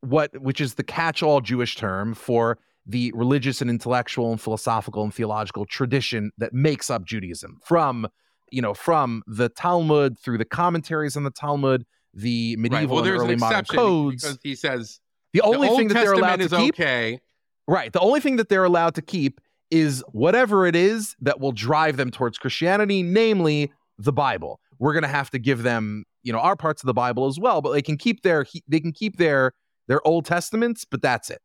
what 0.00 0.30
which 0.40 0.60
is 0.60 0.74
the 0.74 0.84
catch-all 0.84 1.40
Jewish 1.40 1.76
term 1.76 2.14
for 2.14 2.58
the 2.86 3.12
religious 3.14 3.60
and 3.60 3.68
intellectual 3.68 4.30
and 4.30 4.40
philosophical 4.40 5.02
and 5.02 5.12
theological 5.12 5.66
tradition 5.66 6.30
that 6.38 6.52
makes 6.54 6.88
up 6.90 7.04
Judaism 7.04 7.58
from 7.64 8.08
you 8.50 8.62
know 8.62 8.74
from 8.74 9.22
the 9.26 9.48
Talmud 9.48 10.18
through 10.18 10.38
the 10.38 10.44
commentaries 10.44 11.16
on 11.16 11.24
the 11.24 11.30
Talmud, 11.30 11.84
the 12.14 12.56
medieval 12.56 12.78
Right. 12.78 12.88
Well, 12.88 12.98
and 12.98 13.06
there's 13.06 13.22
early 13.22 13.34
an 13.34 13.40
modern 13.40 13.64
codes. 13.64 14.22
because 14.22 14.38
he 14.42 14.54
says 14.54 15.00
The 15.32 15.42
only 15.42 15.68
Old 15.68 15.78
thing 15.78 15.88
that 15.88 15.94
they're 15.94 16.12
allowed 16.14 16.40
to 16.40 16.48
keep, 16.48 16.74
okay. 16.74 17.20
right? 17.66 17.92
The 17.92 18.00
only 18.00 18.20
thing 18.20 18.36
that 18.36 18.48
they're 18.48 18.64
allowed 18.64 18.94
to 18.94 19.02
keep 19.02 19.40
is 19.70 20.02
whatever 20.12 20.66
it 20.66 20.74
is 20.74 21.14
that 21.20 21.40
will 21.40 21.52
drive 21.52 21.98
them 21.98 22.10
towards 22.10 22.38
Christianity, 22.38 23.02
namely 23.02 23.70
the 23.98 24.12
Bible. 24.12 24.60
We're 24.78 24.94
going 24.94 25.02
to 25.02 25.08
have 25.08 25.30
to 25.30 25.38
give 25.38 25.62
them, 25.62 26.04
you 26.22 26.32
know, 26.32 26.38
our 26.38 26.56
parts 26.56 26.82
of 26.82 26.86
the 26.86 26.94
Bible 26.94 27.26
as 27.26 27.38
well, 27.38 27.60
but 27.60 27.72
they 27.72 27.82
can 27.82 27.98
keep 27.98 28.22
their 28.22 28.46
they 28.66 28.80
can 28.80 28.92
keep 28.92 29.16
their 29.18 29.52
their 29.88 30.06
Old 30.06 30.24
Testaments, 30.24 30.84
but 30.84 31.02
that's 31.02 31.30
it. 31.30 31.40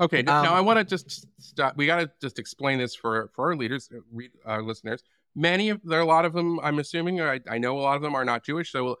Okay, 0.00 0.18
Um, 0.20 0.24
now 0.42 0.54
I 0.54 0.60
want 0.60 0.78
to 0.80 0.84
just 0.84 1.26
stop. 1.40 1.76
We 1.76 1.86
got 1.86 2.00
to 2.00 2.10
just 2.20 2.38
explain 2.40 2.78
this 2.78 2.96
for 2.96 3.30
for 3.36 3.50
our 3.50 3.56
leaders, 3.56 3.88
uh, 3.94 4.20
our 4.44 4.62
listeners. 4.62 5.02
Many 5.36 5.68
of 5.68 5.80
there 5.84 5.98
are 6.00 6.02
a 6.02 6.06
lot 6.06 6.24
of 6.24 6.32
them. 6.32 6.58
I'm 6.60 6.78
assuming, 6.80 7.20
I, 7.20 7.40
I 7.48 7.58
know 7.58 7.78
a 7.78 7.82
lot 7.82 7.94
of 7.96 8.02
them 8.02 8.14
are 8.14 8.24
not 8.24 8.44
Jewish. 8.44 8.72
So 8.72 8.96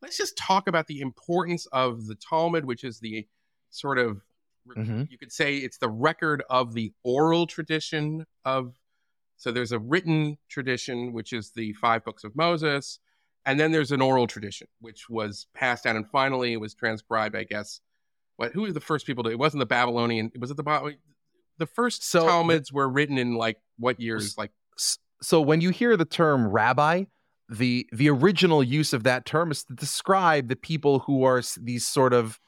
let's 0.00 0.16
just 0.16 0.36
talk 0.38 0.66
about 0.66 0.86
the 0.86 1.00
importance 1.00 1.66
of 1.66 2.06
the 2.06 2.14
Talmud, 2.14 2.64
which 2.64 2.82
is 2.84 3.00
the 3.00 3.26
sort 3.70 3.98
of 3.98 4.22
Mhm. 4.76 5.10
you 5.10 5.16
could 5.16 5.32
say 5.32 5.56
it's 5.56 5.78
the 5.78 5.88
record 5.88 6.42
of 6.50 6.74
the 6.74 6.92
oral 7.02 7.46
tradition 7.46 8.26
of. 8.44 8.74
So 9.36 9.52
there's 9.52 9.72
a 9.72 9.78
written 9.78 10.36
tradition, 10.48 11.12
which 11.12 11.32
is 11.32 11.52
the 11.52 11.72
five 11.74 12.04
books 12.04 12.24
of 12.24 12.34
Moses, 12.36 12.98
and 13.46 13.58
then 13.60 13.70
there's 13.72 13.92
an 13.92 14.02
oral 14.02 14.26
tradition, 14.26 14.66
which 14.80 15.08
was 15.08 15.46
passed 15.54 15.84
down, 15.84 15.96
and 15.96 16.06
finally 16.10 16.52
it 16.52 16.56
was 16.60 16.74
transcribed, 16.74 17.34
I 17.36 17.44
guess. 17.44 17.80
What? 18.38 18.52
Who 18.52 18.62
were 18.62 18.72
the 18.72 18.80
first 18.80 19.04
people 19.04 19.24
to? 19.24 19.30
It 19.30 19.38
wasn't 19.38 19.58
the 19.58 19.66
Babylonian. 19.66 20.30
Was 20.38 20.50
it 20.52 20.56
the 20.56 20.96
the 21.58 21.66
first 21.66 22.08
So, 22.08 22.24
Talmuds 22.24 22.72
were 22.72 22.88
written 22.88 23.18
in 23.18 23.34
like 23.34 23.58
what 23.78 24.00
years? 24.00 24.38
Like 24.38 24.52
So 25.20 25.40
when 25.40 25.60
you 25.60 25.70
hear 25.70 25.96
the 25.96 26.04
term 26.04 26.46
rabbi, 26.46 27.04
the 27.48 27.88
the 27.92 28.08
original 28.08 28.62
use 28.62 28.92
of 28.92 29.02
that 29.02 29.26
term 29.26 29.50
is 29.50 29.64
to 29.64 29.74
describe 29.74 30.46
the 30.48 30.54
people 30.54 31.00
who 31.00 31.24
are 31.24 31.42
these 31.60 31.84
sort 31.84 32.12
of 32.12 32.38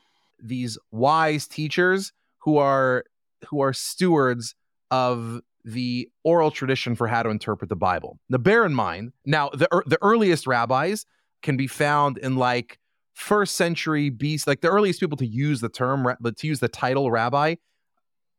these 0.41 0.79
wise 0.93 1.49
teachers 1.49 2.12
who 2.39 2.57
are 2.57 3.05
who 3.49 3.61
are 3.61 3.73
stewards 3.73 4.55
of 4.93 5.41
the 5.65 6.09
oral 6.23 6.53
tradition 6.53 6.95
for 6.95 7.09
how 7.09 7.25
to 7.25 7.31
interpret 7.31 7.69
the 7.69 7.77
Bible. 7.77 8.21
Now 8.29 8.39
bear 8.39 8.65
in 8.65 8.75
mind, 8.75 9.12
now 9.27 9.51
the 9.51 9.69
er, 9.75 9.83
the 9.87 9.99
earliest 10.03 10.47
rabbis 10.47 11.05
can 11.43 11.57
be 11.57 11.67
found 11.67 12.17
in 12.17 12.37
like 12.37 12.79
first 13.15 13.57
century 13.57 14.11
BC, 14.11 14.47
like 14.47 14.61
the 14.61 14.69
earliest 14.69 15.01
people 15.01 15.16
to 15.19 15.27
use 15.27 15.61
the 15.61 15.69
term 15.69 16.05
to 16.05 16.47
use 16.47 16.61
the 16.61 16.69
title 16.69 17.11
rabbi 17.11 17.57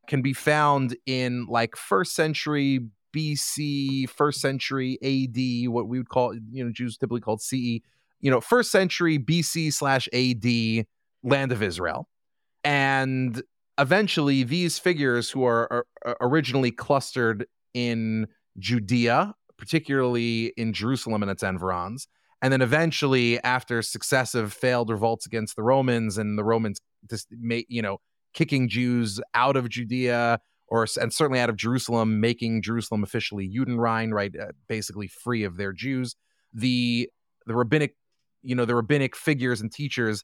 can 0.07 0.22
be 0.22 0.34
found 0.34 0.95
in 1.06 1.45
like 1.48 1.76
first 1.76 2.15
century 2.15 2.88
BC, 3.14 4.10
first 4.10 4.41
century 4.41 4.98
AD, 5.03 5.69
what 5.72 5.88
we 5.88 5.98
would 5.98 6.10
call, 6.10 6.34
you 6.52 6.64
know, 6.64 6.72
Jews 6.72 6.98
typically 6.98 7.22
called 7.22 7.41
CE, 7.41 7.81
you 8.19 8.31
know, 8.31 8.41
first 8.41 8.72
century 8.72 9.19
BC 9.19 9.73
slash 9.73 10.07
AD 10.14 10.85
land 11.23 11.52
of 11.52 11.61
Israel. 11.61 12.07
And 12.64 13.41
eventually 13.77 14.43
these 14.43 14.80
figures 14.80 15.30
who 15.30 15.43
are, 15.43 15.85
are- 16.06 16.18
originally 16.22 16.72
clustered 16.72 17.45
in 17.73 18.27
Judea, 18.60 19.34
particularly 19.57 20.53
in 20.57 20.73
Jerusalem 20.73 21.22
and 21.23 21.31
its 21.31 21.43
environs, 21.43 22.07
And 22.41 22.51
then 22.51 22.61
eventually, 22.61 23.41
after 23.43 23.81
successive 23.81 24.51
failed 24.51 24.89
revolts 24.89 25.26
against 25.26 25.55
the 25.55 25.63
Romans 25.63 26.18
and 26.18 26.38
the 26.38 26.43
Romans 26.43 26.80
just 27.09 27.27
made, 27.31 27.65
you 27.69 27.81
know, 27.81 27.97
kicking 28.34 28.68
Jews 28.68 29.19
out 29.34 29.55
of 29.55 29.69
Judea 29.69 30.39
or 30.68 30.88
and 30.99 31.13
certainly 31.13 31.39
out 31.39 31.49
of 31.49 31.55
Jerusalem, 31.55 32.19
making 32.19 32.61
Jerusalem 32.61 33.03
officially 33.03 33.47
Judenrein, 33.47 34.11
right, 34.11 34.34
uh, 34.35 34.53
basically 34.68 35.07
free 35.07 35.43
of 35.43 35.57
their 35.57 35.73
Jews. 35.73 36.15
The 36.53 37.09
the 37.45 37.55
rabbinic, 37.55 37.95
you 38.41 38.55
know, 38.55 38.65
the 38.65 38.76
rabbinic 38.76 39.15
figures 39.15 39.61
and 39.61 39.72
teachers 39.72 40.23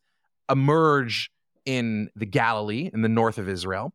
emerge 0.50 1.30
in 1.66 2.10
the 2.16 2.26
Galilee 2.26 2.90
in 2.94 3.02
the 3.02 3.10
north 3.10 3.38
of 3.38 3.50
Israel 3.50 3.94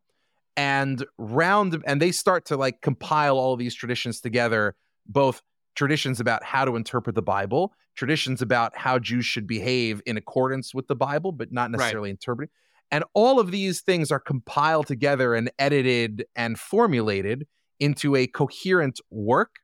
and 0.55 1.05
round 1.17 1.81
and 1.85 2.01
they 2.01 2.11
start 2.11 2.45
to 2.45 2.57
like 2.57 2.81
compile 2.81 3.37
all 3.37 3.55
these 3.55 3.73
traditions 3.73 4.21
together 4.21 4.75
both 5.07 5.41
traditions 5.75 6.19
about 6.19 6.43
how 6.43 6.65
to 6.65 6.75
interpret 6.75 7.15
the 7.15 7.21
bible 7.21 7.73
traditions 7.95 8.41
about 8.41 8.75
how 8.75 8.97
jews 8.99 9.25
should 9.25 9.47
behave 9.47 10.01
in 10.05 10.17
accordance 10.17 10.73
with 10.73 10.87
the 10.87 10.95
bible 10.95 11.31
but 11.31 11.51
not 11.51 11.71
necessarily 11.71 12.09
right. 12.09 12.13
interpreting 12.13 12.49
and 12.91 13.03
all 13.15 13.39
of 13.39 13.49
these 13.49 13.81
things 13.81 14.11
are 14.11 14.19
compiled 14.19 14.85
together 14.85 15.33
and 15.33 15.51
edited 15.57 16.25
and 16.35 16.59
formulated 16.59 17.47
into 17.79 18.15
a 18.15 18.27
coherent 18.27 18.99
work 19.09 19.55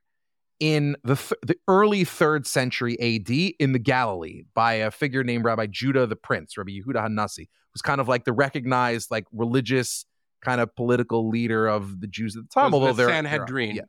in 0.58 0.96
the, 1.04 1.14
th- 1.14 1.40
the 1.42 1.56
early 1.68 2.04
third 2.04 2.46
century 2.46 2.96
AD 3.00 3.30
in 3.58 3.72
the 3.72 3.78
Galilee 3.78 4.42
by 4.54 4.74
a 4.74 4.90
figure 4.90 5.24
named 5.24 5.44
Rabbi 5.44 5.66
Judah 5.70 6.06
the 6.06 6.16
Prince, 6.16 6.58
Rabbi 6.58 6.72
Yehuda 6.72 7.06
Hanassi, 7.06 7.48
who's 7.72 7.82
kind 7.82 8.00
of 8.00 8.08
like 8.08 8.24
the 8.24 8.32
recognized 8.32 9.10
like 9.10 9.24
religious 9.32 10.04
kind 10.44 10.60
of 10.60 10.74
political 10.74 11.28
leader 11.28 11.66
of 11.66 12.00
the 12.00 12.06
Jews 12.06 12.36
at 12.36 12.42
the 12.42 12.48
time. 12.48 12.74
although 12.74 12.88
the 12.88 13.04
they're 13.04 13.08
Sanhedrin. 13.08 13.76
yeah. 13.76 13.82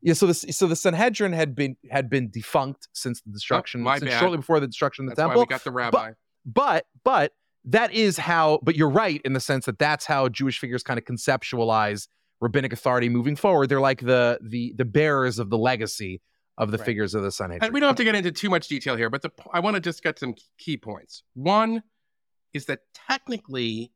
Yeah, 0.00 0.14
so 0.14 0.26
the 0.26 0.34
so 0.34 0.66
the 0.66 0.76
Sanhedrin 0.76 1.32
had 1.32 1.54
been 1.54 1.76
had 1.90 2.08
been 2.08 2.30
defunct 2.30 2.88
since 2.92 3.20
the 3.20 3.30
oh, 3.30 3.32
destruction, 3.32 3.86
oh, 3.86 3.98
since 3.98 4.12
shortly 4.14 4.38
before 4.38 4.60
the 4.60 4.66
destruction 4.66 5.06
of 5.06 5.10
the 5.10 5.14
that's 5.16 5.26
temple. 5.26 5.42
we 5.42 5.46
got 5.46 5.64
the 5.64 5.70
rabbi. 5.70 6.12
But, 6.44 6.54
but 6.54 6.86
but 7.04 7.32
that 7.64 7.92
is 7.92 8.16
how. 8.16 8.60
But 8.62 8.76
you're 8.76 8.90
right 8.90 9.20
in 9.24 9.32
the 9.32 9.40
sense 9.40 9.66
that 9.66 9.78
that's 9.78 10.04
how 10.04 10.28
Jewish 10.28 10.58
figures 10.58 10.82
kind 10.82 10.98
of 10.98 11.04
conceptualize 11.04 12.08
rabbinic 12.40 12.72
authority 12.72 13.08
moving 13.08 13.36
forward. 13.36 13.68
They're 13.68 13.80
like 13.80 14.00
the 14.00 14.38
the 14.42 14.74
the 14.76 14.84
bearers 14.84 15.38
of 15.38 15.50
the 15.50 15.58
legacy 15.58 16.20
of 16.56 16.70
the 16.72 16.78
right. 16.78 16.86
figures 16.86 17.14
of 17.14 17.22
the 17.22 17.30
Sanhedrin. 17.30 17.64
And 17.64 17.74
we 17.74 17.80
don't 17.80 17.88
have 17.88 17.96
to 17.96 18.04
get 18.04 18.14
into 18.14 18.32
too 18.32 18.50
much 18.50 18.66
detail 18.66 18.96
here, 18.96 19.08
but 19.08 19.22
the, 19.22 19.30
I 19.52 19.60
want 19.60 19.74
to 19.76 19.80
just 19.80 20.02
get 20.02 20.18
some 20.18 20.34
key 20.58 20.76
points. 20.76 21.22
One 21.34 21.84
is 22.52 22.66
that 22.66 22.80
technically 23.08 23.92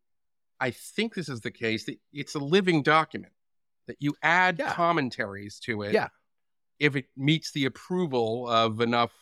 I 0.61 0.71
think 0.71 1.15
this 1.15 1.29
is 1.29 1.41
the 1.41 1.51
case 1.51 1.87
that 1.87 1.99
it's 2.13 2.37
a 2.37 2.39
living 2.39 2.83
document 2.83 3.33
that 3.87 3.97
you 4.01 4.15
add 4.23 4.59
yeah. 4.59 4.73
commentaries 4.73 5.59
to 5.61 5.83
it 5.83 5.93
yeah. 5.93 6.09
if 6.79 6.97
it 6.97 7.07
meets 7.17 7.53
the 7.53 7.65
approval 7.65 8.49
of 8.49 8.81
enough 8.81 9.13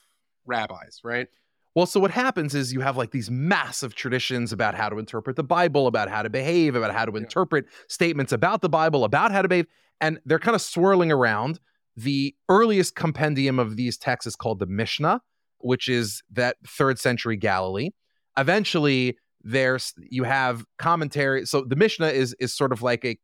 rabbis, 0.47 1.01
right? 1.05 1.29
Well, 1.75 1.87
so 1.87 2.01
what 2.01 2.11
happens 2.11 2.55
is 2.55 2.73
you 2.73 2.81
have 2.81 2.97
like 2.97 3.13
these 3.13 3.31
massive 3.31 3.95
traditions 3.95 4.53
about 4.53 4.75
how 4.75 4.89
to 4.89 4.99
interpret 4.99 5.37
the 5.37 5.45
Bible, 5.45 5.87
about 5.87 6.09
how 6.09 6.23
to 6.23 6.31
behave, 6.31 6.75
about 6.75 6.93
how 6.93 7.05
to 7.05 7.13
yeah. 7.13 7.19
interpret 7.19 7.67
statements 7.89 8.33
about 8.33 8.61
the 8.61 8.69
Bible, 8.69 9.05
about 9.05 9.31
how 9.31 9.43
to 9.43 9.49
behave, 9.49 9.67
and 10.01 10.19
they're 10.25 10.41
kind 10.41 10.57
of 10.57 10.63
swirling 10.63 11.13
around. 11.13 11.61
The 11.97 12.35
earliest 12.49 12.97
compendium 12.97 13.59
of 13.59 13.77
these 13.77 13.97
texts 13.97 14.27
is 14.27 14.37
called 14.37 14.59
the 14.59 14.67
Mishnah, 14.67 15.21
which 15.59 15.89
is 15.89 16.23
that 16.33 16.57
third 16.67 16.99
century 16.99 17.37
Galilee. 17.37 17.91
Eventually, 18.37 19.17
there's 19.43 19.95
you 20.11 20.25
have 20.25 20.65
commentary 20.79 21.47
so 21.47 21.63
the 21.63 21.77
mishnah 21.77 22.09
is 22.09 22.35
is 22.41 22.55
sort 22.55 22.73
of 22.73 22.83
like 22.83 23.05
a 23.05 23.17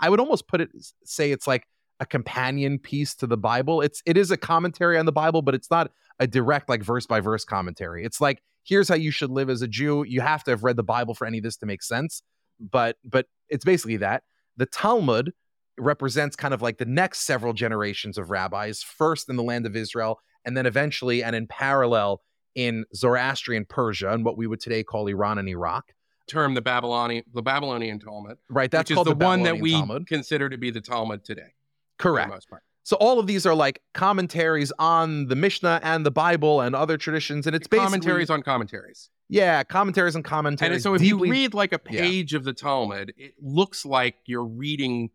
i 0.00 0.08
would 0.08 0.20
almost 0.20 0.48
put 0.48 0.60
it 0.60 0.70
say 1.04 1.30
it's 1.30 1.46
like 1.46 1.64
a 2.00 2.06
companion 2.06 2.78
piece 2.78 3.14
to 3.14 3.26
the 3.26 3.36
bible. 3.36 3.82
It's 3.82 4.02
it 4.06 4.16
is 4.16 4.30
a 4.30 4.36
commentary 4.36 4.98
on 4.98 5.06
the 5.06 5.12
bible 5.12 5.42
but 5.42 5.54
it's 5.54 5.70
not 5.70 5.92
a 6.18 6.26
direct 6.26 6.68
like 6.68 6.82
verse 6.82 7.06
by 7.06 7.20
verse 7.20 7.44
commentary. 7.44 8.04
It's 8.04 8.20
like 8.20 8.42
here's 8.64 8.88
how 8.88 8.94
you 8.94 9.10
should 9.10 9.30
live 9.30 9.50
as 9.50 9.62
a 9.62 9.68
jew. 9.68 10.04
You 10.04 10.22
have 10.22 10.42
to 10.44 10.50
have 10.50 10.64
read 10.64 10.76
the 10.76 10.82
bible 10.82 11.14
for 11.14 11.26
any 11.26 11.38
of 11.38 11.44
this 11.44 11.58
to 11.58 11.66
make 11.66 11.82
sense. 11.82 12.22
But 12.58 12.96
but 13.04 13.26
it's 13.48 13.64
basically 13.64 13.98
that. 13.98 14.22
The 14.56 14.66
talmud 14.66 15.32
represents 15.78 16.36
kind 16.36 16.52
of 16.52 16.62
like 16.62 16.78
the 16.78 16.84
next 16.86 17.20
several 17.20 17.52
generations 17.52 18.18
of 18.18 18.30
rabbis 18.30 18.82
first 18.82 19.28
in 19.28 19.36
the 19.36 19.42
land 19.42 19.64
of 19.64 19.76
israel 19.76 20.18
and 20.44 20.54
then 20.54 20.66
eventually 20.66 21.22
and 21.22 21.34
in 21.34 21.46
parallel 21.46 22.20
in 22.54 22.84
Zoroastrian 22.94 23.64
Persia 23.64 24.12
and 24.12 24.24
what 24.24 24.36
we 24.36 24.46
would 24.46 24.60
today 24.60 24.82
call 24.82 25.06
Iran 25.06 25.38
and 25.38 25.48
Iraq. 25.48 25.92
Term 26.30 26.54
the 26.54 26.62
Babylonian 26.62 27.24
the 27.34 27.42
Babylonian 27.42 27.98
Talmud, 27.98 28.38
right? 28.48 28.70
That's 28.70 28.90
called 28.90 29.06
the, 29.06 29.14
the 29.14 29.24
one 29.24 29.42
that 29.42 29.58
we 29.58 29.72
Talmud. 29.72 30.06
consider 30.06 30.48
to 30.48 30.56
be 30.56 30.70
the 30.70 30.80
Talmud 30.80 31.24
today. 31.24 31.54
Correct. 31.98 32.46
So 32.82 32.96
all 32.96 33.18
of 33.18 33.26
these 33.26 33.46
are 33.46 33.54
like 33.54 33.82
commentaries 33.92 34.72
on 34.78 35.26
the 35.26 35.36
Mishnah 35.36 35.80
and 35.82 36.06
the 36.06 36.10
Bible 36.10 36.60
and 36.60 36.74
other 36.74 36.96
traditions, 36.96 37.46
and 37.46 37.54
it's 37.54 37.66
commentaries 37.66 38.30
on 38.30 38.42
commentaries. 38.42 39.10
Yeah, 39.28 39.62
commentaries 39.62 40.14
and 40.14 40.24
commentaries. 40.24 40.72
And 40.72 40.82
so 40.82 40.94
if 40.94 41.02
deeply, 41.02 41.28
you 41.28 41.32
read 41.32 41.54
like 41.54 41.72
a 41.72 41.78
page 41.78 42.32
yeah. 42.32 42.38
of 42.38 42.44
the 42.44 42.52
Talmud, 42.52 43.12
it 43.16 43.34
looks 43.40 43.84
like 43.84 44.16
you're 44.26 44.46
reading 44.46 45.10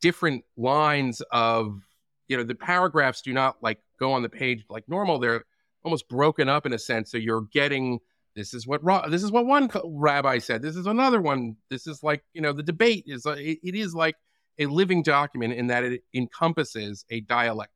different 0.00 0.44
lines 0.56 1.22
of 1.30 1.80
you 2.28 2.36
know 2.36 2.42
the 2.42 2.54
paragraphs 2.54 3.22
do 3.22 3.32
not 3.32 3.56
like 3.62 3.80
go 3.98 4.12
on 4.12 4.22
the 4.22 4.28
page 4.28 4.64
like 4.68 4.88
normal. 4.88 5.18
They're 5.18 5.44
almost 5.84 6.08
broken 6.08 6.48
up 6.48 6.66
in 6.66 6.72
a 6.72 6.78
sense. 6.78 7.10
So 7.10 7.18
you're 7.18 7.46
getting 7.52 8.00
this 8.36 8.54
is 8.54 8.66
what 8.66 8.82
this 9.10 9.22
is 9.22 9.32
what 9.32 9.46
one 9.46 9.68
rabbi 9.84 10.38
said. 10.38 10.62
This 10.62 10.76
is 10.76 10.86
another 10.86 11.20
one. 11.20 11.56
This 11.68 11.86
is 11.86 12.02
like 12.02 12.22
you 12.32 12.40
know 12.40 12.52
the 12.52 12.62
debate 12.62 13.04
is 13.06 13.26
uh, 13.26 13.32
it, 13.32 13.58
it 13.62 13.74
is 13.74 13.94
like 13.94 14.16
a 14.58 14.66
living 14.66 15.02
document 15.02 15.54
in 15.54 15.66
that 15.68 15.84
it 15.84 16.02
encompasses 16.14 17.04
a 17.10 17.20
dialectic. 17.22 17.74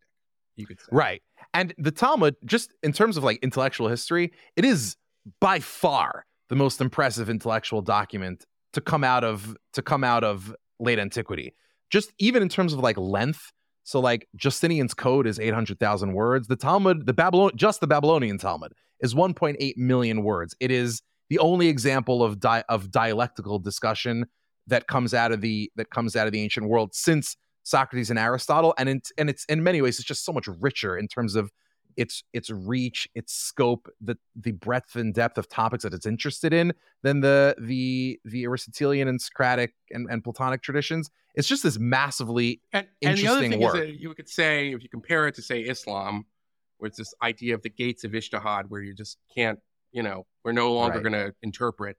You 0.57 0.67
could 0.67 0.81
say 0.81 0.87
right. 0.93 1.23
And 1.53 1.75
the 1.79 1.91
Talmud, 1.91 2.37
just 2.45 2.73
in 2.83 2.93
terms 2.93 3.17
of 3.17 3.25
like 3.25 3.39
intellectual 3.43 3.89
history, 3.89 4.33
it 4.57 4.65
is 4.65 4.97
by 5.41 5.59
far 5.59 6.27
the 6.49 6.57
most 6.57 6.81
impressive 6.81 7.29
intellectual 7.29 7.83
document 7.83 8.45
to 8.75 8.81
come 8.81 9.03
out 9.03 9.25
of 9.25 9.57
to 9.73 9.83
come 9.83 10.05
out 10.05 10.23
of 10.23 10.55
late 10.79 10.99
antiquity. 10.99 11.55
Just 11.91 12.13
even 12.19 12.43
in 12.43 12.49
terms 12.49 12.73
of 12.73 12.79
like 12.79 12.97
length, 12.97 13.53
so 13.83 14.01
like 14.01 14.29
Justinian's 14.37 14.95
code 14.95 15.27
is 15.27 15.39
800,000 15.39 16.13
words. 16.13 16.49
The 16.49 16.57
Talmud, 16.57 17.07
the 17.07 17.13
Babylon 17.13 17.53
just 17.57 17.81
the 17.81 17.87
Babylonian 17.87 18.39
Talmud 18.39 18.73
is 19.01 19.15
1.8 19.15 19.77
million 19.77 20.23
words. 20.23 20.55
It 20.61 20.71
is 20.71 21.03
the 21.31 21.39
only 21.39 21.69
example 21.69 22.23
of 22.23 22.41
di- 22.41 22.65
of 22.69 22.91
dialectical 22.91 23.59
discussion 23.59 24.27
that 24.67 24.87
comes 24.87 25.15
out 25.15 25.33
of 25.33 25.41
the 25.41 25.71
that 25.77 25.91
comes 25.91 26.17
out 26.17 26.27
of 26.27 26.33
the 26.33 26.43
ancient 26.43 26.69
world 26.69 26.95
since 26.95 27.37
Socrates 27.63 28.11
and 28.11 28.19
Aristotle 28.19 28.75
and 28.79 28.89
in, 28.89 29.03
and 29.17 29.31
it's 29.31 29.45
in 29.47 29.63
many 29.63 29.81
ways 29.81 29.99
it's 29.99 30.07
just 30.07 30.25
so 30.25 30.33
much 30.33 30.47
richer 30.61 30.97
in 30.97 31.09
terms 31.09 31.35
of 31.35 31.51
its 31.97 32.25
its 32.33 32.51
reach, 32.51 33.09
its 33.15 33.33
scope, 33.33 33.89
the 34.01 34.17
the 34.37 34.53
breadth 34.53 34.97
and 34.97 35.15
depth 35.15 35.39
of 35.39 35.49
topics 35.49 35.85
that 35.85 35.95
it's 35.95 36.07
interested 36.07 36.53
in 36.53 36.73
than 37.03 37.21
the 37.21 37.55
the 37.59 38.19
the 38.25 38.45
Aristotelian 38.45 39.09
and 39.09 39.21
Socratic 39.21 39.75
and, 39.91 40.09
and 40.11 40.23
Platonic 40.23 40.63
traditions. 40.63 41.11
It's 41.35 41.49
just 41.49 41.63
this 41.63 41.79
massively 41.79 42.61
and, 42.73 42.87
interesting 43.01 43.19
and 43.19 43.19
the 43.19 43.29
other 43.29 43.41
thing 43.41 43.61
work. 43.61 43.75
Is 43.77 43.81
that 43.81 44.01
you 44.01 44.15
could 44.15 44.29
say 44.29 44.73
if 44.73 44.83
you 44.83 44.89
compare 44.89 45.27
it 45.27 45.35
to 45.37 45.43
say 45.43 45.61
Islam, 45.61 46.27
where 46.85 46.89
it's 46.89 46.99
this 46.99 47.15
idea 47.23 47.55
of 47.55 47.63
the 47.63 47.71
gates 47.71 48.05
of 48.05 48.13
Ijtihad, 48.13 48.65
where 48.69 48.83
you 48.83 48.93
just 48.93 49.17
can't, 49.35 49.59
you 49.91 50.03
know, 50.03 50.27
we're 50.45 50.53
no 50.53 50.75
longer 50.75 50.99
Right. 50.99 51.11
going 51.11 51.29
to 51.31 51.35
interpret. 51.43 51.97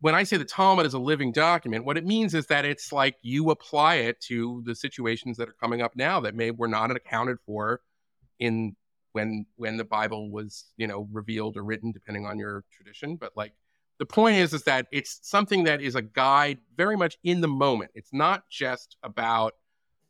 When 0.00 0.14
I 0.14 0.22
say 0.22 0.36
the 0.36 0.44
Talmud 0.44 0.86
is 0.86 0.94
a 0.94 1.00
living 1.00 1.32
document, 1.32 1.84
what 1.84 1.98
it 1.98 2.06
means 2.06 2.32
is 2.32 2.46
that 2.46 2.64
it's 2.64 2.92
like 2.92 3.16
you 3.22 3.50
apply 3.50 3.96
it 3.96 4.20
to 4.28 4.62
the 4.64 4.76
situations 4.76 5.36
that 5.38 5.48
are 5.48 5.56
coming 5.60 5.82
up 5.82 5.96
now 5.96 6.20
that 6.20 6.36
may 6.36 6.52
were 6.52 6.68
not 6.68 6.92
accounted 6.92 7.38
for 7.44 7.80
in 8.38 8.76
when 9.12 9.46
when 9.56 9.76
the 9.76 9.84
Bible 9.84 10.30
was, 10.30 10.66
you 10.76 10.86
know, 10.86 11.08
revealed 11.10 11.56
or 11.56 11.64
written, 11.64 11.90
depending 11.90 12.24
on 12.24 12.38
your 12.38 12.64
tradition. 12.70 13.16
But 13.16 13.32
like 13.36 13.52
the 13.98 14.06
point 14.06 14.36
is 14.36 14.54
is 14.54 14.62
that 14.62 14.86
it's 14.92 15.18
something 15.22 15.64
that 15.64 15.82
is 15.82 15.96
a 15.96 16.02
guide 16.02 16.58
very 16.76 16.96
much 16.96 17.18
in 17.24 17.40
the 17.40 17.48
moment. 17.48 17.90
It's 17.96 18.12
not 18.12 18.48
just 18.48 18.96
about 19.02 19.54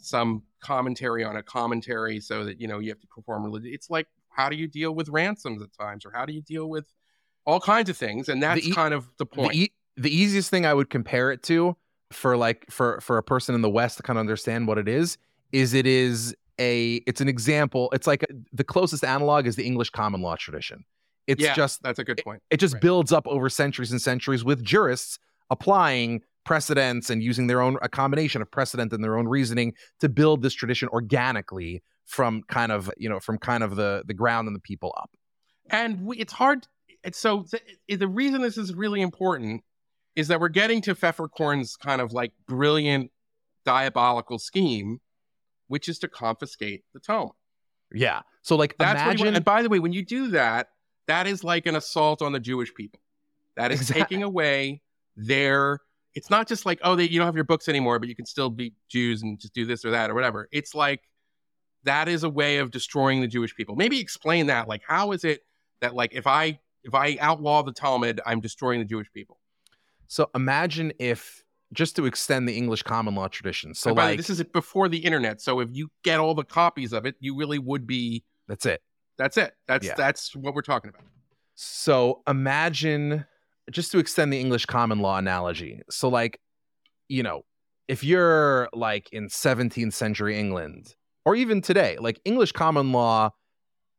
some 0.01 0.43
commentary 0.61 1.25
on 1.25 1.37
a 1.37 1.43
commentary 1.43 2.21
so 2.21 2.45
that 2.45 2.61
you 2.61 2.69
know 2.69 2.79
you 2.79 2.91
have 2.91 3.01
to 3.01 3.07
perform 3.07 3.45
religion. 3.45 3.71
It's 3.73 3.91
like 3.91 4.07
how 4.31 4.49
do 4.49 4.57
you 4.57 4.67
deal 4.69 4.95
with 4.95 5.09
ransoms 5.09 5.63
at 5.63 5.73
times, 5.73 6.05
or 6.07 6.11
how 6.13 6.25
do 6.27 6.33
you 6.33 6.43
deal 6.43 6.69
with 6.69 6.87
all 7.47 7.61
kinds 7.61 7.89
of 7.91 7.97
things, 7.97 8.29
and 8.29 8.43
that's 8.43 8.67
e- 8.67 8.73
kind 8.73 8.95
of 8.95 9.09
the 9.19 9.27
point. 9.27 9.53
The, 9.53 9.63
e- 9.65 9.73
the 9.97 10.15
easiest 10.15 10.51
thing 10.51 10.67
I 10.67 10.75
would 10.75 10.91
compare 10.91 11.31
it 11.31 11.43
to 11.45 11.77
for 12.13 12.37
like 12.37 12.67
for 12.71 13.01
for 13.01 13.19
a 13.19 13.23
person 13.23 13.55
in 13.55 13.63
the 13.63 13.71
West 13.71 13.97
to 13.99 14.03
kind 14.03 14.19
of 14.19 14.21
understand 14.21 14.67
what 14.69 14.79
it 14.79 14.89
is 14.89 15.17
is 15.53 15.75
it 15.75 15.87
is 15.87 16.35
a 16.59 16.97
it's 17.07 17.21
an 17.21 17.29
example. 17.29 17.89
It's 17.93 18.07
like 18.07 18.23
a, 18.25 18.27
the 18.53 18.65
closest 18.65 19.05
analog 19.05 19.47
is 19.47 19.57
the 19.57 19.65
English 19.67 19.91
common 19.91 20.21
law 20.21 20.37
tradition. 20.37 20.85
It's 21.27 21.43
yeah, 21.43 21.55
just 21.55 21.83
that's 21.83 21.99
a 21.99 22.05
good 22.05 22.21
point. 22.25 22.43
it 22.51 22.59
just 22.59 22.75
Right. 22.75 22.83
builds 22.83 23.13
up 23.13 23.27
over 23.29 23.49
centuries 23.49 23.93
and 23.93 24.01
centuries 24.03 24.43
with 24.45 24.63
jurists 24.65 25.19
applying 25.51 26.23
precedents 26.45 27.11
and 27.11 27.23
using 27.23 27.47
their 27.47 27.61
own 27.61 27.77
a 27.83 27.89
combination 27.89 28.43
of 28.43 28.51
precedent 28.51 28.93
and 28.93 29.05
their 29.05 29.17
own 29.19 29.29
reasoning 29.29 29.75
to 30.01 30.09
build 30.09 30.43
this 30.43 30.55
tradition 30.55 30.89
organically 30.89 31.83
from 32.07 32.43
kind 32.49 32.73
of 32.73 32.91
you 32.97 33.09
know 33.09 33.21
from 33.21 33.39
kind 33.39 33.63
of 33.63 33.77
the 33.77 34.03
the 34.07 34.15
ground 34.15 34.47
and 34.49 34.57
the 34.57 34.61
people 34.61 34.93
up. 34.97 35.11
and 35.71 36.01
we, 36.05 36.17
it's 36.19 36.33
hard. 36.33 36.67
It's 37.05 37.19
so 37.19 37.45
th- 37.51 38.01
the 38.01 38.09
reason 38.09 38.43
this 38.43 38.59
is 38.59 38.75
really 38.75 39.01
important 39.01 39.63
is 40.17 40.29
that 40.29 40.41
we're 40.41 40.49
getting 40.49 40.83
to 40.83 40.95
Pfefferkorn's 40.95 41.77
kind 41.77 42.01
of 42.01 42.13
like 42.13 42.33
brilliant 42.47 43.11
diabolical 43.65 44.39
scheme, 44.39 45.01
which 45.69 45.89
is 45.89 45.99
to 46.01 46.09
confiscate 46.09 46.83
the 46.93 47.01
tome. 47.01 47.31
Yeah. 47.93 48.21
So 48.43 48.57
like 48.57 48.77
That's 48.79 49.01
what 49.07 49.17
he 49.17 49.23
imagine 49.23 49.37
and 49.37 49.45
by 49.45 49.63
the 49.63 49.69
way, 49.69 49.79
when 49.79 49.93
you 49.93 50.05
do 50.05 50.29
that, 50.29 50.69
that 51.07 51.27
is 51.27 51.45
like 51.45 51.67
an 51.67 51.77
assault 51.77 52.23
on 52.23 52.33
the 52.33 52.41
Jewish 52.41 52.75
people. 52.75 53.01
That 53.57 53.73
is 53.73 53.81
Exact- 53.83 54.01
taking 54.01 54.23
away 54.23 54.83
their. 55.17 55.79
It's 56.15 56.31
not 56.31 56.49
just 56.49 56.67
like 56.67 56.81
oh, 56.83 56.97
they, 56.97 57.05
you 57.05 57.19
don't 57.19 57.27
have 57.27 57.35
your 57.35 57.45
books 57.45 57.69
anymore, 57.69 57.99
but 57.99 58.09
you 58.09 58.17
can 58.17 58.27
still 58.27 58.51
be 58.51 58.75
Jews 58.89 59.23
and 59.23 59.39
just 59.39 59.55
do 59.55 59.65
this 59.65 59.85
or 59.85 59.91
that 59.91 60.11
or 60.11 60.15
whatever. 60.15 60.49
It's 60.53 60.75
like 60.75 61.03
that 61.85 62.09
is 62.09 62.25
a 62.25 62.31
way 62.31 62.59
of 62.59 62.71
destroying 62.71 63.21
the 63.21 63.27
Jewish 63.27 63.55
people. 63.55 63.77
Maybe 63.77 64.01
explain 64.01 64.47
that. 64.47 64.69
Like, 64.69 64.83
how 64.87 65.13
is 65.13 65.25
it 65.25 65.41
that 65.81 65.95
like 65.95 66.13
if 66.15 66.27
I 66.27 66.59
if 66.83 66.95
I 66.95 67.17
outlaw 67.21 67.63
the 67.63 67.73
Talmud, 67.73 68.21
I'm 68.27 68.41
destroying 68.41 68.81
the 68.81 68.87
Jewish 68.87 69.11
people? 69.13 69.39
So 70.09 70.29
imagine 70.35 70.93
if 70.99 71.45
just 71.73 71.95
to 71.97 72.07
extend 72.07 72.49
the 72.49 72.57
English 72.57 72.83
common 72.83 73.15
law 73.15 73.29
tradition. 73.29 73.75
So 73.75 73.91
And 73.91 73.97
by 73.97 74.03
the 74.03 74.07
way, 74.07 74.11
like 74.13 74.17
this 74.19 74.31
is 74.31 74.43
before 74.43 74.89
the 74.89 74.99
internet, 74.99 75.41
so 75.41 75.61
if 75.61 75.69
you 75.73 75.91
get 76.03 76.19
all 76.19 76.35
the 76.35 76.45
copies 76.45 76.93
of 76.93 77.07
it, 77.07 77.15
you 77.21 77.37
really 77.37 77.59
would 77.59 77.87
be. 77.87 78.25
that's 78.49 78.67
it. 78.67 78.83
That's 79.17 79.37
it. 79.37 79.53
That's 79.69 79.87
Yeah. 79.87 79.95
that's 79.97 80.35
what 80.35 80.55
we're 80.55 80.63
talking 80.63 80.89
about. 80.89 81.03
So 81.55 82.23
imagine 82.27 83.27
just 83.71 83.93
to 83.93 83.99
extend 83.99 84.33
the 84.33 84.41
English 84.41 84.67
common 84.67 85.01
law 85.01 85.17
analogy. 85.17 85.81
So 85.91 86.09
like, 86.09 86.41
you 87.09 87.23
know, 87.23 87.43
if 87.89 88.05
you're 88.05 88.69
like 88.73 89.09
in 89.13 89.29
17th 89.29 89.93
century 89.93 90.39
England 90.39 90.95
or 91.25 91.35
even 91.35 91.61
today, 91.61 91.97
like 92.01 92.21
English 92.25 92.53
common 92.53 92.93
law 92.93 93.31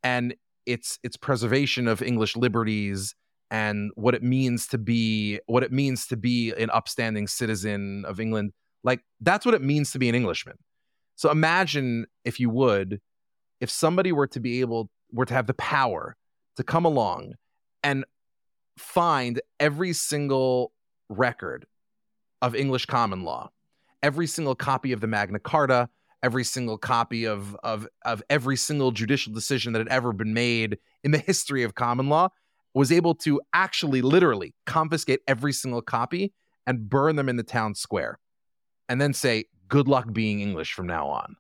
and 0.04 0.34
its 0.66 1.00
its 1.04 1.18
preservation 1.18 1.88
of 1.88 2.02
English 2.02 2.36
liberties 2.36 3.16
and 3.50 3.92
what 3.96 4.16
it 4.16 4.24
means 4.24 4.68
to 4.68 4.78
be 4.78 5.40
what 5.48 5.64
it 5.64 5.72
means 5.72 6.08
to 6.08 6.18
be 6.18 6.54
an 6.54 6.70
upstanding 6.72 7.28
citizen 7.28 8.06
of 8.06 8.20
England, 8.20 8.54
like 8.84 9.02
that's 9.20 9.46
what 9.46 9.56
it 9.56 9.62
means 9.62 9.92
to 9.92 10.00
be 10.00 10.08
an 10.08 10.16
Englishman. 10.16 10.56
So 11.16 11.30
imagine 11.30 12.06
if 12.24 12.40
you 12.40 12.50
would 12.50 13.02
if 13.60 13.70
somebody 13.70 14.12
were 14.12 14.28
to 14.28 14.40
be 14.40 14.62
able 14.62 14.90
were 15.12 15.26
to 15.26 15.34
have 15.34 15.48
the 15.48 15.54
power 15.54 16.16
to 16.56 16.64
come 16.64 16.86
along 16.86 17.34
and 17.84 18.06
find 18.82 19.42
every 19.60 19.94
single 19.94 20.74
record 21.10 21.66
of 22.42 22.56
English 22.56 22.86
common 22.88 23.24
law, 23.24 23.50
every 24.02 24.28
single 24.28 24.56
copy 24.56 24.92
of 24.92 25.00
the 25.00 25.08
Magna 25.08 25.40
Carta, 25.40 25.90
every 26.24 26.44
single 26.44 26.78
copy 26.78 27.26
of 27.26 27.56
of 27.64 27.88
of 28.04 28.22
every 28.30 28.58
single 28.58 28.92
judicial 28.92 29.34
decision 29.34 29.74
that 29.74 29.80
had 29.80 29.88
ever 29.88 30.12
been 30.14 30.34
made 30.34 30.78
in 31.04 31.12
the 31.12 31.18
history 31.18 31.64
of 31.64 31.76
common 31.76 32.10
law, 32.10 32.30
was 32.74 32.92
able 32.92 33.16
to 33.16 33.40
actually 33.54 34.02
literally 34.02 34.54
confiscate 34.66 35.22
every 35.28 35.54
single 35.54 35.82
copy 35.82 36.34
and 36.68 36.90
burn 36.90 37.16
them 37.16 37.30
in 37.30 37.36
the 37.36 37.44
town 37.44 37.76
square. 37.76 38.20
And 38.90 39.00
then 39.00 39.14
say, 39.14 39.46
good 39.68 39.88
luck 39.88 40.12
being 40.12 40.42
English 40.42 40.74
from 40.74 40.86
now 40.88 41.08
on. 41.08 41.36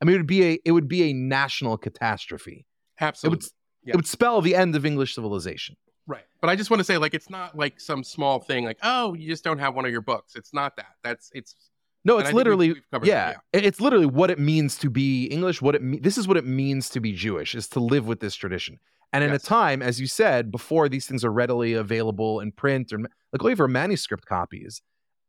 I 0.00 0.04
mean, 0.04 0.16
it 0.16 0.18
would 0.18 0.26
be 0.26 0.44
a 0.44 0.58
it 0.64 0.72
would 0.72 0.88
be 0.88 1.04
a 1.04 1.12
national 1.12 1.76
catastrophe. 1.76 2.66
It 3.00 3.04
Absolutely. 3.04 3.36
would 3.36 3.44
Yeah. 3.84 3.92
it 3.92 3.96
would 3.96 4.06
spell 4.06 4.40
the 4.40 4.56
end 4.56 4.74
of 4.74 4.84
English 4.86 5.14
civilization. 5.14 5.76
Right. 6.06 6.24
But 6.40 6.50
I 6.50 6.56
just 6.56 6.70
want 6.70 6.80
to 6.80 6.84
say, 6.84 6.98
like, 6.98 7.14
it's 7.14 7.30
not 7.30 7.56
like 7.56 7.80
some 7.80 8.02
small 8.02 8.40
thing, 8.40 8.64
like, 8.64 8.78
oh, 8.82 9.14
you 9.14 9.28
just 9.28 9.44
don't 9.44 9.58
have 9.58 9.74
one 9.74 9.84
of 9.84 9.92
your 9.92 10.00
books. 10.00 10.34
It's 10.34 10.52
not 10.52 10.76
that. 10.76 10.94
That's 11.04 11.30
it's. 11.34 11.54
No, 12.04 12.18
it's 12.18 12.28
we've- 12.28 12.36
literally 12.36 12.72
we've 12.72 12.90
covered 12.90 13.06
yeah, 13.06 13.34
it- 13.52 13.64
It's 13.64 13.80
literally 13.80 14.06
what 14.06 14.30
it 14.30 14.38
means 14.40 14.76
to 14.78 14.90
be 14.90 15.26
English. 15.26 15.62
What 15.62 15.76
it 15.76 15.82
me- 15.82 16.00
this 16.00 16.18
is 16.18 16.26
what 16.26 16.36
it 16.36 16.44
means 16.44 16.88
to 16.90 17.00
be 17.00 17.12
Jewish 17.12 17.54
is 17.54 17.68
to 17.68 17.80
live 17.80 18.06
with 18.06 18.18
this 18.20 18.34
tradition. 18.34 18.80
And 19.12 19.22
in 19.22 19.30
a 19.32 19.38
time, 19.38 19.82
as 19.82 20.00
you 20.00 20.06
said 20.06 20.50
before, 20.50 20.88
these 20.88 21.06
things 21.06 21.22
are 21.22 21.30
readily 21.30 21.74
available 21.74 22.40
in 22.40 22.50
print 22.50 22.92
or 22.92 22.98
like 23.32 23.60
of 23.60 23.70
manuscript 23.70 24.24
copies. 24.26 24.80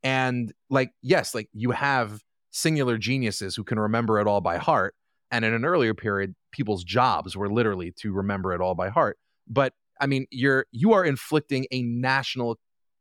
And 0.04 0.54
like 0.70 0.92
yes, 1.02 1.36
like 1.36 1.50
you 1.54 1.72
have 1.72 2.24
singular 2.52 2.98
geniuses 2.98 3.56
who 3.56 3.64
can 3.64 3.80
remember 3.80 4.20
it 4.20 4.28
all 4.28 4.42
by 4.42 4.58
heart. 4.58 4.96
And 5.32 5.44
in 5.44 5.54
an 5.54 5.66
earlier 5.66 5.94
period, 5.94 6.34
people's 6.52 6.84
jobs 6.84 7.36
were 7.36 7.52
literally 7.52 7.92
to 8.00 8.14
remember 8.14 8.54
it 8.54 8.62
all 8.62 8.76
by 8.76 8.90
heart. 8.90 9.18
But 9.48 9.74
I 10.00 10.08
mean, 10.08 10.26
you're 10.32 10.66
you 10.72 10.94
are 10.94 11.04
inflicting 11.06 11.66
a 11.72 11.82
national 11.84 12.60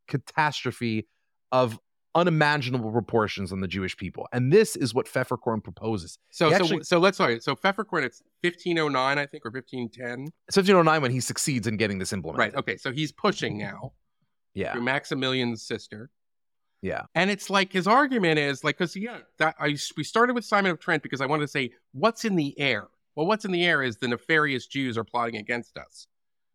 catastrophe 0.09 1.07
of 1.51 1.79
unimaginable 2.15 2.93
proportions 2.93 3.53
on 3.53 3.61
the 3.61 3.69
Jewish 3.69 3.97
people. 3.97 4.29
And 4.33 4.53
this 4.53 4.77
is 4.77 4.93
what 4.93 5.07
Pfefferkorn 5.07 5.65
proposes. 5.65 6.19
So 6.31 6.51
He 6.51 6.55
so 6.57 6.63
actually- 6.63 6.85
so 6.85 6.99
let's 6.99 7.17
sorry. 7.17 7.41
So 7.41 7.57
Pfefferkorn, 7.57 8.05
it's 8.05 8.23
1509, 8.43 9.19
I 9.19 9.25
think, 9.27 9.47
or 9.47 9.51
1510. 9.51 10.29
It's 10.47 10.57
1509 10.57 11.01
when 11.01 11.11
he 11.11 11.21
succeeds 11.21 11.67
in 11.67 11.79
getting 11.79 11.99
this 11.99 12.13
implemented. 12.13 12.55
Right. 12.55 12.59
Okay. 12.59 12.77
So 12.77 12.93
he's 12.93 13.13
pushing 13.13 13.57
now 13.57 13.95
Yeah. 14.53 14.73
through 14.75 14.83
Maximilian's 14.83 15.63
sister. 15.63 16.11
Yeah. 16.83 17.05
And 17.15 17.31
it's 17.31 17.49
like 17.49 17.73
his 17.73 17.87
argument 17.87 18.39
is 18.39 18.63
like, 18.63 18.77
because 18.77 18.95
yeah, 18.95 19.21
that 19.39 19.55
I 19.59 19.77
we 19.97 20.05
started 20.05 20.35
with 20.35 20.45
Simon 20.45 20.71
of 20.71 20.81
Trent 20.81 21.03
because 21.03 21.23
I 21.23 21.27
wanted 21.27 21.43
to 21.43 21.49
say 21.49 21.73
what's 21.93 22.27
in 22.27 22.37
the 22.37 22.59
air. 22.61 22.89
Well, 23.15 23.27
what's 23.27 23.45
in 23.47 23.53
the 23.53 23.65
air 23.65 23.83
is 23.83 23.97
the 23.99 24.09
nefarious 24.09 24.67
Jews 24.67 24.99
are 24.99 25.05
plotting 25.05 25.37
against 25.37 25.79
us. 25.79 26.07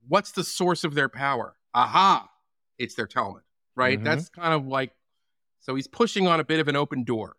What's 0.08 0.32
the 0.32 0.44
source 0.44 0.84
of 0.84 0.94
their 0.94 1.10
power? 1.10 1.56
Aha! 1.74 2.30
It's 2.78 2.96
their 2.96 3.08
Talmud, 3.08 3.44
right? 3.76 4.00
Mhm. 4.00 4.04
That's 4.04 4.30
kind 4.30 4.54
of 4.54 4.68
like, 4.68 4.92
so 5.60 5.76
he's 5.76 5.88
pushing 5.88 6.28
on 6.28 6.40
a 6.40 6.44
bit 6.44 6.60
of 6.60 6.68
an 6.68 6.76
open 6.76 7.04
door. 7.04 7.36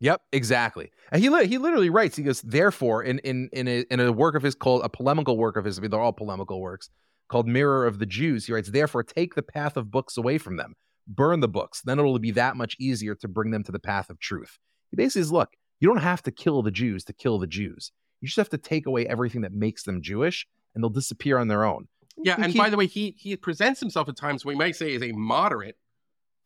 Yep, 0.00 0.22
exactly. 0.32 0.92
And 1.10 1.20
he 1.20 1.28
li- 1.28 1.46
he 1.48 1.58
literally 1.58 1.90
writes. 1.90 2.16
He 2.16 2.22
goes, 2.22 2.40
therefore, 2.42 3.02
in 3.02 3.18
in 3.20 3.48
in 3.52 3.66
a, 3.66 3.84
in 3.90 3.98
a 4.00 4.12
work 4.12 4.36
of 4.36 4.42
his 4.42 4.54
called 4.54 4.82
a 4.84 4.88
polemical 4.88 5.36
work 5.36 5.56
of 5.56 5.64
his. 5.64 5.78
I 5.78 5.82
mean, 5.82 5.90
they're 5.90 6.00
all 6.00 6.12
polemical 6.12 6.60
works 6.60 6.88
called 7.28 7.48
Mirror 7.48 7.86
of 7.86 7.98
the 7.98 8.06
Jews. 8.06 8.46
He 8.46 8.52
writes, 8.52 8.70
therefore, 8.70 9.02
take 9.02 9.34
the 9.34 9.42
path 9.42 9.76
of 9.76 9.90
books 9.90 10.16
away 10.16 10.38
from 10.38 10.56
them, 10.56 10.74
burn 11.06 11.40
the 11.40 11.48
books. 11.48 11.82
Then 11.82 11.98
it'll 11.98 12.18
be 12.20 12.30
that 12.30 12.56
much 12.56 12.76
easier 12.78 13.14
to 13.16 13.28
bring 13.28 13.50
them 13.50 13.64
to 13.64 13.72
the 13.72 13.80
path 13.80 14.08
of 14.08 14.18
truth. 14.20 14.58
He 14.90 14.96
basically 14.96 15.22
says, 15.22 15.32
look, 15.32 15.50
you 15.80 15.88
don't 15.88 15.98
have 15.98 16.22
to 16.22 16.30
kill 16.30 16.62
the 16.62 16.70
Jews 16.70 17.04
to 17.04 17.12
kill 17.12 17.38
the 17.38 17.46
Jews. 17.46 17.92
You 18.20 18.28
just 18.28 18.38
have 18.38 18.48
to 18.50 18.58
take 18.58 18.86
away 18.86 19.06
everything 19.06 19.42
that 19.42 19.52
makes 19.52 19.82
them 19.82 20.00
Jewish, 20.00 20.46
and 20.74 20.82
they'll 20.82 20.88
disappear 20.90 21.38
on 21.38 21.48
their 21.48 21.64
own. 21.64 21.88
Yeah, 22.24 22.34
and 22.36 22.52
keep- 22.52 22.58
by 22.60 22.70
the 22.70 22.76
way, 22.76 22.86
he 22.86 23.14
he 23.18 23.36
presents 23.36 23.80
himself 23.80 24.08
at 24.08 24.16
times 24.16 24.44
we 24.44 24.54
might 24.54 24.76
say 24.76 24.94
as 24.94 25.02
a 25.02 25.12
moderate 25.12 25.76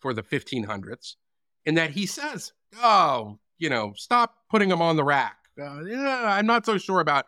for 0.00 0.12
the 0.12 0.22
1500s, 0.22 1.16
in 1.64 1.74
that 1.76 1.90
he 1.92 2.06
says, 2.06 2.52
"Oh, 2.82 3.38
you 3.58 3.70
know, 3.70 3.92
stop 3.96 4.36
putting 4.50 4.68
them 4.68 4.82
on 4.82 4.96
the 4.96 5.04
rack." 5.04 5.36
Uh, 5.60 5.82
yeah, 5.84 6.24
I'm 6.26 6.46
not 6.46 6.64
so 6.66 6.78
sure 6.78 7.00
about 7.00 7.26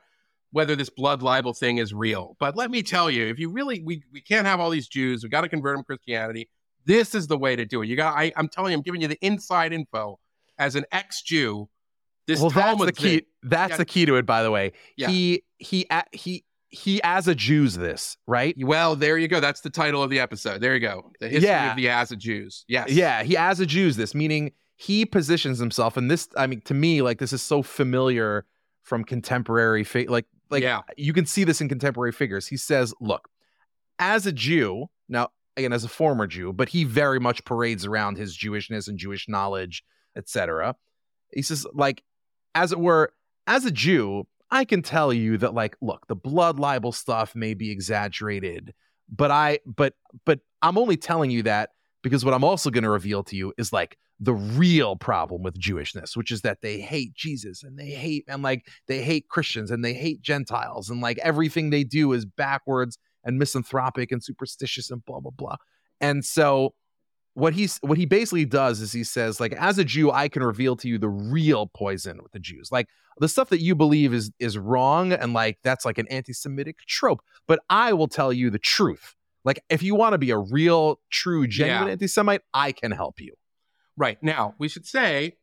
whether 0.50 0.76
this 0.76 0.88
blood 0.90 1.22
libel 1.22 1.52
thing 1.52 1.78
is 1.78 1.92
real, 1.92 2.36
but 2.38 2.56
let 2.56 2.70
me 2.70 2.82
tell 2.82 3.10
you, 3.10 3.26
if 3.26 3.38
you 3.38 3.50
really 3.50 3.82
we 3.82 4.02
we 4.12 4.20
can't 4.20 4.46
have 4.46 4.60
all 4.60 4.70
these 4.70 4.88
Jews, 4.88 5.22
we 5.22 5.28
got 5.28 5.40
to 5.42 5.48
convert 5.48 5.76
them 5.76 5.82
to 5.82 5.86
Christianity. 5.86 6.48
This 6.86 7.14
is 7.14 7.26
the 7.28 7.38
way 7.38 7.56
to 7.56 7.64
do 7.64 7.80
it. 7.82 7.86
You 7.88 7.96
got. 7.96 8.16
I, 8.16 8.32
I'm 8.36 8.48
telling 8.48 8.72
you, 8.72 8.76
I'm 8.78 8.82
giving 8.82 9.00
you 9.00 9.08
the 9.08 9.18
inside 9.24 9.72
info 9.72 10.18
as 10.58 10.74
an 10.76 10.84
ex-Jew. 10.92 11.68
This 12.26 12.40
well, 12.40 12.50
that's 12.50 12.78
the 12.84 12.92
key. 12.92 13.08
thing- 13.18 13.26
That's 13.42 13.70
Yeah. 13.72 13.76
the 13.78 13.84
key 13.84 14.06
to 14.06 14.16
it. 14.16 14.24
By 14.26 14.42
the 14.42 14.50
way, 14.50 14.72
Yeah. 14.96 15.08
he 15.08 15.44
he 15.58 15.86
he 16.12 16.44
he 16.74 17.00
as 17.02 17.28
a 17.28 17.34
Jews 17.34 17.76
this 17.76 18.16
right. 18.26 18.54
Well, 18.58 18.96
there 18.96 19.16
you 19.18 19.28
go. 19.28 19.40
That's 19.40 19.60
the 19.62 19.70
title 19.70 20.02
of 20.02 20.10
the 20.10 20.20
episode. 20.20 20.60
There 20.60 20.74
you 20.74 20.80
go. 20.80 21.10
The 21.20 21.28
history 21.28 21.48
Yeah. 21.48 21.70
of 21.70 21.76
the 21.76 21.86
AsAJews. 21.86 22.64
Yes. 22.68 22.90
Yeah, 22.90 23.22
he 23.22 23.36
as 23.36 23.60
a 23.60 23.66
Jews 23.66 23.96
this, 23.96 24.14
meaning 24.14 24.52
he 24.76 25.06
positions 25.06 25.58
himself, 25.58 25.96
and 25.96 26.10
this, 26.10 26.28
I 26.36 26.46
mean, 26.46 26.60
to 26.62 26.74
me, 26.74 27.00
like 27.02 27.18
this 27.18 27.32
is 27.32 27.42
so 27.42 27.62
familiar 27.62 28.44
from 28.82 29.04
contemporary, 29.04 29.84
fa- 29.84 30.06
like, 30.08 30.26
like 30.50 30.62
Yeah. 30.62 30.80
you 30.96 31.12
can 31.12 31.26
see 31.26 31.44
this 31.44 31.60
in 31.60 31.68
contemporary 31.68 32.12
figures. 32.12 32.48
He 32.48 32.56
says, 32.56 32.92
"Look, 33.00 33.28
as 33.98 34.26
a 34.26 34.32
Jew, 34.32 34.86
now 35.08 35.30
again 35.56 35.72
as 35.72 35.84
a 35.84 35.88
former 35.88 36.26
Jew, 36.26 36.52
but 36.52 36.70
he 36.70 36.84
very 36.84 37.20
much 37.20 37.44
parades 37.44 37.86
around 37.86 38.18
his 38.18 38.36
Jewishness 38.36 38.88
and 38.88 38.98
Jewish 38.98 39.28
knowledge, 39.28 39.84
etc." 40.16 40.74
He 41.32 41.42
says, 41.42 41.66
like, 41.72 42.02
as 42.54 42.72
it 42.72 42.78
were, 42.80 43.12
as 43.46 43.64
a 43.64 43.70
Jew, 43.70 44.26
I 44.50 44.64
can 44.64 44.82
tell 44.82 45.12
you 45.12 45.38
that, 45.38 45.54
like, 45.54 45.76
look, 45.80 46.06
the 46.06 46.16
blood 46.16 46.58
libel 46.58 46.92
stuff 46.92 47.34
may 47.34 47.54
be 47.54 47.70
exaggerated, 47.70 48.74
but 49.08 49.30
I, 49.30 49.60
but, 49.66 49.94
but 50.24 50.40
I'm 50.62 50.78
only 50.78 50.96
telling 50.96 51.30
you 51.30 51.42
that 51.44 51.70
because 52.02 52.24
what 52.24 52.34
I'm 52.34 52.44
also 52.44 52.70
going 52.70 52.84
to 52.84 52.90
reveal 52.90 53.24
to 53.24 53.36
you 53.36 53.52
is 53.58 53.72
like 53.72 53.96
the 54.20 54.34
real 54.34 54.94
problem 54.96 55.42
with 55.42 55.58
Jewishness, 55.58 56.16
which 56.16 56.30
is 56.30 56.42
that 56.42 56.60
they 56.62 56.80
hate 56.80 57.14
Jesus 57.14 57.62
and 57.62 57.78
they 57.78 57.90
hate 57.90 58.24
and 58.28 58.42
like 58.42 58.66
they 58.86 59.02
hate 59.02 59.28
Christians 59.28 59.70
and 59.70 59.84
they 59.84 59.94
hate 59.94 60.22
Gentiles 60.22 60.90
and 60.90 61.00
like 61.00 61.18
everything 61.18 61.70
they 61.70 61.82
do 61.82 62.12
is 62.12 62.24
backwards 62.24 62.98
and 63.24 63.38
misanthropic 63.38 64.12
and 64.12 64.22
superstitious 64.22 64.90
and 64.90 65.04
blah 65.04 65.20
blah 65.20 65.32
blah. 65.32 65.56
And 66.00 66.24
so 66.24 66.74
what 67.34 67.52
he's 67.54 67.78
what 67.78 67.98
he 67.98 68.06
basically 68.06 68.44
does 68.44 68.80
is 68.80 68.92
he 68.92 69.04
says 69.04 69.40
like 69.40 69.52
as 69.54 69.78
a 69.78 69.84
Jew 69.84 70.10
I 70.10 70.28
can 70.28 70.42
reveal 70.42 70.76
to 70.76 70.88
you 70.88 70.98
the 70.98 71.08
real 71.08 71.66
poison 71.66 72.22
with 72.22 72.32
the 72.32 72.38
Jews. 72.38 72.70
Like 72.72 72.88
the 73.18 73.28
stuff 73.28 73.48
that 73.50 73.60
you 73.60 73.74
believe 73.74 74.14
is 74.14 74.30
is 74.38 74.56
wrong 74.56 75.12
and 75.12 75.32
like 75.32 75.58
that's 75.62 75.84
like 75.84 75.98
an 75.98 76.06
anti-Semitic 76.08 76.78
trope, 76.86 77.20
but 77.46 77.60
I 77.68 77.92
will 77.92 78.08
tell 78.08 78.32
you 78.32 78.50
the 78.50 78.58
truth. 78.58 79.14
Like 79.44 79.62
if 79.68 79.82
you 79.82 79.94
want 79.94 80.14
to 80.14 80.18
be 80.18 80.30
a 80.30 80.38
real, 80.38 81.00
true, 81.10 81.46
genuine 81.46 81.86
Yeah. 81.86 81.92
anti-Semite, 81.92 82.42
I 82.54 82.72
can 82.72 82.92
help 82.92 83.20
you. 83.20 83.34
Right. 83.96 84.20
Now, 84.22 84.54
we 84.58 84.68
should 84.68 84.86
say 84.86 85.36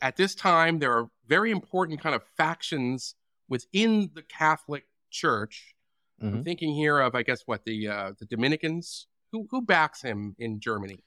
at 0.00 0.16
this 0.16 0.34
time, 0.34 0.78
there 0.80 0.92
are 0.92 1.08
very 1.26 1.50
important 1.50 2.00
kind 2.00 2.14
of 2.14 2.22
factions 2.36 3.14
within 3.48 4.10
the 4.14 4.22
Catholic 4.22 4.84
Church. 5.10 5.74
I'm 6.20 6.40
Mhm. 6.40 6.44
thinking 6.44 6.74
here 6.74 6.98
of, 7.00 7.14
I 7.14 7.22
guess, 7.22 7.42
what 7.46 7.64
the 7.64 7.88
uh, 7.88 8.12
the 8.18 8.26
Dominicans. 8.26 9.06
Who 9.32 9.46
who 9.50 9.62
backs 9.62 10.02
him 10.02 10.34
in 10.38 10.60
Germany? 10.60 10.98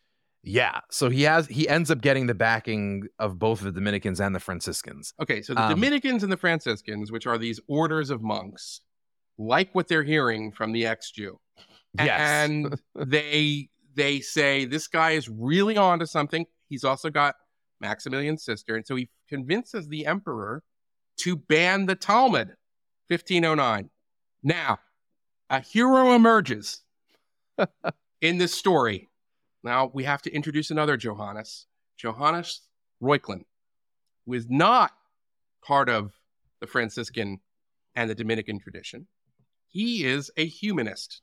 Yeah. 0.44 0.80
So 0.90 1.10
he 1.10 1.24
has 1.24 1.48
he 1.48 1.68
ends 1.68 1.92
up 1.92 2.02
getting 2.02 2.28
the 2.28 2.36
backing 2.36 3.08
of 3.20 3.38
both 3.38 3.62
the 3.62 3.72
Dominicans 3.72 4.22
and 4.22 4.34
the 4.34 4.40
Franciscans. 4.40 5.14
Okay, 5.22 5.42
so 5.42 5.54
the 5.54 5.64
Um, 5.64 5.70
Dominicans 5.70 6.24
and 6.24 6.32
the 6.32 6.38
Franciscans, 6.38 7.12
which 7.12 7.28
are 7.28 7.38
these 7.38 7.60
orders 7.68 8.10
of 8.10 8.22
monks, 8.22 8.82
like 9.38 9.74
what 9.76 9.88
they're 9.88 10.04
hearing 10.04 10.52
from 10.52 10.72
the 10.72 10.86
ex-Jew. 10.86 11.40
Yes. 11.98 12.20
And 12.20 12.80
they 12.96 13.70
they 13.96 14.20
say 14.22 14.66
this 14.66 14.88
guy 14.88 15.12
is 15.12 15.28
really 15.28 15.76
onto 15.76 16.06
something. 16.06 16.46
He's 16.70 16.84
also 16.84 17.10
got 17.10 17.36
Maximilian's 17.82 18.44
sister, 18.44 18.76
and 18.76 18.86
so 18.86 18.96
he 18.96 19.10
convinces 19.28 19.88
the 19.88 20.06
emperor 20.06 20.64
to 21.18 21.36
ban 21.36 21.88
the 21.88 21.96
Talmud, 21.96 22.56
1509. 23.08 23.90
Now, 24.44 24.80
a 25.50 25.60
hero 25.60 26.14
emerges 26.14 26.84
in 28.22 28.38
this 28.38 28.54
story. 28.54 29.07
Now 29.68 29.92
we 29.94 30.06
have 30.06 30.22
to 30.24 30.32
introduce 30.32 30.72
another 30.72 30.98
Johannes, 30.98 31.68
Johannes 31.98 32.62
Reuchlin, 33.02 33.44
who 34.26 34.34
is 34.34 34.48
not 34.50 34.92
part 35.64 35.90
of 35.90 36.14
the 36.62 36.68
Franciscan 36.68 37.40
and 37.96 38.10
the 38.10 38.16
Dominican 38.16 38.60
tradition. 38.60 39.08
He 39.68 40.06
is 40.06 40.32
a 40.38 40.46
humanist. 40.46 41.22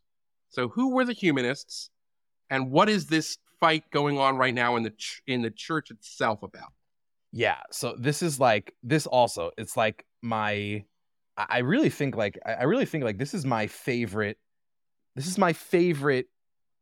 So, 0.51 0.69
who 0.69 0.95
were 0.95 1.05
the 1.05 1.15
humanists, 1.15 1.91
and 2.51 2.71
what 2.71 2.89
is 2.89 3.07
this 3.07 3.39
fight 3.59 3.91
going 3.91 4.19
on 4.19 4.37
right 4.37 4.55
now 4.55 4.77
in 4.77 4.83
the 4.83 4.91
ch- 4.91 5.23
in 5.27 5.43
the 5.43 5.51
church 5.51 5.91
itself 5.91 6.43
about? 6.43 6.73
Yeah. 7.33 7.59
So 7.73 7.97
this 7.99 8.23
is 8.23 8.39
like 8.39 8.75
this 8.83 9.07
also. 9.07 9.51
It's 9.59 9.77
like 9.77 10.05
my. 10.23 10.85
I 11.37 11.59
really 11.59 11.91
think 11.91 12.15
like 12.15 12.39
I 12.47 12.63
really 12.63 12.87
think 12.87 13.03
like 13.03 13.19
this 13.19 13.35
is 13.35 13.45
my 13.45 13.67
favorite. 13.67 14.39
This 15.17 15.27
is 15.27 15.37
my 15.39 15.53
favorite 15.53 16.27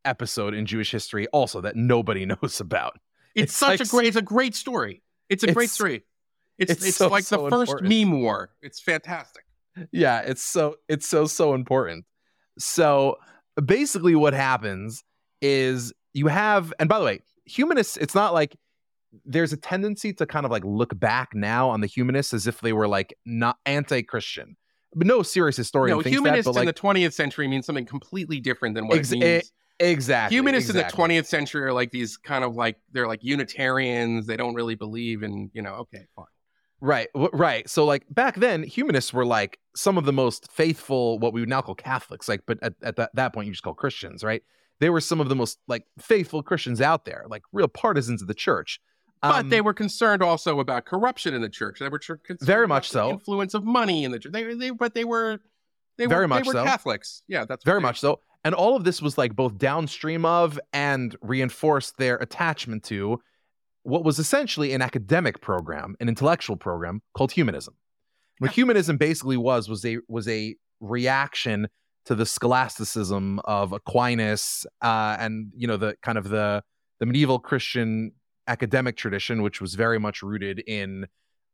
episode 0.04 0.54
in 0.54 0.66
Jewish 0.66 0.90
history. 0.90 1.26
Also, 1.28 1.60
that 1.60 1.76
nobody 1.76 2.26
knows 2.42 2.60
about. 2.60 2.98
It's, 3.34 3.52
It's 3.52 3.56
such 3.56 3.80
like 3.80 3.88
a 3.88 3.90
great. 3.90 4.06
It's 4.08 4.16
a 4.16 4.22
great 4.22 4.54
story. 4.54 5.02
It's 5.28 5.42
a 5.42 5.52
great 5.52 5.70
story. 5.70 6.04
It's 6.58 6.72
it's 6.72 6.86
it's, 6.86 6.96
so, 6.96 7.08
like 7.08 7.24
so 7.24 7.44
the 7.44 7.50
first 7.50 7.72
important. 7.72 7.88
meme 8.10 8.20
war. 8.22 8.50
It's 8.62 8.80
fantastic. 8.80 9.44
yeah 9.90 10.20
it's 10.20 10.42
so 10.42 10.76
it's 10.86 11.06
so 11.06 11.24
so 11.24 11.54
important 11.54 12.04
so 12.58 13.16
basically 13.64 14.14
what 14.14 14.34
happens 14.34 15.02
is 15.40 15.94
you 16.12 16.26
have 16.26 16.74
and 16.78 16.90
by 16.90 16.98
the 16.98 17.04
way 17.06 17.20
humanists 17.46 17.96
it's 17.96 18.14
not 18.14 18.34
like 18.34 18.54
there's 19.24 19.50
a 19.52 19.56
tendency 19.56 20.12
to 20.12 20.26
kind 20.26 20.44
of 20.44 20.52
like 20.52 20.62
look 20.66 20.98
back 21.00 21.30
now 21.34 21.70
on 21.70 21.80
the 21.80 21.86
humanists 21.86 22.34
as 22.34 22.46
if 22.46 22.60
they 22.60 22.74
were 22.74 22.86
like 22.86 23.14
not 23.24 23.56
anti-christian 23.64 24.56
but 24.94 25.06
no 25.06 25.22
serious 25.22 25.56
historian 25.56 25.96
No, 25.96 26.02
thinks 26.02 26.14
humanists 26.18 26.44
that, 26.44 26.52
but 26.52 26.60
in 26.60 26.66
the 26.66 26.74
20th 26.74 27.14
century 27.14 27.48
means 27.48 27.64
something 27.64 27.86
completely 27.86 28.40
different 28.40 28.74
than 28.74 28.88
what 28.88 28.98
Ex- 28.98 29.12
it 29.12 29.18
means. 29.20 29.52
Exactly 29.78 30.36
Humanists 30.36 30.70
exactly. 30.70 31.04
in 31.04 31.08
the 31.08 31.14
20th 31.22 31.26
century 31.26 31.62
are 31.64 31.72
like 31.72 31.90
these 31.90 32.16
kind 32.16 32.44
of 32.44 32.56
like 32.56 32.76
they're 32.92 33.08
like 33.08 33.22
Unitarians. 33.22 34.26
They 34.26 34.36
don't 34.36 34.54
really 34.54 34.74
believe 34.74 35.22
in 35.22 35.50
you 35.52 35.62
know. 35.62 35.74
Okay, 35.74 36.06
fine. 36.14 36.26
Right, 36.80 37.08
right. 37.14 37.70
So 37.70 37.84
like 37.84 38.04
back 38.10 38.34
then, 38.34 38.64
humanists 38.64 39.12
were 39.12 39.24
like 39.24 39.60
some 39.76 39.96
of 39.96 40.04
the 40.04 40.12
most 40.12 40.50
faithful, 40.50 41.20
what 41.20 41.32
we 41.32 41.40
would 41.40 41.48
now 41.48 41.62
call 41.62 41.76
Catholics. 41.76 42.28
Like, 42.28 42.42
but 42.44 42.58
at, 42.60 42.74
at 42.82 42.96
that, 42.96 43.10
that 43.14 43.32
point, 43.32 43.46
you 43.46 43.52
just 43.52 43.62
call 43.62 43.72
Christians, 43.72 44.24
right? 44.24 44.42
They 44.80 44.90
were 44.90 45.00
some 45.00 45.20
of 45.20 45.28
the 45.28 45.36
most 45.36 45.58
like 45.68 45.84
faithful 46.00 46.42
Christians 46.42 46.80
out 46.80 47.04
there, 47.04 47.24
like 47.28 47.42
real 47.52 47.68
partisans 47.68 48.20
of 48.20 48.26
the 48.26 48.34
church. 48.34 48.80
But 49.22 49.44
Um, 49.44 49.48
they 49.48 49.60
were 49.60 49.74
concerned 49.74 50.24
also 50.24 50.58
about 50.58 50.84
corruption 50.84 51.34
in 51.34 51.40
the 51.40 51.48
church. 51.48 51.78
They 51.78 51.88
were 51.88 52.00
Very 52.40 52.64
about 52.64 52.74
much 52.74 52.88
the 52.88 52.94
so. 52.94 53.10
influence 53.10 53.54
of 53.54 53.62
money 53.62 54.02
in 54.02 54.10
the 54.10 54.18
church. 54.18 54.32
They, 54.32 54.52
they 54.54 54.70
but 54.70 54.94
they 54.94 55.04
were 55.04 55.38
they 55.98 56.06
Very 56.06 56.24
were, 56.24 56.28
much 56.28 56.44
they 56.44 56.48
were 56.48 56.52
so. 56.54 56.64
Catholics. 56.64 57.22
Yeah, 57.28 57.44
that's 57.44 57.64
very 57.64 57.80
much 57.80 58.00
so. 58.00 58.18
And 58.44 58.54
all 58.54 58.76
of 58.76 58.84
this 58.84 59.00
was 59.00 59.16
like 59.16 59.36
both 59.36 59.58
downstream 59.58 60.24
of 60.24 60.58
and 60.72 61.14
reinforced 61.22 61.96
their 61.98 62.16
attachment 62.16 62.82
to 62.84 63.20
what 63.84 64.04
was 64.04 64.18
essentially 64.18 64.72
an 64.72 64.82
academic 64.82 65.40
program, 65.40 65.96
an 66.00 66.08
intellectual 66.08 66.56
program 66.56 67.02
called 67.14 67.32
humanism. 67.32 67.74
What 68.38 68.50
humanism 68.50 68.96
basically 68.96 69.36
was 69.36 69.68
was 69.68 69.84
a 69.84 69.98
was 70.08 70.26
a 70.26 70.56
reaction 70.80 71.68
to 72.06 72.14
the 72.16 72.26
scholasticism 72.26 73.40
of 73.44 73.72
Aquinas 73.72 74.66
uh, 74.82 75.16
and 75.18 75.52
you 75.56 75.68
know 75.68 75.76
the 75.76 75.94
kind 76.02 76.18
of 76.18 76.28
the 76.28 76.62
the 76.98 77.06
medieval 77.06 77.38
Christian 77.38 78.12
academic 78.48 78.96
tradition, 78.96 79.42
which 79.42 79.60
was 79.60 79.74
very 79.74 80.00
much 80.00 80.22
rooted 80.22 80.60
in 80.66 81.06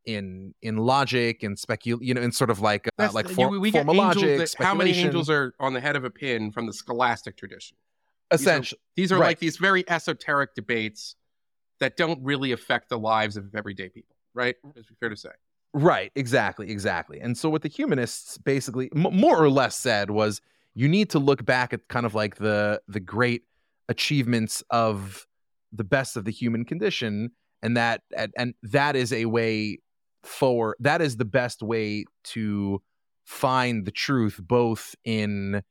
in 0.05 0.55
in 0.63 0.77
logic 0.79 1.43
and 1.43 1.57
specul 1.57 1.99
you 2.01 2.15
know 2.15 2.21
in 2.23 2.33
sort 2.33 2.51
of 2.51 2.61
like 2.61 2.89
uh, 2.99 3.09
like 3.13 3.29
you- 3.29 3.35
for, 3.35 3.59
we 3.59 3.71
get 3.71 3.81
formal 3.85 3.97
logic. 3.97 4.39
that- 4.39 4.55
how 4.65 4.75
many 4.75 4.93
angels 4.93 5.29
are 5.29 5.53
on 5.61 5.75
the 5.75 5.81
head 5.81 5.97
of 5.97 6.05
a 6.05 6.11
pin 6.11 6.51
from 6.51 6.67
the 6.67 6.73
scholastic 6.73 7.37
tradition? 7.37 7.77
These 8.31 8.41
are- 8.41 8.43
essentially 8.43 8.81
These 8.97 9.13
are 9.13 9.19
Right. 9.19 9.27
like 9.29 9.39
these 9.39 9.57
very 9.59 9.89
esoteric 9.89 10.55
debates 10.55 11.15
that 11.81 11.97
don't 11.97 12.23
really 12.25 12.53
affect 12.53 12.89
the 12.89 12.99
lives 12.99 13.37
of 13.37 13.55
everyday 13.55 13.89
people, 13.89 14.17
right? 14.35 14.57
It's 14.75 14.89
fair 14.99 15.09
to 15.11 15.17
say. 15.17 15.31
Right, 15.75 16.11
exactly, 16.17 16.71
exactly. 16.71 17.21
And 17.21 17.37
so 17.37 17.49
what 17.51 17.63
the 17.63 17.69
humanists 17.69 18.39
basically 18.39 18.91
m- 18.97 19.15
more 19.15 19.39
or 19.43 19.51
less 19.51 19.77
said 19.77 20.11
was 20.11 20.41
you 20.75 20.89
need 20.89 21.11
to 21.11 21.19
look 21.19 21.45
back 21.45 21.73
at 21.73 21.87
kind 21.89 22.07
of 22.07 22.15
like 22.15 22.37
the 22.37 22.81
the 22.89 23.01
great 23.01 23.43
achievements 23.89 24.63
of 24.71 25.27
the 25.73 25.85
best 25.85 26.17
of 26.17 26.25
the 26.25 26.31
human 26.31 26.65
condition 26.65 27.31
and 27.63 27.77
that 27.77 28.03
and, 28.17 28.33
and 28.37 28.55
that 28.63 28.97
is 28.97 29.13
a 29.13 29.27
way 29.27 29.79
forward 30.29 30.77
that 30.81 31.01
is 31.01 31.17
the 31.17 31.25
best 31.25 31.63
way 31.63 32.05
to 32.23 32.81
find 33.25 33.85
the 33.85 33.91
truth 33.91 34.41
both 34.43 34.95
in 35.05 35.63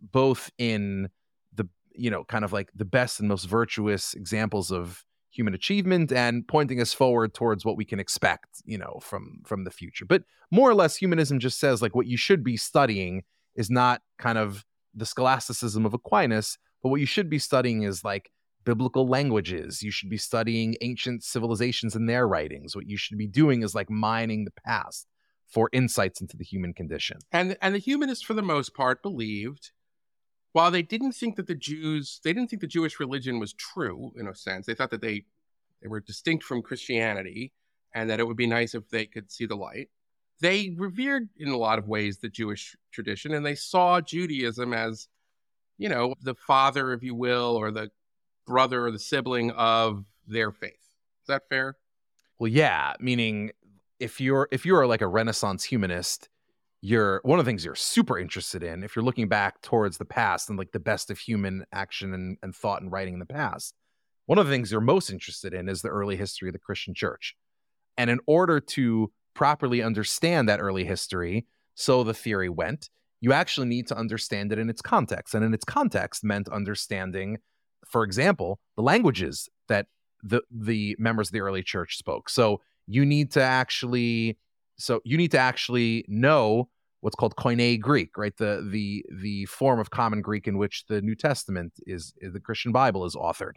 both 0.00 0.50
in 0.58 1.08
the 1.54 1.68
you 1.92 2.10
know 2.10 2.24
kind 2.24 2.44
of 2.44 2.52
like 2.52 2.70
the 2.74 2.84
best 2.84 3.20
and 3.20 3.28
most 3.28 3.44
virtuous 3.44 4.14
examples 4.14 4.70
of 4.70 5.04
human 5.30 5.54
achievement 5.54 6.12
and 6.12 6.46
pointing 6.48 6.80
us 6.80 6.92
forward 6.92 7.32
towards 7.32 7.64
what 7.64 7.76
we 7.76 7.84
can 7.84 8.00
expect 8.00 8.62
you 8.64 8.76
know 8.78 8.98
from 9.02 9.40
from 9.44 9.64
the 9.64 9.70
future. 9.70 10.04
But 10.04 10.24
more 10.50 10.68
or 10.68 10.74
less 10.74 10.96
humanism 10.96 11.38
just 11.38 11.60
says 11.60 11.80
like 11.80 11.94
what 11.94 12.06
you 12.06 12.16
should 12.16 12.42
be 12.42 12.56
studying 12.56 13.22
is 13.54 13.70
not 13.70 14.02
kind 14.18 14.38
of 14.38 14.64
the 14.94 15.06
scholasticism 15.06 15.86
of 15.86 15.94
aquinas 15.94 16.58
but 16.82 16.88
what 16.88 17.00
you 17.00 17.06
should 17.06 17.30
be 17.30 17.38
studying 17.38 17.82
is 17.82 18.04
like 18.04 18.30
biblical 18.64 19.08
languages 19.08 19.82
you 19.82 19.90
should 19.90 20.10
be 20.10 20.16
studying 20.18 20.76
ancient 20.80 21.22
civilizations 21.24 21.94
and 21.94 22.08
their 22.08 22.26
writings 22.26 22.76
what 22.76 22.86
you 22.86 22.96
should 22.96 23.18
be 23.18 23.26
doing 23.26 23.62
is 23.62 23.74
like 23.74 23.90
mining 23.90 24.44
the 24.44 24.52
past 24.64 25.06
for 25.48 25.68
insights 25.72 26.20
into 26.20 26.36
the 26.36 26.44
human 26.44 26.72
condition 26.72 27.18
And 27.32 27.56
and 27.60 27.74
the 27.74 27.78
humanists, 27.78 28.24
for 28.24 28.34
the 28.34 28.42
most 28.42 28.74
part, 28.74 29.02
believed, 29.02 29.72
while 30.52 30.70
they 30.70 30.82
didn't 30.82 31.12
think 31.12 31.36
that 31.36 31.46
the 31.46 31.54
Jews, 31.54 32.20
they 32.24 32.32
didn't 32.32 32.50
think 32.50 32.60
the 32.60 32.66
Jewish 32.66 33.00
religion 33.00 33.38
was 33.38 33.52
true 33.52 34.12
in 34.16 34.26
a 34.28 34.34
sense. 34.34 34.66
They 34.66 34.74
thought 34.74 34.90
that 34.90 35.00
they 35.00 35.24
they 35.82 35.88
were 35.88 36.00
distinct 36.00 36.44
from 36.44 36.62
Christianity, 36.62 37.52
and 37.94 38.08
that 38.10 38.20
it 38.20 38.26
would 38.26 38.36
be 38.36 38.46
nice 38.46 38.74
if 38.74 38.88
they 38.90 39.06
could 39.06 39.30
see 39.30 39.46
the 39.46 39.56
light. 39.56 39.88
They 40.40 40.74
revered, 40.78 41.28
in 41.36 41.48
a 41.48 41.56
lot 41.56 41.78
of 41.78 41.88
ways, 41.88 42.18
the 42.18 42.28
Jewish 42.28 42.76
tradition, 42.92 43.34
and 43.34 43.44
they 43.44 43.54
saw 43.54 44.00
Judaism 44.00 44.72
as, 44.72 45.08
you 45.78 45.88
know, 45.88 46.14
the 46.22 46.34
father, 46.34 46.92
if 46.92 47.02
you 47.02 47.14
will, 47.14 47.56
or 47.56 47.70
the 47.70 47.90
brother 48.50 48.84
or 48.84 48.90
the 48.90 48.98
sibling 48.98 49.52
of 49.52 50.04
their 50.26 50.50
faith. 50.50 50.72
Is 50.72 51.28
that 51.28 51.48
fair? 51.48 51.76
Well, 52.38 52.50
yeah, 52.50 52.94
meaning 52.98 53.52
if 54.00 54.20
you're 54.20 54.48
if 54.50 54.66
you're 54.66 54.86
like 54.86 55.02
a 55.02 55.06
Renaissance 55.06 55.64
humanist, 55.64 56.28
you're 56.80 57.20
one 57.22 57.38
of 57.38 57.44
the 57.44 57.48
things 57.48 57.64
you're 57.64 57.74
super 57.74 58.18
interested 58.18 58.62
in 58.62 58.82
if 58.82 58.96
you're 58.96 59.04
looking 59.04 59.28
back 59.28 59.62
towards 59.62 59.98
the 59.98 60.04
past 60.04 60.48
and 60.48 60.58
like 60.58 60.72
the 60.72 60.80
best 60.80 61.10
of 61.10 61.18
human 61.18 61.64
action 61.72 62.12
and, 62.12 62.38
and 62.42 62.54
thought 62.54 62.82
and 62.82 62.90
writing 62.90 63.14
in 63.14 63.20
the 63.20 63.26
past. 63.26 63.74
One 64.26 64.38
of 64.38 64.46
the 64.46 64.52
things 64.52 64.72
you're 64.72 64.80
most 64.80 65.10
interested 65.10 65.54
in 65.54 65.68
is 65.68 65.82
the 65.82 65.88
early 65.88 66.16
history 66.16 66.48
of 66.48 66.52
the 66.52 66.58
Christian 66.58 66.94
church. 66.94 67.36
And 67.96 68.10
in 68.10 68.20
order 68.26 68.60
to 68.60 69.12
properly 69.34 69.82
understand 69.82 70.48
that 70.48 70.60
early 70.60 70.84
history, 70.84 71.46
so 71.74 72.02
the 72.02 72.14
theory 72.14 72.48
went, 72.48 72.90
you 73.20 73.32
actually 73.32 73.66
need 73.66 73.86
to 73.88 73.96
understand 73.96 74.52
it 74.52 74.58
in 74.58 74.70
its 74.70 74.80
context. 74.80 75.34
And 75.34 75.44
in 75.44 75.52
its 75.52 75.64
context 75.64 76.24
meant 76.24 76.48
understanding, 76.48 77.38
for 77.86 78.04
example, 78.04 78.60
the 78.76 78.82
languages 78.82 79.48
that 79.68 79.86
the 80.22 80.42
the 80.50 80.96
members 80.98 81.28
of 81.28 81.32
the 81.32 81.40
early 81.40 81.62
church 81.62 81.96
spoke. 81.96 82.28
So 82.28 82.60
you 82.86 83.06
need 83.06 83.30
to 83.32 83.42
actually 83.42 84.38
so 84.76 85.00
you 85.04 85.16
need 85.16 85.30
to 85.32 85.38
actually 85.38 86.04
know 86.08 86.68
what's 87.00 87.16
called 87.16 87.36
Koine 87.36 87.80
Greek, 87.80 88.16
right? 88.16 88.36
The 88.36 88.66
the 88.70 89.04
the 89.10 89.46
form 89.46 89.80
of 89.80 89.90
common 89.90 90.22
Greek 90.22 90.46
in 90.46 90.58
which 90.58 90.84
the 90.86 91.00
New 91.02 91.14
Testament 91.14 91.72
is, 91.86 92.14
is 92.18 92.32
the 92.32 92.40
Christian 92.40 92.72
Bible 92.72 93.04
is 93.04 93.14
authored. 93.14 93.54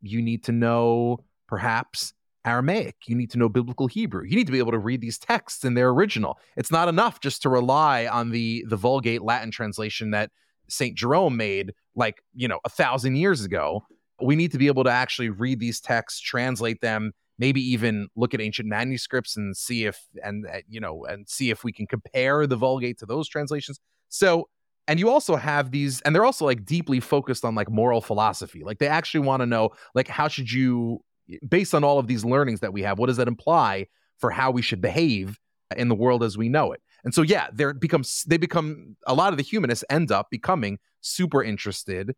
You 0.00 0.20
need 0.20 0.44
to 0.44 0.52
know 0.52 1.24
perhaps 1.48 2.12
Aramaic. 2.44 2.96
You 3.06 3.14
need 3.14 3.30
to 3.30 3.38
know 3.38 3.48
biblical 3.48 3.86
Hebrew. 3.86 4.24
You 4.24 4.36
need 4.36 4.46
to 4.46 4.52
be 4.52 4.58
able 4.58 4.72
to 4.72 4.78
read 4.78 5.00
these 5.00 5.18
texts 5.18 5.64
in 5.64 5.74
their 5.74 5.90
original. 5.90 6.38
It's 6.56 6.72
not 6.72 6.88
enough 6.88 7.20
just 7.20 7.42
to 7.42 7.48
rely 7.48 8.06
on 8.06 8.30
the 8.30 8.64
the 8.68 8.76
Vulgate 8.76 9.22
Latin 9.22 9.50
translation 9.50 10.10
that 10.10 10.30
Saint 10.68 10.96
Jerome 10.96 11.36
made 11.36 11.72
like, 11.94 12.22
you 12.34 12.48
know, 12.48 12.60
a 12.64 12.68
thousand 12.68 13.16
years 13.16 13.44
ago. 13.44 13.84
We 14.20 14.36
need 14.36 14.52
to 14.52 14.58
be 14.58 14.68
able 14.68 14.84
to 14.84 14.90
actually 14.90 15.30
read 15.30 15.58
these 15.58 15.80
texts, 15.80 16.20
translate 16.20 16.80
them, 16.80 17.12
maybe 17.38 17.60
even 17.60 18.08
look 18.14 18.34
at 18.34 18.40
ancient 18.40 18.68
manuscripts 18.68 19.36
and 19.36 19.56
see 19.56 19.84
if 19.84 19.98
and 20.22 20.46
uh, 20.46 20.58
you 20.68 20.80
know 20.80 21.04
and 21.06 21.28
see 21.28 21.50
if 21.50 21.64
we 21.64 21.72
can 21.72 21.86
compare 21.86 22.46
the 22.46 22.56
Vulgate 22.56 22.98
to 22.98 23.06
those 23.06 23.28
translations. 23.28 23.80
So 24.08 24.48
and 24.88 24.98
you 24.98 25.10
also 25.10 25.36
have 25.36 25.70
these 25.70 26.00
and 26.02 26.14
they're 26.14 26.24
also 26.24 26.44
like 26.44 26.64
deeply 26.64 27.00
focused 27.00 27.44
on 27.44 27.54
like 27.54 27.70
moral 27.70 28.00
philosophy. 28.00 28.62
Like 28.62 28.78
they 28.78 28.86
actually 28.86 29.26
want 29.26 29.40
to 29.40 29.46
know 29.46 29.70
like 29.94 30.08
how 30.08 30.28
should 30.28 30.52
you 30.52 31.02
based 31.48 31.74
on 31.74 31.84
all 31.84 31.98
of 31.98 32.06
these 32.06 32.24
learnings 32.24 32.60
that 32.60 32.72
we 32.72 32.82
have, 32.82 32.98
what 32.98 33.06
does 33.06 33.16
that 33.16 33.28
imply 33.28 33.86
for 34.18 34.30
how 34.30 34.50
we 34.50 34.62
should 34.62 34.80
behave 34.80 35.38
in 35.76 35.88
the 35.88 35.94
world 35.94 36.22
as 36.22 36.36
we 36.36 36.48
know 36.48 36.72
it? 36.72 36.80
And 37.04 37.12
so 37.14 37.22
yeah, 37.22 37.48
there 37.52 37.74
becomes 37.74 38.24
they 38.26 38.36
become 38.36 38.96
a 39.06 39.14
lot 39.14 39.32
of 39.32 39.36
the 39.36 39.42
humanists 39.42 39.84
end 39.90 40.12
up 40.12 40.28
becoming 40.30 40.78
super 41.00 41.42
interested 41.42 42.14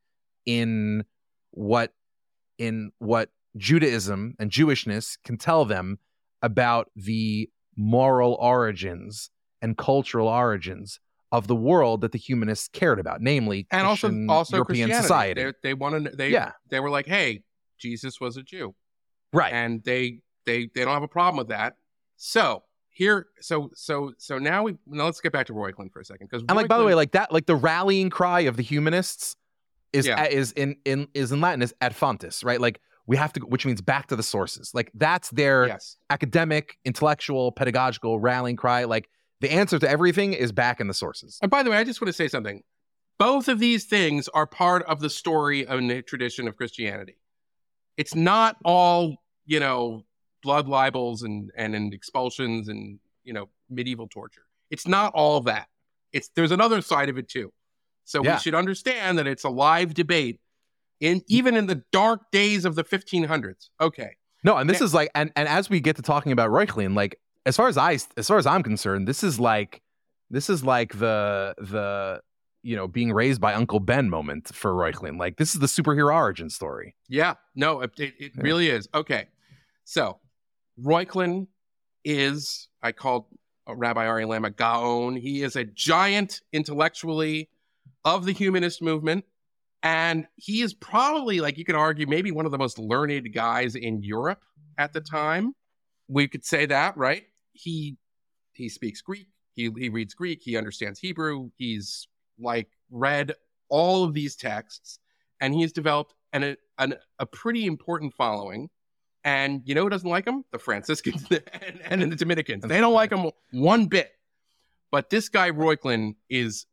in 0.46 1.04
what 1.52 1.92
in 2.58 2.90
what 2.98 3.30
Judaism 3.56 4.34
and 4.38 4.50
Jewishness 4.50 5.16
can 5.24 5.38
tell 5.38 5.64
them 5.64 5.98
about 6.42 6.90
the 6.94 7.48
moral 7.76 8.34
origins 8.40 9.30
and 9.62 9.76
cultural 9.78 10.28
origins 10.28 11.00
of 11.32 11.46
the 11.46 11.56
world 11.56 12.02
that 12.02 12.12
the 12.12 12.18
humanists 12.18 12.68
cared 12.68 13.00
about, 13.00 13.20
namely 13.20 13.66
and 13.70 13.86
also 13.86 14.08
Christian 14.08 14.30
also 14.30 14.56
European 14.56 14.88
Christianity. 14.88 15.02
society. 15.02 15.42
They, 15.44 15.52
they 15.62 15.74
wanted 15.74 16.16
they 16.18 16.30
Yeah. 16.30 16.52
they 16.70 16.80
were 16.80 16.90
like, 16.90 17.06
hey, 17.06 17.42
Jesus 17.78 18.20
was 18.20 18.36
a 18.36 18.42
Jew, 18.42 18.74
right. 19.32 19.52
and 19.52 19.82
they 19.82 20.20
they 20.46 20.68
they 20.74 20.84
don't 20.84 20.92
have 20.94 21.02
a 21.02 21.08
problem 21.08 21.38
with 21.38 21.48
that. 21.48 21.74
So 22.16 22.62
here, 22.94 23.26
so 23.40 23.70
so 23.74 24.12
so 24.18 24.38
now 24.38 24.62
we 24.62 24.76
now 24.86 25.04
let's 25.04 25.20
get 25.20 25.32
back 25.32 25.46
to 25.46 25.52
Roy 25.52 25.72
Reuchlin 25.72 25.92
for 25.92 26.00
a 26.00 26.04
second 26.04 26.28
because 26.30 26.44
And 26.48 26.56
like 26.56 26.68
by 26.68 26.78
the 26.78 26.84
way, 26.84 26.94
like 26.94 27.12
that, 27.12 27.32
like 27.32 27.46
the 27.46 27.56
rallying 27.56 28.08
cry 28.08 28.40
of 28.40 28.56
the 28.56 28.62
humanists 28.62 29.36
is 29.92 30.06
Yeah. 30.06 30.24
is 30.24 30.52
in 30.52 30.76
in 30.84 31.08
is 31.12 31.32
in 31.32 31.40
Latin 31.40 31.60
is 31.60 31.74
ad 31.80 31.94
fontes, 31.94 32.42
right? 32.44 32.60
Like 32.60 32.80
we 33.06 33.16
have 33.16 33.32
to, 33.34 33.40
which 33.40 33.66
means 33.66 33.80
back 33.82 34.06
to 34.06 34.16
the 34.16 34.22
sources. 34.22 34.70
Like 34.72 34.90
that's 34.94 35.28
their 35.30 35.66
yes, 35.66 35.96
academic, 36.08 36.78
intellectual, 36.84 37.52
pedagogical 37.52 38.18
rallying 38.20 38.56
cry. 38.56 38.84
Like 38.84 39.08
the 39.40 39.52
answer 39.52 39.78
to 39.78 39.88
everything 39.90 40.32
is 40.32 40.52
back 40.52 40.80
in 40.80 40.86
the 40.86 40.94
sources. 40.94 41.38
and 41.42 41.50
by 41.50 41.62
the 41.64 41.70
way, 41.70 41.76
I 41.76 41.84
just 41.84 42.00
want 42.00 42.08
to 42.08 42.12
say 42.14 42.28
something. 42.28 42.62
Both 43.18 43.48
of 43.48 43.58
these 43.58 43.84
things 43.84 44.28
are 44.28 44.46
part 44.46 44.84
of 44.84 45.00
the 45.00 45.10
story 45.10 45.66
and 45.66 45.90
the 45.90 46.00
tradition 46.02 46.48
of 46.48 46.56
Christianity. 46.56 47.16
It's 47.96 48.14
not 48.14 48.56
all 48.64 49.16
you 49.46 49.58
know 49.60 50.04
blood 50.44 50.68
libels 50.68 51.22
and 51.22 51.50
and, 51.56 51.74
and 51.74 51.92
expulsions 51.92 52.68
and 52.68 53.00
you 53.24 53.32
know 53.32 53.48
medieval 53.68 54.06
torture. 54.06 54.42
It's 54.70 54.86
not 54.86 55.12
all 55.14 55.40
that. 55.42 55.66
It's 56.12 56.28
there's 56.36 56.52
another 56.52 56.80
side 56.80 57.08
of 57.08 57.18
it 57.18 57.28
too. 57.28 57.52
So 58.04 58.22
Yeah. 58.22 58.34
we 58.36 58.40
should 58.40 58.54
understand 58.54 59.18
that 59.18 59.26
it's 59.26 59.42
a 59.44 59.48
live 59.48 59.94
debate 59.94 60.38
in 61.00 61.22
even 61.26 61.56
in 61.56 61.66
the 61.66 61.82
dark 61.90 62.30
days 62.30 62.64
of 62.64 62.74
the 62.76 62.84
1500s. 62.84 63.70
Okay. 63.80 64.16
No, 64.44 64.56
and 64.58 64.68
this 64.70 64.80
Yeah. 64.80 64.84
is 64.84 64.94
like, 64.94 65.10
and 65.14 65.32
and 65.34 65.48
as 65.48 65.68
we 65.70 65.80
get 65.80 65.96
to 65.96 66.02
talking 66.02 66.30
about 66.30 66.50
Reuchlin, 66.50 66.94
like 66.94 67.16
as 67.46 67.56
far 67.56 67.68
as 67.68 67.76
I, 67.78 67.98
as 68.16 68.28
far 68.28 68.38
as 68.38 68.46
I'm 68.46 68.62
concerned, 68.62 69.08
this 69.08 69.24
is 69.24 69.40
like, 69.40 69.82
this 70.30 70.48
is 70.50 70.62
like 70.62 70.98
the 70.98 71.54
the 71.58 72.20
you 72.62 72.76
know 72.76 72.86
being 72.88 73.12
raised 73.12 73.40
by 73.40 73.54
Uncle 73.54 73.80
Ben 73.80 74.08
moment 74.10 74.54
for 74.54 74.72
Reuchlin. 74.72 75.18
Like 75.18 75.36
this 75.38 75.54
is 75.54 75.60
the 75.60 75.66
superhero 75.66 76.14
origin 76.14 76.50
story. 76.50 76.94
Yeah, 77.08 77.34
no, 77.54 77.80
it, 77.80 77.92
it, 77.98 78.14
it 78.18 78.32
really 78.36 78.68
is. 78.68 78.86
Okay. 78.94 79.26
So, 79.84 80.18
Reuchlin 80.82 81.46
is, 82.04 82.68
I 82.82 82.92
called 82.92 83.26
uh, 83.68 83.74
Rabbi 83.74 84.06
Ari 84.06 84.24
Lama 84.24 84.50
Gaon. 84.50 85.16
He 85.16 85.42
is 85.42 85.56
a 85.56 85.64
giant 85.64 86.40
intellectually 86.52 87.48
of 88.04 88.24
the 88.24 88.32
humanist 88.32 88.82
movement. 88.82 89.24
And 89.82 90.26
he 90.36 90.62
is 90.62 90.72
probably, 90.72 91.40
like 91.40 91.58
you 91.58 91.64
could 91.64 91.74
argue, 91.74 92.06
maybe 92.06 92.30
one 92.30 92.46
of 92.46 92.52
the 92.52 92.58
most 92.58 92.78
learned 92.78 93.32
guys 93.34 93.74
in 93.74 94.02
Europe 94.02 94.42
at 94.78 94.92
the 94.92 95.00
time. 95.00 95.54
We 96.08 96.26
could 96.26 96.44
say 96.44 96.66
that, 96.66 96.96
right? 96.96 97.24
He 97.52 97.96
he 98.52 98.68
speaks 98.68 99.02
Greek. 99.02 99.28
He 99.54 99.70
he 99.76 99.88
reads 99.88 100.14
Greek. 100.14 100.40
He 100.42 100.56
understands 100.56 100.98
Hebrew. 100.98 101.50
He's 101.56 102.08
like 102.38 102.68
read 102.90 103.34
all 103.68 104.04
of 104.04 104.14
these 104.14 104.36
texts, 104.36 104.98
and 105.40 105.54
he 105.54 105.62
has 105.62 105.72
developed 105.72 106.14
an, 106.32 106.56
an 106.78 106.94
a 107.18 107.26
pretty 107.26 107.66
important 107.66 108.14
following. 108.14 108.68
And 109.24 109.62
you 109.64 109.74
know 109.74 109.84
who 109.84 109.90
doesn't 109.90 110.08
like 110.08 110.26
him? 110.26 110.44
The 110.52 110.58
Franciscans 110.58 111.26
and, 111.86 112.02
and 112.02 112.12
the 112.12 112.16
Dominicans. 112.16 112.64
They 112.64 112.80
don't 112.80 112.92
like 112.92 113.10
him 113.10 113.30
one 113.52 113.86
bit. 113.86 114.12
But 114.90 115.10
this 115.10 115.28
guy 115.28 115.50
Reuchlin 115.50 116.14
is 116.28 116.66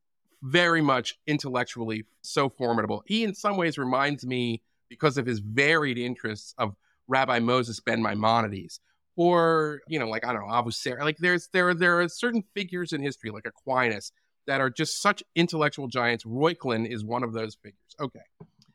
very 0.43 0.81
much 0.81 1.17
intellectually 1.25 2.05
so 2.21 2.49
formidable. 2.49 3.03
He, 3.07 3.23
in 3.23 3.33
some 3.33 3.57
ways, 3.57 3.77
reminds 3.77 4.25
me 4.25 4.61
because 4.89 5.17
of 5.17 5.25
his 5.25 5.39
varied 5.39 5.97
interests 5.97 6.53
of 6.57 6.75
Rabbi 7.07 7.39
Moses 7.39 7.79
ben 7.79 8.01
Maimonides, 8.01 8.79
or 9.15 9.81
you 9.87 9.99
know, 9.99 10.07
like 10.07 10.25
I 10.25 10.33
don't 10.33 10.47
know, 10.47 10.53
Abu 10.53 10.71
Sarah. 10.71 11.03
Like 11.03 11.17
there's 11.17 11.49
there 11.53 11.73
there 11.73 12.01
are 12.01 12.07
certain 12.09 12.43
figures 12.53 12.93
in 12.93 13.01
history, 13.01 13.31
like 13.31 13.45
Aquinas, 13.45 14.11
that 14.47 14.61
are 14.61 14.69
just 14.69 15.01
such 15.01 15.23
intellectual 15.35 15.87
giants. 15.87 16.23
Reuchlin 16.23 16.89
is 16.89 17.03
one 17.03 17.23
of 17.23 17.33
those 17.33 17.55
figures. 17.55 17.95
Okay, 17.99 18.21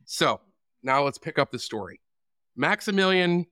so 0.05 0.41
now 0.83 1.05
let's 1.05 1.19
pick 1.19 1.39
up 1.39 1.51
the 1.51 1.59
story. 1.59 2.01
Maximilian, 2.57 3.47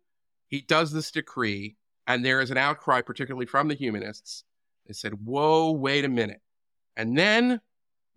he 0.48 0.60
does 0.60 0.92
this 0.92 1.10
decree, 1.10 1.76
and 2.06 2.24
there 2.24 2.40
is 2.40 2.50
an 2.50 2.58
outcry, 2.58 3.00
particularly 3.00 3.46
from 3.46 3.68
the 3.68 3.74
humanists. 3.74 4.44
They 4.86 4.92
said, 4.92 5.24
"Whoa, 5.24 5.72
wait 5.72 6.04
a 6.04 6.08
minute," 6.08 6.40
and 6.96 7.16
then 7.16 7.60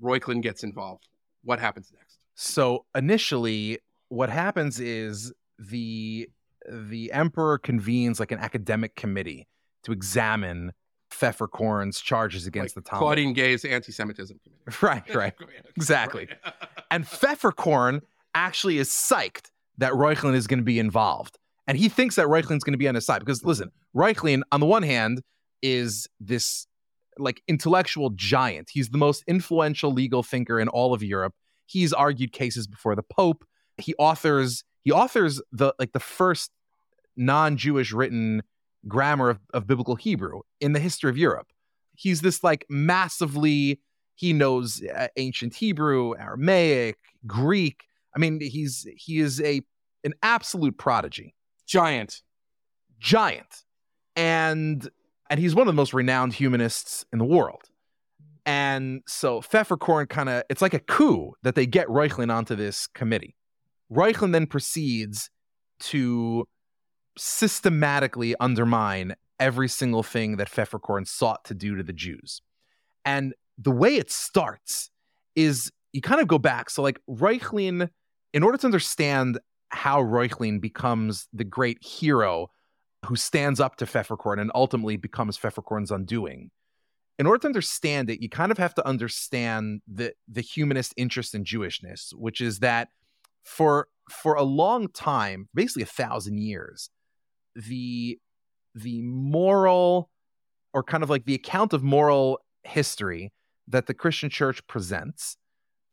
Reuchlin 0.01 0.41
gets 0.41 0.63
involved. 0.63 1.07
What 1.43 1.59
happens 1.59 1.91
next? 1.95 2.19
So 2.35 2.85
initially, 2.95 3.79
what 4.09 4.29
happens 4.29 4.79
is 4.79 5.33
the 5.57 6.29
the 6.69 7.11
emperor 7.13 7.57
convenes 7.57 8.19
like 8.19 8.31
an 8.31 8.39
academic 8.39 8.95
committee 8.95 9.47
to 9.83 9.91
examine 9.91 10.73
Pfefferkorn's 11.09 12.01
charges 12.01 12.45
against 12.45 12.75
Like 12.75 12.83
the 12.83 12.89
Talmud. 12.89 13.01
Claudine 13.01 13.33
Gay's 13.33 13.63
anti-Semitism 13.63 14.39
committee. 14.43 14.77
Right, 14.81 15.15
right. 15.15 15.33
Exactly. 15.77 16.27
And 16.91 17.05
Pfefferkorn 17.05 18.01
actually 18.35 18.79
is 18.79 18.89
psyched 18.89 19.51
that 19.77 19.93
Reuchlin 19.93 20.35
is 20.35 20.45
going 20.45 20.59
to 20.59 20.65
be 20.65 20.79
involved. 20.79 21.39
And 21.67 21.77
he 21.77 21.89
thinks 21.89 22.15
that 22.15 22.27
Reuchlin's 22.27 22.63
going 22.63 22.73
to 22.73 22.77
be 22.77 22.87
on 22.87 22.95
his 22.95 23.05
side 23.05 23.19
because 23.19 23.43
listen, 23.43 23.71
Reuchlin 23.95 24.41
on 24.51 24.59
the 24.59 24.65
one 24.65 24.83
hand 24.83 25.21
is 25.61 26.07
this 26.19 26.67
like 27.17 27.41
intellectual 27.47 28.11
giant. 28.11 28.69
He's 28.71 28.89
the 28.89 28.97
most 28.97 29.23
influential 29.27 29.91
legal 29.91 30.23
thinker 30.23 30.59
in 30.59 30.67
all 30.67 30.93
of 30.93 31.03
Europe. 31.03 31.33
He's 31.65 31.91
argued 31.91 32.31
cases 32.31 32.67
before 32.67 32.95
the 32.95 33.03
Pope. 33.03 33.43
He 33.77 33.93
authors 33.95 34.63
he 34.83 34.91
authors 34.91 35.41
the 35.51 35.73
like 35.79 35.91
the 35.91 35.99
first 35.99 36.51
non-Jewish 37.17 37.91
written 37.91 38.43
grammar 38.87 39.29
of, 39.29 39.39
of 39.53 39.67
biblical 39.67 39.95
Hebrew 39.95 40.41
in 40.61 40.73
the 40.73 40.79
history 40.79 41.09
of 41.09 41.17
Europe. 41.17 41.47
He's 41.95 42.21
this 42.21 42.43
like 42.43 42.65
massively 42.69 43.81
he 44.15 44.33
knows 44.33 44.81
uh, 44.83 45.07
ancient 45.15 45.53
Hebrew, 45.53 46.15
Aramaic, 46.17 46.97
Greek. 47.25 47.83
I 48.15 48.19
mean, 48.19 48.39
he's 48.41 48.87
he 48.95 49.19
is 49.19 49.39
a 49.41 49.61
an 50.03 50.13
absolute 50.23 50.77
prodigy, 50.77 51.35
Giant. 51.67 52.21
giant, 52.99 53.63
and 54.15 54.89
and 55.29 55.39
he's 55.39 55.53
one 55.55 55.67
of 55.67 55.73
the 55.73 55.77
most 55.77 55.93
renowned 55.93 56.33
humanists 56.33 57.05
in 57.11 57.19
the 57.19 57.25
world. 57.25 57.63
And 58.45 59.01
so 59.07 59.41
Pfefferkorn 59.41 60.07
kind 60.09 60.29
of 60.29 60.43
it's 60.49 60.61
like 60.61 60.73
a 60.73 60.79
coup 60.79 61.33
that 61.43 61.55
they 61.55 61.65
get 61.65 61.87
Reuchlin 61.87 62.33
onto 62.33 62.55
this 62.55 62.87
committee. 62.87 63.35
Reuchlin 63.91 64.31
then 64.31 64.47
proceeds 64.47 65.29
to 65.79 66.47
systematically 67.17 68.35
undermine 68.39 69.15
every 69.39 69.67
single 69.67 70.03
thing 70.03 70.37
that 70.37 70.49
Pfefferkorn 70.49 71.07
sought 71.07 71.43
to 71.45 71.53
do 71.53 71.75
to 71.75 71.83
the 71.83 71.93
Jews. 71.93 72.41
And 73.05 73.33
the 73.57 73.71
way 73.71 73.95
it 73.95 74.11
starts 74.11 74.89
is 75.35 75.71
you 75.93 76.01
kind 76.01 76.21
of 76.21 76.27
go 76.27 76.39
back. 76.39 76.69
So, 76.69 76.81
like, 76.81 76.99
Reuchlin, 77.09 77.89
in 78.33 78.43
order 78.43 78.57
to 78.57 78.67
understand 78.67 79.39
how 79.69 80.01
Reuchlin 80.01 80.61
becomes 80.61 81.27
the 81.33 81.43
great 81.43 81.83
hero 81.83 82.49
who 83.05 83.15
stands 83.15 83.59
up 83.59 83.75
to 83.77 83.85
Pfefferkorn 83.85 84.39
and 84.39 84.51
ultimately 84.55 84.97
becomes 84.97 85.37
Pfefferkorn's 85.37 85.91
undoing, 85.91 86.51
in 87.19 87.25
order 87.25 87.39
to 87.39 87.47
understand 87.47 88.09
it, 88.09 88.21
you 88.21 88.29
kind 88.29 88.51
of 88.51 88.57
have 88.57 88.75
to 88.75 88.87
understand 88.87 89.81
the, 89.87 90.13
the 90.27 90.41
humanist 90.41 90.93
interest 90.97 91.33
in 91.33 91.43
Jewishness, 91.43 92.13
which 92.13 92.41
is 92.41 92.59
that 92.59 92.89
for 93.43 93.87
for 94.09 94.35
a 94.35 94.43
long 94.43 94.87
time, 94.89 95.49
basically 95.53 95.83
a 95.83 95.87
thousand 95.87 96.37
years, 96.39 96.89
the 97.55 98.19
the 98.75 99.01
moral 99.01 100.09
or 100.73 100.83
kind 100.83 101.03
of 101.03 101.09
like 101.09 101.25
the 101.25 101.33
account 101.33 101.73
of 101.73 101.83
moral 101.83 102.39
history 102.63 103.31
that 103.67 103.87
the 103.87 103.93
Christian 103.93 104.29
church 104.29 104.65
presents 104.67 105.37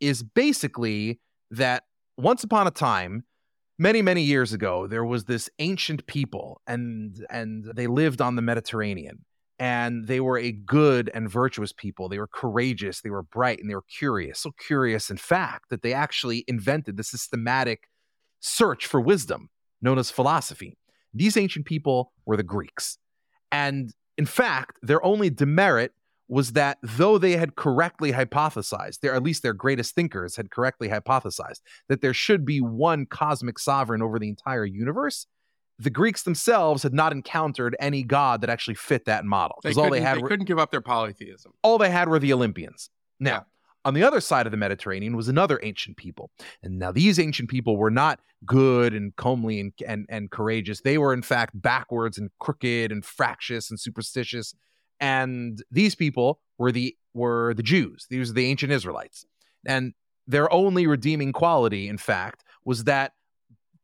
is 0.01 0.23
basically 0.23 1.21
that 1.51 1.85
once 2.17 2.45
upon 2.45 2.67
a 2.67 2.71
time 2.71 3.25
many 3.79 4.03
many 4.03 4.23
years 4.23 4.53
ago 4.53 4.87
there 4.87 5.05
was 5.05 5.25
this 5.25 5.51
ancient 5.59 6.07
people 6.07 6.61
and 6.67 7.25
and 7.31 7.65
they 7.75 7.87
lived 7.87 8.21
on 8.21 8.37
the 8.37 8.43
Mediterranean 8.43 9.25
and 9.59 10.07
they 10.09 10.21
were 10.21 10.39
a 10.39 10.53
good 10.53 11.11
and 11.15 11.31
virtuous 11.31 11.73
people 11.73 12.09
they 12.09 12.19
were 12.19 12.29
courageous 12.29 13.01
they 13.01 13.11
were 13.11 13.23
bright 13.23 13.61
and 13.61 13.71
they 13.71 13.75
were 13.75 13.83
curious 13.83 14.41
so 14.41 14.51
curious 14.67 15.11
in 15.11 15.17
fact 15.17 15.71
that 15.71 15.83
they 15.83 15.93
actually 15.93 16.45
invented 16.49 16.97
the 16.97 17.05
systematic 17.05 17.89
search 18.41 18.87
for 18.87 19.01
wisdom 19.01 19.49
known 19.81 19.99
as 19.99 20.11
philosophy 20.11 20.77
these 21.15 21.37
ancient 21.37 21.65
people 21.65 22.13
were 22.27 22.37
the 22.37 22.43
Greeks. 22.43 22.99
And 23.53 23.95
in 24.19 24.27
fact, 24.27 24.79
their 24.83 25.03
only 25.05 25.31
demerit 25.31 25.93
was 26.29 26.53
that 26.53 26.79
though 26.83 27.19
they 27.19 27.37
had 27.37 27.55
correctly 27.57 28.13
hypothesized, 28.13 29.01
their, 29.01 29.15
at 29.15 29.23
least 29.23 29.43
their 29.43 29.53
greatest 29.53 29.95
thinkers 29.95 30.37
had 30.37 30.51
correctly 30.51 30.89
hypothesized, 30.89 31.61
that 31.89 32.01
there 32.01 32.15
should 32.15 32.45
be 32.45 32.61
one 32.61 33.05
cosmic 33.07 33.59
sovereign 33.59 34.01
over 34.03 34.19
the 34.19 34.29
entire 34.29 34.65
universe, 34.65 35.27
the 35.79 35.91
Greeks 35.91 36.23
themselves 36.23 36.83
had 36.83 36.95
not 36.95 37.13
encountered 37.13 37.77
any 37.81 38.03
god 38.03 38.41
that 38.41 38.49
actually 38.49 38.75
fit 38.77 39.05
that 39.07 39.25
model 39.25 39.59
They 39.63 39.71
because 39.71 39.79
all 39.79 39.85
they 39.91 39.99
couldn't- 39.99 40.07
had 40.07 40.17
they 40.19 40.23
were, 40.23 40.29
couldn't 40.29 40.47
give 40.47 40.59
up 40.59 40.71
their 40.71 40.81
polytheism. 40.81 41.53
all 41.63 41.79
they 41.79 41.91
had 41.91 42.09
were 42.09 42.19
the 42.19 42.33
Olympians. 42.33 42.91
Now, 43.21 43.31
Yeah. 43.33 43.41
on 43.85 43.93
the 43.95 44.03
other 44.03 44.21
side 44.21 44.47
of 44.47 44.51
the 44.51 44.57
Mediterranean 44.57 45.17
was 45.17 45.29
another 45.29 45.61
ancient 45.63 45.97
people. 45.99 46.31
And 46.63 46.79
now 46.79 46.91
these 46.93 47.19
ancient 47.19 47.51
people 47.51 47.77
were 47.77 47.91
not 47.91 48.21
good 48.47 48.95
and 48.95 49.15
comely 49.17 49.61
and, 49.61 49.73
and, 49.87 50.07
and 50.09 50.31
courageous. 50.31 50.81
They 50.81 50.97
were, 50.97 51.13
in 51.13 51.23
fact, 51.23 51.61
backwards 51.61 52.17
and 52.19 52.31
crooked 52.39 52.91
and 52.93 53.05
fractious 53.05 53.69
and 53.71 53.79
superstitious. 53.81 54.55
And 55.05 55.63
these 55.71 55.95
people 55.95 56.41
were 56.57 56.73
the 56.73 56.97
were 57.13 57.53
the 57.53 57.63
Jews. 57.63 58.07
These 58.09 58.29
were 58.29 58.35
the 58.35 58.47
ancient 58.47 58.73
Israelites. 58.73 59.27
And 59.67 59.93
their 60.27 60.51
only 60.51 60.87
redeeming 60.87 61.31
quality, 61.31 61.89
in 61.89 61.99
fact, 61.99 62.43
was 62.65 62.85
that 62.85 63.13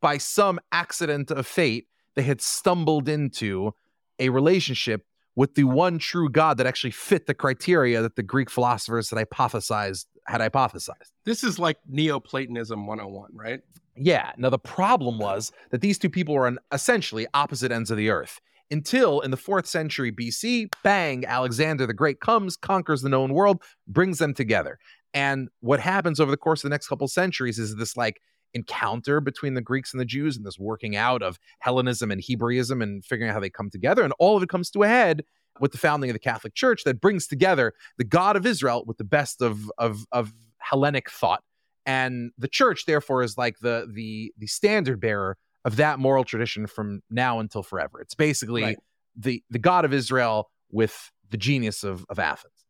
by 0.01 0.17
some 0.17 0.59
accident 0.73 1.31
of 1.31 1.47
fate, 1.47 1.89
they 2.17 2.23
had 2.23 2.41
stumbled 2.41 3.07
into 3.07 3.75
a 4.19 4.31
relationship 4.31 5.05
with 5.37 5.57
the 5.57 5.65
one 5.65 5.99
true 5.99 6.31
God 6.31 6.57
that 6.57 6.67
actually 6.67 6.91
fit 6.91 7.27
the 7.27 7.35
criteria 7.35 8.01
that 8.01 8.17
the 8.17 8.23
Greek 8.23 8.49
philosophers 8.49 9.11
had 9.11 9.19
hypothesized 9.19 10.07
had 10.27 10.41
hypothesized. 10.41 11.13
This 11.27 11.45
is 11.45 11.59
like 11.59 11.77
Neoplatonism 11.87 12.87
101, 12.87 13.31
right? 13.35 13.61
Yeah. 13.95 14.33
Now 14.39 14.49
the 14.49 14.59
problem 14.59 15.19
was 15.19 15.53
that 15.69 15.83
these 15.83 15.99
two 15.99 16.09
people 16.09 16.35
were 16.35 16.47
on 16.47 16.59
essentially 16.73 17.27
opposite 17.35 17.73
ends 17.73 17.91
of 17.91 17.99
the 17.99 18.09
earth. 18.09 18.41
Until 18.71 19.21
in 19.21 19.31
the 19.31 19.37
fourth 19.37 19.67
century 19.67 20.13
BC, 20.13 20.69
bang, 20.85 21.25
Alexander 21.27 21.87
the 21.87 21.95
Great 21.95 22.21
comes, 22.21 22.57
conquers 22.57 23.03
the 23.03 23.09
known 23.09 23.35
world, 23.35 23.63
brings 23.89 24.19
them 24.19 24.33
together. 24.33 24.79
And 25.13 25.49
what 25.61 25.81
happens 25.81 26.21
over 26.21 26.31
the 26.31 26.37
course 26.37 26.61
of 26.61 26.69
the 26.69 26.75
next 26.75 26.89
couple 26.89 27.09
centuries 27.09 27.59
is 27.59 27.77
this 27.77 27.97
like 27.97 28.21
encounter 28.55 29.21
between 29.21 29.55
the 29.55 29.61
Greeks 29.61 29.93
and 29.93 30.01
the 30.01 30.05
Jews 30.05 30.37
and 30.37 30.47
this 30.47 30.59
working 30.59 30.97
out 30.97 31.23
of 31.23 31.39
Hellenism 31.61 32.11
and 32.11 32.23
Hebraism 32.23 32.83
and 32.83 33.05
figuring 33.05 33.31
out 33.31 33.35
how 33.35 33.41
they 33.41 33.51
come 33.51 33.71
together. 33.71 34.03
And 34.03 34.13
all 34.19 34.37
of 34.37 34.43
it 34.43 34.49
comes 34.49 34.71
to 34.71 34.83
a 34.83 34.89
head 34.89 35.25
with 35.61 35.73
the 35.73 35.79
founding 35.79 36.11
of 36.11 36.15
the 36.15 36.21
Catholic 36.21 36.55
Church 36.55 36.85
that 36.85 37.01
brings 37.01 37.27
together 37.27 37.75
the 37.99 38.05
God 38.05 38.37
of 38.37 38.47
Israel 38.47 38.85
with 38.87 38.99
the 38.99 39.05
best 39.05 39.43
of 39.43 39.71
of, 39.79 40.07
of 40.13 40.33
Hellenic 40.59 41.11
thought. 41.11 41.43
And 41.87 42.31
the 42.39 42.49
church, 42.49 42.85
therefore, 42.87 43.23
is 43.23 43.37
like 43.37 43.59
the 43.61 43.89
the 43.93 44.33
the 44.39 44.47
standard 44.47 45.01
bearer 45.01 45.37
of 45.65 45.77
that 45.77 45.99
moral 45.99 46.25
tradition 46.25 46.67
from 46.67 47.03
now 47.11 47.39
until 47.41 47.63
forever. 47.63 48.01
It's 48.01 48.15
basically 48.15 48.63
Right. 48.63 48.79
the 49.17 49.43
the 49.51 49.59
God 49.59 49.85
of 49.85 49.93
Israel 49.93 50.51
with 50.71 51.11
the 51.31 51.37
genius 51.37 51.85
of, 51.85 52.05
of 52.09 52.19
Athens. 52.19 52.65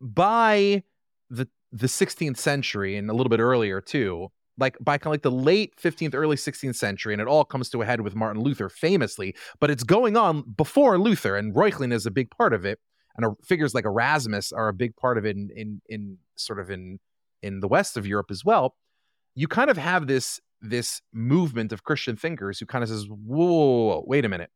By 0.00 0.82
the 1.30 1.48
the 1.72 1.86
16th 1.86 2.36
century 2.36 2.96
and 2.96 3.10
a 3.10 3.12
little 3.14 3.30
bit 3.30 3.40
earlier 3.40 3.80
too, 3.80 4.28
like 4.58 4.76
by 4.80 4.96
kind 4.98 5.08
of 5.08 5.12
like 5.14 5.22
the 5.22 5.30
late 5.30 5.74
15th, 5.76 6.14
early 6.14 6.36
16th 6.36 6.76
century, 6.76 7.12
and 7.12 7.20
it 7.20 7.26
all 7.26 7.44
comes 7.44 7.68
to 7.70 7.82
a 7.82 7.84
head 7.84 8.00
with 8.00 8.14
Martin 8.14 8.42
Luther 8.42 8.68
famously, 8.68 9.34
but 9.60 9.70
it's 9.70 9.82
going 9.82 10.16
on 10.16 10.42
before 10.56 10.98
Luther, 10.98 11.36
and 11.36 11.54
Reuchlin 11.54 11.92
is 11.92 12.06
a 12.06 12.10
big 12.12 12.30
part 12.30 12.52
of 12.52 12.64
it, 12.64 12.78
and 13.16 13.34
figures 13.44 13.74
like 13.74 13.84
Erasmus 13.84 14.52
are 14.52 14.68
a 14.68 14.72
big 14.72 14.94
part 14.96 15.18
of 15.18 15.26
it 15.26 15.36
in 15.36 15.50
in, 15.54 15.80
in 15.88 16.18
sort 16.36 16.60
of 16.60 16.70
in 16.70 16.98
in 17.42 17.60
the 17.60 17.68
west 17.68 17.96
of 17.96 18.06
Europe 18.06 18.30
as 18.30 18.44
well. 18.44 18.76
You 19.34 19.48
kind 19.48 19.68
of 19.68 19.76
have 19.76 20.06
this 20.06 20.40
this 20.68 21.00
movement 21.12 21.72
of 21.72 21.84
Christian 21.84 22.16
thinkers 22.16 22.58
who 22.58 22.66
kind 22.66 22.82
of 22.82 22.88
says, 22.88 23.06
whoa, 23.08 24.02
wait 24.06 24.24
a 24.24 24.28
minute. 24.28 24.50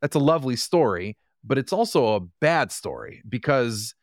That's 0.00 0.16
a 0.16 0.20
lovely 0.20 0.56
story, 0.56 1.16
but 1.44 1.58
it's 1.58 1.72
also 1.72 2.14
a 2.14 2.20
bad 2.40 2.72
story 2.72 3.22
because 3.28 3.94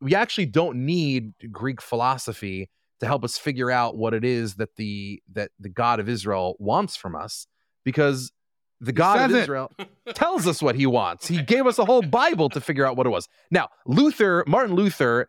we 0.00 0.14
actually 0.14 0.46
don't 0.46 0.84
need 0.84 1.32
Greek 1.50 1.80
philosophy 1.82 2.70
to 3.00 3.06
help 3.06 3.24
us 3.24 3.36
figure 3.36 3.70
out 3.70 3.96
what 3.96 4.14
it 4.14 4.24
is 4.24 4.54
that 4.54 4.76
the 4.76 5.20
that 5.32 5.50
the 5.58 5.68
God 5.68 6.00
of 6.00 6.08
Israel 6.08 6.56
wants 6.58 6.96
from 6.96 7.16
us 7.16 7.46
because 7.84 8.32
the 8.80 8.92
God 8.92 9.30
of. 9.30 9.36
Israel 9.36 9.70
tells 10.14 10.46
us 10.46 10.62
what 10.62 10.74
he 10.74 10.86
wants. 10.86 11.28
He 11.28 11.42
gave 11.42 11.66
us 11.66 11.78
a 11.78 11.84
whole 11.84 12.02
Bible 12.02 12.48
to 12.50 12.60
figure 12.60 12.84
out 12.86 12.96
what 12.96 13.06
it 13.06 13.10
was. 13.10 13.28
Now, 13.50 13.68
Luther, 13.86 14.44
Martin 14.46 14.74
Luther, 14.74 15.28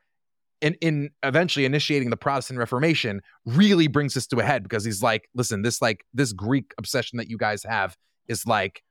in, 0.64 0.76
in 0.76 1.10
eventually 1.23 1.65
initiating 1.65 2.10
the 2.10 2.18
Protestant 2.18 2.57
Reformation, 2.57 3.22
really 3.45 3.88
brings 3.88 4.14
this 4.14 4.26
to 4.27 4.40
a 4.40 4.44
head 4.44 4.64
because 4.64 4.85
he's 4.85 5.03
like, 5.03 5.30
listen, 5.35 5.61
this 5.61 5.81
like 5.81 6.06
this 6.14 6.31
Greek 6.31 6.73
obsession 6.77 7.18
that 7.18 7.30
you 7.30 7.38
guys 7.38 7.64
have 7.64 7.98
is 8.30 8.48
like 8.48 8.81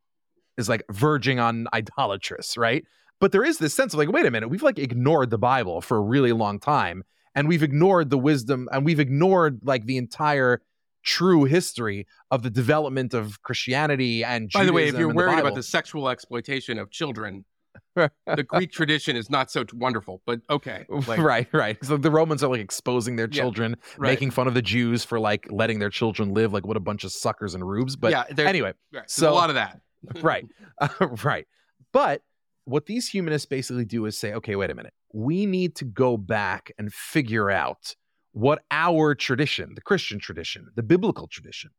is 0.59 0.69
like 0.69 0.85
verging 0.91 1.41
on 1.41 1.67
idolatrous, 1.73 2.59
right? 2.59 2.85
But 3.21 3.33
there 3.33 3.43
is 3.43 3.57
this 3.57 3.73
sense 3.73 3.95
of 3.95 3.99
like, 3.99 4.13
wait 4.13 4.27
a 4.27 4.31
minute, 4.31 4.51
we've 4.51 4.63
like 4.63 4.79
ignored 4.79 5.31
the 5.31 5.39
Bible 5.39 5.81
for 5.81 5.97
a 5.97 6.03
really 6.03 6.33
long 6.33 6.61
time, 6.61 7.05
and 7.35 7.49
we've 7.49 7.63
ignored 7.63 8.11
the 8.11 8.19
wisdom, 8.19 8.69
and 8.71 8.85
we've 8.85 9.01
ignored 9.01 9.61
like 9.65 9.87
the 9.87 9.97
entire 9.97 10.61
true 11.03 11.45
history 11.45 12.07
of 12.31 12.43
the 12.43 12.51
development 12.51 13.15
of 13.15 13.41
Christianity 13.43 14.23
and 14.23 14.51
By 14.53 14.67
the 14.67 14.75
way, 14.75 14.89
if 14.89 14.95
you're 14.95 15.09
and 15.09 15.19
the 15.19 15.23
worried 15.25 15.39
about 15.39 15.55
the 15.55 15.63
sexual 15.63 16.11
exploitation 16.11 16.79
of 16.79 16.91
children, 16.91 17.47
the 17.97 18.45
Greek 18.47 18.73
tradition 18.73 19.17
is 19.17 19.29
not 19.31 19.51
so 19.51 19.65
wonderful, 19.75 20.23
but 20.27 20.41
okay. 20.51 20.85
Like, 21.07 21.19
right, 21.21 21.49
right. 21.53 21.85
So 21.85 21.97
the 21.97 22.11
Romans 22.11 22.43
are 22.43 22.49
like 22.51 22.61
exposing 22.61 23.17
their 23.17 23.29
Yeah, 23.31 23.43
children, 23.43 23.77
right. 23.99 24.11
making 24.11 24.31
fun 24.31 24.47
of 24.49 24.55
the 24.55 24.63
Jews 24.63 25.05
for 25.05 25.19
like 25.21 25.47
letting 25.51 25.79
their 25.79 25.91
children 25.91 26.33
live 26.35 26.53
like 26.53 26.67
what 26.67 26.77
a 26.77 26.81
bunch 26.81 27.05
of 27.05 27.13
suckers 27.13 27.55
and 27.55 27.67
rubes. 27.67 27.97
But 27.97 28.11
yeah, 28.13 28.25
anyway, 28.39 28.73
right, 28.93 29.11
so- 29.11 29.31
a 29.31 29.35
lot 29.35 29.49
of 29.51 29.55
that. 29.57 29.81
right, 30.23 30.45
Uh, 30.81 30.89
right. 31.23 31.47
But 31.93 32.23
what 32.65 32.87
these 32.87 33.09
humanists 33.09 33.47
basically 33.47 33.85
do 33.85 34.05
is 34.07 34.19
say, 34.19 34.33
okay, 34.35 34.57
wait 34.57 34.71
a 34.71 34.75
minute. 34.75 34.93
We 35.13 35.47
need 35.47 35.77
to 35.77 35.85
go 35.85 36.17
back 36.17 36.73
and 36.79 36.93
figure 36.93 37.51
out 37.51 37.95
what 38.33 38.63
our 38.71 39.15
tradition, 39.15 39.75
the 39.75 39.81
Christian 39.81 40.19
tradition, 40.19 40.67
the 40.75 40.83
biblical 40.83 41.29
tradition, 41.29 41.71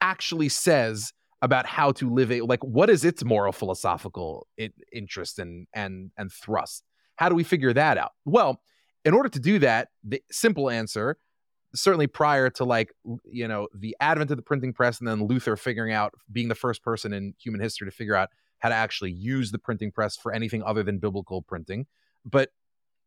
actually 0.00 0.48
says 0.48 1.12
about 1.40 1.66
how 1.66 1.92
to 1.92 2.10
live 2.10 2.32
a 2.32 2.40
like 2.42 2.62
what 2.64 2.90
is 2.90 3.04
its 3.04 3.24
moral 3.24 3.52
philosophical 3.52 4.46
interest 4.92 5.38
and 5.38 5.66
and 5.74 6.10
and 6.16 6.32
thrust? 6.32 6.84
How 7.16 7.28
do 7.28 7.34
we 7.34 7.44
figure 7.44 7.72
that 7.72 7.98
out? 7.98 8.12
Well 8.24 8.60
in 9.04 9.14
order 9.14 9.28
to 9.28 9.38
do 9.38 9.58
that 9.60 9.88
the 10.02 10.20
simple 10.30 10.68
answer 10.68 11.16
certainly 11.74 12.06
prior 12.06 12.50
to 12.50 12.64
like 12.64 12.92
you 13.30 13.46
know 13.46 13.68
the 13.74 13.96
advent 14.00 14.30
of 14.30 14.36
the 14.36 14.42
printing 14.42 14.72
press 14.72 14.98
and 14.98 15.08
then 15.08 15.26
luther 15.26 15.56
figuring 15.56 15.92
out 15.92 16.12
being 16.32 16.48
the 16.48 16.54
first 16.54 16.82
person 16.82 17.12
in 17.12 17.32
human 17.38 17.60
history 17.60 17.86
to 17.86 17.90
figure 17.90 18.14
out 18.14 18.28
how 18.58 18.68
to 18.68 18.74
actually 18.74 19.12
use 19.12 19.50
the 19.50 19.58
printing 19.58 19.90
press 19.90 20.16
for 20.16 20.32
anything 20.32 20.62
other 20.62 20.82
than 20.82 20.98
biblical 20.98 21.42
printing. 21.42 21.86
But 22.24 22.50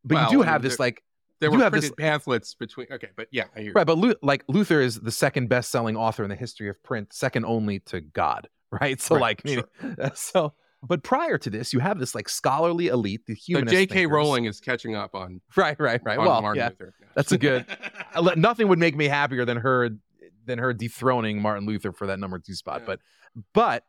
but 0.03 0.16
Well, 0.16 0.32
you 0.32 0.38
do 0.40 0.41
have 0.44 0.62
this 0.62 0.80
like 0.80 1.03
There 1.41 1.49
you 1.51 1.57
were 1.57 1.63
have 1.63 1.73
printed 1.73 1.91
this 1.91 1.95
pamphlets 1.97 2.53
between. 2.53 2.88
Okay, 2.91 3.09
but 3.18 3.27
yeah, 3.31 3.45
I 3.55 3.61
hear. 3.61 3.73
Right, 3.73 3.85
but 3.85 3.97
like 4.23 4.45
Luther 4.47 4.80
is 4.80 4.99
the 5.01 5.11
second 5.11 5.49
best-selling 5.49 5.97
author 5.97 6.23
in 6.23 6.30
the 6.30 6.35
history 6.35 6.69
of 6.69 6.81
print, 6.84 7.11
second 7.11 7.45
only 7.45 7.80
to 7.81 7.99
God. 7.99 8.47
Right, 8.80 9.01
so 9.01 9.15
Right, 9.15 9.22
like, 9.22 9.43
meaning- 9.43 9.65
so, 10.15 10.53
but 10.81 11.03
prior 11.03 11.38
to 11.38 11.49
this, 11.49 11.73
you 11.73 11.80
have 11.80 11.99
this 11.99 12.15
like 12.15 12.30
scholarly 12.30 12.88
elite, 12.88 13.26
the 13.27 13.35
So 13.35 13.41
humanist. 13.45 13.73
J.K. 13.73 13.93
thinkers. 13.93 14.15
Rowling 14.15 14.45
is 14.45 14.61
catching 14.61 14.95
up 14.95 15.13
on. 15.13 15.41
Right, 15.57 15.77
right, 15.77 15.99
right. 16.05 16.18
on 16.18 16.26
Well, 16.26 16.41
Martin 16.41 16.61
yeah, 16.61 16.69
Luther. 16.69 16.93
That's 17.13 17.34
a 17.34 17.38
good. 17.38 17.65
Nothing 18.38 18.69
would 18.69 18.80
make 18.80 18.95
me 18.95 19.09
happier 19.09 19.43
than 19.43 19.57
her 19.57 19.89
than 20.45 20.59
her 20.59 20.73
dethroning 20.73 21.41
Martin 21.41 21.65
Luther 21.65 21.91
for 21.91 22.07
that 22.07 22.18
number 22.19 22.39
two 22.39 22.53
spot. 22.53 22.80
Yeah. 22.81 22.85
But 22.85 22.99
but 23.53 23.84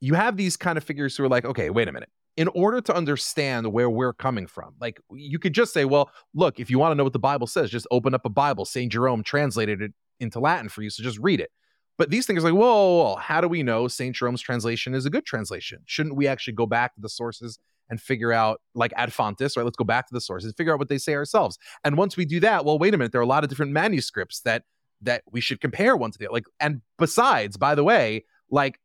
you 0.00 0.12
have 0.12 0.36
these 0.36 0.58
kind 0.58 0.76
of 0.76 0.84
figures 0.84 1.16
who 1.16 1.24
are 1.24 1.28
like, 1.28 1.46
okay, 1.46 1.70
wait 1.70 1.88
a 1.88 1.92
minute. 1.92 2.10
In 2.38 2.46
order 2.54 2.80
to 2.80 2.94
understand 2.94 3.72
where 3.72 3.90
we're 3.90 4.12
coming 4.12 4.46
from, 4.46 4.74
like 4.80 5.00
you 5.10 5.40
could 5.40 5.52
just 5.52 5.72
say, 5.72 5.84
well, 5.84 6.08
look, 6.34 6.60
if 6.60 6.70
you 6.70 6.78
want 6.78 6.92
to 6.92 6.94
know 6.94 7.02
what 7.02 7.12
the 7.12 7.18
Bible 7.18 7.48
says, 7.48 7.68
just 7.68 7.86
open 7.90 8.14
up 8.14 8.24
a 8.24 8.28
Bible. 8.28 8.64
Saint 8.64 8.92
Jerome 8.92 9.24
translated 9.24 9.82
it 9.82 9.92
into 10.20 10.38
Latin 10.38 10.68
for 10.68 10.82
you, 10.82 10.88
so 10.88 11.02
just 11.02 11.18
read 11.18 11.40
it. 11.40 11.50
But 11.96 12.10
these 12.10 12.26
things 12.26 12.44
are 12.44 12.52
like, 12.52 12.58
whoa, 12.58 12.60
whoa, 12.60 13.02
whoa, 13.02 13.16
how 13.16 13.40
do 13.40 13.48
we 13.48 13.64
know 13.64 13.88
Saint 13.88 14.14
Jerome's 14.14 14.40
translation 14.40 14.94
is 14.94 15.04
a 15.04 15.10
good 15.10 15.26
translation? 15.26 15.80
Shouldn't 15.86 16.14
we 16.14 16.28
actually 16.28 16.52
go 16.52 16.64
back 16.64 16.94
to 16.94 17.00
the 17.00 17.08
sources 17.08 17.58
and 17.90 18.00
figure 18.00 18.32
out, 18.32 18.60
like 18.72 18.92
ad 18.96 19.12
fontes, 19.12 19.56
right? 19.56 19.64
Let's 19.64 19.76
go 19.76 19.82
back 19.82 20.06
to 20.06 20.14
the 20.14 20.20
sources, 20.20 20.54
figure 20.56 20.72
out 20.72 20.78
what 20.78 20.88
they 20.88 20.98
say 20.98 21.16
ourselves. 21.16 21.58
And 21.82 21.96
once 21.96 22.16
we 22.16 22.24
do 22.24 22.38
that, 22.38 22.64
well, 22.64 22.78
wait 22.78 22.94
a 22.94 22.98
minute, 22.98 23.10
there 23.10 23.20
are 23.20 23.24
a 23.24 23.26
lot 23.26 23.42
of 23.42 23.50
different 23.50 23.72
manuscripts 23.72 24.40
that 24.42 24.62
that 25.00 25.22
we 25.30 25.40
should 25.40 25.60
compare 25.60 25.96
one 25.96 26.12
to 26.12 26.18
the 26.18 26.26
other. 26.26 26.34
Like, 26.34 26.46
and 26.60 26.82
besides, 26.98 27.56
by 27.56 27.74
the 27.74 27.82
way, 27.82 28.24
like 28.48 28.78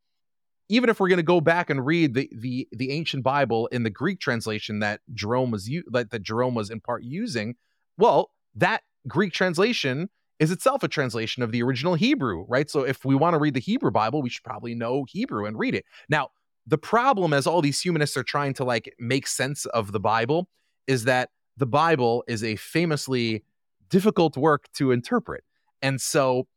even 0.69 0.89
if 0.89 0.99
we're 0.99 1.09
going 1.09 1.17
to 1.17 1.23
go 1.23 1.41
back 1.41 1.69
and 1.69 1.85
read 1.85 2.13
the 2.13 2.29
the 2.33 2.67
the 2.71 2.91
ancient 2.91 3.23
Bible 3.23 3.67
in 3.67 3.83
the 3.83 3.89
Greek 3.89 4.19
translation 4.19 4.79
that 4.79 5.01
Jerome 5.13 5.51
was 5.51 5.69
u- 5.69 5.83
that, 5.91 6.11
that 6.11 6.23
Jerome 6.23 6.55
was 6.55 6.69
in 6.69 6.79
part 6.79 7.03
using, 7.03 7.55
well, 7.97 8.31
that 8.55 8.83
Greek 9.07 9.33
translation 9.33 10.09
is 10.39 10.51
itself 10.51 10.83
a 10.83 10.87
translation 10.87 11.43
of 11.43 11.51
the 11.51 11.61
original 11.63 11.95
Hebrew, 11.95 12.45
right? 12.47 12.69
So 12.69 12.81
if 12.81 13.05
we 13.05 13.15
want 13.15 13.33
to 13.33 13.39
read 13.39 13.53
the 13.53 13.59
Hebrew 13.59 13.91
Bible, 13.91 14.21
we 14.21 14.29
should 14.29 14.43
probably 14.43 14.73
know 14.75 15.05
Hebrew 15.07 15.45
and 15.45 15.57
read 15.57 15.75
it. 15.75 15.85
Now, 16.09 16.29
the 16.65 16.77
problem 16.77 17.33
as 17.33 17.45
all 17.45 17.61
these 17.61 17.81
humanists 17.81 18.17
are 18.17 18.23
trying 18.23 18.53
to 18.55 18.63
like 18.63 18.93
make 18.99 19.27
sense 19.27 19.65
of 19.67 19.91
the 19.91 19.99
Bible 19.99 20.47
is 20.87 21.03
that 21.03 21.29
the 21.57 21.65
Bible 21.65 22.23
is 22.27 22.43
a 22.43 22.55
famously 22.55 23.43
difficult 23.89 24.37
work 24.37 24.65
to 24.73 24.91
interpret. 24.91 25.43
And 25.81 26.01
so 26.01 26.47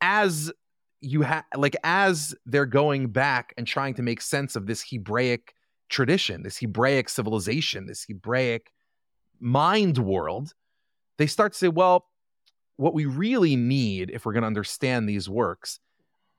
as 0.00 0.52
you 1.02 1.22
have 1.22 1.44
like 1.56 1.76
as 1.84 2.34
they're 2.46 2.64
going 2.66 3.08
back 3.08 3.52
and 3.56 3.66
trying 3.66 3.94
to 3.94 4.02
make 4.02 4.20
sense 4.20 4.56
of 4.56 4.66
this 4.66 4.82
Hebraic 4.88 5.54
tradition, 5.90 6.42
this 6.42 6.58
Hebraic 6.58 7.08
civilization, 7.08 7.86
this 7.86 8.04
Hebraic 8.04 8.72
mind 9.40 9.98
world, 9.98 10.54
they 11.18 11.26
start 11.26 11.52
to 11.52 11.58
say, 11.58 11.68
well, 11.68 12.06
what 12.76 12.94
we 12.94 13.04
really 13.04 13.56
need 13.56 14.10
if 14.10 14.24
we're 14.24 14.32
going 14.32 14.42
to 14.42 14.46
understand 14.46 15.08
these 15.08 15.28
works 15.28 15.78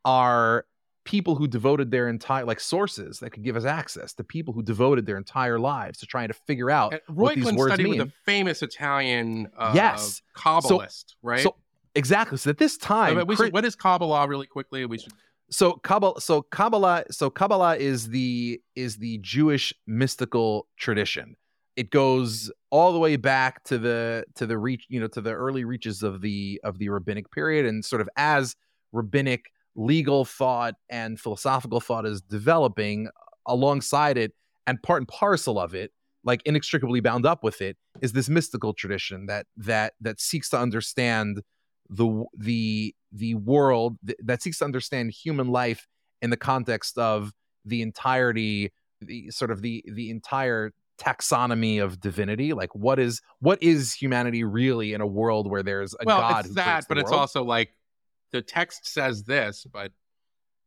are 0.05 0.65
people 1.05 1.35
who 1.35 1.47
devoted 1.47 1.91
their 1.91 2.07
entire 2.07 2.45
like 2.45 2.61
sources 2.61 3.19
that 3.19 3.29
could 3.31 3.43
give 3.43 3.57
us 3.57 3.65
access 3.65 4.13
to 4.13 4.23
people 4.23 4.53
who 4.53 4.63
devoted 4.63 5.05
their 5.05 5.17
entire 5.17 5.59
lives 5.59 5.99
to 5.99 6.05
trying 6.05 6.29
to 6.29 6.33
figure 6.33 6.71
out 6.71 6.93
And 6.93 7.01
what 7.17 7.35
these 7.35 7.51
words 7.51 7.73
studied 7.73 7.83
mean. 7.83 7.99
with 7.99 8.07
a 8.07 8.11
famous 8.25 8.61
Italian 8.61 9.49
uh, 9.57 9.73
Yes. 9.75 10.21
Kabbalist, 10.37 11.15
right? 11.21 11.41
So 11.41 11.55
exactly. 11.95 12.37
So 12.37 12.49
at 12.49 12.57
this 12.57 12.77
time, 12.77 13.17
should, 13.35 13.53
what 13.53 13.65
is 13.65 13.75
Kabbalah 13.75 14.27
really 14.27 14.47
quickly? 14.47 14.85
We 14.85 14.97
should 14.97 15.13
so 15.53 15.73
Kabbalah, 15.73 16.19
so 16.19 16.41
Kabbalah, 16.41 17.03
so 17.11 17.29
Kabbalah 17.29 17.77
is 17.77 18.09
the 18.09 18.59
is 18.75 18.97
the 18.97 19.19
Jewish 19.19 19.73
mystical 19.85 20.67
tradition. 20.77 21.35
It 21.75 21.89
goes 21.89 22.51
all 22.71 22.93
the 22.93 22.99
way 22.99 23.15
back 23.15 23.63
to 23.65 23.77
the 23.77 24.25
to 24.35 24.45
the 24.45 24.57
reach, 24.57 24.85
you 24.89 24.99
know, 24.99 25.07
to 25.07 25.21
the 25.21 25.31
early 25.31 25.63
reaches 25.63 26.03
of 26.03 26.21
the 26.21 26.59
of 26.63 26.79
the 26.79 26.89
rabbinic 26.89 27.31
period, 27.31 27.65
and 27.65 27.83
sort 27.85 28.01
of 28.01 28.09
as 28.15 28.55
rabbinic 28.91 29.45
legal 29.75 30.23
thought 30.25 30.75
and 30.89 31.19
philosophical 31.19 31.79
thought 31.79 32.05
is 32.05 32.21
developing 32.21 33.09
alongside 33.47 34.17
it, 34.17 34.33
and 34.65 34.81
part 34.81 35.01
and 35.01 35.07
parcel 35.07 35.59
of 35.59 35.75
it, 35.75 35.91
like 36.23 36.41
inextricably 36.45 36.99
bound 36.99 37.25
up 37.25 37.43
with 37.43 37.61
it, 37.61 37.77
is 38.01 38.13
this 38.13 38.29
mystical 38.29 38.73
tradition 38.73 39.25
that 39.27 39.45
that 39.57 39.93
that 40.01 40.19
seeks 40.19 40.49
to 40.49 40.57
understand 40.57 41.41
the 41.95 42.23
the 42.37 42.95
the 43.11 43.35
world 43.35 43.97
th- 44.05 44.17
that 44.23 44.41
seeks 44.41 44.57
to 44.59 44.65
understand 44.65 45.11
human 45.11 45.47
life 45.47 45.87
in 46.21 46.29
the 46.29 46.37
context 46.37 46.97
of 46.97 47.31
the 47.65 47.81
entirety 47.81 48.71
the 49.01 49.29
sort 49.31 49.51
of 49.51 49.61
the 49.61 49.83
the 49.93 50.09
entire 50.09 50.71
taxonomy 50.99 51.83
of 51.83 51.99
divinity 51.99 52.53
like 52.53 52.73
what 52.75 52.99
is 52.99 53.21
what 53.39 53.61
is 53.61 53.93
humanity 53.93 54.43
really 54.43 54.93
in 54.93 55.01
a 55.01 55.07
world 55.07 55.49
where 55.49 55.63
there's 55.63 55.93
a 55.95 56.05
well, 56.05 56.19
god 56.21 56.39
it's 56.41 56.49
who 56.49 56.53
that, 56.55 56.85
but 56.87 56.97
it's 56.97 57.09
world? 57.11 57.19
also 57.21 57.43
like 57.43 57.69
the 58.31 58.41
text 58.41 58.87
says 58.87 59.23
this, 59.23 59.65
but 59.71 59.91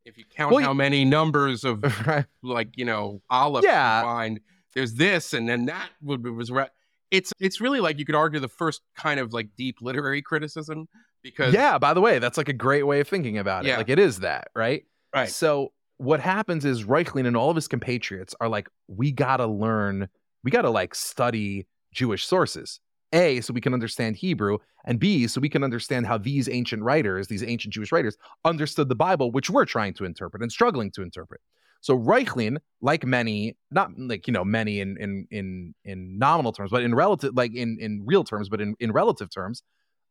if 0.05 0.17
you 0.17 0.23
count 0.33 0.53
Well, 0.53 0.63
how 0.63 0.69
you- 0.71 0.75
many 0.77 1.03
numbers 1.03 1.63
of 1.65 1.83
right 2.07 2.25
like 2.43 2.77
you 2.77 2.85
know 2.85 3.21
olives 3.29 3.65
you 3.65 3.71
Yeah. 3.71 4.01
find, 4.03 4.39
there's 4.73 4.93
this, 4.93 5.33
and 5.33 5.49
then 5.49 5.65
that 5.65 5.89
would 6.01 6.21
be- 6.23 6.29
was 6.29 6.49
re- 6.51 6.69
it's 7.11 7.31
it's 7.39 7.61
really 7.61 7.79
like 7.79 7.97
you 7.99 8.05
could 8.05 8.15
argue 8.15 8.39
the 8.39 8.47
first 8.47 8.81
kind 8.95 9.19
of 9.19 9.33
like 9.33 9.49
deep 9.57 9.77
literary 9.81 10.21
criticism 10.21 10.87
because 11.23 11.53
yeah 11.53 11.77
by 11.77 11.93
the 11.93 12.01
way 12.01 12.19
that's 12.19 12.37
like 12.37 12.49
a 12.49 12.53
great 12.53 12.83
way 12.83 12.99
of 12.99 13.07
thinking 13.07 13.37
about 13.37 13.65
it 13.65 13.69
Yeah. 13.69 13.77
like 13.77 13.89
it 13.89 13.99
is 13.99 14.19
that 14.19 14.49
right 14.55 14.85
right 15.13 15.29
So 15.29 15.71
what 15.97 16.19
happens 16.19 16.63
is 16.63 16.83
Reuchlin 16.83 17.25
and 17.25 17.35
all 17.35 17.49
of 17.49 17.55
his 17.55 17.67
compatriots 17.67 18.35
are 18.39 18.47
like, 18.47 18.69
we 18.87 19.11
gotta 19.11 19.47
learn, 19.47 20.09
we 20.43 20.51
gotta 20.51 20.69
like 20.69 20.93
study 20.93 21.65
Jewish 21.91 22.23
sources. 22.27 22.79
A, 23.13 23.41
so 23.41 23.51
we 23.51 23.61
can 23.61 23.73
understand 23.73 24.15
Hebrew, 24.17 24.57
and 24.85 24.99
B, 24.99 25.25
so 25.27 25.41
we 25.41 25.49
can 25.49 25.63
understand 25.63 26.05
how 26.05 26.17
these 26.19 26.47
ancient 26.49 26.83
writers, 26.83 27.29
these 27.29 27.41
ancient 27.41 27.73
Jewish 27.73 27.91
writers, 27.91 28.15
understood 28.45 28.89
the 28.89 28.95
Bible, 28.95 29.31
which 29.31 29.49
we're 29.49 29.65
trying 29.65 29.93
to 29.95 30.05
interpret 30.05 30.43
and 30.43 30.51
struggling 30.51 30.91
to 30.91 31.01
interpret. 31.01 31.41
So 31.81 31.97
Reuchlin, 31.97 32.57
like 32.81 33.05
many, 33.05 33.55
not 33.71 33.91
like 33.97 34.27
you 34.27 34.33
know 34.33 34.43
many 34.43 34.79
in 34.79 34.97
in 34.97 35.27
in 35.31 35.73
in 35.83 36.17
nominal 36.17 36.51
terms, 36.51 36.71
but 36.71 36.83
in 36.83 36.95
relative, 36.95 37.35
like 37.35 37.53
in 37.53 37.77
in 37.79 38.03
real 38.05 38.23
terms, 38.23 38.49
but 38.49 38.61
in 38.61 38.75
in 38.79 38.91
relative 38.91 39.29
terms, 39.29 39.63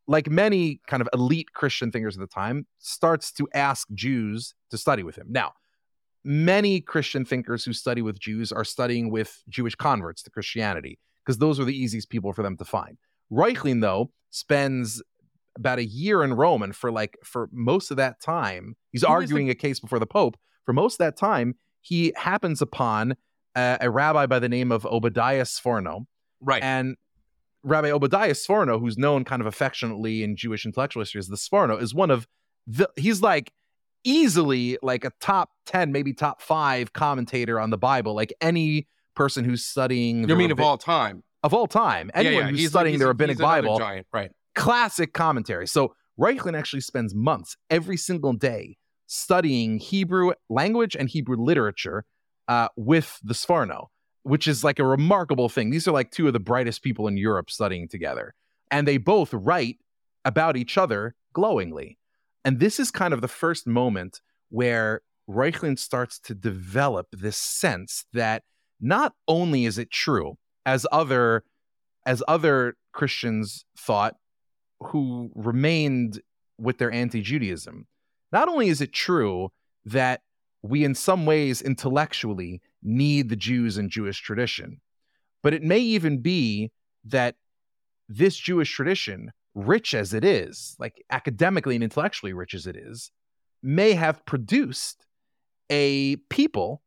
like 0.07 0.29
many 0.29 0.81
kind 0.87 1.01
of 1.01 1.09
elite 1.13 1.53
Christian 1.53 1.91
thinkers 1.91 2.15
of 2.15 2.21
the 2.21 2.27
time, 2.27 2.65
starts 2.79 3.31
to 3.33 3.47
ask 3.53 3.87
Jews 3.93 4.53
to 4.71 4.77
study 4.77 5.03
with 5.03 5.15
him. 5.15 5.27
Now, 5.29 5.53
many 6.23 6.81
Christian 6.81 7.25
thinkers 7.25 7.63
who 7.65 7.73
study 7.73 8.01
with 8.01 8.19
Jews 8.19 8.51
are 8.51 8.65
studying 8.65 9.11
with 9.11 9.43
Jewish 9.49 9.75
converts 9.75 10.21
to 10.23 10.29
Christianity 10.29 10.99
because 11.25 11.37
those 11.37 11.59
are 11.59 11.65
the 11.65 11.77
easiest 11.77 12.09
people 12.09 12.33
for 12.33 12.43
them 12.43 12.57
to 12.57 12.65
find. 12.65 12.97
Reuchlin 13.31 13.81
though, 13.81 14.11
spends 14.29 15.01
about 15.57 15.79
a 15.79 15.85
year 15.85 16.23
in 16.23 16.33
Rome, 16.33 16.61
and 16.63 16.75
for 16.75 16.91
like 16.91 17.17
for 17.23 17.49
most 17.51 17.91
of 17.91 17.97
that 17.97 18.21
time, 18.21 18.75
he's 18.91 19.01
Who 19.01 19.07
arguing 19.07 19.49
a 19.49 19.55
case 19.55 19.79
before 19.79 19.99
the 19.99 20.05
Pope. 20.05 20.37
For 20.67 20.73
most 20.73 20.95
of 20.95 20.97
that 20.99 21.15
time, 21.15 21.55
he 21.79 22.11
happens 22.17 22.61
upon 22.61 23.15
uh, 23.55 23.77
a 23.79 23.89
rabbi 23.89 24.25
by 24.25 24.37
the 24.39 24.49
name 24.49 24.69
of 24.73 24.85
Obadiah 24.85 25.45
Sforno, 25.45 26.05
right. 26.41 26.61
And 26.61 26.97
Rabbi 27.63 27.89
Obadiah 27.89 28.33
Sforno, 28.33 28.77
who's 28.77 28.97
known 28.97 29.23
kind 29.23 29.41
of 29.41 29.45
affectionately 29.45 30.23
in 30.23 30.35
Jewish 30.35 30.65
intellectual 30.65 31.01
history 31.01 31.19
as 31.19 31.27
the 31.27 31.37
Sforno, 31.37 31.81
is 31.81 31.95
one 31.95 32.11
of 32.11 32.27
the 32.67 32.89
he's 32.97 33.21
like 33.21 33.53
easily 34.03 34.77
like 34.81 35.05
a 35.05 35.11
top 35.21 35.51
10, 35.67 35.93
maybe 35.93 36.11
top 36.11 36.41
five 36.41 36.91
commentator 36.91 37.61
on 37.61 37.69
the 37.69 37.77
Bible. 37.77 38.13
Like 38.13 38.33
any 38.41 38.87
person 39.15 39.45
who's 39.45 39.65
studying 39.65 40.27
you 40.27 40.35
mean 40.35 40.51
of 40.51 40.59
all 40.59 40.77
time? 40.77 41.23
Of 41.43 41.53
all 41.53 41.67
time, 41.67 42.11
anyone 42.13 42.43
yeah, 42.43 42.49
who's 42.49 42.59
he's 42.59 42.69
studying 42.71 42.95
he's- 42.95 42.99
the 42.99 43.07
rabbinic 43.07 43.37
Bible, 43.37 43.79
giant 43.79 44.05
right. 44.11 44.31
Classic 44.53 45.13
commentary. 45.13 45.65
So 45.65 45.95
Reuchlin 46.19 46.57
actually 46.57 46.81
spends 46.81 47.15
months 47.15 47.55
every 47.69 47.95
single 47.95 48.33
day 48.33 48.75
studying 49.07 49.79
Hebrew 49.79 50.33
language 50.49 50.95
and 50.95 51.09
Hebrew 51.09 51.37
literature 51.37 52.05
uh, 52.47 52.67
with 52.75 53.19
the 53.23 53.33
Sforno, 53.33 53.87
which 54.23 54.47
is 54.47 54.63
like 54.63 54.79
a 54.79 54.85
remarkable 54.85 55.49
thing. 55.49 55.69
These 55.69 55.87
are 55.87 55.91
like 55.93 56.11
two 56.11 56.27
of 56.27 56.33
the 56.33 56.39
brightest 56.39 56.83
people 56.83 57.07
in 57.07 57.17
Europe 57.17 57.49
studying 57.49 57.87
together, 57.87 58.35
and 58.69 58.87
they 58.87 58.97
both 58.97 59.33
write 59.33 59.77
about 60.23 60.57
each 60.57 60.77
other 60.77 61.15
glowingly. 61.33 61.97
And 62.45 62.59
this 62.59 62.79
is 62.79 62.91
kind 62.91 63.13
of 63.13 63.21
the 63.21 63.27
first 63.27 63.65
moment 63.67 64.21
where 64.49 65.01
Reuchlin 65.29 65.77
starts 65.77 66.19
to 66.19 66.33
develop 66.33 67.07
this 67.11 67.37
sense 67.37 68.05
that 68.13 68.43
not 68.79 69.13
only 69.27 69.65
is 69.65 69.77
it 69.77 69.91
true, 69.91 70.37
as 70.65 70.85
other 70.91 71.43
as 72.05 72.23
other 72.27 72.75
Christians 72.93 73.65
thought 73.77 74.15
who 74.79 75.31
remained 75.35 76.21
with 76.57 76.77
their 76.77 76.91
anti-Judaism, 76.91 77.85
not 78.31 78.47
only 78.47 78.69
is 78.69 78.81
it 78.81 78.93
true 78.93 79.49
that 79.85 80.21
we 80.61 80.83
in 80.83 80.95
some 80.95 81.25
ways 81.25 81.61
intellectually 81.61 82.61
need 82.83 83.29
the 83.29 83.35
Jews 83.35 83.77
and 83.77 83.89
Jewish 83.89 84.21
tradition, 84.21 84.81
but 85.43 85.53
it 85.53 85.63
may 85.63 85.79
even 85.79 86.21
be 86.21 86.71
that 87.05 87.35
this 88.09 88.35
Jewish 88.35 88.71
tradition, 88.71 89.31
rich 89.53 89.93
as 89.93 90.13
it 90.13 90.23
is, 90.23 90.75
like 90.79 91.03
academically 91.09 91.75
and 91.75 91.83
intellectually 91.83 92.33
rich 92.33 92.53
as 92.53 92.67
it 92.67 92.75
is, 92.75 93.11
may 93.61 93.93
have 93.93 94.25
produced 94.25 95.05
a 95.69 96.15
people 96.29 96.81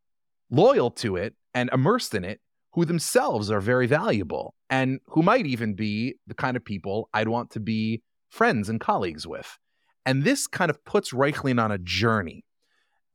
loyal 0.50 0.90
to 0.90 1.16
it 1.16 1.34
and 1.54 1.70
immersed 1.72 2.14
in 2.14 2.24
it 2.24 2.40
who 2.72 2.84
themselves 2.84 3.50
are 3.50 3.60
very 3.60 3.86
valuable 3.86 4.54
and 4.68 5.00
who 5.08 5.22
might 5.22 5.46
even 5.46 5.74
be 5.74 6.14
the 6.26 6.34
kind 6.34 6.56
of 6.56 6.64
people 6.64 7.08
I'd 7.12 7.28
want 7.28 7.50
to 7.52 7.60
be 7.60 8.02
friends 8.30 8.68
and 8.68 8.80
colleagues 8.80 9.26
with. 9.26 9.58
And 10.06 10.24
this 10.24 10.46
kind 10.46 10.70
of 10.70 10.82
puts 10.84 11.12
Reuchlin 11.12 11.62
on 11.62 11.70
a 11.70 11.78
journey 11.78 12.44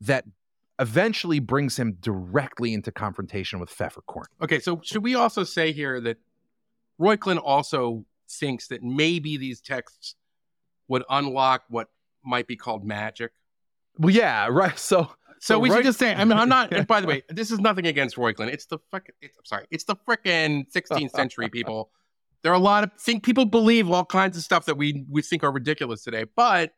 that 0.02 0.26
eventually 0.80 1.40
brings 1.40 1.78
him 1.78 1.94
directly 2.00 2.74
into 2.74 2.92
confrontation 2.92 3.60
with 3.60 3.70
Pfefferkorn. 3.70 4.26
Okay, 4.42 4.60
so 4.60 4.82
should 4.84 5.04
we 5.04 5.16
also 5.16 5.44
say 5.44 5.72
here 5.72 6.00
that 6.02 6.18
Reuchlin 7.00 7.40
also 7.44 8.06
thinks 8.30 8.68
that 8.68 8.84
maybe 8.84 9.38
these 9.38 9.62
texts 9.62 10.16
would 10.88 11.04
unlock 11.10 11.64
what 11.70 11.90
might 12.24 12.48
be 12.48 12.56
called 12.56 12.86
magic? 12.86 13.32
Well, 13.98 14.14
yeah, 14.14 14.48
right. 14.52 14.78
So, 14.78 15.10
So, 15.40 15.60
we 15.60 15.70
Reich- 15.70 15.80
should 15.80 15.86
just 15.86 16.00
say, 16.00 16.14
I 16.14 16.26
mean, 16.26 16.38
I'm 16.38 16.50
not, 16.50 16.74
and 16.74 16.86
by 16.96 17.02
the 17.02 17.08
way, 17.08 17.24
this 17.30 17.52
is 17.52 17.60
nothing 17.60 17.88
against 17.88 18.18
Reuchlin. 18.18 18.52
It's 18.52 18.66
the 18.66 18.80
fucking, 18.92 19.16
it's, 19.22 19.38
I'm 19.38 19.46
sorry, 19.46 19.66
it's 19.72 19.86
the 19.86 19.96
frickin' 19.96 20.72
16th 20.72 21.12
century 21.16 21.50
people. 21.50 21.90
There 22.46 22.52
are 22.52 22.56
a 22.56 22.60
lot 22.60 22.84
of, 22.84 22.92
think 23.00 23.24
people 23.24 23.46
believe 23.46 23.90
all 23.90 24.06
kinds 24.06 24.38
of 24.38 24.44
stuff 24.44 24.66
that 24.66 24.78
we, 24.78 25.04
we 25.10 25.24
think 25.24 25.44
are 25.44 25.52
ridiculous 25.52 26.04
today. 26.04 26.26
But 26.36 26.74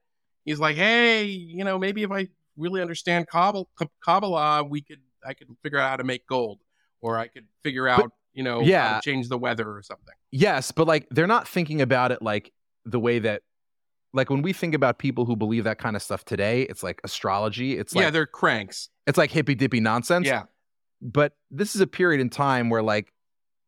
he's 0.45 0.61
like, 0.61 0.77
hey, 0.77 1.25
you 1.25 1.65
know, 1.65 1.77
maybe 1.77 2.03
if 2.03 2.11
I 2.11 2.29
really 2.55 2.79
understand 2.79 3.27
Kabbalah, 3.27 3.65
Kabbalah 4.01 4.63
we 4.63 4.79
could, 4.79 5.01
I 5.25 5.33
could 5.33 5.49
figure 5.63 5.77
out 5.77 5.89
how 5.89 5.97
to 5.97 6.05
make 6.05 6.25
gold 6.25 6.59
or 7.01 7.17
I 7.17 7.27
could 7.27 7.47
figure 7.63 7.85
out, 7.85 8.13
you 8.33 8.43
know, 8.43 8.61
yeah. 8.61 9.01
change 9.01 9.27
the 9.27 9.37
weather 9.37 9.69
or 9.69 9.83
something. 9.83 10.15
Yes, 10.31 10.71
but 10.71 10.87
like 10.87 11.05
they're 11.11 11.27
not 11.27 11.49
thinking 11.49 11.81
about 11.81 12.13
it 12.13 12.21
like 12.21 12.53
the 12.85 12.99
way 13.01 13.19
that 13.19 13.41
like 14.13 14.29
when 14.29 14.41
we 14.41 14.53
think 14.53 14.73
about 14.73 14.99
people 14.99 15.25
who 15.25 15.35
believe 15.35 15.65
that 15.65 15.79
kind 15.79 15.97
of 15.97 16.01
stuff 16.01 16.23
today, 16.23 16.61
it's 16.61 16.81
like 16.81 17.01
astrology. 17.03 17.77
It's 17.77 17.93
like 17.93 18.03
yeah, 18.03 18.09
they're 18.09 18.25
cranks. 18.25 18.87
it's 19.05 19.17
like 19.17 19.31
hippy 19.31 19.53
dippy 19.53 19.81
nonsense. 19.81 20.27
Yeah. 20.27 20.43
But 21.01 21.33
this 21.51 21.75
is 21.75 21.81
a 21.81 21.87
period 21.87 22.21
in 22.21 22.29
time 22.29 22.69
where 22.69 22.81
like 22.81 23.11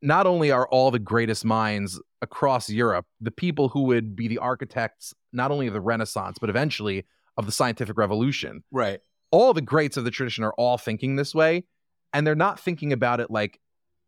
not 0.01 0.25
only 0.25 0.51
are 0.51 0.67
all 0.69 0.91
the 0.91 0.99
greatest 0.99 1.43
minds 1.45 1.99
across 2.21 2.69
Europe, 2.69 3.05
the 3.19 3.31
people 3.31 3.69
who 3.69 3.83
would 3.83 4.15
be 4.15 4.27
the 4.27 4.37
architects 4.37 5.13
not 5.33 5.51
only 5.51 5.67
of 5.67 5.73
the 5.73 5.81
Renaissance, 5.81 6.37
but 6.39 6.49
eventually 6.49 7.05
of 7.37 7.45
the 7.45 7.51
scientific 7.51 7.97
revolution, 7.97 8.63
Right. 8.71 8.99
all 9.31 9.53
the 9.53 9.61
greats 9.61 9.97
of 9.97 10.03
the 10.05 10.11
tradition 10.11 10.43
are 10.43 10.53
all 10.57 10.77
thinking 10.77 11.15
this 11.15 11.33
way. 11.35 11.65
And 12.13 12.25
they're 12.25 12.35
not 12.35 12.59
thinking 12.59 12.91
about 12.93 13.19
it 13.19 13.29
like 13.29 13.59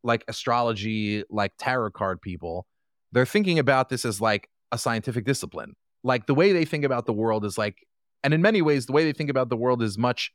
like 0.04 0.24
astrology, 0.28 1.24
like 1.30 1.52
tarot 1.60 1.92
card 1.92 2.20
people. 2.22 2.66
They're 3.12 3.26
thinking 3.26 3.60
about 3.60 3.90
this 3.90 4.04
as 4.04 4.20
like 4.20 4.50
a 4.72 4.78
scientific 4.80 5.26
discipline. 5.26 5.76
Like 6.04 6.26
the 6.26 6.34
way 6.34 6.54
they 6.54 6.66
think 6.66 6.84
about 6.84 7.06
the 7.06 7.14
world 7.14 7.46
is 7.46 7.56
like, 7.58 7.86
and 8.24 8.34
in 8.34 8.42
many 8.42 8.64
ways, 8.64 8.88
the 8.88 8.94
way 8.94 9.04
they 9.04 9.14
think 9.14 9.30
about 9.30 9.50
the 9.50 9.56
world 9.58 9.84
is 9.84 10.00
much, 10.00 10.32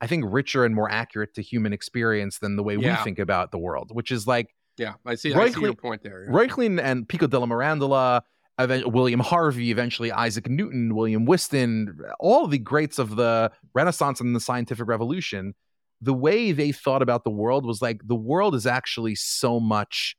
I 0.00 0.06
think, 0.06 0.24
richer 0.26 0.64
and 0.64 0.74
more 0.74 0.90
accurate 0.90 1.34
to 1.34 1.42
human 1.42 1.74
experience 1.74 2.38
than 2.38 2.56
the 2.56 2.62
way 2.62 2.76
Yeah. 2.76 2.96
we 2.98 3.04
think 3.04 3.18
about 3.18 3.50
the 3.50 3.58
world, 3.58 3.90
which 3.92 4.10
is 4.10 4.26
like 4.26 4.54
Yeah. 4.78 4.94
I 5.04 5.14
see, 5.14 5.34
I 5.34 5.50
see 5.50 5.60
your 5.60 5.74
point 5.74 6.02
there. 6.02 6.26
Reuchlin 6.28 6.80
and 6.80 7.08
Pico 7.08 7.26
della 7.26 7.46
Mirandola, 7.46 8.22
William 8.58 9.20
Harvey, 9.20 9.70
eventually 9.70 10.12
Isaac 10.12 10.48
Newton, 10.48 10.94
William 10.94 11.24
Whiston, 11.24 11.98
all 12.20 12.46
the 12.46 12.58
greats 12.58 12.98
of 12.98 13.16
the 13.16 13.50
Renaissance 13.74 14.20
and 14.20 14.34
the 14.36 14.40
scientific 14.40 14.86
revolution, 14.86 15.54
the 16.00 16.14
way 16.14 16.52
they 16.52 16.72
thought 16.72 17.02
about 17.02 17.24
the 17.24 17.30
world 17.30 17.64
was 17.64 17.80
like 17.80 18.00
the 18.04 18.14
world 18.14 18.54
is 18.54 18.66
actually 18.66 19.14
so 19.14 19.60
much 19.60 20.16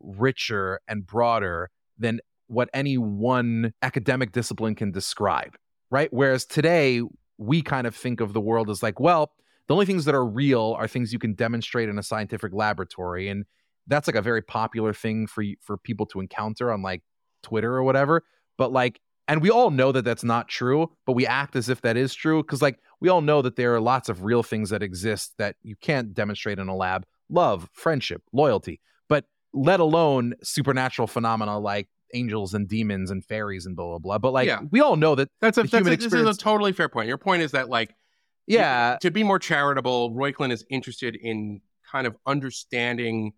richer 0.00 0.80
and 0.88 1.06
broader 1.06 1.70
than 1.98 2.20
what 2.46 2.68
any 2.74 2.98
one 2.98 3.72
academic 3.82 4.32
discipline 4.32 4.74
can 4.74 4.90
describe, 4.90 5.56
right? 5.90 6.08
Whereas 6.12 6.44
today, 6.44 7.02
we 7.38 7.62
kind 7.62 7.86
of 7.86 7.94
think 7.94 8.20
of 8.20 8.32
the 8.32 8.40
world 8.40 8.68
as 8.70 8.82
like, 8.82 8.98
well, 8.98 9.32
the 9.68 9.74
only 9.74 9.86
things 9.86 10.04
that 10.06 10.14
are 10.14 10.26
real 10.26 10.74
are 10.78 10.88
things 10.88 11.12
you 11.12 11.18
can 11.18 11.34
demonstrate 11.34 11.88
in 11.88 11.98
a 11.98 12.02
scientific 12.02 12.52
laboratory. 12.52 13.28
And 13.28 13.44
that's 13.86 14.06
like 14.06 14.16
a 14.16 14.22
very 14.22 14.42
popular 14.42 14.92
thing 14.92 15.26
for 15.26 15.44
for 15.60 15.76
people 15.76 16.06
to 16.06 16.20
encounter 16.20 16.72
on 16.72 16.82
like 16.82 17.02
Twitter 17.42 17.74
or 17.74 17.82
whatever. 17.82 18.22
But 18.58 18.72
like, 18.72 19.00
and 19.28 19.42
we 19.42 19.50
all 19.50 19.70
know 19.70 19.92
that 19.92 20.04
that's 20.04 20.24
not 20.24 20.48
true, 20.48 20.90
but 21.06 21.12
we 21.12 21.26
act 21.26 21.56
as 21.56 21.68
if 21.68 21.80
that 21.82 21.96
is 21.96 22.14
true 22.14 22.42
because 22.42 22.62
like 22.62 22.78
we 23.00 23.08
all 23.08 23.20
know 23.20 23.42
that 23.42 23.56
there 23.56 23.74
are 23.74 23.80
lots 23.80 24.08
of 24.08 24.24
real 24.24 24.42
things 24.42 24.70
that 24.70 24.82
exist 24.82 25.34
that 25.38 25.56
you 25.62 25.76
can't 25.80 26.14
demonstrate 26.14 26.58
in 26.58 26.68
a 26.68 26.76
lab: 26.76 27.06
love, 27.28 27.68
friendship, 27.72 28.22
loyalty, 28.32 28.80
but 29.08 29.24
let 29.52 29.80
alone 29.80 30.34
supernatural 30.42 31.08
phenomena 31.08 31.58
like 31.58 31.88
angels 32.12 32.54
and 32.54 32.68
demons 32.68 33.10
and 33.10 33.24
fairies 33.24 33.66
and 33.66 33.76
blah 33.76 33.86
blah 33.86 33.98
blah. 33.98 34.18
But 34.18 34.32
like, 34.32 34.46
Yeah. 34.46 34.60
we 34.70 34.80
all 34.80 34.96
know 34.96 35.14
that 35.14 35.28
That's 35.40 35.58
a, 35.58 35.62
that's 35.62 35.72
human 35.72 35.92
a 35.92 35.96
this 35.96 36.12
is 36.12 36.36
a 36.36 36.38
totally 36.38 36.72
fair 36.72 36.88
point. 36.88 37.08
Your 37.08 37.18
point 37.18 37.42
is 37.42 37.52
that 37.52 37.68
like 37.68 37.94
yeah, 38.46 38.98
to 39.00 39.12
be 39.12 39.22
more 39.22 39.38
charitable, 39.38 40.10
Reuchlin 40.10 40.50
is 40.50 40.64
interested 40.70 41.14
in 41.14 41.60
kind 41.90 42.06
of 42.06 42.16
understanding 42.26 43.32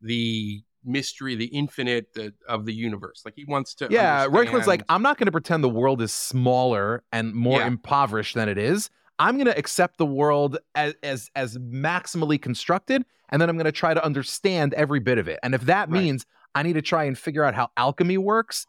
the 0.00 0.62
mystery, 0.84 1.34
the 1.34 1.46
infinite 1.46 2.14
the, 2.14 2.32
of 2.48 2.64
the 2.64 2.72
universe. 2.72 3.22
Like 3.24 3.34
he 3.36 3.44
wants 3.44 3.74
to. 3.76 3.88
yeah. 3.90 4.24
Understand- 4.24 4.66
like, 4.66 4.82
I'm 4.88 5.02
not 5.02 5.18
going 5.18 5.26
to 5.26 5.32
pretend 5.32 5.62
the 5.64 5.68
world 5.68 6.00
is 6.00 6.12
smaller 6.12 7.02
and 7.12 7.34
more 7.34 7.60
Yeah. 7.60 7.66
impoverished 7.66 8.34
than 8.34 8.48
it 8.48 8.58
is. 8.58 8.88
I'm 9.18 9.34
going 9.34 9.46
to 9.46 9.58
accept 9.58 9.98
the 9.98 10.06
world 10.06 10.58
as, 10.76 10.94
as 11.02 11.28
as 11.34 11.58
maximally 11.58 12.40
constructed, 12.40 13.04
and 13.30 13.42
then 13.42 13.50
I'm 13.50 13.56
going 13.56 13.64
to 13.66 13.72
try 13.72 13.92
to 13.92 14.04
understand 14.04 14.72
every 14.74 15.00
bit 15.00 15.18
of 15.18 15.26
it. 15.26 15.40
And 15.42 15.54
if 15.56 15.62
that 15.62 15.90
Right. 15.90 16.00
means 16.02 16.24
I 16.54 16.62
need 16.62 16.74
to 16.74 16.82
try 16.82 17.04
and 17.04 17.18
figure 17.18 17.42
out 17.42 17.54
how 17.54 17.70
alchemy 17.76 18.16
works, 18.16 18.64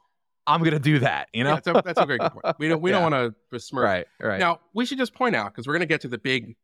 I'm 0.48 0.62
going 0.62 0.72
to 0.74 0.80
do 0.80 0.98
that. 1.00 1.30
You 1.34 1.44
know, 1.44 1.52
Yeah, 1.52 1.56
that's, 1.64 1.68
a, 1.68 1.82
that's 1.86 2.00
a 2.00 2.06
great 2.08 2.22
point. 2.22 2.44
We 2.58 2.68
don't 2.68 2.82
we 2.82 2.90
Yeah. 2.92 3.00
don't 3.02 3.12
want 3.12 3.34
to 3.34 3.40
besmirch. 3.52 3.84
right, 3.86 4.06
right. 4.20 4.40
Now 4.40 4.62
we 4.74 4.88
should 4.88 4.98
just 4.98 5.14
point 5.14 5.36
out 5.36 5.54
because 5.54 5.68
we're 5.68 5.74
going 5.74 5.82
to 5.82 5.86
get 5.86 6.02
to 6.02 6.08
the 6.08 6.18
big, 6.18 6.56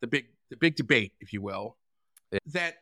the 0.00 0.08
big, 0.08 0.26
the 0.50 0.56
big 0.56 0.74
debate, 0.74 1.12
if 1.20 1.32
you 1.32 1.40
will, 1.40 1.76
that 2.46 2.74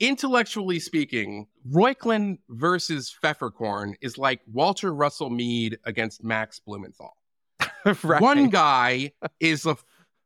intellectually 0.00 0.80
speaking, 0.80 1.46
Reuchlin 1.70 2.38
versus 2.48 3.14
Pfefferkorn 3.22 3.94
is 4.00 4.18
like 4.18 4.40
Walter 4.50 4.92
Russell 4.92 5.30
Mead 5.30 5.78
against 5.84 6.24
Max 6.24 6.58
Blumenthal. 6.58 7.16
right. 8.02 8.20
One 8.20 8.48
guy 8.48 9.12
is 9.38 9.66
a 9.66 9.76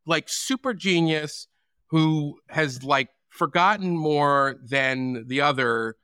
like 0.06 0.28
super 0.28 0.72
genius 0.72 1.48
who 1.88 2.38
has 2.48 2.82
like 2.82 3.09
forgotten 3.28 3.96
more 3.96 4.56
than 4.64 5.26
the 5.26 5.40
other 5.40 5.96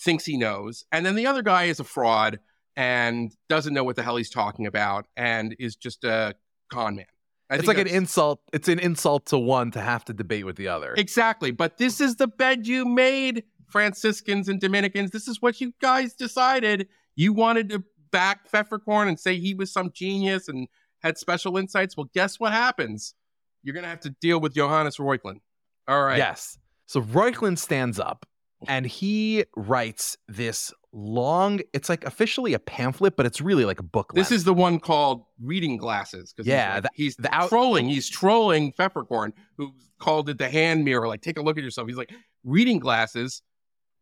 thinks 0.00 0.24
he 0.24 0.36
knows, 0.36 0.84
and 0.90 1.06
then 1.06 1.14
the 1.14 1.26
other 1.26 1.42
guy 1.42 1.64
is 1.64 1.80
a 1.80 1.84
fraud 1.84 2.40
and 2.76 3.32
doesn't 3.48 3.74
know 3.74 3.84
what 3.84 3.96
the 3.96 4.02
hell 4.02 4.16
he's 4.16 4.30
talking 4.30 4.66
about 4.66 5.06
and 5.16 5.54
is 5.58 5.76
just 5.76 6.04
a 6.04 6.34
con 6.70 6.96
man. 6.96 7.04
I 7.52 7.56
it's 7.56 7.68
like 7.68 7.78
an 7.78 7.86
insult. 7.86 8.40
It's 8.54 8.68
an 8.68 8.78
insult 8.78 9.26
to 9.26 9.38
one 9.38 9.70
to 9.72 9.80
have 9.80 10.04
to 10.06 10.14
debate 10.14 10.46
with 10.46 10.56
the 10.56 10.68
other. 10.68 10.94
Exactly. 10.96 11.50
But 11.50 11.76
this 11.76 12.00
is 12.00 12.16
the 12.16 12.26
bed 12.26 12.66
you 12.66 12.86
made, 12.86 13.44
Franciscans 13.68 14.48
and 14.48 14.58
Dominicans. 14.58 15.10
This 15.10 15.28
is 15.28 15.42
what 15.42 15.60
you 15.60 15.74
guys 15.80 16.14
decided. 16.14 16.88
You 17.14 17.34
wanted 17.34 17.68
to 17.68 17.84
back 18.10 18.50
Pfefferkorn 18.50 19.08
and 19.08 19.20
say 19.20 19.38
he 19.38 19.54
was 19.54 19.70
some 19.70 19.90
genius 19.92 20.48
and 20.48 20.66
had 21.02 21.18
special 21.18 21.58
insights. 21.58 21.94
Well, 21.94 22.08
guess 22.14 22.40
what 22.40 22.52
happens? 22.52 23.14
You're 23.62 23.74
going 23.74 23.84
to 23.84 23.90
have 23.90 24.00
to 24.00 24.10
deal 24.10 24.40
with 24.40 24.54
Johannes 24.54 24.96
Reuchlin. 24.96 25.40
All 25.86 26.02
right. 26.02 26.18
Yes. 26.18 26.58
So 26.86 27.02
Reuchlin 27.02 27.58
stands 27.58 28.00
up 28.00 28.24
and 28.68 28.86
he 28.86 29.44
writes 29.56 30.16
this 30.28 30.72
long, 30.92 31.60
it's 31.72 31.88
like 31.88 32.04
officially 32.04 32.52
a 32.54 32.58
pamphlet, 32.58 33.16
but 33.16 33.24
it's 33.26 33.40
really 33.40 33.64
like 33.64 33.80
a 33.80 33.84
book. 33.84 34.12
This 34.14 34.30
is 34.30 34.44
the 34.44 34.52
one 34.54 34.78
called 34.78 35.24
Reading 35.40 35.76
Glasses. 35.78 36.32
'cause 36.36 36.46
Yeah, 36.46 36.66
He's, 36.66 36.74
like- 36.74 36.82
the- 36.82 36.90
he's 37.02 37.16
the 37.16 37.34
out- 37.34 37.48
trolling. 37.48 37.88
He's 37.88 38.08
trolling 38.10 38.72
Pfefferkorn, 38.72 39.32
who 39.56 39.72
called 39.98 40.28
it 40.28 40.38
the 40.38 40.48
hand 40.50 40.84
mirror. 40.84 41.08
Like, 41.08 41.22
take 41.22 41.38
a 41.38 41.42
look 41.42 41.56
at 41.56 41.64
yourself. 41.64 41.88
He's 41.88 41.96
like, 41.96 42.10
Reading 42.44 42.78
Glasses. 42.78 43.40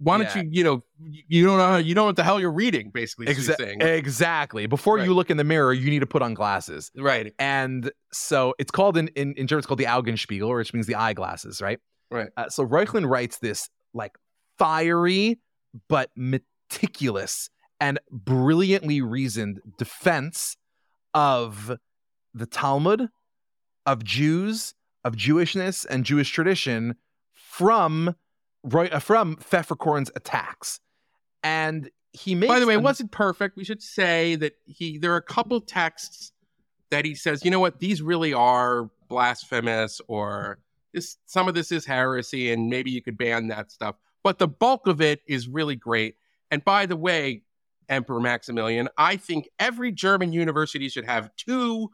Why 0.03 0.17
don't 0.17 0.35
Yeah. 0.35 0.43
you, 0.45 0.49
you 0.51 0.65
know, 0.65 0.83
you 1.29 1.45
don't 1.45 1.59
know, 1.59 1.77
you 1.77 1.95
know 1.95 2.07
what 2.07 2.17
the 2.17 2.25
hell 2.25 2.41
you're 2.41 2.51
reading, 2.51 2.91
basically. 2.91 3.27
Exa- 3.27 3.57
saying. 3.59 3.83
exactly. 3.83 4.67
Before 4.67 4.97
Right. 4.97 5.05
you 5.05 5.13
look 5.13 5.29
in 5.31 5.37
the 5.37 5.45
mirror, 5.45 5.75
you 5.75 5.91
need 5.91 5.99
to 5.99 6.07
put 6.07 6.23
on 6.23 6.33
glasses. 6.33 6.91
Right. 6.97 7.35
And 7.39 7.93
so 8.11 8.55
it's 8.59 8.71
called 8.71 8.97
in, 8.97 9.09
in, 9.09 9.35
in 9.35 9.47
German, 9.47 9.59
it's 9.59 9.67
called 9.67 9.79
the 9.79 9.85
Augenspiegel, 9.85 10.57
which 10.57 10.73
means 10.73 10.87
the 10.87 10.95
eyeglasses, 10.95 11.61
right? 11.61 11.79
Right. 12.11 12.31
Uh, 12.37 12.49
so 12.49 12.67
Reuchlin 12.67 13.09
writes 13.09 13.39
this 13.41 13.69
like 13.93 14.13
fiery 14.61 15.39
but 15.89 16.11
meticulous 16.17 17.49
and 17.81 17.99
brilliantly 18.11 19.01
reasoned 19.01 19.61
defense 19.79 20.59
of 21.15 21.79
the 22.35 22.45
Talmud, 22.45 23.09
of 23.87 24.05
Jews, 24.05 24.75
of 25.03 25.17
Jewishness 25.17 25.87
and 25.89 26.05
Jewish 26.05 26.31
tradition 26.31 26.97
from 27.33 28.15
uh, 28.71 28.99
from 28.99 29.37
Pfefferkorn's 29.37 30.11
attacks. 30.15 30.81
And 31.43 31.91
he 32.13 32.35
makes 32.35 32.53
By 32.53 32.61
the 32.61 32.67
way, 32.67 32.75
it 32.75 32.83
wasn't 32.83 33.13
perfect. 33.13 33.57
We 33.57 33.65
should 33.65 33.83
say 33.83 34.37
that 34.37 34.53
he 34.67 34.99
there 34.99 35.15
are 35.15 35.17
a 35.17 35.23
couple 35.23 35.59
texts 35.63 36.33
that 36.91 37.07
he 37.07 37.15
says, 37.15 37.47
you 37.47 37.51
know 37.51 37.61
what, 37.61 37.79
these 37.79 38.03
really 38.03 38.35
are 38.35 38.91
blasphemous 39.09 40.03
or 40.07 40.59
this 40.93 41.17
some 41.25 41.49
of 41.49 41.55
this 41.55 41.73
is 41.73 41.87
heresy 41.87 42.53
and 42.53 42.69
maybe 42.69 42.91
you 42.91 43.01
could 43.01 43.17
ban 43.17 43.49
that 43.49 43.71
stuff. 43.71 43.97
But 44.23 44.39
the 44.39 44.49
bulk 44.49 44.87
of 44.87 45.01
it 45.01 45.21
is 45.27 45.49
really 45.49 45.77
great. 45.77 46.17
And 46.51 46.65
by 46.65 46.87
the 46.87 46.97
way, 46.97 47.43
Emperor 47.89 48.21
Maximilian, 48.21 48.89
I 48.99 49.17
think 49.17 49.49
every 49.59 49.93
German 49.93 50.33
university 50.33 50.89
should 50.89 51.07
have 51.07 51.31
two 51.37 51.91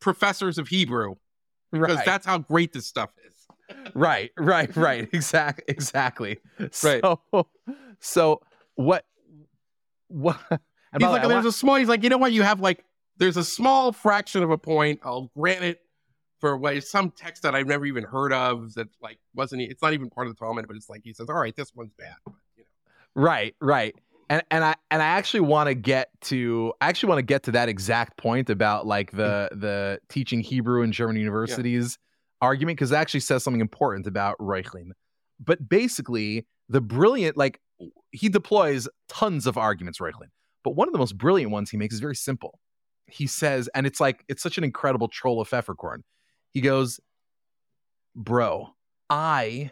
professors 0.00 0.58
of 0.58 0.68
Hebrew 0.68 1.14
because 1.72 1.96
Right. 1.96 2.04
that's 2.04 2.26
how 2.26 2.38
great 2.38 2.72
this 2.72 2.86
stuff 2.86 3.10
is. 3.26 3.32
right 3.94 4.30
right 4.38 4.74
right 4.76 5.08
exactly 5.12 5.64
exactly 5.66 6.38
Right. 6.84 7.00
so 7.02 7.20
so 7.98 8.40
what 8.76 9.04
what 10.08 10.38
He's 10.98 11.02
like, 11.08 11.28
there's 11.28 11.44
a 11.44 11.52
small. 11.52 11.74
He's 11.74 11.88
like, 11.88 12.02
you 12.04 12.08
know 12.08 12.16
what? 12.16 12.32
You 12.32 12.42
have 12.42 12.60
like, 12.60 12.84
there's 13.18 13.36
a 13.36 13.44
small 13.44 13.92
fraction 13.92 14.42
of 14.42 14.50
a 14.50 14.56
point. 14.56 15.00
I'll 15.04 15.30
grant 15.36 15.62
it 15.64 15.80
for 16.40 16.56
what 16.56 16.82
some 16.84 17.10
text 17.10 17.42
that 17.42 17.54
I've 17.54 17.66
never 17.66 17.86
even 17.86 18.04
heard 18.04 18.32
of 18.32 18.74
that 18.74 18.88
like 19.00 19.18
wasn't. 19.34 19.62
It's 19.62 19.82
not 19.82 19.92
even 19.92 20.10
part 20.10 20.26
of 20.26 20.34
the 20.34 20.38
Talmud, 20.38 20.66
but 20.66 20.76
it's 20.76 20.88
like 20.88 21.02
he 21.04 21.12
says, 21.12 21.28
all 21.28 21.36
right, 21.36 21.54
this 21.54 21.74
one's 21.74 21.92
bad. 21.98 22.14
But, 22.24 22.34
you 22.56 22.64
know. 22.64 23.22
right 23.22 23.54
right 23.60 23.94
and 24.28 24.42
and 24.50 24.64
i 24.64 24.74
and 24.90 25.02
i 25.02 25.06
actually 25.06 25.40
want 25.40 25.68
to 25.68 25.74
get 25.74 26.08
to 26.20 26.72
i 26.80 26.88
actually 26.88 27.08
want 27.08 27.18
to 27.18 27.24
get 27.24 27.42
to 27.44 27.52
that 27.52 27.68
exact 27.68 28.16
point 28.16 28.50
about 28.50 28.86
like 28.86 29.10
the 29.12 29.48
mm. 29.52 29.60
the 29.60 29.98
teaching 30.08 30.40
hebrew 30.40 30.82
in 30.82 30.92
german 30.92 31.16
universities 31.16 31.98
argument 32.40 32.76
because 32.76 32.92
it 32.92 32.96
actually 32.96 33.20
says 33.20 33.42
something 33.42 33.62
important 33.62 34.06
about 34.06 34.36
Reuchlin. 34.38 34.90
but 35.40 35.68
basically 35.68 36.46
the 36.68 36.80
brilliant 36.80 37.36
like 37.36 37.60
he 38.10 38.28
deploys 38.28 38.88
tons 39.08 39.46
of 39.46 39.56
arguments 39.56 39.98
Reuchlin. 39.98 40.28
but 40.64 40.70
one 40.70 40.88
of 40.88 40.92
the 40.92 40.98
most 40.98 41.16
brilliant 41.16 41.50
ones 41.50 41.70
he 41.70 41.76
makes 41.76 41.94
is 41.94 42.00
very 42.00 42.16
simple 42.16 42.58
he 43.06 43.26
says 43.26 43.68
and 43.74 43.86
it's 43.86 44.00
like 44.00 44.24
it's 44.28 44.42
such 44.42 44.58
an 44.58 44.64
incredible 44.64 45.08
troll 45.08 45.40
of 45.40 45.48
pfefferkorn 45.48 46.02
he 46.52 46.60
goes 46.60 47.00
bro 48.14 48.74
i 49.10 49.70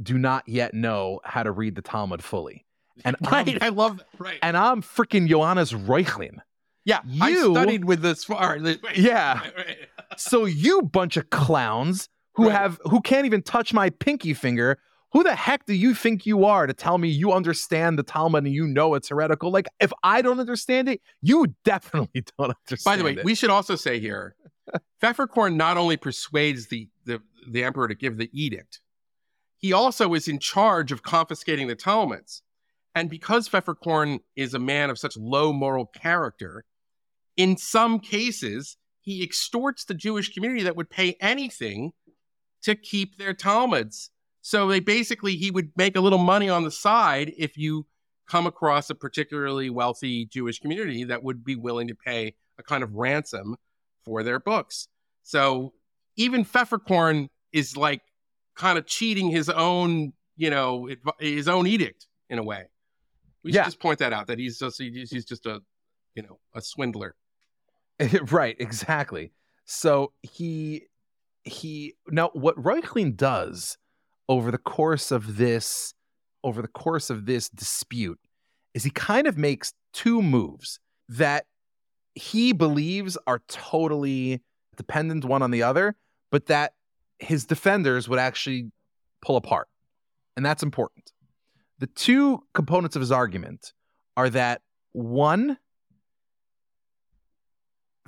do 0.00 0.16
not 0.18 0.48
yet 0.48 0.74
know 0.74 1.20
how 1.24 1.42
to 1.42 1.50
read 1.50 1.74
the 1.74 1.82
talmud 1.82 2.22
fully 2.22 2.64
and 3.04 3.16
I'm, 3.24 3.32
Right. 3.32 3.62
I 3.62 3.68
love. 3.68 4.02
Right. 4.18 4.38
and 4.42 4.56
I'm 4.56 4.82
freaking 4.82 5.28
Johannes 5.28 5.72
Reuchlin. 5.72 6.38
yeah. 6.84 7.00
I 7.20 7.34
studied 7.34 7.84
with 7.84 8.02
this. 8.02 8.24
far. 8.24 8.58
Yeah. 8.94 9.40
right. 9.56 9.76
So 10.16 10.46
you 10.46 10.82
bunch 10.82 11.16
of 11.16 11.30
clowns 11.30 12.08
who 12.34 12.48
have 12.48 12.80
who 12.84 13.00
can't 13.02 13.26
even 13.26 13.42
touch 13.42 13.72
my 13.72 13.90
pinky 13.90 14.34
finger. 14.34 14.78
Who 15.12 15.22
the 15.22 15.34
heck 15.34 15.64
do 15.66 15.74
you 15.74 15.94
think 15.94 16.26
you 16.26 16.44
are 16.44 16.66
to 16.66 16.72
tell 16.72 16.98
me 16.98 17.08
you 17.08 17.32
understand 17.32 17.98
the 17.98 18.02
Talmud 18.02 18.44
and 18.44 18.52
you 18.52 18.66
know 18.66 18.94
it's 18.94 19.10
heretical? 19.10 19.50
Like 19.52 19.66
if 19.80 19.92
I 20.02 20.22
don't 20.22 20.40
understand 20.40 20.88
it, 20.88 21.00
you 21.22 21.54
definitely 21.64 22.24
don't 22.38 22.54
understand. 22.66 22.84
By 22.84 22.96
the 22.96 23.04
way, 23.04 23.12
it. 23.12 23.24
we 23.24 23.34
should 23.34 23.50
also 23.50 23.76
say 23.76 24.00
here, 24.00 24.34
Pfefferkorn 25.02 25.54
not 25.56 25.76
only 25.76 25.96
persuades 25.96 26.68
the, 26.68 26.88
the 27.04 27.20
the 27.50 27.64
emperor 27.64 27.88
to 27.88 27.94
give 27.94 28.18
the 28.18 28.30
edict, 28.32 28.80
he 29.56 29.72
also 29.72 30.14
is 30.14 30.28
in 30.28 30.38
charge 30.38 30.92
of 30.92 31.02
confiscating 31.02 31.66
the 31.66 31.74
Talmuds. 31.74 32.42
And 32.94 33.08
because 33.08 33.48
Pfefferkorn 33.48 34.20
is 34.36 34.54
a 34.54 34.58
man 34.58 34.90
of 34.90 34.98
such 34.98 35.16
low 35.16 35.52
moral 35.52 35.86
character, 35.86 36.64
in 37.36 37.56
some 37.56 38.00
cases 38.00 38.76
he 39.00 39.22
extorts 39.22 39.84
the 39.84 39.94
Jewish 39.94 40.32
community 40.32 40.62
that 40.64 40.76
would 40.76 40.90
pay 40.90 41.16
anything 41.20 41.92
to 42.62 42.74
keep 42.74 43.16
their 43.16 43.34
Talmuds. 43.34 44.10
So 44.42 44.68
they 44.68 44.80
basically 44.80 45.36
he 45.36 45.50
would 45.50 45.70
make 45.76 45.96
a 45.96 46.00
little 46.00 46.18
money 46.18 46.48
on 46.48 46.64
the 46.64 46.70
side 46.70 47.32
if 47.38 47.56
you 47.56 47.86
come 48.28 48.46
across 48.46 48.90
a 48.90 48.94
particularly 48.94 49.70
wealthy 49.70 50.26
Jewish 50.26 50.58
community 50.58 51.04
that 51.04 51.22
would 51.22 51.44
be 51.44 51.56
willing 51.56 51.88
to 51.88 51.94
pay 51.94 52.34
a 52.58 52.62
kind 52.62 52.82
of 52.82 52.94
ransom 52.94 53.56
for 54.08 54.22
their 54.22 54.40
books. 54.40 54.88
So 55.22 55.74
even 56.16 56.44
Pfefferkorn 56.44 57.28
is 57.52 57.76
like 57.76 58.00
kind 58.56 58.78
of 58.78 58.86
cheating 58.86 59.28
his 59.30 59.48
own, 59.50 60.12
you 60.36 60.50
know, 60.50 60.88
his 61.20 61.46
own 61.48 61.66
edict 61.66 62.06
in 62.30 62.38
a 62.38 62.42
way. 62.42 62.64
We 63.44 63.50
should 63.52 63.56
Yeah. 63.56 63.64
just 63.64 63.80
point 63.80 63.98
that 64.00 64.12
out 64.12 64.26
that 64.28 64.38
he's 64.38 64.58
just 64.58 64.80
he's 64.80 65.10
he's 65.10 65.24
just 65.24 65.46
a, 65.46 65.60
you 66.14 66.22
know, 66.22 66.38
a 66.54 66.60
swindler. 66.62 67.14
right, 68.30 68.56
exactly. 68.58 69.32
So 69.64 70.12
he 70.22 70.86
he 71.44 71.94
now 72.08 72.30
what 72.32 72.56
Reuchlin 72.56 73.16
does 73.16 73.76
over 74.28 74.50
the 74.50 74.58
course 74.58 75.10
of 75.10 75.36
this 75.36 75.94
over 76.44 76.62
the 76.62 76.68
course 76.68 77.10
of 77.10 77.26
this 77.26 77.48
dispute 77.48 78.18
is 78.74 78.84
he 78.84 78.90
kind 78.90 79.26
of 79.26 79.36
makes 79.38 79.72
two 79.92 80.20
moves 80.22 80.78
that 81.08 81.46
he 82.18 82.52
believes 82.52 83.16
are 83.26 83.40
totally 83.48 84.40
dependent 84.76 85.24
one 85.24 85.42
on 85.42 85.50
the 85.50 85.62
other, 85.62 85.96
but 86.30 86.46
that 86.46 86.74
his 87.18 87.46
defenders 87.46 88.08
would 88.08 88.18
actually 88.18 88.70
pull 89.22 89.36
apart. 89.36 89.68
And 90.36 90.44
that's 90.44 90.62
important. 90.62 91.12
The 91.78 91.86
two 91.86 92.42
components 92.54 92.96
of 92.96 93.00
his 93.00 93.12
argument 93.12 93.72
are 94.16 94.30
that 94.30 94.62
one, 94.92 95.58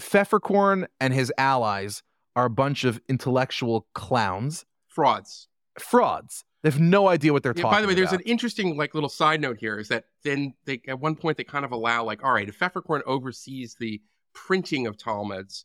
Pfefferkorn 0.01 0.87
and 1.01 1.15
his 1.15 1.33
allies 1.39 2.03
are 2.35 2.47
a 2.47 2.51
bunch 2.51 2.85
of 2.85 3.01
intellectual 3.09 3.87
clowns, 3.95 4.65
Frauds. 4.89 5.49
frauds. 5.79 6.45
They 6.63 6.71
have 6.71 6.81
no 6.81 7.09
idea 7.09 7.33
what 7.33 7.43
they're 7.43 7.55
Yeah, 7.57 7.63
talking 7.63 7.77
by 7.79 7.81
the 7.83 7.89
way, 7.89 7.95
there's 7.95 8.11
about. 8.13 8.21
an 8.21 8.27
interesting 8.27 8.77
like 8.77 8.95
little 8.95 9.09
side 9.09 9.41
note 9.41 9.57
here 9.59 9.79
is 9.79 9.89
that 9.89 10.05
then 10.25 10.55
they 10.67 10.83
at 10.89 11.01
one 11.01 11.17
point 11.17 11.37
they 11.39 11.45
kind 11.45 11.65
of 11.65 11.73
allow 11.73 12.05
like, 12.05 12.23
all 12.23 12.33
right, 12.33 12.49
if 12.49 12.59
Pfefferkorn 12.59 13.01
oversees 13.07 13.77
the 13.81 14.01
printing 14.35 14.87
of 14.87 14.97
Talmuds, 14.99 15.65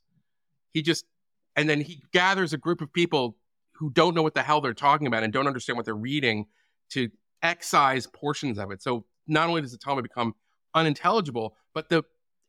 he 0.71 0.81
just 0.81 1.05
and 1.55 1.69
then 1.69 1.81
he 1.81 2.01
gathers 2.13 2.53
a 2.53 2.57
group 2.57 2.81
of 2.81 2.91
people 2.93 3.37
who 3.73 3.89
don't 3.89 4.15
know 4.15 4.23
what 4.23 4.33
the 4.35 4.41
hell 4.43 4.61
they're 4.61 4.73
talking 4.73 5.05
about 5.07 5.23
and 5.23 5.33
don't 5.33 5.47
understand 5.47 5.75
what 5.75 5.85
they're 5.85 5.95
reading 5.95 6.45
to 6.91 7.09
excise 7.43 8.07
portions 8.07 8.57
of 8.57 8.71
it. 8.71 8.81
So 8.81 9.05
not 9.27 9.49
only 9.49 9.61
does 9.61 9.71
the 9.73 9.77
Talmud 9.77 10.03
become 10.03 10.33
unintelligible, 10.73 11.55
but 11.73 11.89
the 11.89 12.03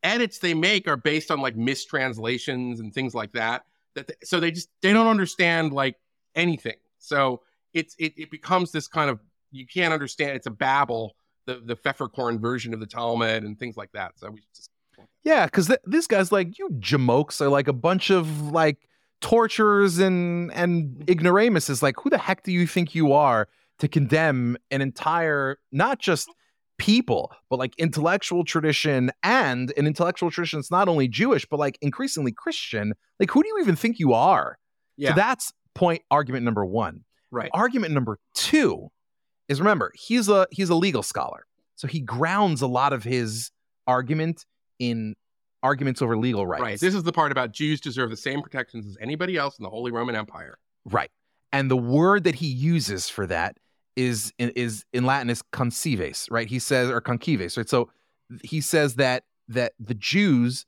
edits 0.04 0.38
they 0.38 0.54
make 0.54 0.86
are 0.86 0.96
based 0.96 1.30
on 1.32 1.40
like 1.40 1.56
mistranslations 1.56 2.78
and 2.80 2.94
things 2.94 3.12
like 3.14 3.32
that. 3.32 3.64
That 3.96 4.06
they- 4.06 4.14
so 4.22 4.38
they 4.38 4.52
just 4.52 4.68
they 4.82 4.92
don't 4.92 5.08
understand 5.08 5.72
like 5.72 5.96
anything. 6.36 6.76
So 6.98 7.42
it's 7.76 7.94
it, 7.98 8.14
it 8.16 8.30
becomes 8.30 8.72
this 8.72 8.88
kind 8.88 9.10
of 9.10 9.20
you 9.52 9.66
can't 9.66 9.92
understand. 9.92 10.32
It's 10.32 10.46
a 10.46 10.50
babble, 10.50 11.14
the 11.46 11.62
the 11.64 11.76
Pfefferkorn 11.76 12.40
version 12.40 12.74
of 12.74 12.80
the 12.80 12.86
Talmud 12.86 13.44
and 13.44 13.58
things 13.58 13.76
like 13.76 13.92
that. 13.92 14.12
So 14.18 14.30
we 14.30 14.40
just 14.54 14.70
Yeah, 15.22 15.44
because 15.44 15.68
th- 15.68 15.80
this 15.84 16.06
guy's 16.06 16.32
like, 16.32 16.58
you 16.58 16.70
jamokes 16.80 17.40
are 17.40 17.48
like 17.48 17.68
a 17.68 17.72
bunch 17.72 18.10
of 18.10 18.50
like 18.50 18.88
torturers 19.20 19.98
and 19.98 20.52
and 20.52 21.04
ignoramuses. 21.08 21.82
Like, 21.82 21.96
who 22.00 22.10
the 22.10 22.18
heck 22.18 22.42
do 22.42 22.50
you 22.50 22.66
think 22.66 22.94
you 22.94 23.12
are 23.12 23.48
to 23.78 23.88
condemn 23.88 24.56
an 24.70 24.80
entire 24.80 25.58
not 25.70 25.98
just 25.98 26.28
people, 26.78 27.32
but 27.50 27.58
like 27.58 27.74
intellectual 27.78 28.44
tradition 28.44 29.10
and 29.22 29.72
an 29.76 29.86
intellectual 29.86 30.30
tradition 30.30 30.58
that's 30.58 30.70
not 30.70 30.88
only 30.88 31.08
Jewish, 31.08 31.46
but 31.46 31.58
like 31.58 31.78
increasingly 31.82 32.32
Christian. 32.32 32.94
Like, 33.20 33.30
who 33.30 33.42
do 33.42 33.48
you 33.48 33.58
even 33.60 33.76
think 33.76 33.98
you 33.98 34.14
are? 34.14 34.58
yeah 34.96 35.10
So 35.10 35.16
that's 35.16 35.52
point 35.74 36.02
argument 36.10 36.44
number 36.44 36.64
one. 36.64 37.04
Right 37.30 37.50
Argument 37.52 37.92
number 37.92 38.18
two 38.34 38.88
is 39.48 39.60
remember, 39.60 39.92
he's 39.94 40.28
a 40.28 40.46
he's 40.50 40.68
a 40.68 40.74
legal 40.74 41.02
scholar. 41.02 41.46
So 41.76 41.86
he 41.86 42.00
grounds 42.00 42.62
a 42.62 42.66
lot 42.66 42.92
of 42.92 43.04
his 43.04 43.50
argument 43.86 44.44
in 44.78 45.14
arguments 45.62 46.00
over 46.00 46.16
legal 46.16 46.46
rights. 46.46 46.62
right. 46.62 46.80
This 46.80 46.94
is 46.94 47.02
the 47.02 47.12
part 47.12 47.32
about 47.32 47.52
Jews 47.52 47.80
deserve 47.80 48.10
the 48.10 48.16
same 48.16 48.42
protections 48.42 48.86
as 48.86 48.96
anybody 49.00 49.36
else 49.36 49.58
in 49.58 49.62
the 49.62 49.70
Holy 49.70 49.90
Roman 49.92 50.14
Empire. 50.14 50.58
Right. 50.84 51.10
And 51.52 51.70
the 51.70 51.76
word 51.76 52.24
that 52.24 52.36
he 52.36 52.46
uses 52.46 53.08
for 53.08 53.26
that 53.26 53.56
is 53.94 54.32
is 54.38 54.84
in 54.92 55.04
Latin 55.04 55.30
is 55.30 55.42
concives, 55.52 56.30
right? 56.30 56.48
He 56.48 56.58
says 56.58 56.90
or 56.90 57.00
concives, 57.00 57.56
right? 57.56 57.68
So 57.68 57.90
he 58.42 58.60
says 58.60 58.96
that 58.96 59.24
that 59.48 59.72
the 59.78 59.94
Jews 59.94 60.66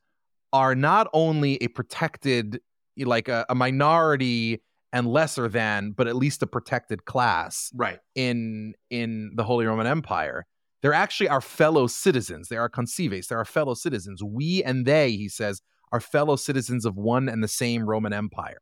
are 0.53 0.75
not 0.75 1.09
only 1.13 1.63
a 1.63 1.69
protected 1.69 2.61
like 2.97 3.29
a, 3.29 3.45
a 3.49 3.55
minority 3.55 4.61
and 4.93 5.07
lesser 5.07 5.49
than, 5.49 5.93
but 5.93 6.07
at 6.07 6.17
least 6.17 6.43
a 6.43 6.47
protected 6.47 7.05
class 7.05 7.71
Right. 7.75 7.99
in 8.15 8.75
in 8.91 9.33
the 9.35 9.45
Holy 9.45 9.67
Roman 9.67 9.87
Empire. 9.87 10.47
They're 10.81 10.95
actually 10.95 11.29
our 11.29 11.41
fellow 11.41 11.87
citizens. 11.89 12.49
They 12.49 12.57
are 12.57 12.69
concives. 12.69 13.27
They're 13.29 13.39
our 13.39 13.45
fellow 13.45 13.75
citizens. 13.75 14.23
We 14.23 14.63
and 14.63 14.87
they, 14.87 15.11
he 15.13 15.29
says, 15.29 15.61
are 15.91 16.01
fellow 16.01 16.37
citizens 16.37 16.85
of 16.85 16.97
one 16.97 17.29
and 17.29 17.43
the 17.43 17.49
same 17.49 17.85
Roman 17.89 18.13
Empire. 18.13 18.59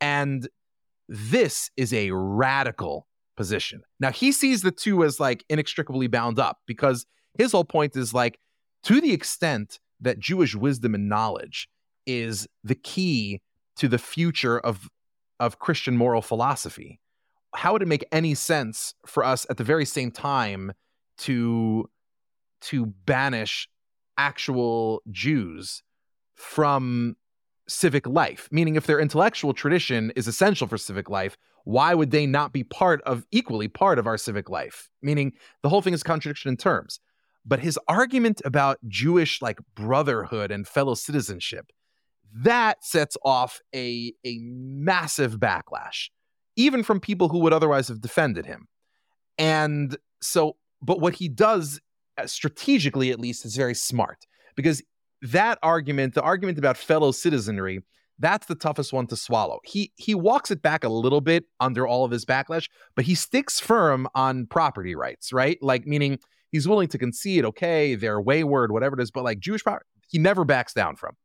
And 0.00 0.48
this 1.08 1.70
is 1.76 1.92
a 1.92 2.10
radical 2.10 3.06
position. 3.36 3.82
Now 4.00 4.10
he 4.10 4.32
sees 4.32 4.62
the 4.62 4.70
two 4.72 5.04
as 5.04 5.20
like 5.20 5.44
inextricably 5.48 6.06
bound 6.08 6.38
up 6.38 6.58
because 6.66 7.06
his 7.38 7.52
whole 7.52 7.64
point 7.64 7.96
is 7.96 8.14
like 8.14 8.38
to 8.84 9.00
the 9.00 9.12
extent 9.12 9.78
that 10.00 10.18
Jewish 10.18 10.54
wisdom 10.54 10.94
and 10.94 11.08
knowledge 11.08 11.68
is 12.06 12.46
the 12.62 12.74
key 12.74 13.40
to 13.76 13.88
the 13.88 13.98
future 13.98 14.58
of 14.58 14.88
of 15.40 15.58
Christian 15.58 15.96
moral 15.96 16.22
philosophy. 16.22 17.00
How 17.54 17.72
would 17.72 17.82
it 17.82 17.88
make 17.88 18.04
any 18.10 18.34
sense 18.34 18.94
for 19.06 19.24
us 19.24 19.46
at 19.48 19.56
the 19.56 19.64
very 19.64 19.84
same 19.84 20.10
time 20.10 20.72
to 21.18 21.88
to 22.62 22.86
banish 22.86 23.68
actual 24.16 25.02
Jews 25.10 25.82
from 26.34 27.16
civic 27.68 28.06
life? 28.06 28.48
Meaning 28.50 28.76
if 28.76 28.86
their 28.86 29.00
intellectual 29.00 29.54
tradition 29.54 30.12
is 30.16 30.26
essential 30.26 30.66
for 30.66 30.78
civic 30.78 31.08
life, 31.08 31.36
why 31.64 31.94
would 31.94 32.10
they 32.10 32.26
not 32.26 32.52
be 32.52 32.62
part 32.62 33.00
of 33.02 33.24
equally 33.30 33.68
part 33.68 33.98
of 33.98 34.06
our 34.06 34.18
civic 34.18 34.50
life? 34.50 34.90
Meaning 35.02 35.32
the 35.62 35.68
whole 35.68 35.82
thing 35.82 35.94
is 35.94 36.02
contradiction 36.02 36.48
in 36.48 36.56
terms. 36.56 37.00
But 37.46 37.60
his 37.60 37.78
argument 37.88 38.40
about 38.44 38.78
Jewish 38.88 39.42
like 39.42 39.58
brotherhood 39.74 40.50
and 40.50 40.66
fellow 40.66 40.94
citizenship, 40.94 41.70
that 42.42 42.84
sets 42.84 43.16
off 43.24 43.60
a, 43.74 44.12
a 44.24 44.38
massive 44.40 45.38
backlash, 45.38 46.08
even 46.56 46.82
from 46.82 47.00
people 47.00 47.28
who 47.28 47.38
would 47.38 47.52
otherwise 47.52 47.88
have 47.88 48.00
defended 48.00 48.46
him. 48.46 48.66
And 49.38 49.96
so, 50.20 50.56
but 50.82 51.00
what 51.00 51.14
he 51.14 51.28
does 51.28 51.80
uh, 52.18 52.26
strategically, 52.26 53.10
at 53.10 53.20
least, 53.20 53.44
is 53.44 53.56
very 53.56 53.74
smart 53.74 54.26
because 54.56 54.82
that 55.22 55.58
argument, 55.62 56.14
the 56.14 56.22
argument 56.22 56.58
about 56.58 56.76
fellow 56.76 57.12
citizenry, 57.12 57.80
that's 58.18 58.46
the 58.46 58.54
toughest 58.54 58.92
one 58.92 59.06
to 59.08 59.16
swallow. 59.16 59.60
He 59.64 59.92
he 59.96 60.14
walks 60.14 60.50
it 60.50 60.62
back 60.62 60.84
a 60.84 60.88
little 60.88 61.20
bit 61.20 61.44
under 61.58 61.86
all 61.86 62.04
of 62.04 62.10
his 62.10 62.24
backlash, 62.24 62.68
but 62.94 63.04
he 63.04 63.14
sticks 63.14 63.58
firm 63.58 64.06
on 64.14 64.46
property 64.46 64.94
rights, 64.94 65.32
right? 65.32 65.58
Like 65.60 65.86
meaning 65.86 66.18
he's 66.52 66.68
willing 66.68 66.88
to 66.88 66.98
concede, 66.98 67.44
okay, 67.44 67.96
they're 67.96 68.20
wayward, 68.20 68.70
whatever 68.70 68.98
it 68.98 69.02
is, 69.02 69.10
but 69.10 69.24
like 69.24 69.40
Jewish 69.40 69.64
property, 69.64 69.86
he 70.08 70.18
never 70.18 70.44
backs 70.44 70.72
down 70.72 70.94
from. 70.94 71.16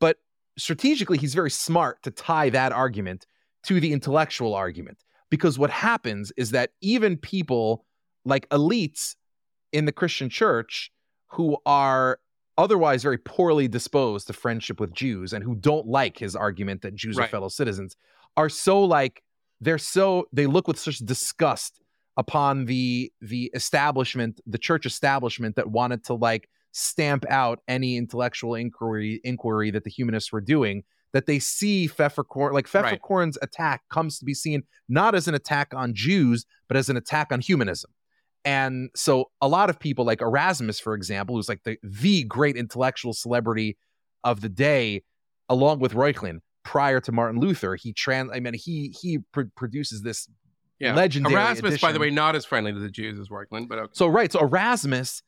But 0.00 0.16
strategically, 0.56 1.18
he's 1.18 1.34
very 1.34 1.50
smart 1.50 2.02
to 2.02 2.10
tie 2.10 2.50
that 2.50 2.72
argument 2.72 3.26
to 3.64 3.80
the 3.80 3.92
intellectual 3.92 4.54
argument. 4.54 4.98
Because 5.30 5.58
what 5.58 5.70
happens 5.70 6.32
is 6.36 6.50
that 6.50 6.70
even 6.80 7.16
people 7.16 7.84
like 8.24 8.48
elites 8.50 9.16
in 9.72 9.84
the 9.84 9.92
Christian 9.92 10.28
church 10.28 10.92
who 11.28 11.56
are 11.66 12.18
otherwise 12.56 13.02
very 13.02 13.18
poorly 13.18 13.66
disposed 13.66 14.28
to 14.28 14.32
friendship 14.32 14.78
with 14.78 14.92
Jews 14.94 15.32
and 15.32 15.42
who 15.42 15.56
don't 15.56 15.86
like 15.86 16.18
his 16.18 16.36
argument 16.36 16.82
that 16.82 16.94
Jews 16.94 17.18
are 17.18 17.26
fellow 17.26 17.48
citizens 17.48 17.96
are 18.36 18.48
so 18.48 18.84
like 18.84 19.22
they're 19.60 19.78
so 19.78 20.26
they 20.32 20.46
look 20.46 20.68
with 20.68 20.78
such 20.78 20.98
disgust 20.98 21.80
upon 22.16 22.66
the 22.66 23.12
the 23.20 23.50
establishment 23.54 24.40
the 24.46 24.58
church 24.58 24.86
establishment 24.86 25.56
that 25.56 25.70
wanted 25.70 26.04
to 26.04 26.14
like 26.14 26.48
stamp 26.76 27.24
out 27.30 27.60
any 27.68 27.96
intellectual 27.96 28.56
inquiry 28.56 29.20
inquiry 29.22 29.70
that 29.70 29.84
the 29.84 29.90
humanists 29.90 30.32
were 30.32 30.40
doing 30.40 30.82
that 31.12 31.26
they 31.26 31.38
see 31.38 31.88
Pfefferkorn 31.88 32.52
like 32.52 32.66
Right. 32.74 33.00
Attack 33.42 33.82
comes 33.88 34.18
to 34.18 34.24
be 34.24 34.34
seen 34.34 34.64
not 34.88 35.14
as 35.14 35.28
an 35.28 35.34
attack 35.36 35.72
on 35.72 35.94
Jews 35.94 36.44
but 36.66 36.76
as 36.76 36.88
an 36.88 36.96
attack 36.96 37.30
on 37.30 37.40
humanism 37.40 37.92
and 38.44 38.90
so 38.96 39.30
a 39.40 39.46
lot 39.46 39.70
of 39.70 39.78
people 39.78 40.04
like 40.04 40.20
Erasmus, 40.20 40.78
for 40.78 40.94
example, 40.94 41.36
who's 41.36 41.48
like 41.48 41.62
the, 41.62 41.78
the 41.82 42.24
great 42.24 42.56
intellectual 42.56 43.14
celebrity 43.14 43.78
of 44.22 44.42
the 44.42 44.50
day, 44.50 45.02
along 45.48 45.78
with 45.78 45.94
Reuchlin, 45.94 46.40
prior 46.62 47.00
to 47.00 47.12
Martin 47.12 47.40
Luther, 47.40 47.76
he 47.76 47.92
trans 47.92 48.30
I 48.34 48.40
mean 48.40 48.54
he 48.54 48.94
he 49.00 49.18
pr- 49.32 49.42
produces 49.54 50.02
this 50.02 50.28
Yeah. 50.80 50.94
legendary 50.94 51.34
Erasmus, 51.34 51.80
by 51.80 51.92
the 51.92 52.00
way, 52.00 52.10
not 52.10 52.34
as 52.34 52.44
friendly 52.44 52.72
to 52.72 52.78
the 52.80 52.90
Jews 52.90 53.18
as 53.20 53.28
Reuchlin 53.28 53.68
but 53.68 53.78
okay. 53.78 53.92
So 53.94 54.08
right, 54.08 54.32
so 54.32 54.40
Erasmus 54.40 55.22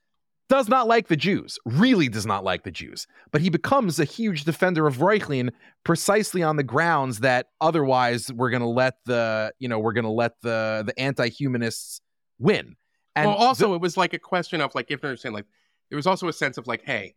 does 0.48 0.68
not 0.68 0.86
like 0.86 1.09
the 1.09 1.16
Jews, 1.16 1.59
really 1.64 2.09
does 2.09 2.27
not 2.27 2.44
like 2.44 2.62
the 2.62 2.70
Jews, 2.70 3.06
but 3.32 3.40
he 3.40 3.51
becomes 3.51 3.98
a 3.98 4.05
huge 4.05 4.44
defender 4.44 4.86
of 4.86 4.98
Reuchlin 4.98 5.51
precisely 5.85 6.43
on 6.43 6.56
the 6.56 6.62
grounds 6.62 7.20
that 7.20 7.47
otherwise 7.60 8.32
we're 8.32 8.51
going 8.51 8.62
to 8.62 8.68
let 8.68 8.94
the, 9.06 9.52
you 9.59 9.68
know, 9.68 9.78
we're 9.78 9.93
going 9.93 10.05
to 10.05 10.10
let 10.10 10.40
the 10.43 10.85
the 10.86 10.98
anti-humanists 11.01 12.01
win. 12.39 12.77
And 13.14 13.28
well, 13.31 13.39
also 13.39 13.74
it 13.74 13.81
was 13.81 13.97
like 13.97 14.12
a 14.14 14.18
question 14.18 14.60
of 14.60 14.74
like, 14.74 14.90
if 14.90 15.02
you 15.02 15.09
understand, 15.09 15.35
like 15.35 15.47
there 15.90 15.97
was 15.97 16.06
also 16.06 16.28
a 16.28 16.32
sense 16.32 16.59
of 16.59 16.66
like, 16.66 16.82
hey, 16.85 17.14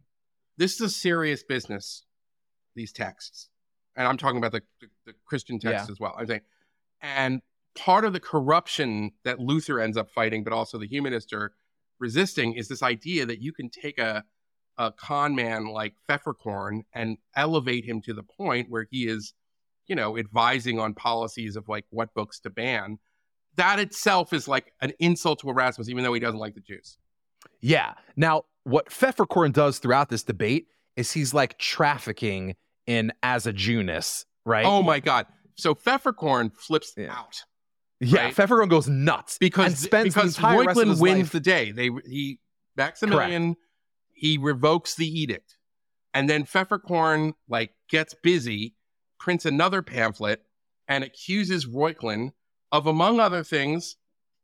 this 0.58 0.76
is 0.76 0.82
a 0.82 0.90
serious 0.90 1.44
business. 1.44 2.06
These 2.76 2.94
texts, 2.94 3.50
and 3.98 4.08
I'm 4.08 4.16
talking 4.16 4.38
about 4.38 4.52
the 4.54 4.62
the, 4.80 4.88
the 5.08 5.14
Christian 5.26 5.60
texts 5.60 5.90
Yeah. 5.90 5.92
as 5.92 6.00
well. 6.00 6.16
I'm 6.18 6.28
saying, 6.28 6.42
and 7.02 7.42
part 7.76 8.06
of 8.06 8.14
the 8.14 8.20
corruption 8.20 9.12
that 9.26 9.40
Luther 9.40 9.80
ends 9.80 9.98
up 9.98 10.10
fighting, 10.12 10.44
but 10.44 10.54
also 10.54 10.78
the 10.78 10.88
humanists 10.88 11.34
are 11.34 11.52
resisting, 12.00 12.54
is 12.54 12.68
this 12.68 12.84
idea 12.84 13.26
that 13.26 13.42
you 13.42 13.54
can 13.54 13.70
take 13.70 13.98
a 14.00 14.24
a 14.78 14.92
con 14.94 15.36
man 15.36 15.66
like 15.68 15.94
Pfefferkorn 16.10 16.84
and 16.94 17.18
elevate 17.36 17.84
him 17.84 18.02
to 18.04 18.14
the 18.14 18.24
point 18.24 18.70
where 18.70 18.88
he 18.90 19.08
is, 19.08 19.34
you 19.88 19.96
know, 19.96 20.18
advising 20.18 20.80
on 20.80 20.94
policies 20.94 21.58
of 21.58 21.68
like 21.68 21.84
what 21.90 22.14
books 22.14 22.40
to 22.40 22.50
ban. 22.50 22.98
That 23.58 23.80
itself 23.80 24.32
is 24.32 24.48
like 24.48 24.72
an 24.82 24.94
insult 25.00 25.40
to 25.40 25.50
Erasmus, 25.50 25.90
even 25.90 26.06
though 26.06 26.14
he 26.14 26.22
doesn't 26.22 26.40
like 26.40 26.56
the 26.56 26.62
Jews. 26.62 26.98
Yeah. 27.60 27.96
Now, 28.16 28.44
what 28.64 28.90
Pfefferkorn 28.90 29.52
does 29.52 29.80
throughout 29.80 30.08
this 30.08 30.24
debate 30.24 30.68
is 30.96 31.12
he's 31.12 31.34
like 31.34 31.58
trafficking 31.58 32.56
in 32.88 33.12
as 33.22 33.46
a 33.48 33.52
Jewness, 33.52 34.26
right? 34.46 34.66
Oh 34.66 34.82
my 34.82 35.02
God. 35.02 35.26
So 35.56 35.76
Pfefferkorn 35.76 36.56
flips 36.56 36.94
Yeah. 36.96 37.14
out 37.14 37.44
yeah. 38.00 38.26
right. 38.26 38.36
Pfefferkorn 38.36 38.70
goes 38.70 38.88
nuts 38.88 39.38
because 39.40 39.88
because 39.88 40.14
the 40.14 40.22
entire 40.22 40.66
rest 40.66 40.80
of 40.80 40.86
Reuchlin 40.86 40.90
his 40.90 41.00
wins 41.00 41.20
life- 41.20 41.32
the 41.32 41.40
day. 41.40 41.72
They 41.72 41.90
he 42.08 42.40
Maximilian 42.78 43.56
he 44.14 44.38
revokes 44.38 44.96
the 44.96 45.08
edict, 45.08 45.58
and 46.14 46.30
then 46.30 46.44
Pfefferkorn 46.46 47.34
like 47.48 47.74
gets 47.90 48.16
busy, 48.22 48.76
prints 49.20 49.46
another 49.46 49.82
pamphlet, 49.82 50.42
and 50.88 51.04
accuses 51.04 51.66
Reuchlin 51.66 52.32
of 52.72 52.86
among 52.88 53.20
other 53.20 53.44
things, 53.44 53.96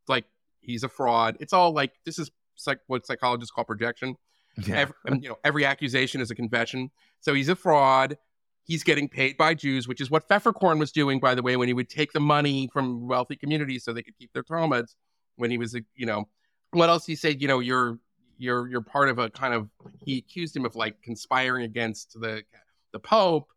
like 0.07 0.26
he's 0.61 0.84
a 0.84 0.90
fraud. 0.90 1.38
It's 1.40 1.53
all 1.53 1.73
like 1.73 1.94
this 2.06 2.19
is 2.19 2.32
psych- 2.56 2.82
what 2.88 3.06
psychologists 3.06 3.52
call 3.52 3.64
projection. 3.64 4.15
Yeah. 4.57 4.88
Every, 5.06 5.22
you 5.22 5.30
know, 5.30 5.38
every 5.44 5.65
accusation 5.65 6.22
is 6.22 6.32
a 6.32 6.36
confession. 6.36 6.91
So 7.19 7.34
he's 7.34 7.49
a 7.49 7.56
fraud. 7.56 8.18
He's 8.65 8.83
getting 8.83 9.07
paid 9.07 9.37
by 9.37 9.53
Jews, 9.53 9.87
which 9.87 10.01
is 10.01 10.09
what 10.09 10.27
Pfefferkorn 10.27 10.79
was 10.79 10.91
doing, 10.91 11.19
by 11.19 11.35
the 11.35 11.43
way, 11.43 11.55
when 11.55 11.67
he 11.67 11.73
would 11.73 11.89
take 11.89 12.13
the 12.13 12.19
money 12.19 12.67
from 12.73 13.07
wealthy 13.07 13.35
communities 13.35 13.83
so 13.83 13.93
they 13.93 14.01
could 14.01 14.17
keep 14.17 14.33
their 14.33 14.43
Talmuds. 14.43 14.95
When 15.37 15.51
he 15.51 15.57
was, 15.57 15.77
you 15.95 16.05
know, 16.05 16.29
what 16.71 16.89
else? 16.89 17.05
He 17.05 17.15
said, 17.15 17.41
you 17.41 17.47
know, 17.47 17.59
you're 17.59 17.99
you're 18.37 18.67
you're 18.67 18.81
part 18.81 19.09
of 19.09 19.19
a 19.19 19.29
kind 19.29 19.53
of. 19.53 19.69
He 20.03 20.17
accused 20.17 20.55
him 20.55 20.65
of 20.65 20.75
like 20.75 21.01
conspiring 21.01 21.63
against 21.63 22.19
the 22.19 22.43
the 22.91 22.99
Pope, 22.99 23.49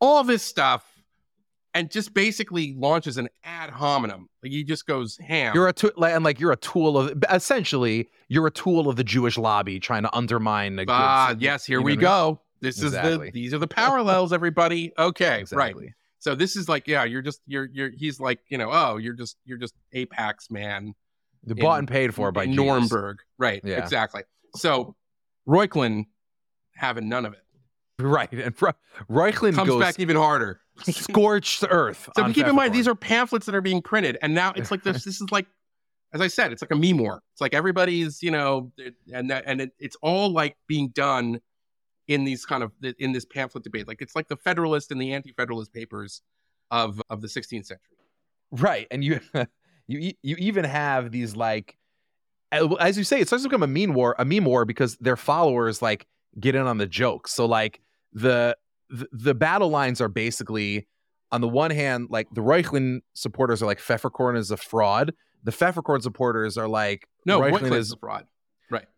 all 0.00 0.24
this 0.24 0.42
stuff, 0.42 0.84
and 1.74 1.90
just 1.90 2.12
basically 2.14 2.74
launches 2.76 3.16
an 3.16 3.28
ad 3.44 3.70
hominem. 3.70 4.28
Like 4.42 4.52
he 4.52 4.64
just 4.64 4.86
goes 4.86 5.16
ham. 5.18 5.54
You're 5.54 5.68
a 5.68 5.72
tool, 5.72 5.92
and 6.04 6.24
like 6.24 6.40
you're 6.40 6.52
a 6.52 6.56
tool 6.56 6.98
of 6.98 7.24
essentially 7.30 8.08
you're 8.28 8.46
a 8.46 8.50
tool 8.50 8.88
of 8.88 8.96
the 8.96 9.04
Jewish 9.04 9.38
lobby 9.38 9.78
trying 9.80 10.02
to 10.02 10.14
undermine 10.14 10.76
the. 10.76 10.84
ah, 10.88 11.28
good, 11.30 11.42
yes, 11.42 11.64
here 11.64 11.80
we 11.80 11.96
go. 11.96 12.26
I 12.26 12.28
mean? 12.30 12.38
This 12.60 12.82
Exactly. 12.82 13.12
is 13.12 13.18
the 13.18 13.30
these 13.30 13.54
are 13.54 13.58
the 13.58 13.66
parallels, 13.68 14.32
everybody. 14.32 14.92
Okay, 14.98 15.44
right. 15.52 15.74
So 16.18 16.34
this 16.34 16.54
is 16.54 16.68
like, 16.68 16.86
yeah, 16.86 17.04
you're 17.04 17.22
just 17.22 17.40
you're 17.46 17.68
you're 17.72 17.90
he's 17.90 18.20
like, 18.20 18.40
you 18.48 18.58
know, 18.58 18.70
oh, 18.70 18.96
you're 18.98 19.14
just 19.14 19.36
you're 19.44 19.58
just 19.58 19.74
Apex 19.92 20.50
man. 20.50 20.94
The 21.44 21.54
bought 21.54 21.78
and 21.78 21.88
paid 21.88 22.14
for 22.14 22.30
by. 22.32 22.44
Nuremberg. 22.44 23.18
Right. 23.38 23.62
Yeah. 23.64 23.78
Exactly. 23.78 24.22
So 24.54 24.94
Reuchlin 25.48 26.04
having 26.74 27.08
none 27.08 27.24
of 27.24 27.32
it. 27.32 27.40
Right, 27.98 28.32
and 28.32 28.54
Ro- 28.60 28.72
Reuchlin 29.10 29.54
Comes 29.54 29.68
goes 29.68 29.80
back 29.80 29.98
even 30.00 30.16
harder. 30.16 30.60
scorched 30.82 31.64
earth. 31.68 32.08
So 32.16 32.32
keep 32.32 32.46
in 32.46 32.54
mind 32.54 32.74
these 32.74 32.88
are 32.88 32.94
pamphlets 32.94 33.46
that 33.46 33.54
are 33.54 33.60
being 33.60 33.82
printed, 33.82 34.18
and 34.22 34.34
now 34.34 34.52
it's 34.56 34.70
like 34.70 34.82
this. 34.82 35.04
this 35.04 35.20
is 35.20 35.30
like, 35.30 35.46
as 36.14 36.20
I 36.20 36.28
said, 36.28 36.52
it's 36.52 36.62
like 36.62 36.70
a 36.70 36.76
meme 36.76 36.98
war. 36.98 37.22
It's 37.32 37.40
like 37.40 37.52
everybody's, 37.54 38.22
you 38.22 38.30
know, 38.30 38.72
and 39.12 39.30
that, 39.30 39.44
and 39.46 39.60
it, 39.60 39.72
it's 39.78 39.96
all 40.00 40.30
like 40.32 40.56
being 40.66 40.88
done 40.88 41.40
in 42.10 42.24
these 42.24 42.44
kind 42.44 42.64
of 42.64 42.72
in 42.98 43.12
this 43.12 43.24
pamphlet 43.24 43.62
debate. 43.62 43.86
Like 43.86 44.02
it's 44.02 44.16
like 44.16 44.26
the 44.26 44.36
Federalist 44.36 44.90
and 44.90 45.00
the 45.00 45.14
Anti-Federalist 45.14 45.72
papers 45.72 46.22
of 46.70 47.00
of 47.08 47.22
the 47.22 47.28
16th 47.28 47.66
century. 47.66 47.78
right, 48.50 48.88
and 48.90 49.04
you 49.04 49.20
you 49.86 50.12
you 50.20 50.36
even 50.38 50.64
have 50.64 51.12
these 51.12 51.36
like, 51.36 51.78
as 52.52 52.98
you 52.98 53.04
say, 53.04 53.20
it 53.20 53.28
starts 53.28 53.44
to 53.44 53.48
become 53.48 53.62
a 53.62 53.68
meme 53.68 53.94
war, 53.94 54.16
a 54.18 54.24
meme 54.24 54.44
war 54.44 54.64
because 54.64 54.96
their 54.96 55.16
followers 55.16 55.80
like 55.80 56.08
get 56.38 56.56
in 56.56 56.66
on 56.66 56.78
the 56.78 56.86
jokes. 56.86 57.32
So 57.32 57.46
like 57.46 57.80
the 58.12 58.56
the, 58.90 59.08
the 59.12 59.34
battle 59.34 59.70
lines 59.70 60.00
are 60.00 60.08
basically 60.08 60.88
on 61.30 61.40
the 61.40 61.48
one 61.48 61.70
hand, 61.70 62.08
like 62.10 62.26
the 62.32 62.40
Reuchlin 62.40 63.02
supporters 63.14 63.62
are 63.62 63.66
like 63.66 63.78
Pfefferkorn 63.78 64.36
is 64.36 64.50
a 64.50 64.56
fraud. 64.56 65.14
The 65.44 65.52
Pfefferkorn 65.52 66.02
supporters 66.02 66.58
are 66.58 66.66
like 66.66 67.06
No, 67.24 67.38
Reuchlin 67.38 67.70
Reuchlin's 67.70 67.86
is 67.86 67.92
a 67.92 67.98
fraud. 67.98 68.26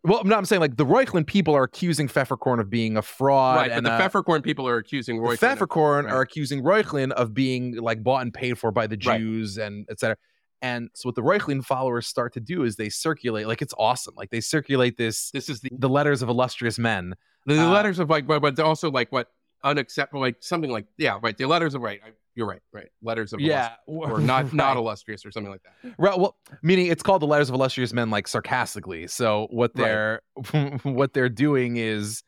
Well. 0.03 0.19
I'm 0.19 0.27
not 0.29 0.37
I'm 0.37 0.45
saying 0.45 0.59
like 0.59 0.77
the 0.77 0.85
Reuchlin 0.85 1.25
people 1.25 1.55
are 1.55 1.63
accusing 1.63 2.07
Pfefferkorn 2.07 2.59
of 2.59 2.69
being 2.69 2.97
a 2.97 3.01
fraud, 3.01 3.57
right, 3.57 3.69
but 3.69 3.77
and 3.77 3.85
the 3.85 3.91
uh, 3.91 3.99
Pfefferkorn 4.09 4.43
people 4.43 4.67
are 4.67 4.77
accusing 4.77 5.17
the 5.17 5.27
Reuchlin. 5.27 5.33
of- 5.33 5.39
Pfefferkorn 5.69 6.03
right. 6.05 6.13
are 6.13 6.21
accusing 6.21 6.63
Reuchlin 6.63 7.11
of 7.11 7.33
being 7.33 7.75
like 7.77 8.03
bought 8.03 8.21
and 8.21 8.33
paid 8.33 8.57
for 8.57 8.71
by 8.71 8.87
the 8.87 8.97
Right. 9.05 9.19
Jews 9.19 9.57
and 9.57 9.85
et 9.89 9.99
cetera. 9.99 10.17
And 10.61 10.89
so 10.93 11.09
what 11.09 11.15
the 11.15 11.21
Reuchlin 11.23 11.63
followers 11.65 12.07
start 12.07 12.33
to 12.35 12.39
do 12.39 12.63
is 12.63 12.77
they 12.77 12.87
circulate, 12.89 13.47
like 13.47 13.61
it's 13.61 13.73
awesome. 13.77 14.13
Like 14.15 14.29
they 14.29 14.39
circulate 14.41 14.95
this 14.97 15.29
This 15.31 15.49
is 15.49 15.59
the 15.61 15.69
the 15.77 15.89
letters 15.89 16.21
of 16.21 16.29
illustrious 16.29 16.79
men. 16.79 17.15
the, 17.45 17.55
the 17.55 17.61
Uh, 17.61 17.69
letters 17.71 17.99
of 17.99 18.09
like, 18.09 18.25
but, 18.27 18.41
but 18.41 18.57
also 18.59 18.89
like 18.89 19.11
what 19.11 19.27
unacceptable, 19.63 20.21
like 20.21 20.37
something 20.41 20.71
like 20.71 20.85
yeah, 20.97 21.19
right. 21.21 21.37
The 21.37 21.45
letters 21.45 21.73
of 21.75 21.81
right. 21.81 21.99
I, 22.05 22.11
you're 22.35 22.47
right, 22.47 22.61
right. 22.71 22.87
Letters 23.01 23.33
of 23.33 23.39
Yeah. 23.39 23.73
or 23.85 24.19
not 24.19 24.53
not 24.53 24.77
illustrious 24.77 25.25
or 25.25 25.31
something 25.31 25.51
like 25.51 25.61
that. 25.63 25.93
Right, 25.97 26.17
well, 26.17 26.35
meaning 26.61 26.87
it's 26.87 27.03
called 27.03 27.21
the 27.21 27.27
letters 27.27 27.49
of 27.49 27.55
illustrious 27.55 27.93
men, 27.93 28.09
like 28.09 28.27
sarcastically. 28.27 29.07
So 29.07 29.47
what 29.51 29.75
they're 29.75 30.21
what 30.83 31.13
they're 31.13 31.29
doing 31.29 31.77
is 31.77 32.23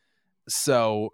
so 0.48 1.10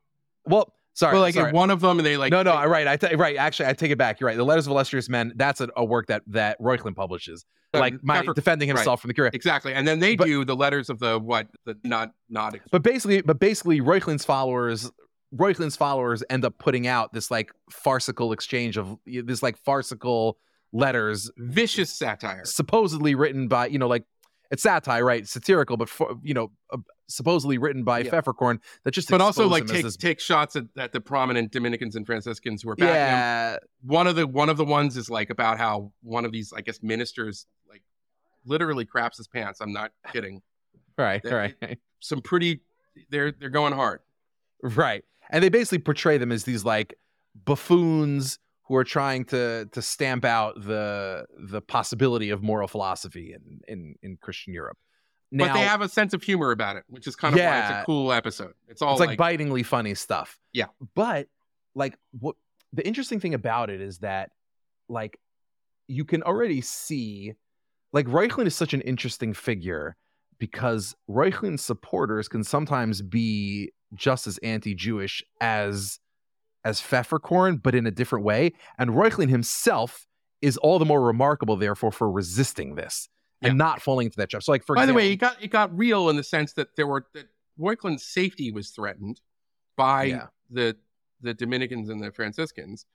well. 0.47 0.73
Sorry, 0.95 1.15
well, 1.15 1.23
like 1.23 1.33
sorry. 1.35 1.53
one 1.53 1.71
of 1.71 1.81
them, 1.81 1.99
and 1.99 2.05
they 2.07 2.19
like 2.19 2.31
no, 2.33 2.43
no, 2.43 2.61
they- 2.61 2.67
right. 2.67 2.87
I 3.03 3.15
right. 3.15 3.37
Actually, 3.39 3.71
I 3.71 3.73
take 3.73 3.91
it 3.91 3.97
back. 3.97 4.21
You're 4.21 4.29
right. 4.29 4.37
The 4.37 4.45
letters 4.45 4.67
of 4.67 4.73
illustrious 4.73 5.09
men. 5.09 5.33
That's 5.37 5.63
a, 5.63 5.69
a 5.75 5.83
work 5.85 6.09
that 6.09 6.23
that 6.27 6.61
Reuchlin 6.61 6.95
publishes. 6.95 7.47
Like 7.73 7.95
my 8.03 8.21
Pfeffer- 8.21 8.35
defending 8.35 8.69
right. 8.69 8.77
himself 8.77 9.01
from 9.01 9.09
the 9.09 9.15
Curia. 9.15 9.31
exactly, 9.33 9.73
and 9.73 9.89
then 9.89 10.01
they 10.01 10.17
But- 10.17 10.27
do 10.27 10.45
the 10.45 10.55
letters 10.55 10.91
of 10.91 10.99
the 10.99 11.19
what 11.19 11.47
the 11.65 11.79
not 11.83 12.11
not 12.29 12.55
But 12.71 12.83
basically, 12.83 13.23
but 13.23 13.41
basically, 13.41 13.81
Reuchlin's 13.81 14.27
followers, 14.27 14.91
Reuchlin's 15.35 15.77
followers 15.77 16.23
end 16.31 16.45
up 16.45 16.59
putting 16.59 16.87
out 16.87 17.13
this 17.13 17.31
like 17.31 17.53
farcical 17.71 18.33
exchange 18.33 18.77
of 18.77 18.99
this 19.07 19.43
like 19.43 19.57
farcical 19.59 20.39
letters, 20.73 21.31
vicious 21.39 21.93
satire. 21.93 22.43
supposedly 22.45 23.15
written 23.15 23.49
by 23.49 23.67
you 23.67 23.79
know 23.79 23.89
like 23.89 24.05
it's 24.51 24.63
satire, 24.63 25.03
right? 25.05 25.27
Satirical, 25.27 25.77
but 25.79 25.89
for, 25.89 26.17
you 26.23 26.35
know 26.35 26.51
uh, 26.73 26.77
supposedly 27.09 27.57
written 27.59 27.85
by 27.85 28.01
Yeah. 28.01 28.11
Pfefferkorn 28.11 28.59
that 28.85 28.91
just 28.93 29.11
But 29.11 29.21
also 29.23 29.47
like 29.49 29.67
take 29.67 29.83
this- 29.85 29.97
take 29.97 30.21
shots 30.21 30.57
at, 30.57 30.65
at 30.79 30.93
the 30.93 31.01
prominent 31.01 31.53
Dominicans 31.53 31.97
and 31.97 32.05
Franciscans 32.07 32.63
who 32.63 32.71
are 32.71 32.77
backing 32.77 32.95
him. 32.95 33.01
yeah, 33.01 33.57
One 33.83 34.07
of 34.07 34.17
the 34.17 34.27
one 34.27 34.49
of 34.51 34.57
the 34.59 34.65
ones 34.65 34.97
is 34.97 35.09
like 35.11 35.31
about 35.31 35.59
how 35.59 35.93
one 36.03 36.25
of 36.27 36.33
these 36.33 36.53
I 36.55 36.61
guess 36.61 36.83
ministers 36.83 37.47
like 37.69 37.83
literally 38.45 38.85
craps 38.85 39.17
his 39.19 39.29
pants. 39.29 39.61
I'm 39.61 39.73
not 39.73 39.93
kidding. 40.13 40.43
right, 40.99 41.23
That- 41.23 41.33
right, 41.63 41.79
Some 42.01 42.21
pretty 42.21 42.61
they're 43.11 43.33
they're 43.33 43.49
going 43.51 43.73
hard. 43.73 44.01
right. 44.63 45.05
And 45.33 45.43
they 45.43 45.49
basically 45.49 45.79
portray 45.79 46.19
them 46.19 46.31
as 46.31 46.45
these 46.45 46.65
like 46.65 46.95
buffoons 47.45 48.39
who 48.69 48.77
are 48.77 48.85
trying 48.85 49.25
to 49.27 49.67
to 49.73 49.83
stamp 49.83 50.25
out 50.25 50.63
the 50.63 51.25
the 51.39 51.61
possibility 51.61 52.31
of 52.31 52.43
moral 52.43 52.69
philosophy 52.69 53.35
in 53.35 53.61
in, 53.67 53.95
in 54.03 54.17
Christian 54.21 54.55
Europe. 54.55 54.79
but 55.33 55.53
they 55.55 55.61
have 55.61 55.81
a 55.81 55.89
sense 55.89 56.15
of 56.15 56.23
humor 56.23 56.53
about 56.53 56.77
it, 56.77 56.85
which 56.89 57.07
is 57.07 57.17
kind 57.17 57.35
of 57.35 57.41
why 57.41 57.61
it's 57.61 57.71
a 57.71 57.85
cool 57.87 58.13
episode. 58.13 58.53
It's 58.69 58.83
all 58.83 58.93
it's 58.93 59.01
like, 59.01 59.19
bitingly 59.19 59.63
funny 59.63 59.95
stuff. 59.95 60.39
Yeah. 60.53 60.67
But 60.95 61.27
like 61.75 61.97
what 62.19 62.37
the 62.73 62.87
interesting 62.87 63.19
thing 63.19 63.35
about 63.35 63.71
it 63.71 63.81
is 63.81 63.99
that 63.99 64.31
like 64.89 65.19
you 65.89 66.05
can 66.05 66.23
already 66.23 66.61
see 66.61 67.35
like 67.93 68.07
Reuchlin 68.07 68.47
is 68.47 68.55
such 68.55 68.75
an 68.75 68.81
interesting 68.83 69.35
figure 69.35 69.97
because 70.39 70.95
Reuchlin's 71.09 71.65
supporters 71.65 72.29
can 72.29 72.43
sometimes 72.43 73.03
be 73.03 73.73
just 73.95 74.27
as 74.27 74.39
anti-Jewish 74.39 75.23
as 75.41 75.99
as 76.65 76.81
Pfefferkorn, 76.81 77.61
but 77.63 77.75
in 77.75 77.87
a 77.87 77.91
different 77.91 78.25
way. 78.25 78.53
And 78.79 78.91
Reuchlin 78.91 79.29
himself 79.29 80.07
is 80.41 80.57
all 80.59 80.79
the 80.79 80.85
more 80.85 81.03
remarkable, 81.03 81.57
therefore, 81.57 81.91
for 81.91 82.09
resisting 82.11 82.77
this 82.77 83.09
and 83.41 83.59
not 83.59 83.83
falling 83.83 84.05
into 84.07 84.17
that 84.19 84.31
trap. 84.31 84.45
So, 84.45 84.53
like 84.53 84.65
for 84.65 84.77
By 84.77 84.87
the 84.87 84.95
way, 84.95 85.11
it 85.13 85.17
got 85.17 85.43
it 85.43 85.49
got 85.49 85.77
real 85.77 86.09
in 86.09 86.17
the 86.17 86.23
sense 86.23 86.53
that 86.55 86.77
there 86.77 86.87
were 86.87 87.05
that 87.15 87.27
Reuchlin's 87.59 88.05
safety 88.05 88.53
was 88.53 88.71
threatened 88.71 89.21
by 89.77 90.05
Yeah. 90.05 90.27
the 90.51 90.77
the 91.21 91.35
Dominicans 91.35 91.89
and 91.89 92.01
the 92.03 92.11
Franciscans. 92.13 92.87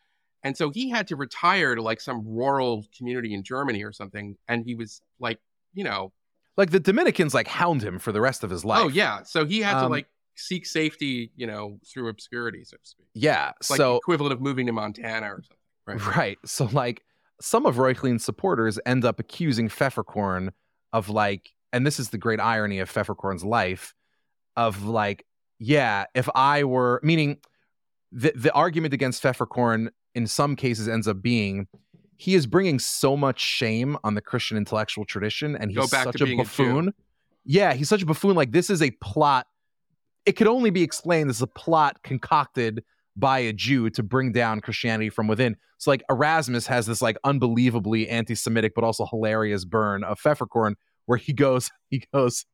And 0.43 0.55
so 0.55 0.69
he 0.69 0.89
had 0.89 1.07
to 1.07 1.15
retire 1.15 1.75
to 1.75 1.81
like 1.81 1.99
some 1.99 2.25
rural 2.25 2.85
community 2.97 3.33
in 3.33 3.43
Germany 3.43 3.83
or 3.83 3.91
something. 3.91 4.37
And 4.47 4.63
he 4.65 4.75
was 4.75 5.01
like, 5.19 5.39
you 5.73 5.83
know, 5.83 6.13
like 6.57 6.69
the 6.71 6.79
Dominicans 6.79 7.33
like 7.33 7.47
hound 7.47 7.83
him 7.83 7.99
for 7.99 8.11
the 8.11 8.21
rest 8.21 8.43
of 8.43 8.49
his 8.49 8.63
life. 8.63 8.83
oh 8.85 8.87
yeah. 8.87 9.23
So 9.23 9.45
he 9.45 9.59
had 9.61 9.79
to 9.79 9.85
Um, 9.85 9.91
like 9.91 10.07
seek 10.39 10.65
safety, 10.65 11.31
you 11.35 11.47
know, 11.47 11.79
through 11.85 12.09
obscurity, 12.09 12.63
so 12.63 12.77
to 12.77 12.85
speak. 12.85 13.07
Yeah. 13.13 13.51
It's 13.59 13.69
like 13.69 13.77
so 13.77 13.93
the 13.93 13.97
equivalent 13.97 14.33
of 14.33 14.41
moving 14.41 14.65
to 14.67 14.71
Montana 14.71 15.27
or 15.27 15.43
something. 15.43 16.07
Right. 16.07 16.15
Right. 16.17 16.37
So 16.45 16.65
like 16.65 17.03
some 17.39 17.65
of 17.65 17.75
Reuchlin's 17.75 18.25
supporters 18.25 18.79
end 18.85 19.05
up 19.05 19.19
accusing 19.19 19.69
Pfefferkorn 19.69 20.49
of 20.93 21.09
like 21.09 21.49
and 21.73 21.85
this 21.85 21.99
is 21.99 22.09
the 22.09 22.17
great 22.17 22.39
irony 22.39 22.79
of 22.79 22.91
Pfefferkorn's 22.91 23.43
life, 23.43 23.93
of 24.55 24.85
like, 24.85 25.25
yeah, 25.59 26.05
if 26.15 26.29
I 26.33 26.63
were 26.63 26.99
meaning 27.03 27.37
the 28.11 28.31
the 28.35 28.51
argument 28.53 28.93
against 28.93 29.21
Pfefferkorn 29.21 29.89
in 30.15 30.27
some 30.27 30.55
cases 30.55 30.87
ends 30.87 31.07
up 31.07 31.21
being 31.21 31.67
he 32.15 32.33
is 32.33 32.47
bringing 32.47 32.79
so 32.79 33.15
much 33.15 33.39
shame 33.39 33.97
on 34.03 34.15
the 34.15 34.21
Christian 34.21 34.57
intellectual 34.57 35.05
tradition, 35.05 35.55
and 35.55 35.71
he's 35.71 35.89
such 35.89 36.19
a 36.19 36.25
being 36.25 36.39
a 36.39 36.43
buffoon. 36.43 36.93
yeah, 37.45 37.73
he's 37.73 37.89
such 37.89 38.01
a 38.01 38.05
buffoon. 38.05 38.35
Like 38.35 38.51
this 38.51 38.69
is 38.69 38.81
a 38.81 38.91
plot. 38.91 39.47
It 40.27 40.35
could 40.35 40.47
only 40.47 40.69
be 40.71 40.83
explained 40.83 41.29
as 41.29 41.41
a 41.41 41.47
plot 41.47 42.03
concocted 42.03 42.83
by 43.15 43.39
a 43.39 43.53
Jew 43.53 43.89
to 43.91 44.03
bring 44.03 44.33
down 44.33 44.59
Christianity 44.59 45.09
from 45.09 45.27
within. 45.27 45.55
So 45.77 45.89
like 45.89 46.03
Erasmus 46.09 46.67
has 46.67 46.85
this 46.85 47.01
like 47.01 47.17
unbelievably 47.23 48.09
anti-Semitic 48.09 48.73
but 48.75 48.83
also 48.83 49.05
hilarious 49.05 49.63
burn 49.63 50.03
of 50.03 50.19
Pfefferkorn 50.19 50.73
where 51.05 51.17
he 51.17 51.31
goes, 51.31 51.71
he 51.89 52.03
goes, 52.13 52.45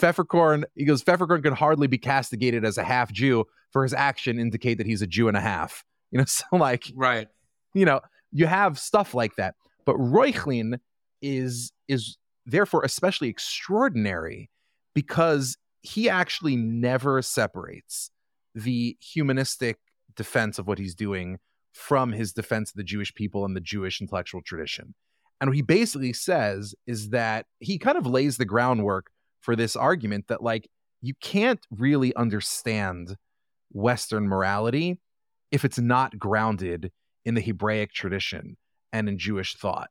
Pfefferkorn, 0.00 0.64
he 0.76 0.84
goes, 0.84 1.02
Pfefferkorn 1.02 1.42
could 1.42 1.54
hardly 1.54 1.88
be 1.88 1.98
castigated 1.98 2.64
as 2.64 2.78
a 2.78 2.84
half 2.84 3.12
Jew 3.12 3.44
for 3.72 3.82
his 3.82 3.92
action 3.92 4.38
indicate 4.38 4.78
that 4.78 4.86
he's 4.86 5.02
a 5.02 5.06
Jew 5.06 5.28
and 5.28 5.36
a 5.36 5.40
half. 5.40 5.84
You 6.12 6.18
know, 6.20 6.24
so 6.26 6.44
like 6.52 6.92
Right. 6.94 7.26
you 7.74 7.84
know, 7.84 8.00
you 8.30 8.46
have 8.46 8.78
stuff 8.78 9.12
like 9.12 9.34
that. 9.34 9.56
But 9.84 9.96
Reuchlin 9.96 10.78
is 11.20 11.72
is 11.88 12.16
therefore 12.46 12.84
especially 12.84 13.28
extraordinary 13.28 14.48
because 14.94 15.56
he 15.82 16.08
actually 16.08 16.56
never 16.56 17.22
separates 17.22 18.10
the 18.54 18.96
humanistic 19.00 19.78
defense 20.16 20.58
of 20.58 20.66
what 20.66 20.78
he's 20.78 20.94
doing 20.94 21.38
from 21.72 22.12
his 22.12 22.32
defense 22.32 22.70
of 22.70 22.76
the 22.76 22.84
Jewish 22.84 23.14
people 23.14 23.44
and 23.44 23.54
the 23.54 23.60
Jewish 23.60 24.00
intellectual 24.00 24.40
tradition. 24.42 24.94
And 25.40 25.50
what 25.50 25.56
he 25.56 25.62
basically 25.62 26.14
says 26.14 26.74
is 26.86 27.10
that 27.10 27.46
he 27.60 27.78
kind 27.78 27.98
of 27.98 28.06
lays 28.06 28.38
the 28.38 28.46
groundwork 28.46 29.10
for 29.40 29.54
this 29.54 29.76
argument 29.76 30.28
that 30.28 30.42
like 30.42 30.68
you 31.02 31.14
can't 31.20 31.64
really 31.70 32.14
understand 32.16 33.16
Western 33.70 34.26
morality 34.26 34.98
if 35.52 35.64
it's 35.64 35.78
not 35.78 36.18
grounded 36.18 36.90
in 37.24 37.34
the 37.34 37.42
Hebraic 37.42 37.92
tradition 37.92 38.56
and 38.92 39.08
in 39.08 39.18
Jewish 39.18 39.54
thought. 39.54 39.90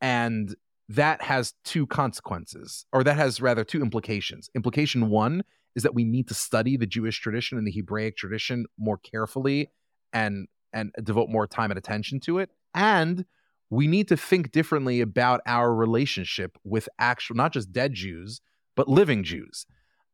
And 0.00 0.54
that 0.90 1.22
has 1.22 1.54
two 1.64 1.86
consequences, 1.86 2.84
or 2.92 3.04
that 3.04 3.16
has 3.16 3.40
rather 3.40 3.62
two 3.62 3.80
implications. 3.80 4.50
Implication 4.56 5.08
one 5.08 5.44
is 5.76 5.84
that 5.84 5.94
we 5.94 6.02
need 6.02 6.26
to 6.26 6.34
study 6.34 6.76
the 6.76 6.86
Jewish 6.86 7.20
tradition 7.20 7.56
and 7.56 7.66
the 7.66 7.70
Hebraic 7.70 8.16
tradition 8.16 8.66
more 8.76 8.98
carefully 8.98 9.70
and 10.12 10.48
and 10.72 10.92
devote 11.02 11.28
more 11.28 11.46
time 11.46 11.70
and 11.70 11.78
attention 11.78 12.18
to 12.20 12.38
it. 12.38 12.50
And 12.74 13.24
we 13.70 13.86
need 13.86 14.08
to 14.08 14.16
think 14.16 14.50
differently 14.50 15.00
about 15.00 15.40
our 15.46 15.72
relationship 15.72 16.58
with 16.64 16.88
actual 16.98 17.36
not 17.36 17.52
just 17.52 17.72
dead 17.72 17.94
Jews, 17.94 18.40
but 18.74 18.88
living 18.88 19.22
Jews. 19.22 19.66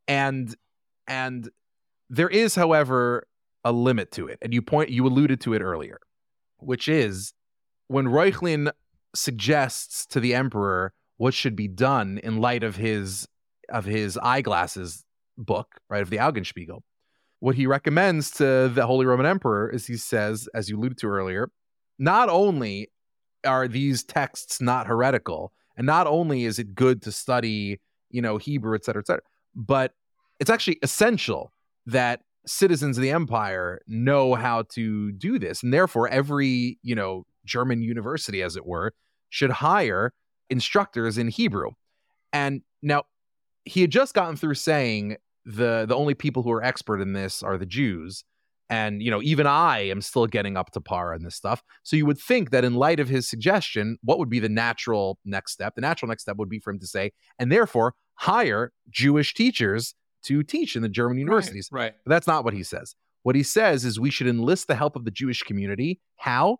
And 0.06 0.54
and 1.06 1.48
there 2.10 2.28
is, 2.28 2.54
however, 2.54 3.26
a 3.64 3.72
limit 3.72 4.12
to 4.12 4.26
it. 4.26 4.38
And 4.42 4.52
you 4.52 4.60
point 4.60 4.90
you 4.90 5.06
alluded 5.06 5.40
to 5.42 5.54
it 5.54 5.62
earlier, 5.62 6.00
which 6.58 6.86
is 6.86 7.32
when 7.88 8.08
Reuchlin 8.08 8.72
suggests 9.16 10.06
to 10.06 10.20
the 10.20 10.34
emperor 10.34 10.92
what 11.16 11.34
should 11.34 11.56
be 11.56 11.68
done 11.68 12.20
in 12.22 12.40
light 12.40 12.62
of 12.62 12.76
his 12.76 13.26
of 13.68 13.84
his 13.84 14.16
eyeglasses 14.18 15.04
book, 15.36 15.80
right, 15.90 16.02
of 16.02 16.10
the 16.10 16.18
Augenspiegel. 16.18 16.80
What 17.40 17.56
he 17.56 17.66
recommends 17.66 18.30
to 18.32 18.68
the 18.68 18.86
Holy 18.86 19.06
Roman 19.06 19.26
Emperor 19.26 19.68
is 19.70 19.86
he 19.86 19.96
says, 19.96 20.48
as 20.54 20.68
you 20.68 20.78
alluded 20.78 20.98
to 20.98 21.08
earlier, 21.08 21.50
not 21.98 22.28
only 22.28 22.90
are 23.44 23.68
these 23.68 24.02
texts 24.04 24.60
not 24.60 24.86
heretical, 24.86 25.52
and 25.76 25.86
not 25.86 26.06
only 26.06 26.44
is 26.44 26.58
it 26.58 26.74
good 26.74 27.02
to 27.02 27.12
study, 27.12 27.80
you 28.10 28.22
know, 28.22 28.38
Hebrew, 28.38 28.74
et 28.74 28.84
cetera, 28.84 29.02
et 29.02 29.06
cetera, 29.06 29.22
but 29.54 29.92
it's 30.40 30.50
actually 30.50 30.78
essential 30.82 31.52
that 31.86 32.20
citizens 32.46 32.96
of 32.96 33.02
the 33.02 33.10
empire 33.10 33.80
know 33.86 34.34
how 34.34 34.62
to 34.74 35.12
do 35.12 35.38
this. 35.38 35.62
And 35.62 35.72
therefore, 35.72 36.08
every, 36.08 36.78
you 36.82 36.94
know, 36.94 37.24
German 37.44 37.82
university, 37.82 38.42
as 38.42 38.56
it 38.56 38.64
were, 38.64 38.92
should 39.30 39.50
hire 39.50 40.12
instructors 40.50 41.18
in 41.18 41.28
Hebrew. 41.28 41.70
And 42.32 42.62
now 42.82 43.04
he 43.64 43.80
had 43.80 43.90
just 43.90 44.14
gotten 44.14 44.36
through 44.36 44.54
saying 44.54 45.16
the 45.44 45.86
the 45.88 45.94
only 45.94 46.14
people 46.14 46.42
who 46.42 46.52
are 46.52 46.62
expert 46.62 47.00
in 47.00 47.12
this 47.12 47.42
are 47.42 47.58
the 47.58 47.66
Jews. 47.66 48.24
And 48.68 49.00
you 49.00 49.10
know, 49.10 49.22
even 49.22 49.46
I 49.46 49.80
am 49.88 50.00
still 50.00 50.26
getting 50.26 50.56
up 50.56 50.72
to 50.72 50.80
par 50.80 51.14
on 51.14 51.22
this 51.22 51.36
stuff. 51.36 51.62
So 51.84 51.96
you 51.96 52.04
would 52.06 52.18
think 52.18 52.50
that 52.50 52.64
in 52.64 52.74
light 52.74 52.98
of 52.98 53.08
his 53.08 53.28
suggestion, 53.28 53.98
what 54.02 54.18
would 54.18 54.28
be 54.28 54.40
the 54.40 54.48
natural 54.48 55.18
next 55.24 55.52
step? 55.52 55.74
The 55.76 55.82
natural 55.82 56.08
next 56.08 56.22
step 56.22 56.36
would 56.36 56.48
be 56.48 56.58
for 56.58 56.72
him 56.72 56.80
to 56.80 56.86
say, 56.86 57.12
and 57.38 57.50
therefore 57.50 57.94
hire 58.14 58.72
Jewish 58.90 59.34
teachers 59.34 59.94
to 60.24 60.42
teach 60.42 60.74
in 60.74 60.82
the 60.82 60.88
German 60.88 61.18
universities. 61.18 61.68
Right. 61.70 61.94
But 62.04 62.10
that's 62.10 62.26
not 62.26 62.44
what 62.44 62.54
he 62.54 62.64
says. 62.64 62.96
What 63.22 63.36
he 63.36 63.42
says 63.42 63.84
is 63.84 64.00
we 64.00 64.10
should 64.10 64.26
enlist 64.26 64.66
the 64.66 64.74
help 64.74 64.96
of 64.96 65.04
the 65.04 65.10
Jewish 65.10 65.42
community. 65.42 66.00
How? 66.16 66.58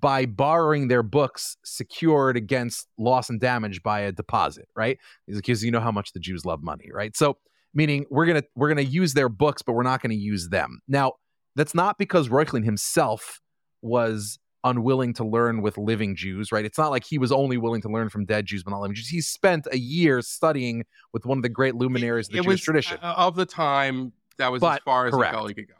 By 0.00 0.26
borrowing 0.26 0.88
their 0.88 1.02
books 1.02 1.56
secured 1.64 2.36
against 2.36 2.86
loss 2.98 3.30
and 3.30 3.40
damage 3.40 3.82
by 3.82 4.00
a 4.00 4.12
deposit, 4.12 4.68
right? 4.76 4.98
Because 5.26 5.64
you 5.64 5.70
know 5.70 5.80
how 5.80 5.92
much 5.92 6.12
the 6.12 6.20
Jews 6.20 6.44
love 6.44 6.62
money, 6.62 6.90
right? 6.92 7.16
So 7.16 7.38
meaning 7.74 8.06
we're 8.10 8.26
gonna 8.26 8.42
we're 8.54 8.68
gonna 8.68 8.82
use 8.82 9.14
their 9.14 9.28
books, 9.28 9.62
but 9.62 9.72
we're 9.72 9.82
not 9.82 10.02
gonna 10.02 10.14
use 10.14 10.48
them. 10.48 10.80
Now, 10.88 11.14
that's 11.56 11.74
not 11.74 11.98
because 11.98 12.28
Reuchlin 12.28 12.64
himself 12.64 13.40
was 13.82 14.38
unwilling 14.64 15.14
to 15.14 15.24
learn 15.24 15.62
with 15.62 15.78
living 15.78 16.16
Jews, 16.16 16.52
right? 16.52 16.64
It's 16.64 16.78
not 16.78 16.90
like 16.90 17.04
he 17.04 17.18
was 17.18 17.32
only 17.32 17.56
willing 17.56 17.80
to 17.82 17.88
learn 17.88 18.08
from 18.08 18.24
dead 18.24 18.46
Jews, 18.46 18.62
but 18.62 18.70
not 18.70 18.80
living 18.80 18.96
Jews. 18.96 19.08
He 19.08 19.20
spent 19.20 19.66
a 19.70 19.78
year 19.78 20.20
studying 20.20 20.84
with 21.12 21.24
one 21.24 21.38
of 21.38 21.42
the 21.42 21.48
great 21.48 21.74
luminaries 21.74 22.28
of 22.28 22.32
the 22.32 22.38
it 22.40 22.42
Jewish 22.44 22.62
tradition. 22.62 22.98
uh, 23.02 23.14
of 23.16 23.36
the 23.36 23.46
time 23.46 24.12
that 24.38 24.50
was 24.50 24.62
as 24.62 24.78
far 24.84 25.06
as 25.06 25.12
correct. 25.12 25.36
he 25.48 25.54
could 25.54 25.68
go. 25.68 25.74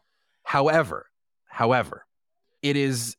However, 0.44 1.06
however, 1.46 2.06
it 2.62 2.76
is 2.76 3.16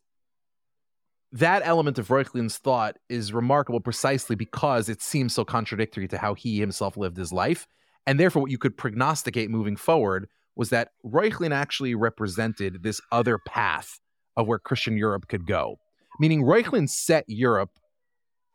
that 1.32 1.62
element 1.64 2.00
of 2.00 2.08
Reuchlin's 2.08 2.58
thought 2.58 2.98
is 3.08 3.34
remarkable 3.34 3.80
precisely 3.80 4.36
because 4.36 4.90
it 4.90 5.02
seems 5.02 5.34
so 5.34 5.46
contradictory 5.46 6.08
to 6.08 6.18
how 6.18 6.34
he 6.34 6.60
himself 6.60 6.98
lived 6.98 7.18
his 7.18 7.32
life. 7.32 7.68
And 8.08 8.20
therefore, 8.20 8.44
what 8.44 8.52
you 8.52 8.58
could 8.58 8.78
prognosticate 8.78 9.50
moving 9.50 9.76
forward 9.76 10.28
was 10.56 10.70
that 10.70 10.90
Reuchlin 11.06 11.52
actually 11.52 11.94
represented 11.96 12.82
this 12.82 13.00
other 13.12 13.38
path 13.38 14.00
of 14.36 14.48
where 14.48 14.60
Christian 14.60 14.98
Europe 14.98 15.28
could 15.28 15.46
go. 15.46 15.78
Meaning, 16.20 16.44
Reuchlin 16.44 16.90
set 16.90 17.26
Europe 17.28 17.80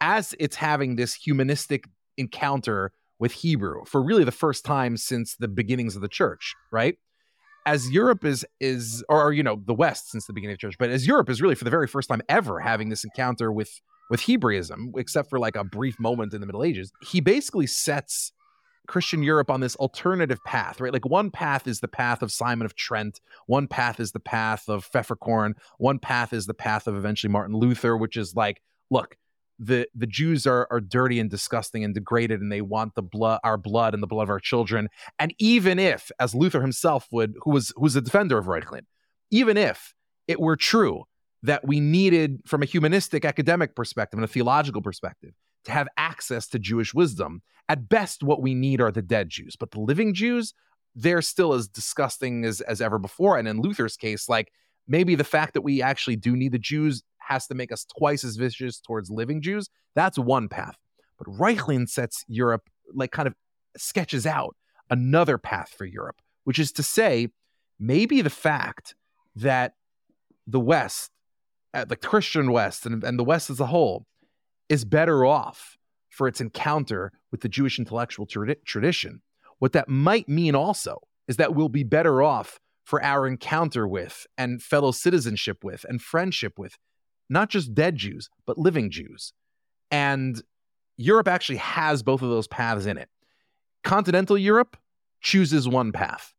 as 0.00 0.34
it's 0.40 0.56
having 0.56 0.96
this 0.96 1.14
humanistic 1.14 1.84
encounter 2.16 2.92
with 3.18 3.32
Hebrew 3.32 3.84
for 3.86 4.02
really 4.02 4.24
the 4.24 4.32
first 4.32 4.64
time 4.64 4.96
since 4.96 5.36
the 5.36 5.48
beginnings 5.48 5.94
of 5.94 6.02
the 6.02 6.08
church, 6.08 6.54
right? 6.72 6.96
As 7.66 7.90
Europe 7.90 8.24
is 8.24 8.44
is 8.60 9.04
or 9.08 9.32
you 9.32 9.42
know 9.42 9.60
the 9.64 9.74
West 9.74 10.10
since 10.10 10.26
the 10.26 10.32
beginning 10.32 10.54
of 10.54 10.60
church, 10.60 10.76
but 10.78 10.90
as 10.90 11.06
Europe 11.06 11.30
is 11.30 11.40
really 11.40 11.54
for 11.54 11.64
the 11.64 11.70
very 11.70 11.86
first 11.86 12.08
time 12.08 12.22
ever 12.28 12.60
having 12.60 12.88
this 12.88 13.04
encounter 13.04 13.50
with 13.52 13.80
with 14.10 14.20
Hebraism, 14.20 14.92
except 14.96 15.30
for 15.30 15.38
like 15.38 15.56
a 15.56 15.64
brief 15.64 15.98
moment 15.98 16.34
in 16.34 16.40
the 16.40 16.46
Middle 16.46 16.64
Ages, 16.64 16.92
he 17.02 17.20
basically 17.20 17.66
sets 17.66 18.32
Christian 18.86 19.22
Europe 19.22 19.50
on 19.50 19.60
this 19.60 19.76
alternative 19.76 20.38
path, 20.44 20.80
right? 20.80 20.92
Like 20.92 21.06
one 21.06 21.30
path 21.30 21.66
is 21.66 21.80
the 21.80 21.88
path 21.88 22.22
of 22.22 22.30
Simon 22.30 22.66
of 22.66 22.74
Trent, 22.74 23.20
one 23.46 23.66
path 23.66 23.98
is 23.98 24.12
the 24.12 24.20
path 24.20 24.68
of 24.68 24.88
Pfefferkorn, 24.90 25.54
one 25.78 25.98
path 25.98 26.32
is 26.32 26.46
the 26.46 26.54
path 26.54 26.86
of 26.86 26.94
eventually 26.94 27.32
Martin 27.32 27.56
Luther, 27.56 27.96
which 27.96 28.16
is 28.16 28.34
like, 28.34 28.60
look, 28.90 29.16
the 29.58 29.88
the 29.94 30.06
Jews 30.06 30.46
are 30.46 30.66
are 30.70 30.80
dirty 30.80 31.20
and 31.20 31.30
disgusting 31.30 31.84
and 31.84 31.94
degraded, 31.94 32.40
and 32.40 32.50
they 32.50 32.60
want 32.60 32.94
the 32.94 33.02
blood, 33.02 33.40
our 33.44 33.56
blood, 33.56 33.94
and 33.94 34.02
the 34.02 34.06
blood 34.06 34.24
of 34.24 34.30
our 34.30 34.40
children. 34.40 34.88
And 35.18 35.34
even 35.38 35.78
if, 35.78 36.10
as 36.18 36.34
Luther 36.34 36.60
himself 36.60 37.06
would, 37.10 37.34
who 37.42 37.50
was 37.50 37.72
who 37.76 37.82
was 37.82 37.96
a 37.96 38.00
defender 38.00 38.38
of 38.38 38.46
Reuchlin, 38.46 38.82
even 39.30 39.56
if 39.56 39.94
it 40.26 40.40
were 40.40 40.56
true 40.56 41.04
that 41.42 41.66
we 41.66 41.78
needed, 41.78 42.40
from 42.46 42.62
a 42.62 42.66
humanistic 42.66 43.24
academic 43.24 43.76
perspective 43.76 44.18
and 44.18 44.24
a 44.24 44.28
theological 44.28 44.80
perspective, 44.80 45.34
to 45.64 45.72
have 45.72 45.88
access 45.96 46.48
to 46.48 46.58
Jewish 46.58 46.94
wisdom, 46.94 47.42
at 47.68 47.88
best, 47.88 48.22
what 48.22 48.42
we 48.42 48.54
need 48.54 48.80
are 48.80 48.90
the 48.90 49.02
dead 49.02 49.28
Jews. 49.28 49.54
But 49.54 49.70
the 49.70 49.80
living 49.80 50.14
Jews, 50.14 50.54
they're 50.94 51.22
still 51.22 51.54
as 51.54 51.68
disgusting 51.68 52.44
as 52.44 52.60
as 52.62 52.80
ever 52.80 52.98
before. 52.98 53.38
And 53.38 53.46
in 53.46 53.60
Luther's 53.60 53.96
case, 53.96 54.28
like 54.28 54.52
maybe 54.86 55.14
the 55.14 55.24
fact 55.24 55.54
that 55.54 55.62
we 55.62 55.82
actually 55.82 56.16
do 56.16 56.36
need 56.36 56.52
the 56.52 56.58
Jews 56.58 57.02
has 57.26 57.46
to 57.48 57.54
make 57.54 57.72
us 57.72 57.84
twice 57.84 58.24
as 58.24 58.36
vicious 58.36 58.80
towards 58.80 59.10
living 59.10 59.42
Jews. 59.42 59.68
That's 59.94 60.18
one 60.18 60.48
path. 60.48 60.76
But 61.18 61.28
Reuchlin 61.28 61.88
sets 61.88 62.24
Europe, 62.28 62.68
like 62.92 63.12
kind 63.12 63.28
of 63.28 63.34
sketches 63.76 64.26
out 64.26 64.56
another 64.90 65.38
path 65.38 65.72
for 65.76 65.84
Europe, 65.84 66.20
which 66.44 66.58
is 66.58 66.72
to 66.72 66.82
say, 66.82 67.28
maybe 67.78 68.20
the 68.20 68.30
fact 68.30 68.94
that 69.36 69.74
the 70.46 70.60
West, 70.60 71.10
uh, 71.72 71.84
the 71.84 71.96
Christian 71.96 72.52
West, 72.52 72.86
and, 72.86 73.02
and 73.02 73.18
the 73.18 73.24
West 73.24 73.50
as 73.50 73.60
a 73.60 73.66
whole, 73.66 74.06
is 74.68 74.84
better 74.84 75.24
off 75.24 75.76
for 76.10 76.28
its 76.28 76.40
encounter 76.40 77.12
with 77.30 77.40
the 77.40 77.48
Jewish 77.48 77.78
intellectual 77.78 78.26
tradi- 78.26 78.64
tradition. 78.64 79.20
What 79.58 79.72
that 79.72 79.88
might 79.88 80.28
mean 80.28 80.54
also 80.54 81.00
is 81.26 81.36
that 81.38 81.54
we'll 81.54 81.68
be 81.68 81.82
better 81.82 82.22
off 82.22 82.60
for 82.84 83.02
our 83.02 83.26
encounter 83.26 83.88
with 83.88 84.26
and 84.36 84.62
fellow 84.62 84.92
citizenship 84.92 85.64
with 85.64 85.84
and 85.88 86.00
friendship 86.00 86.58
with 86.58 86.76
not 87.28 87.48
just 87.50 87.74
dead 87.74 87.96
Jews, 87.96 88.28
but 88.46 88.58
living 88.58 88.90
Jews. 88.90 89.32
And 89.90 90.40
Europe 90.96 91.28
actually 91.28 91.58
has 91.58 92.02
both 92.02 92.22
of 92.22 92.28
those 92.30 92.46
paths 92.46 92.86
in 92.86 92.98
it. 92.98 93.08
Continental 93.82 94.38
Europe 94.38 94.76
chooses 95.20 95.68
one 95.68 95.92
path. 95.92 96.32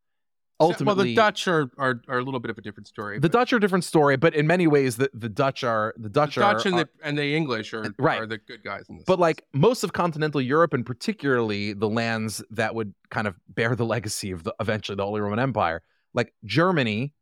Ultimately, 0.57 0.86
well, 0.86 1.03
the 1.03 1.16
Dutch 1.16 1.49
are, 1.49 1.70
are 1.78 2.02
are 2.07 2.18
a 2.20 2.24
little 2.24 2.40
bit 2.40 2.49
of 2.49 2.57
a 2.57 2.62
different 2.62 2.88
story. 2.88 3.20
the 3.20 3.28
Dutch 3.28 3.52
are 3.52 3.57
a 3.57 3.60
different 3.60 3.84
story, 3.84 4.16
but 4.16 4.34
in 4.34 4.48
many 4.48 4.68
ways, 4.68 4.95
the, 4.95 5.10
the 5.14 5.28
Dutch 5.28 5.66
are 5.66 5.94
the 5.98 6.03
the 6.03 6.10
Dutch, 6.10 6.36
Dutch 6.36 6.66
are, 6.66 6.70
and 6.70 6.80
are- 6.80 6.84
the 6.86 6.90
and 7.03 7.18
the 7.18 7.36
English 7.36 7.74
are 7.74 7.84
uh, 7.84 7.90
Right. 7.99 8.22
are 8.22 8.26
the 8.26 8.38
good 8.38 8.64
guys 8.64 8.86
in 8.88 8.95
this. 8.95 9.03
but 9.06 9.20
like 9.20 9.44
most 9.53 9.84
of 9.84 9.91
continental 9.91 10.40
Europe, 10.40 10.74
and 10.74 10.86
particularly 10.86 11.74
the 11.74 11.90
lands 11.90 12.41
that 12.52 12.74
would 12.74 12.94
kind 13.12 13.28
of 13.28 13.36
bear 13.49 13.76
the 13.76 13.86
legacy 13.86 14.32
of 14.32 14.45
the 14.45 14.56
eventually 14.62 14.95
the 14.95 15.03
Holy 15.03 15.20
Roman 15.20 15.40
Empire, 15.40 15.82
like 16.14 16.34
Germany, 16.45 17.14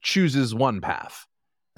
chooses 0.00 0.54
one 0.54 0.80
path, 0.80 1.26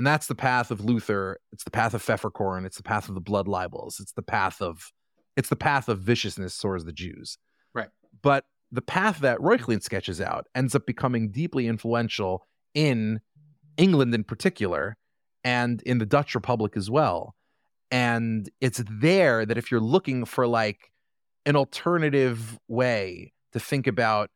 and 0.01 0.07
that's 0.07 0.29
the 0.29 0.35
path 0.35 0.71
of 0.71 0.83
Luther. 0.83 1.39
It's 1.53 1.65
the 1.65 1.71
path 1.71 1.93
of 1.93 2.03
Pfefferkorn. 2.03 2.65
It's 2.65 2.79
the 2.79 2.83
path 2.83 3.11
of 3.11 3.15
the 3.15 3.21
blood 3.21 3.47
libels. 3.47 4.01
It's 4.01 4.13
the 4.13 4.23
path 4.23 4.63
of 4.63 4.93
it's 5.37 5.51
the 5.51 5.57
path 5.57 5.91
of 5.91 6.01
viciousness 6.01 6.57
towards 6.57 6.87
the 6.87 6.93
Jews. 6.93 7.37
Right. 7.75 7.91
But 8.23 8.47
the 8.73 8.81
path 8.81 9.19
that 9.19 9.39
Reuchlin 9.41 9.83
sketches 9.83 10.19
out 10.19 10.47
ends 10.55 10.75
up 10.75 10.87
becoming 10.87 11.31
deeply 11.31 11.67
influential 11.67 12.47
in 12.73 13.21
England 13.77 14.15
in 14.15 14.25
particular 14.25 14.97
and 15.45 15.83
in 15.83 15.99
the 15.99 16.07
Dutch 16.07 16.35
Republic 16.35 16.79
as 16.79 16.91
well. 16.91 17.35
And 17.91 18.49
it's 18.59 18.83
there 18.91 19.45
that 19.45 19.59
if 19.59 19.71
you're 19.71 19.81
looking 19.81 20.25
for 20.25 20.47
like 20.47 20.91
an 21.45 21.57
alternative 21.57 22.59
way 22.69 23.35
to 23.53 23.61
think 23.61 23.87
about 23.87 24.31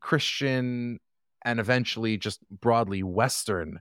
Christian 0.00 0.98
and 1.44 1.60
eventually 1.60 2.16
just 2.16 2.40
broadly 2.50 3.04
Western 3.04 3.78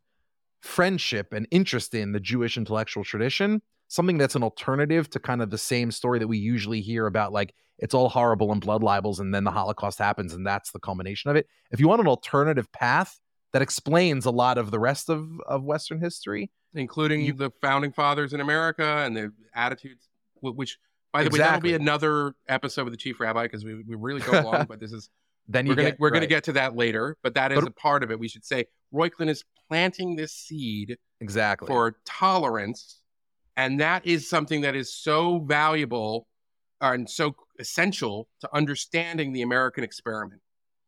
friendship 0.63 1.33
and 1.33 1.45
interest 1.51 1.93
in 1.93 2.13
the 2.13 2.21
Jewish 2.21 2.57
intellectual 2.57 3.03
tradition, 3.03 3.61
something 3.89 4.17
that's 4.17 4.35
an 4.35 4.43
alternative 4.43 5.09
to 5.09 5.19
kind 5.19 5.41
of 5.41 5.49
the 5.49 5.57
same 5.57 5.91
story 5.91 6.19
that 6.19 6.27
we 6.27 6.37
usually 6.37 6.79
hear 6.79 7.05
about 7.05 7.33
like 7.33 7.53
it's 7.79 7.93
all 7.93 8.07
horrible 8.07 8.51
and 8.53 8.61
blood 8.61 8.81
libels 8.81 9.19
and 9.19 9.35
then 9.35 9.43
the 9.43 9.51
Holocaust 9.51 9.99
happens 9.99 10.33
and 10.33 10.47
that's 10.47 10.71
the 10.71 10.79
culmination 10.79 11.29
of 11.29 11.35
it. 11.35 11.47
If 11.71 11.81
you 11.81 11.87
want 11.89 11.99
an 11.99 12.07
alternative 12.07 12.71
path 12.71 13.19
that 13.51 13.61
explains 13.61 14.25
a 14.25 14.31
lot 14.31 14.57
of 14.57 14.71
the 14.71 14.79
rest 14.79 15.09
of, 15.09 15.27
of 15.45 15.63
Western 15.63 15.99
history, 15.99 16.49
including 16.73 17.21
you- 17.21 17.33
the 17.33 17.51
founding 17.61 17.91
fathers 17.91 18.31
in 18.33 18.39
America 18.39 19.03
and 19.05 19.17
the 19.17 19.33
attitudes, 19.53 20.07
which 20.39 20.77
by 21.11 21.23
the 21.25 21.29
way, 21.29 21.39
that'll 21.39 21.59
be 21.59 21.73
another 21.73 22.33
episode 22.47 22.85
with 22.85 22.93
the 22.93 22.97
chief 22.97 23.19
rabbi 23.19 23.43
because 23.43 23.65
we, 23.65 23.75
we 23.83 23.95
really 23.95 24.21
go 24.21 24.41
long, 24.49 24.65
but 24.65 24.79
this 24.79 24.93
is 24.93 25.09
then 25.47 25.67
we're 25.67 25.75
gonna 25.75 25.91
get 25.91 25.99
we're 25.99 26.09
gonna 26.09 26.27
get 26.27 26.43
to 26.45 26.53
that 26.53 26.75
later. 26.75 27.17
But 27.23 27.33
that 27.35 27.51
is 27.51 27.59
But- 27.59 27.67
a 27.69 27.71
part 27.71 28.03
of 28.03 28.11
it. 28.11 28.19
We 28.19 28.27
should 28.27 28.45
say 28.45 28.65
Reuchlin 28.93 29.29
is 29.29 29.43
planting 29.67 30.15
this 30.15 30.33
seed 30.33 30.97
exactly 31.19 31.67
for 31.67 31.97
tolerance, 32.05 33.01
and 33.57 33.79
that 33.79 34.05
is 34.05 34.29
something 34.29 34.61
that 34.61 34.75
is 34.75 34.93
so 34.93 35.39
valuable 35.39 36.27
and 36.81 37.09
so 37.09 37.35
essential 37.59 38.27
to 38.41 38.49
understanding 38.53 39.31
the 39.33 39.41
American 39.41 39.83
experiment. 39.83 40.41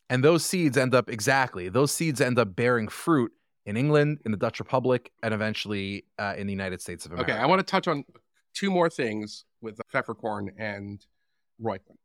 And 0.10 0.24
those 0.24 0.46
seeds 0.46 0.78
end 0.78 0.94
up 0.94 1.10
exactly, 1.10 1.70
those 1.70 1.92
seeds 1.92 2.22
end 2.22 2.38
up 2.38 2.56
bearing 2.56 2.88
fruit 2.88 3.32
in 3.66 3.76
England, 3.78 4.20
in 4.26 4.32
the 4.32 4.38
Dutch 4.38 4.60
Republic, 4.60 5.12
and 5.24 5.34
eventually 5.34 6.06
uh, 6.20 6.36
in 6.38 6.46
the 6.46 6.54
United 6.54 6.82
States 6.82 7.06
of 7.06 7.12
America. 7.12 7.34
Okay, 7.34 7.42
I 7.42 7.46
want 7.48 7.60
to 7.60 7.66
touch 7.66 7.88
on 7.88 8.04
two 8.54 8.70
more 8.70 8.90
things 8.90 9.46
with 9.62 9.80
Pfefferkorn 9.92 10.50
and 10.60 11.04
Reuchlin. 11.62 11.98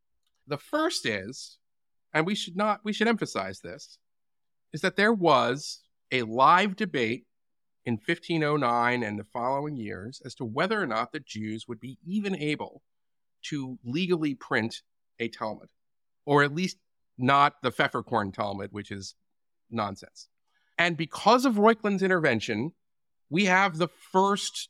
The 0.47 0.57
first 0.57 1.05
is, 1.05 1.59
and 2.13 2.27
we 2.27 2.35
should 2.35 2.57
not, 2.57 2.81
we 2.85 2.93
should 2.93 3.09
emphasize 3.09 3.61
this, 3.61 3.99
is 4.73 4.81
that 4.81 4.97
there 4.97 5.13
was 5.13 5.81
a 6.13 6.23
live 6.23 6.77
debate 6.77 7.27
in 7.85 7.95
1509 7.95 9.03
and 9.03 9.19
the 9.19 9.25
following 9.25 9.77
years 9.77 10.21
as 10.25 10.35
to 10.35 10.45
whether 10.45 10.81
or 10.81 10.87
not 10.87 11.13
the 11.13 11.21
Jews 11.21 11.67
would 11.67 11.81
be 11.81 11.99
even 12.07 12.37
able 12.37 12.83
to 13.43 13.79
legally 13.85 14.35
print 14.35 14.83
a 15.19 15.29
Talmud, 15.29 15.69
or 16.27 16.43
at 16.43 16.55
least 16.55 16.77
not 17.17 17.55
the 17.63 17.71
Pfefferkorn 17.71 18.35
Talmud, 18.35 18.71
which 18.73 18.91
is 18.91 19.15
nonsense. 19.71 20.29
And 20.79 20.97
because 20.97 21.45
of 21.45 21.55
Reuchlin's 21.55 22.03
intervention, 22.03 22.73
we 23.29 23.45
have 23.47 23.77
the 23.77 23.89
first 23.89 24.69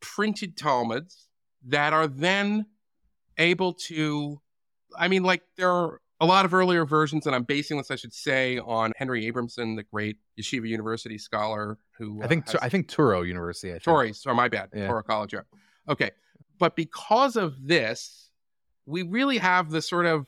printed 0.00 0.56
Talmuds 0.56 1.28
that 1.66 1.92
are 1.92 2.06
then 2.06 2.66
able 3.38 3.74
to, 3.74 4.40
I 4.96 5.08
mean, 5.08 5.22
like 5.22 5.42
there 5.56 5.70
are 5.70 6.00
a 6.20 6.26
lot 6.26 6.44
of 6.44 6.54
earlier 6.54 6.84
versions, 6.86 7.26
and 7.26 7.34
I'm 7.34 7.42
basing 7.44 7.76
this, 7.76 7.90
I 7.90 7.96
should 7.96 8.14
say, 8.14 8.58
on 8.58 8.92
Henry 8.96 9.30
Abramson, 9.30 9.76
the 9.76 9.82
great 9.82 10.16
Yeshiva 10.40 10.68
University 10.68 11.18
scholar 11.18 11.78
who 11.98 12.22
I 12.22 12.26
think 12.26 12.48
uh, 12.48 12.52
has- 12.52 12.60
I 12.62 12.68
think 12.68 12.88
Touro 12.88 13.26
University. 13.26 13.70
I 13.70 13.74
think. 13.74 13.84
Touro, 13.84 14.14
sorry, 14.14 14.36
my 14.36 14.48
bad. 14.48 14.70
Yeah. 14.74 14.88
Touro 14.88 15.04
College, 15.04 15.34
yeah. 15.34 15.40
Okay. 15.88 16.10
But 16.58 16.74
because 16.74 17.36
of 17.36 17.54
this, 17.66 18.30
we 18.86 19.02
really 19.02 19.38
have 19.38 19.70
the 19.70 19.82
sort 19.82 20.06
of 20.06 20.26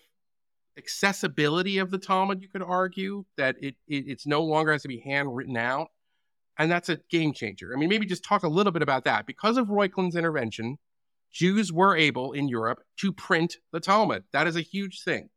accessibility 0.77 1.79
of 1.79 1.91
the 1.91 1.99
Talmud, 1.99 2.43
you 2.43 2.49
could 2.49 2.63
argue, 2.63 3.25
that 3.37 3.57
it, 3.61 3.77
it 3.87 4.05
it's 4.09 4.27
no 4.27 4.43
longer 4.43 4.73
has 4.73 4.83
to 4.83 4.89
be 4.89 5.01
handwritten 5.01 5.57
out. 5.57 5.89
And 6.59 6.71
that's 6.71 6.89
a 6.89 6.99
game 7.09 7.33
changer. 7.33 7.73
I 7.73 7.79
mean, 7.79 7.89
maybe 7.89 8.05
just 8.05 8.25
talk 8.25 8.43
a 8.43 8.49
little 8.49 8.73
bit 8.73 8.83
about 8.83 9.05
that. 9.05 9.27
Because 9.27 9.57
of 9.57 9.69
Reuchlin's 9.69 10.17
intervention, 10.17 10.79
Jews 11.33 11.73
were 11.73 11.97
able 11.97 12.33
in 12.33 12.49
Europe 12.49 12.81
to 12.99 13.13
print 13.13 13.57
the 13.73 13.81
Talmud. 13.81 14.25
That 14.33 14.47
is 14.49 14.57
a 14.57 14.61
huge 14.61 15.03
thing. 15.03 15.31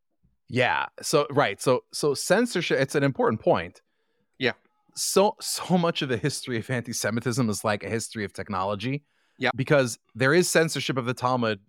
Yeah. 0.52 0.86
So 1.02 1.28
right. 1.32 1.62
So 1.62 1.84
so 1.92 2.14
censorship. 2.14 2.80
It's 2.80 2.96
an 2.96 3.04
important 3.04 3.42
point. 3.42 3.82
Yeah. 4.38 4.52
So 4.96 5.36
so 5.40 5.78
much 5.78 6.02
of 6.02 6.10
the 6.10 6.18
history 6.18 6.58
of 6.58 6.70
anti-Semitism 6.70 7.50
is 7.50 7.64
like 7.64 7.84
a 7.84 7.90
history 7.90 8.26
of 8.26 8.34
technology. 8.34 9.04
Yeah. 9.38 9.52
Because 9.56 9.98
there 10.14 10.34
is 10.34 10.50
censorship 10.50 10.98
of 10.98 11.06
the 11.06 11.14
Talmud 11.14 11.60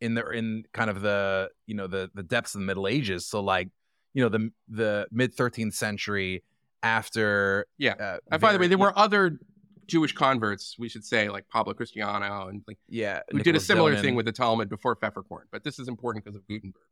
in 0.00 0.14
the 0.14 0.28
in 0.30 0.64
kind 0.72 0.90
of 0.90 1.02
the 1.02 1.50
you 1.66 1.74
know 1.74 1.86
the 1.86 2.10
the 2.14 2.22
depths 2.22 2.54
of 2.54 2.60
the 2.60 2.66
Middle 2.66 2.88
Ages. 2.88 3.26
So 3.26 3.40
like 3.40 3.68
you 4.14 4.22
know 4.22 4.28
the 4.28 4.50
the 4.68 5.06
mid 5.12 5.36
13th 5.36 5.74
century 5.74 6.42
after 6.82 7.66
Yeah. 7.78 7.92
uh, 7.92 8.18
And 8.30 8.40
by 8.40 8.52
the 8.52 8.58
way, 8.58 8.66
there 8.66 8.78
were 8.78 8.96
other 8.98 9.38
Jewish 9.86 10.12
converts, 10.12 10.76
we 10.78 10.88
should 10.88 11.04
say, 11.04 11.28
like 11.28 11.48
Pablo 11.48 11.74
Christiani 11.74 12.48
and 12.48 12.62
like 12.66 12.78
yeah 12.88 13.20
who 13.30 13.40
did 13.40 13.56
a 13.56 13.60
similar 13.60 13.94
thing 13.96 14.14
with 14.14 14.26
the 14.26 14.32
Talmud 14.32 14.68
before 14.68 14.96
Pfefferkorn. 14.96 15.44
But 15.50 15.64
this 15.64 15.78
is 15.78 15.86
important 15.86 16.24
because 16.24 16.36
of 16.36 16.46
Gutenberg. 16.48 16.82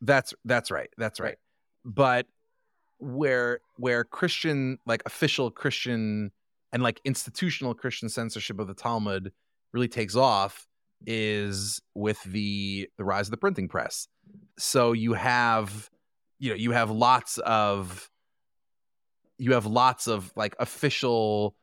That's 0.00 0.34
that's 0.44 0.70
right. 0.70 0.90
That's 0.98 1.20
right. 1.20 1.36
But 1.84 2.26
where 2.98 3.60
where 3.76 4.04
Christian 4.04 4.78
like 4.86 5.02
official 5.06 5.50
Christian 5.50 6.30
and 6.72 6.82
like 6.82 7.00
institutional 7.04 7.74
Christian 7.74 8.08
censorship 8.08 8.58
of 8.58 8.66
the 8.66 8.74
Talmud 8.74 9.32
really 9.72 9.88
takes 9.88 10.16
off 10.16 10.66
is 11.06 11.80
with 11.94 12.22
the 12.24 12.88
the 12.96 13.04
rise 13.04 13.26
of 13.26 13.30
the 13.30 13.36
printing 13.36 13.68
press. 13.68 14.08
So 14.58 14.92
you 14.92 15.14
have 15.14 15.90
you 16.38 16.50
know 16.50 16.56
you 16.56 16.72
have 16.72 16.90
lots 16.90 17.38
of 17.38 18.08
you 19.38 19.52
have 19.52 19.66
lots 19.66 20.06
of 20.06 20.32
like 20.36 20.54
official 20.58 21.54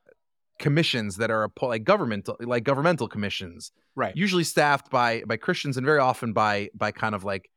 commissions 0.59 1.17
that 1.17 1.31
are 1.31 1.49
like 1.61 1.83
governmental 1.83 2.37
like 2.41 2.63
governmental 2.63 3.07
commissions 3.07 3.71
Right. 3.95 4.15
usually 4.15 4.43
staffed 4.43 4.89
by 4.89 5.23
by 5.27 5.37
Christians 5.37 5.75
and 5.75 5.85
very 5.85 5.99
often 5.99 6.33
by 6.33 6.69
by 6.75 6.91
kind 6.91 7.15
of 7.15 7.23
like 7.23 7.49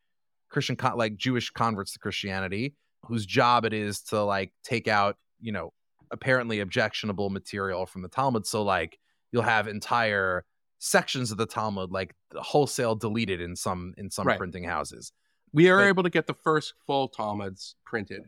Christian 0.55 0.77
con- 0.77 0.97
like 0.97 1.17
Jewish 1.17 1.51
converts 1.51 1.93
to 1.93 1.99
Christianity 1.99 2.75
whose 3.07 3.27
job 3.27 3.65
it 3.67 3.73
is 3.75 4.01
to 4.01 4.23
like 4.23 4.53
take 4.63 4.87
out 4.89 5.17
you 5.41 5.53
know 5.53 5.73
apparently 6.11 6.61
objectionable 6.61 7.29
material 7.29 7.85
from 7.87 8.03
the 8.03 8.09
Talmud 8.09 8.47
so 8.47 8.63
like 8.63 8.99
you'll 9.33 9.43
have 9.43 9.67
entire 9.69 10.45
sections 10.79 11.31
of 11.33 11.37
the 11.39 11.47
Talmud 11.47 11.91
like 11.91 12.15
wholesale 12.35 12.95
deleted 12.95 13.41
in 13.41 13.57
some 13.57 13.93
in 13.99 14.11
some 14.11 14.27
Right. 14.27 14.39
printing 14.39 14.65
houses 14.65 15.13
We 15.53 15.69
are 15.71 15.79
But- 15.81 15.89
able 15.89 16.03
to 16.05 16.11
get 16.11 16.27
the 16.27 16.35
first 16.35 16.75
full 16.87 17.09
Talmuds 17.09 17.75
printed 17.85 18.23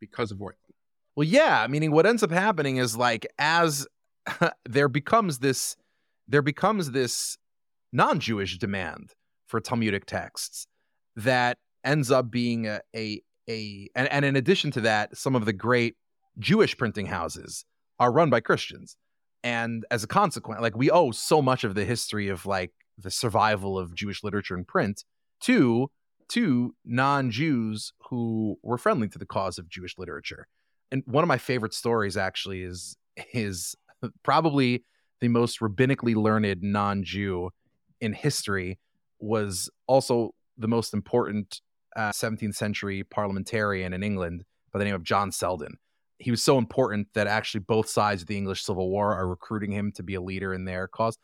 because 0.00 0.30
of 0.30 0.38
Reuchlin. 0.38 0.74
Well, 1.16 1.26
yeah, 1.26 1.66
meaning 1.68 1.90
what 1.90 2.06
ends 2.06 2.22
up 2.22 2.30
happening 2.30 2.76
is 2.76 2.96
like 2.96 3.26
as 3.38 3.86
there 4.64 4.88
becomes 4.88 5.38
this 5.40 5.76
there 6.28 6.42
becomes 6.42 6.90
this 6.92 7.36
non-Jewish 7.92 8.58
demand 8.58 9.14
for 9.46 9.60
Talmudic 9.60 10.04
texts 10.06 10.66
that 11.18 11.58
ends 11.84 12.10
up 12.10 12.30
being 12.30 12.66
a 12.66 12.80
a, 12.94 13.22
a 13.48 13.88
and, 13.94 14.08
and 14.08 14.24
in 14.24 14.36
addition 14.36 14.70
to 14.72 14.80
that, 14.82 15.16
some 15.16 15.34
of 15.34 15.44
the 15.44 15.52
great 15.52 15.96
Jewish 16.38 16.76
printing 16.76 17.06
houses 17.06 17.64
are 17.98 18.12
run 18.12 18.30
by 18.30 18.40
Christians. 18.40 18.96
And 19.44 19.84
as 19.90 20.02
a 20.04 20.08
consequence, 20.08 20.60
like 20.60 20.76
we 20.76 20.90
owe 20.90 21.10
so 21.10 21.40
much 21.40 21.64
of 21.64 21.74
the 21.74 21.84
history 21.84 22.28
of 22.28 22.46
like 22.46 22.72
the 22.96 23.10
survival 23.10 23.78
of 23.78 23.94
Jewish 23.94 24.24
literature 24.24 24.56
in 24.56 24.64
print 24.64 25.04
to 25.42 25.90
to 26.30 26.74
non-Jews 26.84 27.92
who 28.10 28.58
were 28.62 28.76
friendly 28.76 29.08
to 29.08 29.18
the 29.18 29.26
cause 29.26 29.58
of 29.58 29.68
Jewish 29.68 29.96
literature 29.96 30.46
and 30.90 31.02
one 31.06 31.24
of 31.24 31.28
my 31.28 31.38
favorite 31.38 31.74
stories 31.74 32.16
actually 32.16 32.62
is 32.62 32.96
is 33.32 33.74
probably 34.22 34.84
the 35.20 35.28
most 35.28 35.60
rabbinically 35.60 36.14
learned 36.14 36.62
non-Jew 36.62 37.50
in 38.00 38.12
history 38.12 38.78
was 39.18 39.68
also 39.86 40.32
the 40.58 40.68
most 40.68 40.92
important 40.94 41.60
uh, 41.96 42.10
17th 42.10 42.54
century 42.54 43.04
parliamentarian 43.04 43.92
in 43.92 44.02
England 44.02 44.44
by 44.72 44.78
the 44.78 44.84
name 44.84 44.94
of 44.94 45.02
John 45.02 45.32
Selden. 45.32 45.78
He 46.18 46.30
was 46.30 46.42
so 46.42 46.58
important 46.58 47.08
that 47.14 47.26
actually 47.26 47.60
both 47.60 47.88
sides 47.88 48.22
of 48.22 48.28
the 48.28 48.36
English 48.36 48.64
Civil 48.64 48.90
War 48.90 49.14
are 49.14 49.26
recruiting 49.28 49.70
him 49.72 49.92
to 49.92 50.02
be 50.02 50.14
a 50.14 50.20
leader 50.20 50.52
in 50.52 50.64
their 50.64 50.88
cause. 50.88 51.16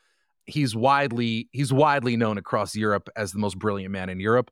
He's 0.46 0.74
widely 0.76 1.48
he's 1.52 1.72
widely 1.72 2.16
known 2.16 2.38
across 2.38 2.76
Europe 2.76 3.08
as 3.16 3.32
the 3.32 3.38
most 3.38 3.58
brilliant 3.58 3.92
man 3.92 4.08
in 4.08 4.20
Europe. 4.20 4.50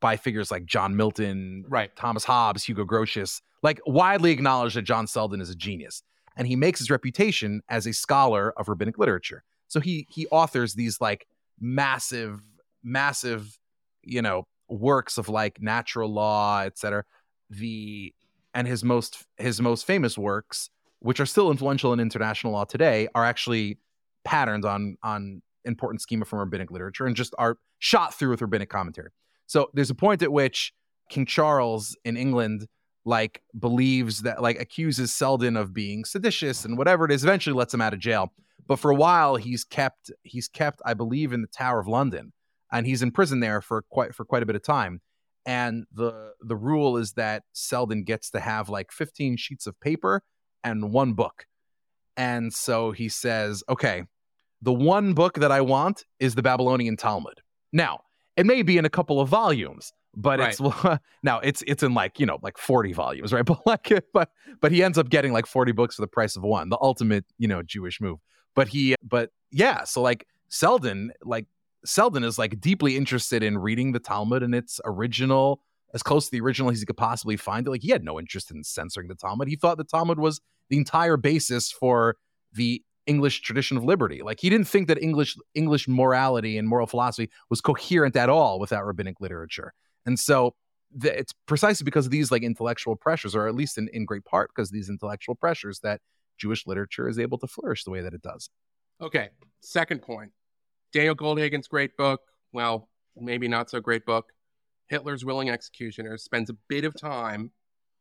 by 0.00 0.16
figures 0.16 0.50
like 0.50 0.66
John 0.66 0.96
Milton, 0.96 1.64
Right. 1.68 1.94
Thomas 1.96 2.24
Hobbes, 2.24 2.64
Hugo 2.64 2.84
Grotius, 2.84 3.40
like 3.62 3.80
widely 3.86 4.32
acknowledged 4.32 4.76
that 4.76 4.82
John 4.82 5.06
Selden 5.06 5.40
is 5.40 5.48
a 5.48 5.54
genius. 5.54 6.02
And 6.36 6.46
he 6.48 6.56
makes 6.56 6.78
his 6.80 6.90
reputation 6.90 7.60
as 7.68 7.86
a 7.86 7.92
scholar 7.92 8.52
of 8.58 8.68
rabbinic 8.68 8.98
literature. 8.98 9.44
So 9.68 9.80
he 9.80 10.06
he 10.10 10.26
authors 10.28 10.74
these 10.74 11.00
like 11.00 11.26
massive, 11.60 12.40
massive, 12.82 13.58
you 14.02 14.22
know, 14.22 14.44
works 14.68 15.18
of 15.18 15.28
like 15.28 15.60
natural 15.60 16.12
law, 16.12 16.62
et 16.62 16.78
cetera. 16.78 17.04
The 17.50 18.14
and 18.54 18.66
his 18.66 18.84
most 18.84 19.24
his 19.36 19.60
most 19.60 19.86
famous 19.86 20.16
works, 20.18 20.70
which 21.00 21.20
are 21.20 21.26
still 21.26 21.50
influential 21.50 21.92
in 21.92 22.00
international 22.00 22.52
law 22.52 22.64
today, 22.64 23.08
are 23.14 23.24
actually 23.24 23.78
patterned 24.24 24.64
on 24.64 24.96
on 25.02 25.42
important 25.64 26.00
schema 26.00 26.24
from 26.24 26.38
rabbinic 26.38 26.70
literature 26.70 27.06
and 27.06 27.14
just 27.14 27.34
are 27.38 27.56
shot 27.78 28.14
through 28.14 28.30
with 28.30 28.42
rabbinic 28.42 28.68
commentary. 28.68 29.10
So 29.46 29.70
there's 29.74 29.90
a 29.90 29.94
point 29.94 30.22
at 30.22 30.32
which 30.32 30.72
King 31.08 31.26
Charles 31.26 31.96
in 32.04 32.16
England 32.16 32.66
like 33.04 33.42
believes 33.58 34.22
that 34.22 34.40
like 34.40 34.60
accuses 34.60 35.12
Selden 35.12 35.56
of 35.56 35.72
being 35.72 36.04
seditious 36.04 36.64
and 36.64 36.78
whatever 36.78 37.04
it 37.04 37.12
is, 37.12 37.24
eventually 37.24 37.54
lets 37.54 37.74
him 37.74 37.80
out 37.80 37.92
of 37.92 37.98
jail. 37.98 38.32
But 38.66 38.78
for 38.78 38.90
a 38.90 38.94
while 38.94 39.36
he's 39.36 39.64
kept 39.64 40.10
he's 40.22 40.48
kept, 40.48 40.80
I 40.84 40.94
believe, 40.94 41.32
in 41.32 41.42
the 41.42 41.48
Tower 41.48 41.80
of 41.80 41.88
London. 41.88 42.32
And 42.72 42.86
he's 42.86 43.02
in 43.02 43.10
prison 43.10 43.40
there 43.40 43.60
for 43.60 43.82
quite 43.82 44.14
for 44.14 44.24
quite 44.24 44.42
a 44.42 44.46
bit 44.46 44.56
of 44.56 44.62
time. 44.62 45.00
And 45.44 45.84
the 45.92 46.32
the 46.40 46.56
rule 46.56 46.96
is 46.96 47.12
that 47.12 47.44
Selden 47.52 48.04
gets 48.04 48.30
to 48.30 48.40
have 48.40 48.68
like 48.68 48.92
15 48.92 49.36
sheets 49.36 49.66
of 49.66 49.78
paper 49.80 50.22
and 50.64 50.92
one 50.92 51.12
book. 51.12 51.46
And 52.16 52.52
so 52.52 52.92
he 52.92 53.08
says, 53.08 53.64
okay, 53.68 54.04
the 54.60 54.72
one 54.72 55.14
book 55.14 55.34
that 55.40 55.50
I 55.50 55.60
want 55.60 56.04
is 56.20 56.34
the 56.34 56.42
Babylonian 56.42 56.96
Talmud. 56.96 57.40
Now, 57.72 58.00
it 58.36 58.46
may 58.46 58.62
be 58.62 58.78
in 58.78 58.84
a 58.84 58.90
couple 58.90 59.20
of 59.20 59.28
volumes, 59.28 59.92
but 60.14 60.40
it's 60.40 60.60
now 61.22 61.40
it's 61.40 61.62
it's 61.66 61.82
in 61.82 61.94
like 61.94 62.20
you 62.20 62.26
know 62.26 62.38
like 62.42 62.58
40 62.58 62.92
volumes, 62.92 63.32
right? 63.32 63.44
But 63.46 63.66
like 63.66 63.92
but 64.12 64.30
but 64.60 64.72
he 64.72 64.82
ends 64.82 64.98
up 64.98 65.08
getting 65.08 65.32
like 65.32 65.46
40 65.46 65.72
books 65.72 65.96
for 65.96 66.02
the 66.02 66.08
price 66.08 66.36
of 66.36 66.42
one, 66.42 66.68
the 66.68 66.78
ultimate 66.80 67.24
you 67.38 67.48
know 67.48 67.62
Jewish 67.62 68.00
move. 68.00 68.18
But 68.54 68.68
he 68.68 68.94
but 69.02 69.30
yeah, 69.50 69.84
so 69.84 70.02
like 70.02 70.26
Selden 70.48 71.12
like 71.24 71.46
Selden 71.84 72.24
is 72.24 72.38
like 72.38 72.60
deeply 72.60 72.96
interested 72.96 73.42
in 73.42 73.58
reading 73.58 73.92
the 73.92 73.98
Talmud 73.98 74.42
and 74.42 74.54
its 74.54 74.80
original 74.84 75.60
as 75.94 76.02
close 76.02 76.26
to 76.26 76.30
the 76.30 76.40
original 76.40 76.70
as 76.70 76.80
he 76.80 76.86
could 76.86 76.96
possibly 76.96 77.36
find 77.36 77.66
it. 77.66 77.70
Like 77.70 77.82
he 77.82 77.90
had 77.90 78.04
no 78.04 78.18
interest 78.18 78.50
in 78.50 78.64
censoring 78.64 79.08
the 79.08 79.14
Talmud. 79.14 79.48
He 79.48 79.56
thought 79.56 79.76
the 79.76 79.84
Talmud 79.84 80.18
was 80.18 80.40
the 80.70 80.78
entire 80.78 81.16
basis 81.16 81.70
for 81.70 82.16
the 82.52 82.82
English 83.06 83.42
tradition 83.42 83.76
of 83.76 83.84
liberty. 83.84 84.22
Like 84.22 84.40
he 84.40 84.48
didn't 84.48 84.68
think 84.68 84.88
that 84.88 85.02
English 85.02 85.36
English 85.54 85.88
morality 85.88 86.56
and 86.56 86.68
moral 86.68 86.86
philosophy 86.86 87.30
was 87.50 87.60
coherent 87.60 88.16
at 88.16 88.28
all 88.28 88.58
without 88.58 88.86
rabbinic 88.86 89.20
literature. 89.20 89.74
And 90.06 90.18
so 90.18 90.54
the, 90.94 91.18
it's 91.18 91.32
precisely 91.46 91.84
because 91.84 92.06
of 92.06 92.12
these 92.12 92.30
like 92.30 92.42
intellectual 92.42 92.96
pressures, 92.96 93.34
or 93.34 93.48
at 93.48 93.54
least 93.54 93.78
in, 93.78 93.88
in 93.92 94.04
great 94.04 94.24
part 94.24 94.50
because 94.54 94.70
of 94.70 94.74
these 94.74 94.88
intellectual 94.88 95.34
pressures, 95.34 95.80
that 95.80 96.00
Jewish 96.38 96.66
literature 96.66 97.08
is 97.08 97.18
able 97.18 97.38
to 97.38 97.46
flourish 97.46 97.84
the 97.84 97.90
way 97.90 98.00
that 98.00 98.14
it 98.14 98.22
does. 98.22 98.50
Okay. 99.00 99.30
Second 99.60 100.02
point. 100.02 100.32
Daniel 100.92 101.14
Goldhagen's 101.14 101.68
great 101.68 101.96
book. 101.96 102.20
Well, 102.52 102.88
maybe 103.16 103.48
not 103.48 103.70
so 103.70 103.80
great 103.80 104.04
book. 104.04 104.32
Hitler's 104.88 105.24
Willing 105.24 105.48
Executioners 105.48 106.22
spends 106.22 106.50
a 106.50 106.56
bit 106.68 106.84
of 106.84 106.94
time 106.94 107.50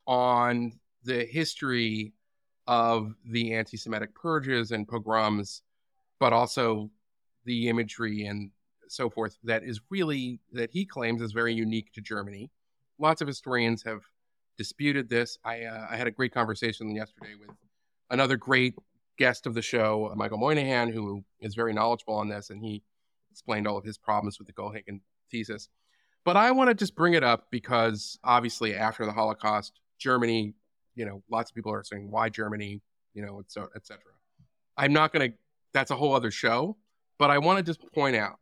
on 0.07 0.73
the 1.03 1.25
history 1.25 2.13
of 2.67 3.13
the 3.25 3.53
anti 3.53 3.77
Semitic 3.77 4.13
purges 4.13 4.71
and 4.71 4.87
pogroms, 4.87 5.61
but 6.19 6.33
also 6.33 6.91
the 7.45 7.69
imagery 7.69 8.25
and 8.25 8.51
so 8.87 9.09
forth 9.09 9.37
that 9.43 9.63
is 9.63 9.79
really, 9.89 10.39
that 10.51 10.69
he 10.69 10.85
claims 10.85 11.21
is 11.21 11.31
very 11.31 11.53
unique 11.53 11.93
to 11.93 12.01
Germany. 12.01 12.51
Lots 12.99 13.21
of 13.21 13.27
historians 13.27 13.83
have 13.83 14.01
disputed 14.57 15.09
this. 15.09 15.37
I, 15.45 15.63
uh, 15.63 15.87
I 15.89 15.95
had 15.95 16.07
a 16.07 16.11
great 16.11 16.33
conversation 16.33 16.93
yesterday 16.93 17.35
with 17.39 17.49
another 18.09 18.35
great 18.35 18.75
guest 19.21 19.45
of 19.45 19.53
the 19.53 19.61
show, 19.61 20.11
Michael 20.15 20.39
Moynihan, 20.39 20.91
who 20.91 21.23
is 21.39 21.53
very 21.53 21.73
knowledgeable 21.73 22.15
on 22.15 22.27
this, 22.27 22.49
and 22.49 22.59
he 22.59 22.81
explained 23.29 23.67
all 23.67 23.77
of 23.77 23.83
his 23.83 23.95
problems 23.95 24.39
with 24.39 24.47
the 24.47 24.53
Goldhagen 24.53 25.01
thesis. 25.29 25.69
But 26.25 26.37
I 26.37 26.49
want 26.49 26.71
to 26.71 26.73
just 26.73 26.95
bring 26.95 27.13
it 27.13 27.23
up 27.23 27.45
because 27.51 28.17
obviously 28.23 28.73
after 28.75 29.05
the 29.05 29.11
Holocaust, 29.11 29.79
Germany, 29.99 30.55
you 30.95 31.05
know, 31.05 31.21
lots 31.29 31.51
of 31.51 31.55
people 31.55 31.71
are 31.71 31.83
saying 31.83 32.09
why 32.09 32.29
Germany, 32.29 32.81
you 33.13 33.23
know, 33.23 33.39
et 33.39 33.61
et 33.75 33.85
cetera. 33.85 34.13
I'm 34.75 34.91
not 34.91 35.13
going 35.13 35.31
to. 35.31 35.37
That's 35.71 35.91
a 35.91 35.95
whole 35.95 36.15
other 36.15 36.31
show. 36.31 36.77
But 37.19 37.29
I 37.29 37.37
want 37.37 37.57
to 37.57 37.63
just 37.63 37.81
point 37.93 38.15
out 38.15 38.39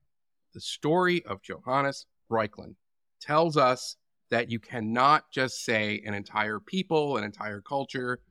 the 0.53 0.61
story 0.61 1.25
of 1.25 1.41
Johannes 1.41 2.05
Reuchlin 2.31 2.75
tells 3.19 3.57
us 3.57 3.97
that 4.31 4.49
you 4.49 4.59
cannot 4.59 5.29
just 5.29 5.65
say 5.65 6.01
an 6.05 6.13
entire 6.13 6.61
people, 6.61 7.17
an 7.17 7.25
entire 7.25 7.59
culture 7.59 8.21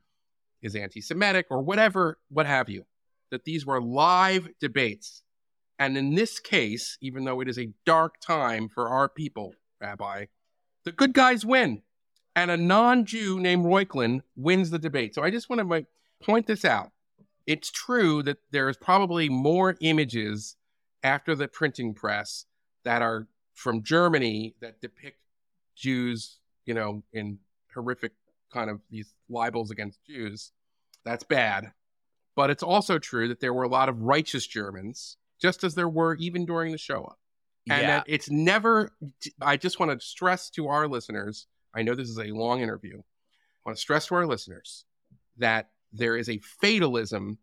is 0.63 0.75
anti 0.75 1.01
Semitic 1.01 1.47
or 1.51 1.63
whatever, 1.63 2.19
what 2.29 2.47
have 2.47 2.69
you. 2.69 2.85
That 3.31 3.45
these 3.45 3.67
were 3.67 3.81
live 3.81 4.49
debates. 4.61 5.23
And 5.79 5.97
in 5.97 6.15
this 6.15 6.41
case, 6.41 6.99
even 7.01 7.25
though 7.25 7.41
it 7.41 7.49
is 7.49 7.59
a 7.59 7.73
dark 7.87 8.21
time 8.21 8.69
for 8.69 8.89
our 8.89 9.09
people, 9.09 9.55
Rabbi, 9.81 10.27
the 10.85 10.93
good 10.93 11.13
guys 11.13 11.45
win. 11.45 11.83
And 12.35 12.51
a 12.51 12.57
non 12.57 13.05
Jew 13.05 13.41
named 13.41 13.65
Reuchlin 13.65 14.23
wins 14.37 14.71
the 14.71 14.79
debate. 14.79 15.15
So 15.15 15.23
I 15.23 15.31
just 15.31 15.51
want 15.51 15.69
to 15.69 15.87
point 16.23 16.47
this 16.47 16.65
out. 16.65 16.91
It's 17.47 17.71
true 17.71 18.23
that 18.25 18.39
there's 18.51 18.77
probably 18.77 19.29
more 19.29 19.77
images 19.81 20.57
after 21.03 21.35
the 21.35 21.49
printing 21.49 21.95
press 21.95 22.47
that 22.85 23.03
are 23.03 23.27
from 23.55 23.83
Germany 23.83 24.55
that 24.61 24.81
depict 24.81 25.19
Jews, 25.75 26.39
you 26.65 26.75
know, 26.75 27.03
in 27.13 27.39
horrific 27.75 28.13
kind 28.53 28.71
of 28.71 28.81
these 28.91 29.13
libels 29.29 29.71
against 29.71 30.05
Jews. 30.05 30.53
That's 31.05 31.25
bad. 31.25 31.73
But 32.37 32.51
it's 32.51 32.63
also 32.63 32.99
true 32.99 33.29
that 33.29 33.41
there 33.41 33.55
were 33.55 33.65
a 33.65 33.69
lot 33.69 33.89
of 33.89 34.01
righteous 34.01 34.47
Germans, 34.47 35.17
just 35.41 35.65
as 35.65 35.75
there 35.75 35.89
were 35.89 36.15
even 36.17 36.47
during 36.47 36.73
the 36.73 36.79
Shoah. 36.79 37.15
And 37.71 37.83
Yeah. 37.83 38.03
it's 38.07 38.31
never, 38.31 38.93
I 39.41 39.57
just 39.57 39.79
want 39.79 39.99
to 39.99 40.07
stress 40.07 40.49
to 40.51 40.69
our 40.69 40.89
listeners, 40.89 41.47
I 41.75 41.83
know 41.83 41.95
this 41.95 42.09
is 42.09 42.19
a 42.19 42.33
long 42.33 42.61
interview. 42.61 42.99
I 42.99 43.03
want 43.65 43.77
to 43.77 43.81
stress 43.81 44.07
to 44.07 44.15
our 44.15 44.27
listeners 44.27 44.85
that 45.37 45.71
there 45.93 46.17
is 46.17 46.29
a 46.29 46.39
fatalism 46.39 47.39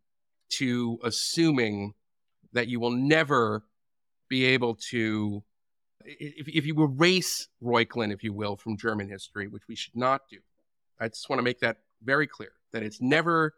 to 0.49 0.99
assuming 1.03 1.93
that 2.53 2.67
you 2.67 2.79
will 2.79 2.91
never 2.91 3.65
be 4.29 4.45
able 4.45 4.75
to 4.91 5.43
if, 6.05 6.47
if 6.47 6.65
you 6.65 6.81
erase 6.83 7.47
Reuchlin, 7.63 8.13
if 8.13 8.23
you 8.23 8.31
will, 8.31 8.55
from 8.55 8.77
German 8.77 9.09
history, 9.09 9.47
which 9.47 9.63
we 9.67 9.75
should 9.75 9.95
not 9.95 10.21
do. 10.29 10.37
I 10.99 11.07
just 11.07 11.29
want 11.29 11.39
to 11.39 11.43
make 11.43 11.59
that 11.59 11.77
very 12.03 12.27
clear 12.27 12.51
that 12.73 12.83
it's 12.83 13.01
never 13.01 13.53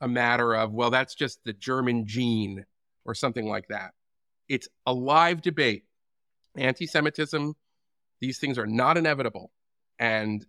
a 0.00 0.08
matter 0.08 0.54
of, 0.54 0.72
well, 0.72 0.90
that's 0.90 1.14
just 1.14 1.40
the 1.44 1.52
German 1.52 2.06
gene 2.06 2.64
or 3.04 3.14
something 3.14 3.48
like 3.48 3.68
that. 3.68 3.92
It's 4.48 4.68
a 4.86 4.92
live 4.92 5.42
debate. 5.42 5.84
Anti 6.56 6.86
Semitism, 6.86 7.54
these 8.20 8.38
things 8.38 8.58
are 8.58 8.66
not 8.66 8.96
inevitable. 8.96 9.50
And 9.98 10.44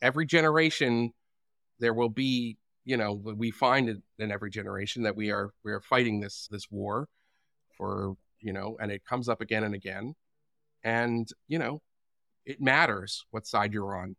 every 0.00 0.26
generation, 0.26 1.12
there 1.80 1.94
will 1.94 2.08
be, 2.08 2.58
you 2.84 2.96
know, 2.96 3.12
we 3.12 3.50
find 3.50 4.02
in 4.18 4.30
every 4.30 4.50
generation 4.50 5.02
that 5.02 5.16
we 5.16 5.30
are 5.30 5.50
we 5.64 5.72
are 5.72 5.80
fighting 5.80 6.20
this 6.20 6.48
this 6.50 6.70
war 6.70 7.08
for, 7.76 8.14
you 8.40 8.52
know, 8.52 8.76
and 8.80 8.92
it 8.92 9.04
comes 9.04 9.28
up 9.28 9.40
again 9.40 9.64
and 9.64 9.74
again. 9.74 10.14
And, 10.84 11.28
you 11.48 11.58
know, 11.58 11.80
it 12.44 12.60
matters 12.60 13.24
what 13.30 13.46
side 13.46 13.72
you're 13.72 13.96
on. 13.96 14.16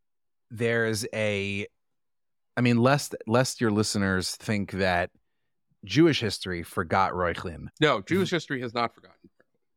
There's 0.51 1.05
a 1.13 1.67
I 2.57 2.61
mean, 2.61 2.77
lest 2.77 3.15
lest 3.27 3.59
your 3.59 3.71
listeners 3.71 4.35
think 4.35 4.71
that 4.71 5.09
Jewish 5.83 6.19
history 6.19 6.63
forgot 6.63 7.11
Reuchlin. 7.13 7.67
No, 7.79 8.01
Jewish 8.01 8.31
history 8.31 8.61
has 8.61 8.73
not 8.73 8.95
forgotten. 8.95 9.29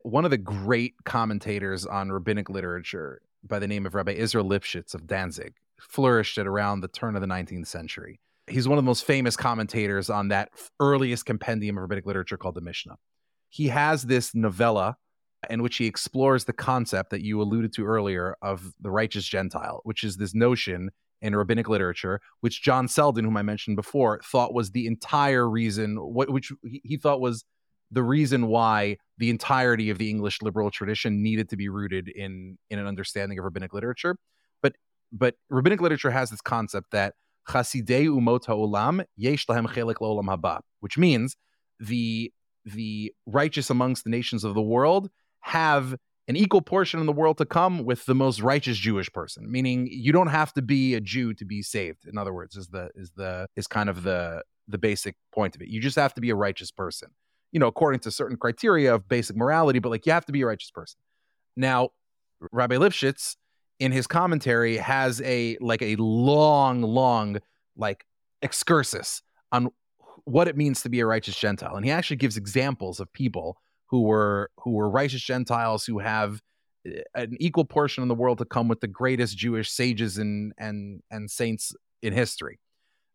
One 0.03 0.25
of 0.25 0.31
the 0.31 0.39
great 0.39 0.95
commentators 1.05 1.85
on 1.85 2.11
rabbinic 2.11 2.49
literature 2.49 3.21
by 3.47 3.59
the 3.59 3.69
name 3.69 3.85
of 3.85 3.95
Rabbi 3.95 4.13
Israel 4.13 4.49
Lipschitz 4.49 4.95
of 4.95 5.07
Danzig 5.07 5.55
flourished 5.81 6.39
at 6.39 6.47
around 6.47 6.81
the 6.81 6.89
turn 6.89 7.15
of 7.15 7.21
the 7.21 7.27
19th 7.27 7.67
century. 7.67 8.21
He's 8.47 8.67
one 8.67 8.79
of 8.79 8.85
the 8.85 8.89
most 8.89 9.05
famous 9.05 9.37
commentators 9.37 10.09
on 10.09 10.29
that 10.29 10.51
earliest 10.81 11.27
compendium 11.27 11.77
of 11.77 11.83
rabbinic 11.83 12.07
literature 12.07 12.37
called 12.37 12.55
the 12.55 12.61
Mishnah. 12.61 12.97
He 13.49 13.69
has 13.69 14.05
this 14.05 14.35
novella 14.35 14.97
in 15.49 15.63
which 15.63 15.77
he 15.77 15.87
explores 15.87 16.45
the 16.45 16.53
concept 16.53 17.11
that 17.11 17.23
you 17.23 17.41
alluded 17.41 17.73
to 17.75 17.87
earlier 17.87 18.37
of 18.43 18.73
the 18.81 18.91
righteous 18.91 19.25
Gentile, 19.25 19.81
which 19.85 20.03
is 20.05 20.17
this 20.17 20.35
notion 20.35 20.91
in 21.21 21.35
rabbinic 21.35 21.69
literature, 21.69 22.21
which 22.41 22.63
John 22.63 22.89
Selden, 22.89 23.25
whom 23.25 23.37
I 23.37 23.43
mentioned 23.43 23.77
before, 23.77 24.21
thought 24.25 24.55
was 24.55 24.71
the 24.71 24.87
entire 24.87 25.49
reason, 25.49 25.97
what, 25.97 26.31
which 26.31 26.53
he 26.63 26.97
thought 26.97 27.21
was 27.21 27.45
the 27.91 28.03
reason 28.03 28.49
why 28.49 28.99
the 29.17 29.31
entirety 29.31 29.91
of 29.91 29.99
the 29.99 30.11
English 30.11 30.43
liberal 30.43 30.71
tradition 30.71 31.23
needed 31.23 31.49
to 31.51 31.57
be 31.57 31.69
rooted 31.69 32.09
in 32.09 32.59
in 32.71 32.79
an 32.79 32.87
understanding 32.87 33.39
of 33.39 33.45
rabbinic 33.45 33.73
literature. 33.73 34.17
But 34.63 34.75
but 35.13 35.35
rabbinic 35.49 35.81
literature 35.81 36.11
has 36.11 36.31
this 36.31 36.41
concept 36.41 36.91
that 36.93 37.15
chasidei 37.49 38.07
umot 38.07 38.45
ha'olam 38.47 39.05
yesh 39.17 39.47
lahem 39.47 39.67
chelik 39.67 39.97
la'olam 39.97 40.37
haba, 40.37 40.61
which 40.81 40.99
means 40.99 41.37
the 41.81 42.33
the 42.65 43.15
righteous 43.27 43.71
amongst 43.71 44.05
the 44.05 44.11
nations 44.11 44.45
of 44.45 44.55
the 44.55 44.63
world 44.63 45.11
have 45.49 45.97
an 46.29 46.37
equal 46.37 46.61
portion 46.61 47.01
in 47.01 47.07
the 47.07 47.13
world 47.13 47.39
to 47.39 47.47
come 47.47 47.85
with 47.85 48.05
the 48.05 48.15
most 48.15 48.41
righteous 48.41 48.77
Jewish 48.77 49.11
person, 49.11 49.51
meaning 49.51 49.89
you 49.91 50.13
don't 50.13 50.29
have 50.29 50.53
to 50.53 50.63
be 50.63 50.95
a 50.95 51.01
Jew 51.01 51.33
to 51.35 51.45
be 51.45 51.63
saved. 51.63 52.07
In 52.07 52.19
other 52.19 52.35
words, 52.35 52.55
is 52.55 52.69
the 52.69 52.91
is 52.95 53.11
the 53.17 53.49
is 53.57 53.67
kind 53.67 53.89
of 53.89 54.03
the 54.03 54.43
the 54.69 54.77
basic 54.77 55.17
point 55.33 55.57
of 55.57 55.63
it. 55.63 55.69
You 55.69 55.81
just 55.81 55.97
have 55.97 56.13
to 56.15 56.21
be 56.21 56.29
a 56.29 56.35
righteous 56.35 56.71
person, 56.71 57.09
you 57.51 57.59
know, 57.59 57.67
according 57.67 58.01
to 58.01 58.11
certain 58.11 58.37
criteria 58.37 58.95
of 58.95 59.09
basic 59.09 59.37
morality, 59.37 59.79
but 59.79 59.89
like 59.89 60.05
you 60.05 60.13
have 60.13 60.27
to 60.27 60.33
be 60.33 60.43
a 60.43 60.47
righteous 60.47 60.71
person. 60.71 61.01
Now, 61.57 61.91
Rabbi 62.53 62.77
Lipschitz 62.77 63.37
in 63.79 63.91
his 63.91 64.07
commentary 64.07 64.77
has 64.77 65.23
a 65.23 65.57
like 65.63 65.81
a 65.81 65.97
long, 65.97 66.83
long 66.83 67.39
like 67.75 68.05
excursus 68.43 69.23
on 69.51 69.71
what 70.25 70.47
it 70.47 70.59
means 70.59 70.83
to 70.83 70.91
be 70.91 71.01
a 71.01 71.07
righteous 71.07 71.37
Gentile, 71.37 71.75
and 71.75 71.87
he 71.87 71.91
actually 71.91 72.17
gives 72.17 72.37
examples 72.37 73.01
of 73.01 73.11
people 73.15 73.57
who 73.89 74.03
were 74.03 74.51
who 74.59 74.73
were 74.73 74.89
righteous 74.89 75.23
Gentiles 75.23 75.85
who 75.85 75.99
have 75.99 76.41
eh, 76.87 77.03
an 77.15 77.37
equal 77.41 77.65
portion 77.65 78.03
in 78.03 78.09
the 78.09 78.15
world 78.15 78.39
to 78.39 78.45
come 78.45 78.69
with 78.69 78.81
the 78.81 78.89
greatest 78.89 79.37
Jewish 79.37 79.71
sages 79.71 80.19
and 80.19 80.53
and 80.59 81.03
and 81.11 81.31
saints 81.31 81.73
in 82.03 82.13
history. 82.13 82.61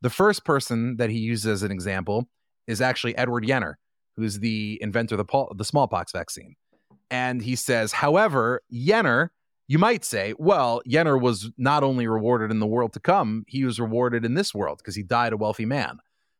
The 0.01 0.09
first 0.09 0.43
person 0.43 0.97
that 0.97 1.09
he 1.09 1.19
uses 1.19 1.47
as 1.47 1.63
an 1.63 1.71
example 1.71 2.27
is 2.67 2.81
actually 2.81 3.17
Edward 3.17 3.45
Jenner, 3.47 3.79
who's 4.17 4.39
the 4.39 4.77
inventor 4.81 5.15
of 5.15 5.25
the, 5.25 5.45
the 5.55 5.65
smallpox 5.65 6.11
vaccine. 6.11 6.55
And 7.09 7.41
he 7.41 7.55
says, 7.55 7.93
however, 7.93 8.61
Jenner, 8.71 9.31
you 9.67 9.79
might 9.79 10.03
say, 10.03 10.33
well, 10.37 10.81
Jenner 10.87 11.17
was 11.17 11.51
not 11.57 11.83
only 11.83 12.07
rewarded 12.07 12.51
in 12.51 12.59
the 12.59 12.67
world 12.67 12.93
to 12.93 12.99
come, 12.99 13.45
he 13.47 13.63
was 13.63 13.79
rewarded 13.79 14.25
in 14.25 14.33
this 14.33 14.53
world 14.53 14.79
because 14.79 14.95
he 14.95 15.03
died 15.03 15.31
a 15.31 15.37
wealthy 15.37 15.65
man. 15.65 15.99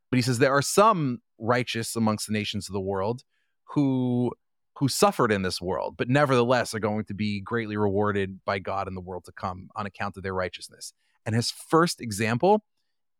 But 0.10 0.18
he 0.18 0.22
says 0.22 0.40
there 0.40 0.54
are 0.54 0.62
some 0.62 1.22
righteous 1.40 1.96
amongst 1.96 2.28
the 2.28 2.34
nations 2.34 2.68
of 2.68 2.74
the 2.74 2.82
world 2.82 3.24
who 3.65 4.31
who 4.77 4.88
suffered 4.88 5.31
in 5.31 5.44
this 5.44 5.61
world, 5.61 5.95
but 5.98 6.10
nevertheless 6.10 6.73
are 6.73 6.80
going 6.80 7.06
to 7.06 7.14
be 7.14 7.40
greatly 7.40 7.77
rewarded 7.77 8.40
by 8.44 8.57
God 8.57 8.88
in 8.88 8.95
the 8.95 9.02
world 9.02 9.23
to 9.26 9.31
come 9.31 9.69
on 9.76 9.85
account 9.85 10.18
of 10.18 10.23
their 10.23 10.34
righteousness. 10.34 10.94
And 11.26 11.35
his 11.35 11.52
first 11.52 12.02
example 12.02 12.65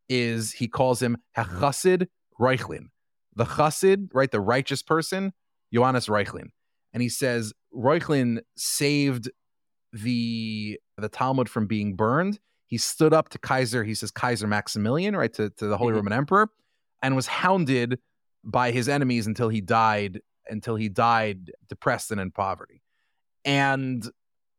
is 0.08 0.52
he 0.52 0.68
calls 0.68 1.00
him 1.00 1.16
Hachasid 1.36 2.08
Reuchlin, 2.38 2.88
the 3.34 3.44
Chassid, 3.44 4.08
right, 4.12 4.30
the 4.30 4.40
righteous 4.40 4.82
person, 4.82 5.32
Johannes 5.72 6.06
Reuchlin, 6.06 6.48
and 6.92 7.02
he 7.02 7.08
says 7.08 7.52
Reuchlin 7.74 8.40
saved 8.56 9.30
the 9.92 10.78
the 10.98 11.08
Talmud 11.08 11.48
from 11.48 11.66
being 11.66 11.94
burned. 11.94 12.38
He 12.66 12.78
stood 12.78 13.12
up 13.12 13.28
to 13.30 13.38
Kaiser, 13.38 13.84
he 13.84 13.94
says 13.94 14.10
Kaiser 14.10 14.46
Maximilian, 14.46 15.16
right, 15.16 15.32
to, 15.34 15.50
to 15.50 15.66
the 15.66 15.76
Holy 15.76 15.90
mm-hmm. 15.90 15.98
Roman 15.98 16.12
Emperor, 16.14 16.50
and 17.02 17.14
was 17.14 17.26
hounded 17.26 17.98
by 18.42 18.70
his 18.70 18.88
enemies 18.88 19.26
until 19.26 19.48
he 19.48 19.60
died 19.60 20.20
until 20.48 20.76
he 20.76 20.88
died 20.88 21.52
depressed 21.68 22.10
and 22.10 22.20
in 22.20 22.30
poverty. 22.30 22.82
And 23.44 24.08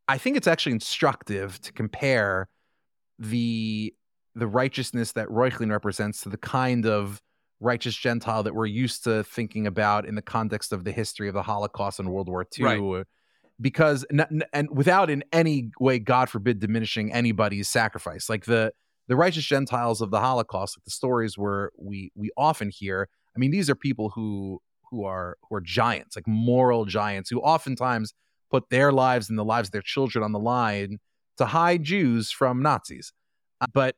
I 0.08 0.18
think 0.18 0.38
it's 0.38 0.48
actually 0.48 0.74
instructive 0.74 1.60
to 1.62 1.74
compare 1.74 2.48
the 3.18 3.94
the 4.36 4.48
righteousness 4.48 5.14
that 5.14 5.30
Reuchlin 5.30 5.72
represents 5.72 6.22
to 6.22 6.30
the 6.30 6.38
kind 6.38 6.86
of 6.86 7.22
righteous 7.62 7.96
Gentile 7.96 8.44
that 8.44 8.54
we're 8.54 8.66
used 8.66 9.06
to 9.06 9.24
thinking 9.24 9.66
about 9.66 10.06
in 10.06 10.16
the 10.16 10.22
context 10.22 10.74
of 10.74 10.84
the 10.84 10.92
history 10.92 11.30
of 11.30 11.34
the 11.34 11.42
Holocaust 11.42 12.00
and 12.00 12.12
World 12.12 12.28
War 12.28 12.46
II. 12.58 12.66
Right. 12.66 13.06
Because 13.62 14.06
and 14.12 14.70
without 14.70 15.10
in 15.10 15.24
any 15.32 15.72
way, 15.80 15.98
God 15.98 16.30
forbid, 16.30 16.60
diminishing 16.60 17.14
anybody's 17.14 17.70
sacrifice, 17.70 18.30
like 18.30 18.46
the 18.46 18.74
the 19.08 19.16
righteous 19.16 19.46
Gentiles 19.46 20.02
of 20.02 20.12
the 20.12 20.20
Holocaust, 20.20 20.78
like 20.78 20.84
the 20.84 20.92
stories 20.92 21.38
where 21.38 21.72
we 21.78 22.12
we 22.16 22.32
often 22.36 22.70
hear. 22.70 23.08
I 23.34 23.40
mean, 23.40 23.52
these 23.52 23.70
are 23.70 23.76
people 23.76 24.10
who 24.10 24.62
who 24.96 25.04
are 25.04 25.38
who 25.48 25.56
are 25.56 25.62
giants, 25.62 26.16
like 26.16 26.28
moral 26.28 26.86
giants, 26.86 27.30
who 27.30 27.40
oftentimes 27.42 28.14
put 28.50 28.70
their 28.70 28.92
lives 28.92 29.30
and 29.30 29.38
the 29.38 29.44
lives 29.44 29.68
of 29.68 29.72
their 29.74 29.82
children 29.82 30.24
on 30.24 30.32
the 30.32 30.40
line 30.40 31.00
to 31.38 31.46
hide 31.46 31.84
Jews 31.84 32.32
from 32.32 32.62
Nazis. 32.62 33.12
Uh, 33.60 33.68
but 33.74 33.96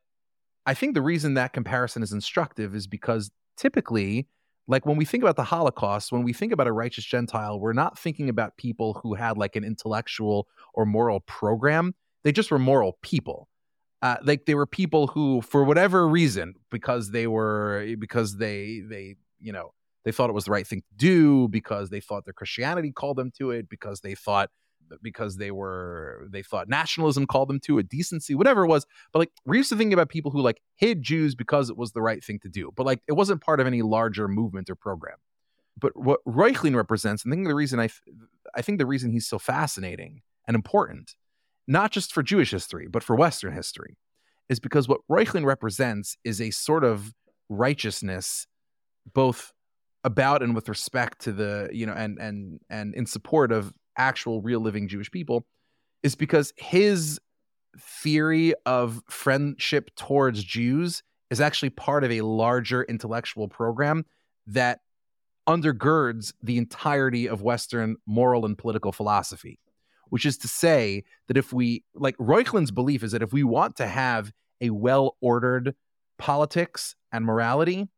I 0.66 0.74
think 0.74 0.96
the 0.96 1.02
reason 1.02 1.36
that 1.36 1.54
comparison 1.54 2.02
is 2.02 2.12
instructive 2.12 2.74
is 2.76 2.88
because 2.88 3.30
typically, 3.58 4.28
like 4.68 4.86
when 4.86 4.98
we 4.98 5.06
think 5.06 5.24
about 5.24 5.36
the 5.36 5.44
Holocaust, 5.44 6.12
when 6.12 6.24
we 6.24 6.34
think 6.34 6.52
about 6.52 6.68
a 6.68 6.72
righteous 6.72 7.06
Gentile, 7.06 7.60
we're 7.60 7.74
not 7.74 7.98
thinking 7.98 8.28
about 8.28 8.58
people 8.58 9.00
who 9.04 9.14
had 9.14 9.38
like 9.38 9.56
an 9.56 9.64
intellectual 9.64 10.48
or 10.74 10.86
moral 10.86 11.20
program. 11.22 11.94
They 12.24 12.32
just 12.32 12.50
were 12.50 12.60
moral 12.60 12.98
people. 13.04 13.48
Uh, 14.02 14.18
like 14.24 14.46
they 14.46 14.56
were 14.56 14.66
people 14.66 15.08
who, 15.08 15.42
for 15.42 15.64
whatever 15.64 16.08
reason, 16.08 16.56
because 16.70 17.12
they 17.12 17.28
were 17.28 17.96
because 18.00 18.38
they 18.38 18.82
they 18.88 19.16
you 19.40 19.52
know 19.52 19.74
they 20.08 20.14
thought 20.14 20.30
it 20.30 20.34
was 20.34 20.46
the 20.46 20.52
right 20.52 20.66
thing 20.66 20.80
to 20.80 20.96
do 20.96 21.50
because 21.50 21.90
they 21.90 22.00
thought 22.00 22.24
their 22.24 22.34
Christianity 22.34 22.94
called 22.94 23.18
them 23.18 23.30
to 23.40 23.52
it, 23.52 23.68
because 23.68 24.00
they 24.00 24.16
thought 24.16 24.50
because 25.04 25.36
they 25.36 25.52
were 25.52 26.30
they 26.32 26.42
thought 26.42 26.70
nationalism 26.70 27.28
called 27.28 27.50
them 27.50 27.60
to 27.66 27.78
it, 27.78 27.90
decency, 27.90 28.34
whatever 28.34 28.64
it 28.64 28.70
was. 28.70 28.86
But 29.12 29.20
like 29.20 29.32
we're 29.46 29.56
used 29.56 29.68
to 29.68 29.76
thinking 29.76 29.92
about 29.92 30.08
people 30.08 30.32
who 30.32 30.40
like 30.40 30.62
hid 30.78 31.02
Jews 31.02 31.36
because 31.36 31.70
it 31.70 31.76
was 31.76 31.92
the 31.92 32.02
right 32.02 32.24
thing 32.24 32.40
to 32.44 32.48
do, 32.48 32.72
but 32.74 32.86
like 32.86 33.02
it 33.06 33.18
wasn't 33.18 33.42
part 33.42 33.60
of 33.60 33.68
any 33.68 33.82
larger 33.82 34.30
movement 34.30 34.70
or 34.70 34.76
program. 34.76 35.18
But 35.78 35.92
what 35.98 36.22
Reuchlin 36.26 36.74
represents, 36.74 37.26
and 37.26 37.34
I 37.34 37.36
think 37.36 37.50
the 37.50 37.54
reason 37.54 37.78
I, 37.78 37.90
I 38.56 38.62
think 38.62 38.78
the 38.78 38.86
reason 38.86 39.12
he's 39.12 39.28
so 39.28 39.38
fascinating 39.38 40.22
and 40.48 40.56
important, 40.56 41.16
not 41.68 41.92
just 41.92 42.14
for 42.14 42.24
Jewish 42.24 42.52
history 42.52 42.88
but 42.90 43.04
for 43.04 43.18
Western 43.18 43.52
history, 43.52 43.98
is 44.48 44.62
because 44.62 44.88
what 44.88 45.02
Reuchlin 45.12 45.44
represents 45.44 46.16
is 46.24 46.40
a 46.40 46.52
sort 46.52 46.86
of 46.86 47.14
righteousness, 47.50 48.48
both 49.14 49.52
about 50.08 50.42
and 50.42 50.56
with 50.56 50.70
respect 50.70 51.20
to 51.20 51.34
the 51.34 51.70
you 51.74 51.86
know 51.86 51.92
and 51.92 52.18
and 52.18 52.62
and 52.70 52.96
in 52.96 53.06
support 53.06 53.52
of 53.52 53.74
actual 53.98 54.42
real 54.42 54.62
living 54.62 54.88
Jewish 54.88 55.12
people 55.12 55.46
is 56.02 56.16
because 56.16 56.54
his 56.56 57.20
theory 57.78 58.54
of 58.66 59.04
friendship 59.10 59.92
towards 59.98 60.44
Jews 60.44 61.04
is 61.30 61.42
actually 61.42 61.72
part 61.72 62.06
of 62.06 62.12
a 62.12 62.22
larger 62.22 62.84
intellectual 62.84 63.50
program 63.50 64.06
that 64.48 64.80
undergirds 65.46 66.34
the 66.42 66.58
entirety 66.58 67.28
of 67.28 67.42
Western 67.42 67.98
moral 68.06 68.46
and 68.46 68.58
political 68.58 68.94
philosophy. 68.94 69.60
Which 70.10 70.26
is 70.26 70.38
to 70.38 70.48
say 70.48 71.04
that 71.28 71.36
if 71.36 71.52
we, 71.52 71.84
like 71.94 72.16
Reuchlin's 72.18 72.72
belief 72.72 73.04
is 73.04 73.12
that 73.12 73.22
if 73.22 73.34
we 73.34 73.44
want 73.44 73.76
to 73.76 73.88
have 73.88 74.32
a 74.62 74.70
well 74.70 75.18
ordered 75.20 75.76
politics 76.18 76.96
and 77.12 77.26
morality, 77.26 77.90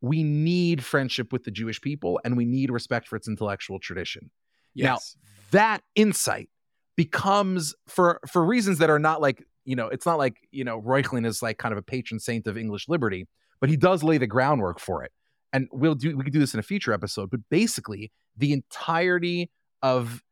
we 0.00 0.22
need 0.22 0.84
friendship 0.84 1.32
with 1.32 1.44
the 1.44 1.50
Jewish 1.50 1.80
people 1.80 2.20
and 2.24 2.36
we 2.36 2.44
need 2.44 2.70
respect 2.70 3.08
for 3.08 3.16
its 3.16 3.28
intellectual 3.28 3.78
tradition. 3.78 4.30
Yes. 4.74 5.16
Now, 5.16 5.28
that 5.50 5.82
insight 5.94 6.48
becomes 6.96 7.74
for 7.86 8.20
for 8.30 8.44
reasons 8.44 8.78
that 8.78 8.90
are 8.90 8.98
not 8.98 9.20
like, 9.20 9.44
you 9.64 9.76
know, 9.76 9.88
it's 9.88 10.06
not 10.06 10.18
like, 10.18 10.36
you 10.50 10.64
know, 10.64 10.80
Reuchlin 10.80 11.26
is 11.26 11.42
like 11.42 11.58
kind 11.58 11.72
of 11.72 11.78
a 11.78 11.82
patron 11.82 12.20
saint 12.20 12.46
of 12.46 12.56
English 12.56 12.88
liberty, 12.88 13.26
but 13.60 13.70
he 13.70 13.76
does 13.76 14.02
lay 14.02 14.18
the 14.18 14.26
groundwork 14.26 14.78
for 14.78 15.02
it. 15.04 15.12
And 15.52 15.68
we'll 15.72 15.94
do 15.94 16.16
we 16.16 16.24
could 16.24 16.32
do 16.32 16.38
this 16.38 16.54
in 16.54 16.60
a 16.60 16.64
future 16.64 16.92
episode, 16.92 17.30
but 17.30 17.40
basically 17.50 18.12
the 18.36 18.52
entirety 18.52 19.50
of 19.82 20.22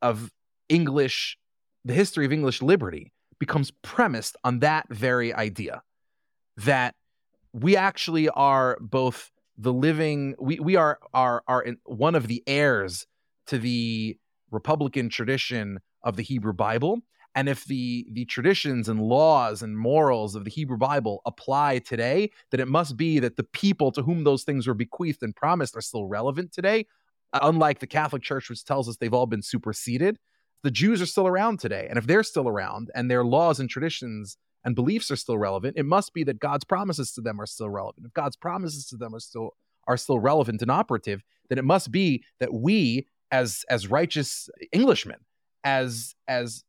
of 0.00 0.32
English 0.68 1.38
the 1.84 1.94
history 1.94 2.24
of 2.24 2.32
English 2.32 2.62
liberty 2.62 3.12
becomes 3.38 3.72
premised 3.82 4.36
on 4.44 4.60
that 4.60 4.86
very 4.88 5.34
idea 5.34 5.82
that 6.56 6.94
we 7.52 7.76
actually 7.76 8.28
are 8.30 8.78
both 8.80 9.30
the 9.58 9.72
living 9.72 10.34
we 10.40 10.58
we 10.58 10.76
are 10.76 10.98
are 11.12 11.42
are 11.46 11.66
one 11.84 12.14
of 12.14 12.26
the 12.26 12.42
heirs 12.46 13.06
to 13.46 13.58
the 13.58 14.16
republican 14.50 15.08
tradition 15.08 15.78
of 16.02 16.16
the 16.16 16.22
Hebrew 16.22 16.52
Bible. 16.52 17.00
And 17.34 17.48
if 17.48 17.64
the 17.64 18.06
the 18.12 18.24
traditions 18.26 18.88
and 18.88 19.00
laws 19.00 19.62
and 19.62 19.78
morals 19.78 20.34
of 20.34 20.44
the 20.44 20.50
Hebrew 20.50 20.76
Bible 20.76 21.22
apply 21.26 21.78
today 21.80 22.30
then 22.50 22.60
it 22.60 22.68
must 22.68 22.96
be 22.96 23.18
that 23.18 23.36
the 23.36 23.44
people 23.44 23.92
to 23.92 24.02
whom 24.02 24.24
those 24.24 24.44
things 24.44 24.66
were 24.66 24.74
bequeathed 24.74 25.22
and 25.22 25.36
promised 25.36 25.76
are 25.76 25.80
still 25.82 26.06
relevant 26.06 26.52
today 26.52 26.86
unlike 27.34 27.78
the 27.78 27.86
Catholic 27.86 28.22
Church 28.22 28.48
which 28.50 28.64
tells 28.64 28.88
us 28.88 28.96
they've 28.96 29.14
all 29.14 29.26
been 29.26 29.42
superseded. 29.42 30.18
The 30.62 30.70
Jews 30.70 31.02
are 31.02 31.06
still 31.06 31.26
around 31.26 31.58
today. 31.58 31.86
And 31.88 31.98
if 31.98 32.06
they're 32.06 32.22
still 32.22 32.48
around 32.48 32.90
and 32.94 33.10
their 33.10 33.24
laws 33.24 33.58
and 33.58 33.68
traditions 33.68 34.36
and 34.64 34.74
beliefs 34.74 35.10
are 35.10 35.16
still 35.16 35.38
relevant, 35.38 35.76
it 35.76 35.86
must 35.86 36.12
be 36.14 36.24
that 36.24 36.38
God's 36.38 36.64
promises 36.64 37.12
to 37.12 37.20
them 37.20 37.40
are 37.40 37.46
still 37.46 37.70
relevant. 37.70 38.06
If 38.06 38.14
God's 38.14 38.36
promises 38.36 38.86
to 38.86 38.96
them 38.96 39.14
are 39.14 39.20
still 39.20 39.50
are 39.88 39.96
still 39.96 40.20
relevant 40.20 40.62
and 40.62 40.70
operative, 40.70 41.22
then 41.48 41.58
it 41.58 41.64
must 41.64 41.90
be 41.90 42.22
that 42.40 42.52
we 42.52 43.06
as 43.30 43.64
as 43.68 43.90
righteous 43.90 44.48
Englishmen, 44.72 45.18
as 45.64 46.14
as 46.28 46.64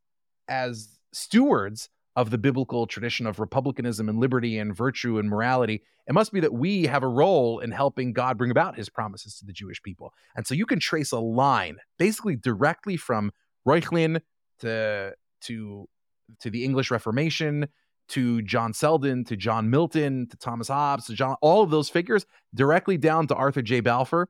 as 0.47 0.99
stewards 1.13 1.89
of 2.15 2.29
the 2.29 2.37
biblical 2.37 2.85
tradition 2.85 3.25
of 3.25 3.39
republicanism 3.39 4.07
and 4.07 4.19
liberty 4.19 4.57
and 4.57 4.75
virtue 4.75 5.17
and 5.17 5.29
morality, 5.29 5.81
it 6.07 6.13
must 6.13 6.31
be 6.31 6.39
that 6.39 6.53
we 6.53 6.85
have 6.85 7.01
a 7.01 7.07
role 7.07 7.59
in 7.59 7.71
helping 7.71 8.13
God 8.13 8.37
bring 8.37 8.51
about 8.51 8.75
his 8.75 8.89
promises 8.89 9.37
to 9.39 9.45
the 9.45 9.53
Jewish 9.53 9.81
people. 9.81 10.13
And 10.35 10.45
so 10.45 10.53
you 10.53 10.65
can 10.65 10.79
trace 10.79 11.11
a 11.11 11.19
line 11.19 11.77
basically 11.97 12.35
directly 12.35 12.97
from 12.97 13.31
Reuchlin 13.67 14.21
to 14.59 15.13
to 15.41 15.89
to 16.41 16.49
the 16.49 16.63
English 16.63 16.91
Reformation 16.91 17.67
to 18.09 18.41
John 18.41 18.73
Selden, 18.73 19.23
to 19.25 19.35
John 19.35 19.69
Milton, 19.69 20.27
to 20.29 20.37
Thomas 20.37 20.67
Hobbes, 20.67 21.05
to 21.07 21.13
John, 21.13 21.35
all 21.41 21.63
of 21.63 21.69
those 21.69 21.89
figures, 21.89 22.25
directly 22.53 22.97
down 22.97 23.27
to 23.27 23.35
Arthur 23.35 23.61
J. 23.61 23.79
Balfour, 23.79 24.29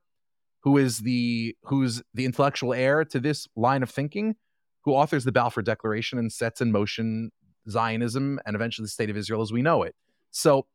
who 0.61 0.77
is 0.77 0.99
the 0.99 1.55
who's 1.63 2.01
the 2.13 2.25
intellectual 2.25 2.73
heir 2.73 3.03
to 3.05 3.19
this 3.19 3.47
line 3.55 3.83
of 3.83 3.89
thinking, 3.89 4.35
who 4.81 4.93
authors 4.93 5.23
the 5.23 5.31
Balfour 5.31 5.63
Declaration 5.63 6.19
and 6.19 6.31
sets 6.31 6.61
in 6.61 6.71
motion 6.71 7.31
Zionism 7.69 8.39
and 8.45 8.55
eventually 8.55 8.85
the 8.85 8.89
state 8.89 9.09
of 9.09 9.17
Israel 9.17 9.41
as 9.41 9.51
we 9.51 9.61
know 9.61 9.83
it. 9.83 9.95
So 10.31 10.67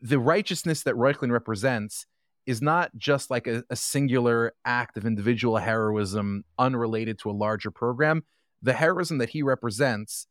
the 0.00 0.18
righteousness 0.18 0.82
that 0.84 0.94
Reuchlin 0.94 1.30
represents 1.30 2.06
is 2.46 2.62
not 2.62 2.90
just 2.96 3.30
like 3.30 3.46
a, 3.46 3.62
a, 3.68 3.76
singular 3.76 4.54
act 4.64 4.96
of 4.96 5.04
individual 5.04 5.58
heroism 5.58 6.42
unrelated 6.58 7.18
to 7.18 7.30
a 7.30 7.32
larger 7.32 7.70
program. 7.70 8.24
The 8.62 8.72
heroism 8.72 9.18
that 9.18 9.28
he 9.28 9.42
represents 9.42 10.26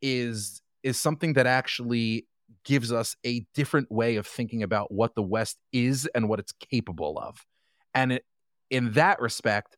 is 0.00 0.62
is 0.82 0.98
something 0.98 1.34
that 1.34 1.46
actually 1.46 2.26
gives 2.64 2.92
us 2.92 3.16
a 3.24 3.44
different 3.54 3.90
way 3.90 4.16
of 4.16 4.26
thinking 4.26 4.62
about 4.62 4.92
what 4.92 5.14
the 5.14 5.22
West 5.22 5.58
is 5.72 6.08
and 6.14 6.28
what 6.28 6.38
it's 6.38 6.52
capable 6.52 7.18
of. 7.18 7.44
And 7.94 8.12
it, 8.12 8.24
in 8.70 8.92
that 8.92 9.20
respect, 9.20 9.76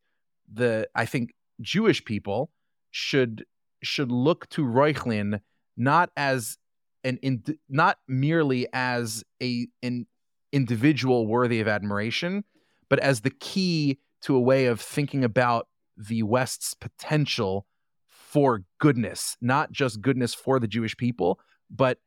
the 0.53 0.89
I 0.95 1.07
think 1.07 1.35
Jewish 1.61 2.05
people 2.05 2.51
should 2.91 3.45
should 3.83 4.11
look 4.11 4.49
to 4.51 4.63
Reuchlin 4.63 5.41
not 5.77 6.11
as 6.17 6.59
an 7.03 7.19
in, 7.23 7.43
not 7.69 7.99
merely 8.09 8.67
as 8.73 9.25
a 9.43 9.67
an 9.83 10.07
individual 10.53 11.27
worthy 11.27 11.61
of 11.61 11.69
admiration, 11.69 12.45
but 12.89 12.99
as 13.01 13.21
the 13.21 13.31
key 13.31 13.99
to 14.23 14.37
a 14.37 14.41
way 14.41 14.67
of 14.67 14.81
thinking 14.81 15.25
about 15.25 15.69
the 15.97 16.23
West's 16.23 16.75
potential 16.75 17.67
for 18.35 18.65
goodness, 18.81 19.37
not 19.41 19.71
just 19.71 20.01
goodness 20.01 20.35
for 20.35 20.59
the 20.59 20.67
Jewish 20.67 20.97
people, 20.97 21.39
but 21.71 21.99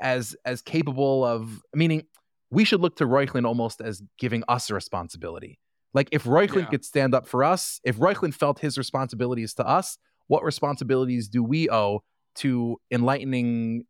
as 0.00 0.34
as 0.46 0.62
capable 0.62 1.24
of 1.24 1.62
meaning 1.74 2.04
we 2.50 2.64
should 2.64 2.80
look 2.80 2.96
to 2.96 3.04
Reuchlin 3.04 3.46
almost 3.46 3.82
as 3.82 4.02
giving 4.18 4.42
us 4.48 4.70
a 4.70 4.74
responsibility. 4.74 5.58
Like 5.92 6.08
if 6.10 6.24
Reuchlin 6.24 6.62
yeah. 6.62 6.70
could 6.70 6.84
stand 6.86 7.14
up 7.14 7.28
for 7.28 7.44
us, 7.44 7.80
if 7.84 7.98
Reuchlin 7.98 8.32
felt 8.32 8.58
his 8.60 8.78
responsibilities 8.78 9.52
to 9.54 9.68
us, 9.68 9.98
what 10.26 10.42
responsibilities 10.42 11.28
do 11.28 11.44
we 11.44 11.68
owe 11.68 12.00
to 12.36 12.78
enlightening 12.90 13.84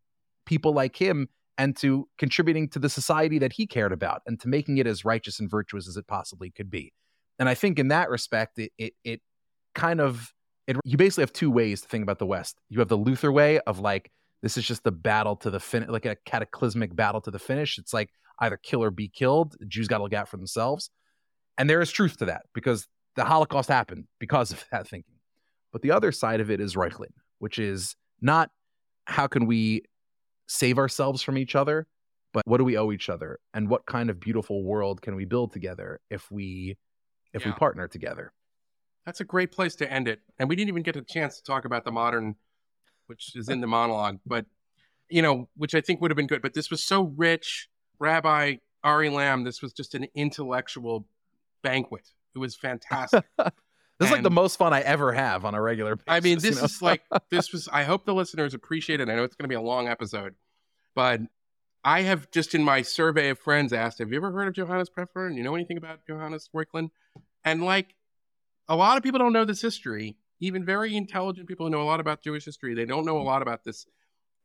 people 0.46 0.72
like 0.72 0.96
him 0.96 1.28
and 1.56 1.76
to 1.76 2.08
contributing 2.18 2.68
to 2.70 2.80
the 2.80 2.88
society 2.88 3.38
that 3.38 3.52
he 3.52 3.68
cared 3.68 3.92
about 3.92 4.22
and 4.26 4.40
to 4.40 4.48
making 4.48 4.78
it 4.78 4.86
as 4.88 5.04
righteous 5.04 5.38
and 5.38 5.48
virtuous 5.48 5.86
as 5.86 5.96
it 5.96 6.08
possibly 6.08 6.50
could 6.50 6.70
be. 6.70 6.92
And 7.38 7.48
I 7.48 7.54
think 7.54 7.78
in 7.78 7.88
that 7.88 8.10
respect, 8.10 8.58
it 8.58 8.72
it, 8.78 8.94
it 9.04 9.20
kind 9.76 10.00
of 10.00 10.32
it, 10.68 10.76
you 10.84 10.98
basically 10.98 11.22
have 11.22 11.32
two 11.32 11.50
ways 11.50 11.80
to 11.80 11.88
think 11.88 12.02
about 12.02 12.18
the 12.18 12.26
West. 12.26 12.60
You 12.68 12.78
have 12.80 12.88
the 12.88 12.96
Luther 12.96 13.32
way 13.32 13.58
of 13.60 13.80
like 13.80 14.12
this 14.42 14.56
is 14.56 14.64
just 14.64 14.84
the 14.84 14.92
battle 14.92 15.34
to 15.36 15.50
the 15.50 15.58
fin, 15.58 15.86
like 15.88 16.04
a 16.04 16.14
cataclysmic 16.26 16.94
battle 16.94 17.20
to 17.22 17.30
the 17.30 17.38
finish. 17.38 17.78
It's 17.78 17.94
like 17.94 18.10
either 18.40 18.58
kill 18.58 18.84
or 18.84 18.90
be 18.90 19.08
killed. 19.08 19.56
The 19.58 19.66
Jews 19.66 19.88
got 19.88 19.96
to 19.96 20.04
look 20.04 20.12
out 20.12 20.28
for 20.28 20.36
themselves, 20.36 20.90
and 21.56 21.68
there 21.68 21.80
is 21.80 21.90
truth 21.90 22.18
to 22.18 22.26
that 22.26 22.42
because 22.54 22.86
the 23.16 23.24
Holocaust 23.24 23.70
happened 23.70 24.04
because 24.20 24.52
of 24.52 24.64
that 24.70 24.86
thinking. 24.86 25.14
But 25.72 25.80
the 25.80 25.90
other 25.90 26.12
side 26.12 26.40
of 26.40 26.50
it 26.50 26.60
is 26.60 26.76
Reuchlin, 26.76 27.12
which 27.38 27.58
is 27.58 27.96
not 28.20 28.50
how 29.06 29.26
can 29.26 29.46
we 29.46 29.82
save 30.46 30.78
ourselves 30.78 31.22
from 31.22 31.38
each 31.38 31.54
other, 31.54 31.86
but 32.34 32.42
what 32.46 32.58
do 32.58 32.64
we 32.64 32.76
owe 32.76 32.92
each 32.92 33.08
other, 33.08 33.38
and 33.54 33.70
what 33.70 33.86
kind 33.86 34.10
of 34.10 34.20
beautiful 34.20 34.62
world 34.62 35.00
can 35.00 35.16
we 35.16 35.24
build 35.24 35.50
together 35.50 36.00
if 36.10 36.30
we 36.30 36.76
if 37.32 37.46
yeah. 37.46 37.52
we 37.52 37.58
partner 37.58 37.88
together? 37.88 38.34
That's 39.08 39.22
a 39.22 39.24
great 39.24 39.52
place 39.52 39.74
to 39.76 39.90
end 39.90 40.06
it. 40.06 40.20
And 40.38 40.50
we 40.50 40.54
didn't 40.54 40.68
even 40.68 40.82
get 40.82 40.94
a 40.94 41.00
chance 41.00 41.38
to 41.38 41.42
talk 41.42 41.64
about 41.64 41.86
the 41.86 41.90
modern, 41.90 42.34
which 43.06 43.34
is 43.34 43.48
in 43.48 43.62
the 43.62 43.66
monologue, 43.66 44.18
but 44.26 44.44
you 45.08 45.22
know, 45.22 45.48
which 45.56 45.74
I 45.74 45.80
think 45.80 46.02
would 46.02 46.10
have 46.10 46.16
been 46.16 46.26
good. 46.26 46.42
But 46.42 46.52
this 46.52 46.70
was 46.70 46.84
so 46.84 47.14
rich, 47.16 47.70
Rabbi 47.98 48.56
Ari 48.84 49.08
Lamm. 49.08 49.44
This 49.44 49.62
was 49.62 49.72
just 49.72 49.94
an 49.94 50.08
intellectual 50.14 51.06
banquet. 51.62 52.06
It 52.34 52.38
was 52.38 52.54
fantastic. 52.54 53.24
This 53.98 54.10
is 54.10 54.12
like 54.12 54.22
the 54.22 54.30
most 54.30 54.58
fun 54.58 54.72
I 54.72 54.80
ever 54.82 55.12
have 55.12 55.44
on 55.44 55.56
a 55.56 55.60
regular 55.60 55.96
basis. 55.96 56.04
I 56.06 56.20
mean, 56.20 56.38
this 56.38 56.54
you 56.54 56.60
know? 56.60 56.66
is 56.66 56.80
like 56.80 57.02
this 57.32 57.50
was 57.50 57.66
I 57.66 57.82
hope 57.82 58.04
the 58.04 58.14
listeners 58.14 58.54
appreciate 58.54 59.00
it. 59.00 59.08
I 59.08 59.16
know 59.16 59.24
it's 59.24 59.34
gonna 59.34 59.48
be 59.48 59.56
a 59.56 59.60
long 59.60 59.88
episode, 59.88 60.36
but 60.94 61.20
I 61.82 62.02
have 62.02 62.30
just 62.30 62.54
in 62.54 62.62
my 62.62 62.82
survey 62.82 63.30
of 63.30 63.40
friends 63.40 63.72
asked, 63.72 63.98
have 63.98 64.12
you 64.12 64.16
ever 64.18 64.30
heard 64.30 64.46
of 64.46 64.54
Johannes 64.54 64.88
Pfeffer? 64.88 65.26
And 65.26 65.36
you 65.36 65.42
know 65.42 65.56
anything 65.56 65.78
about 65.78 66.06
Johannes 66.06 66.48
Reuchlin? 66.54 66.90
And 67.44 67.64
like 67.64 67.96
a 68.68 68.76
lot 68.76 68.96
of 68.96 69.02
people 69.02 69.18
don't 69.18 69.32
know 69.32 69.44
this 69.44 69.62
history. 69.62 70.16
Even 70.40 70.64
very 70.64 70.96
intelligent 70.96 71.48
people 71.48 71.66
who 71.66 71.70
know 71.70 71.82
a 71.82 71.84
lot 71.84 71.98
about 71.98 72.22
Jewish 72.22 72.44
history, 72.44 72.74
they 72.74 72.84
don't 72.84 73.04
know 73.04 73.18
a 73.18 73.22
lot 73.22 73.42
about 73.42 73.64
this. 73.64 73.86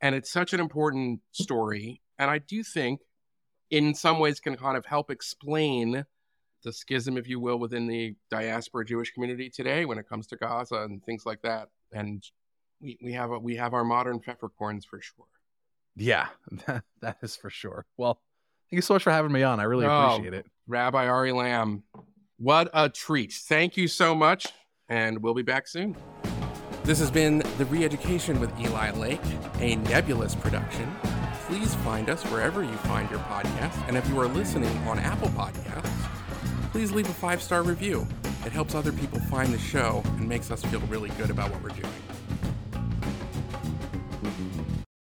And 0.02 0.16
it's 0.16 0.32
such 0.32 0.53
an 0.53 0.60
important 0.60 1.22
story. 1.32 2.02
And 2.18 2.32
I 2.32 2.40
do 2.40 2.64
think 2.64 3.02
in 3.69 3.93
some 3.93 4.19
ways 4.19 4.40
can 4.40 4.56
kind 4.56 4.76
of 4.77 4.85
help 4.85 5.11
explain 5.11 6.06
the 6.64 6.74
schism, 6.74 7.18
if 7.18 7.27
you 7.27 7.40
will, 7.40 7.60
within 7.60 7.88
the 7.88 8.16
diaspora 8.32 8.85
Jewish 8.85 9.11
community 9.11 9.50
today 9.50 9.85
when 9.85 9.98
it 9.98 10.08
comes 10.08 10.27
to 10.27 10.35
Gaza 10.35 10.84
and 10.84 11.03
things 11.03 11.26
like 11.26 11.42
that. 11.43 11.69
And 11.92 12.24
we, 12.82 12.98
we 13.03 13.14
have 13.14 13.32
a, 13.32 13.40
we 13.40 13.56
have 13.58 13.74
our 13.74 13.84
modern 13.84 14.19
Pfefferkorns 14.19 14.85
for 14.85 15.00
sure. 15.02 15.26
Yeah, 15.95 16.27
that, 16.68 16.84
that 17.02 17.18
is 17.22 17.35
for 17.35 17.50
sure. 17.50 17.85
Well, 17.98 18.19
thank 18.69 18.77
you 18.77 18.82
so 18.82 18.95
much 18.95 19.03
for 19.03 19.11
having 19.11 19.32
me 19.32 19.43
on. 19.43 19.60
I 19.60 19.64
really 19.64 19.85
oh, 19.85 19.90
appreciate 19.92 20.34
it. 20.34 20.45
Rabbi 20.68 21.08
Ari 21.08 21.32
Lamm, 21.32 21.84
what 22.43 22.69
a 22.73 22.89
treat. 22.89 23.31
Thank 23.31 23.77
you 23.77 23.88
so 23.88 24.13
much, 24.13 24.47
and 24.89 25.23
we'll 25.23 25.33
be 25.33 25.43
back 25.43 25.65
soon. 25.65 25.95
This 26.83 26.99
has 26.99 27.09
been 27.09 27.38
The 27.57 27.63
Reeducation 27.65 28.38
with 28.38 28.51
Eli 28.59 28.91
Lake, 28.91 29.22
a 29.59 29.77
nebulous 29.77 30.35
production. 30.35 30.93
Please 31.47 31.73
find 31.75 32.09
us 32.09 32.22
wherever 32.23 32.61
you 32.61 32.75
find 32.80 33.09
your 33.09 33.22
podcast. 33.22 33.88
And 33.88 33.95
if 33.95 34.05
you 34.09 34.19
are 34.19 34.27
listening 34.27 34.75
on 34.80 34.99
Apple 34.99 35.30
Podcasts, 35.30 35.89
please 36.72 36.91
leave 36.91 37.09
a 37.09 37.13
five 37.13 37.41
star 37.41 37.63
review. 37.63 38.05
It 38.45 38.51
helps 38.51 38.75
other 38.75 38.91
people 38.91 39.22
find 39.22 39.53
the 39.53 39.59
show 39.59 40.01
and 40.17 40.27
makes 40.27 40.51
us 40.51 40.61
feel 40.63 40.81
really 40.81 41.09
good 41.11 41.30
about 41.30 41.49
what 41.49 41.63
we're 41.63 41.69
doing. 41.69 41.93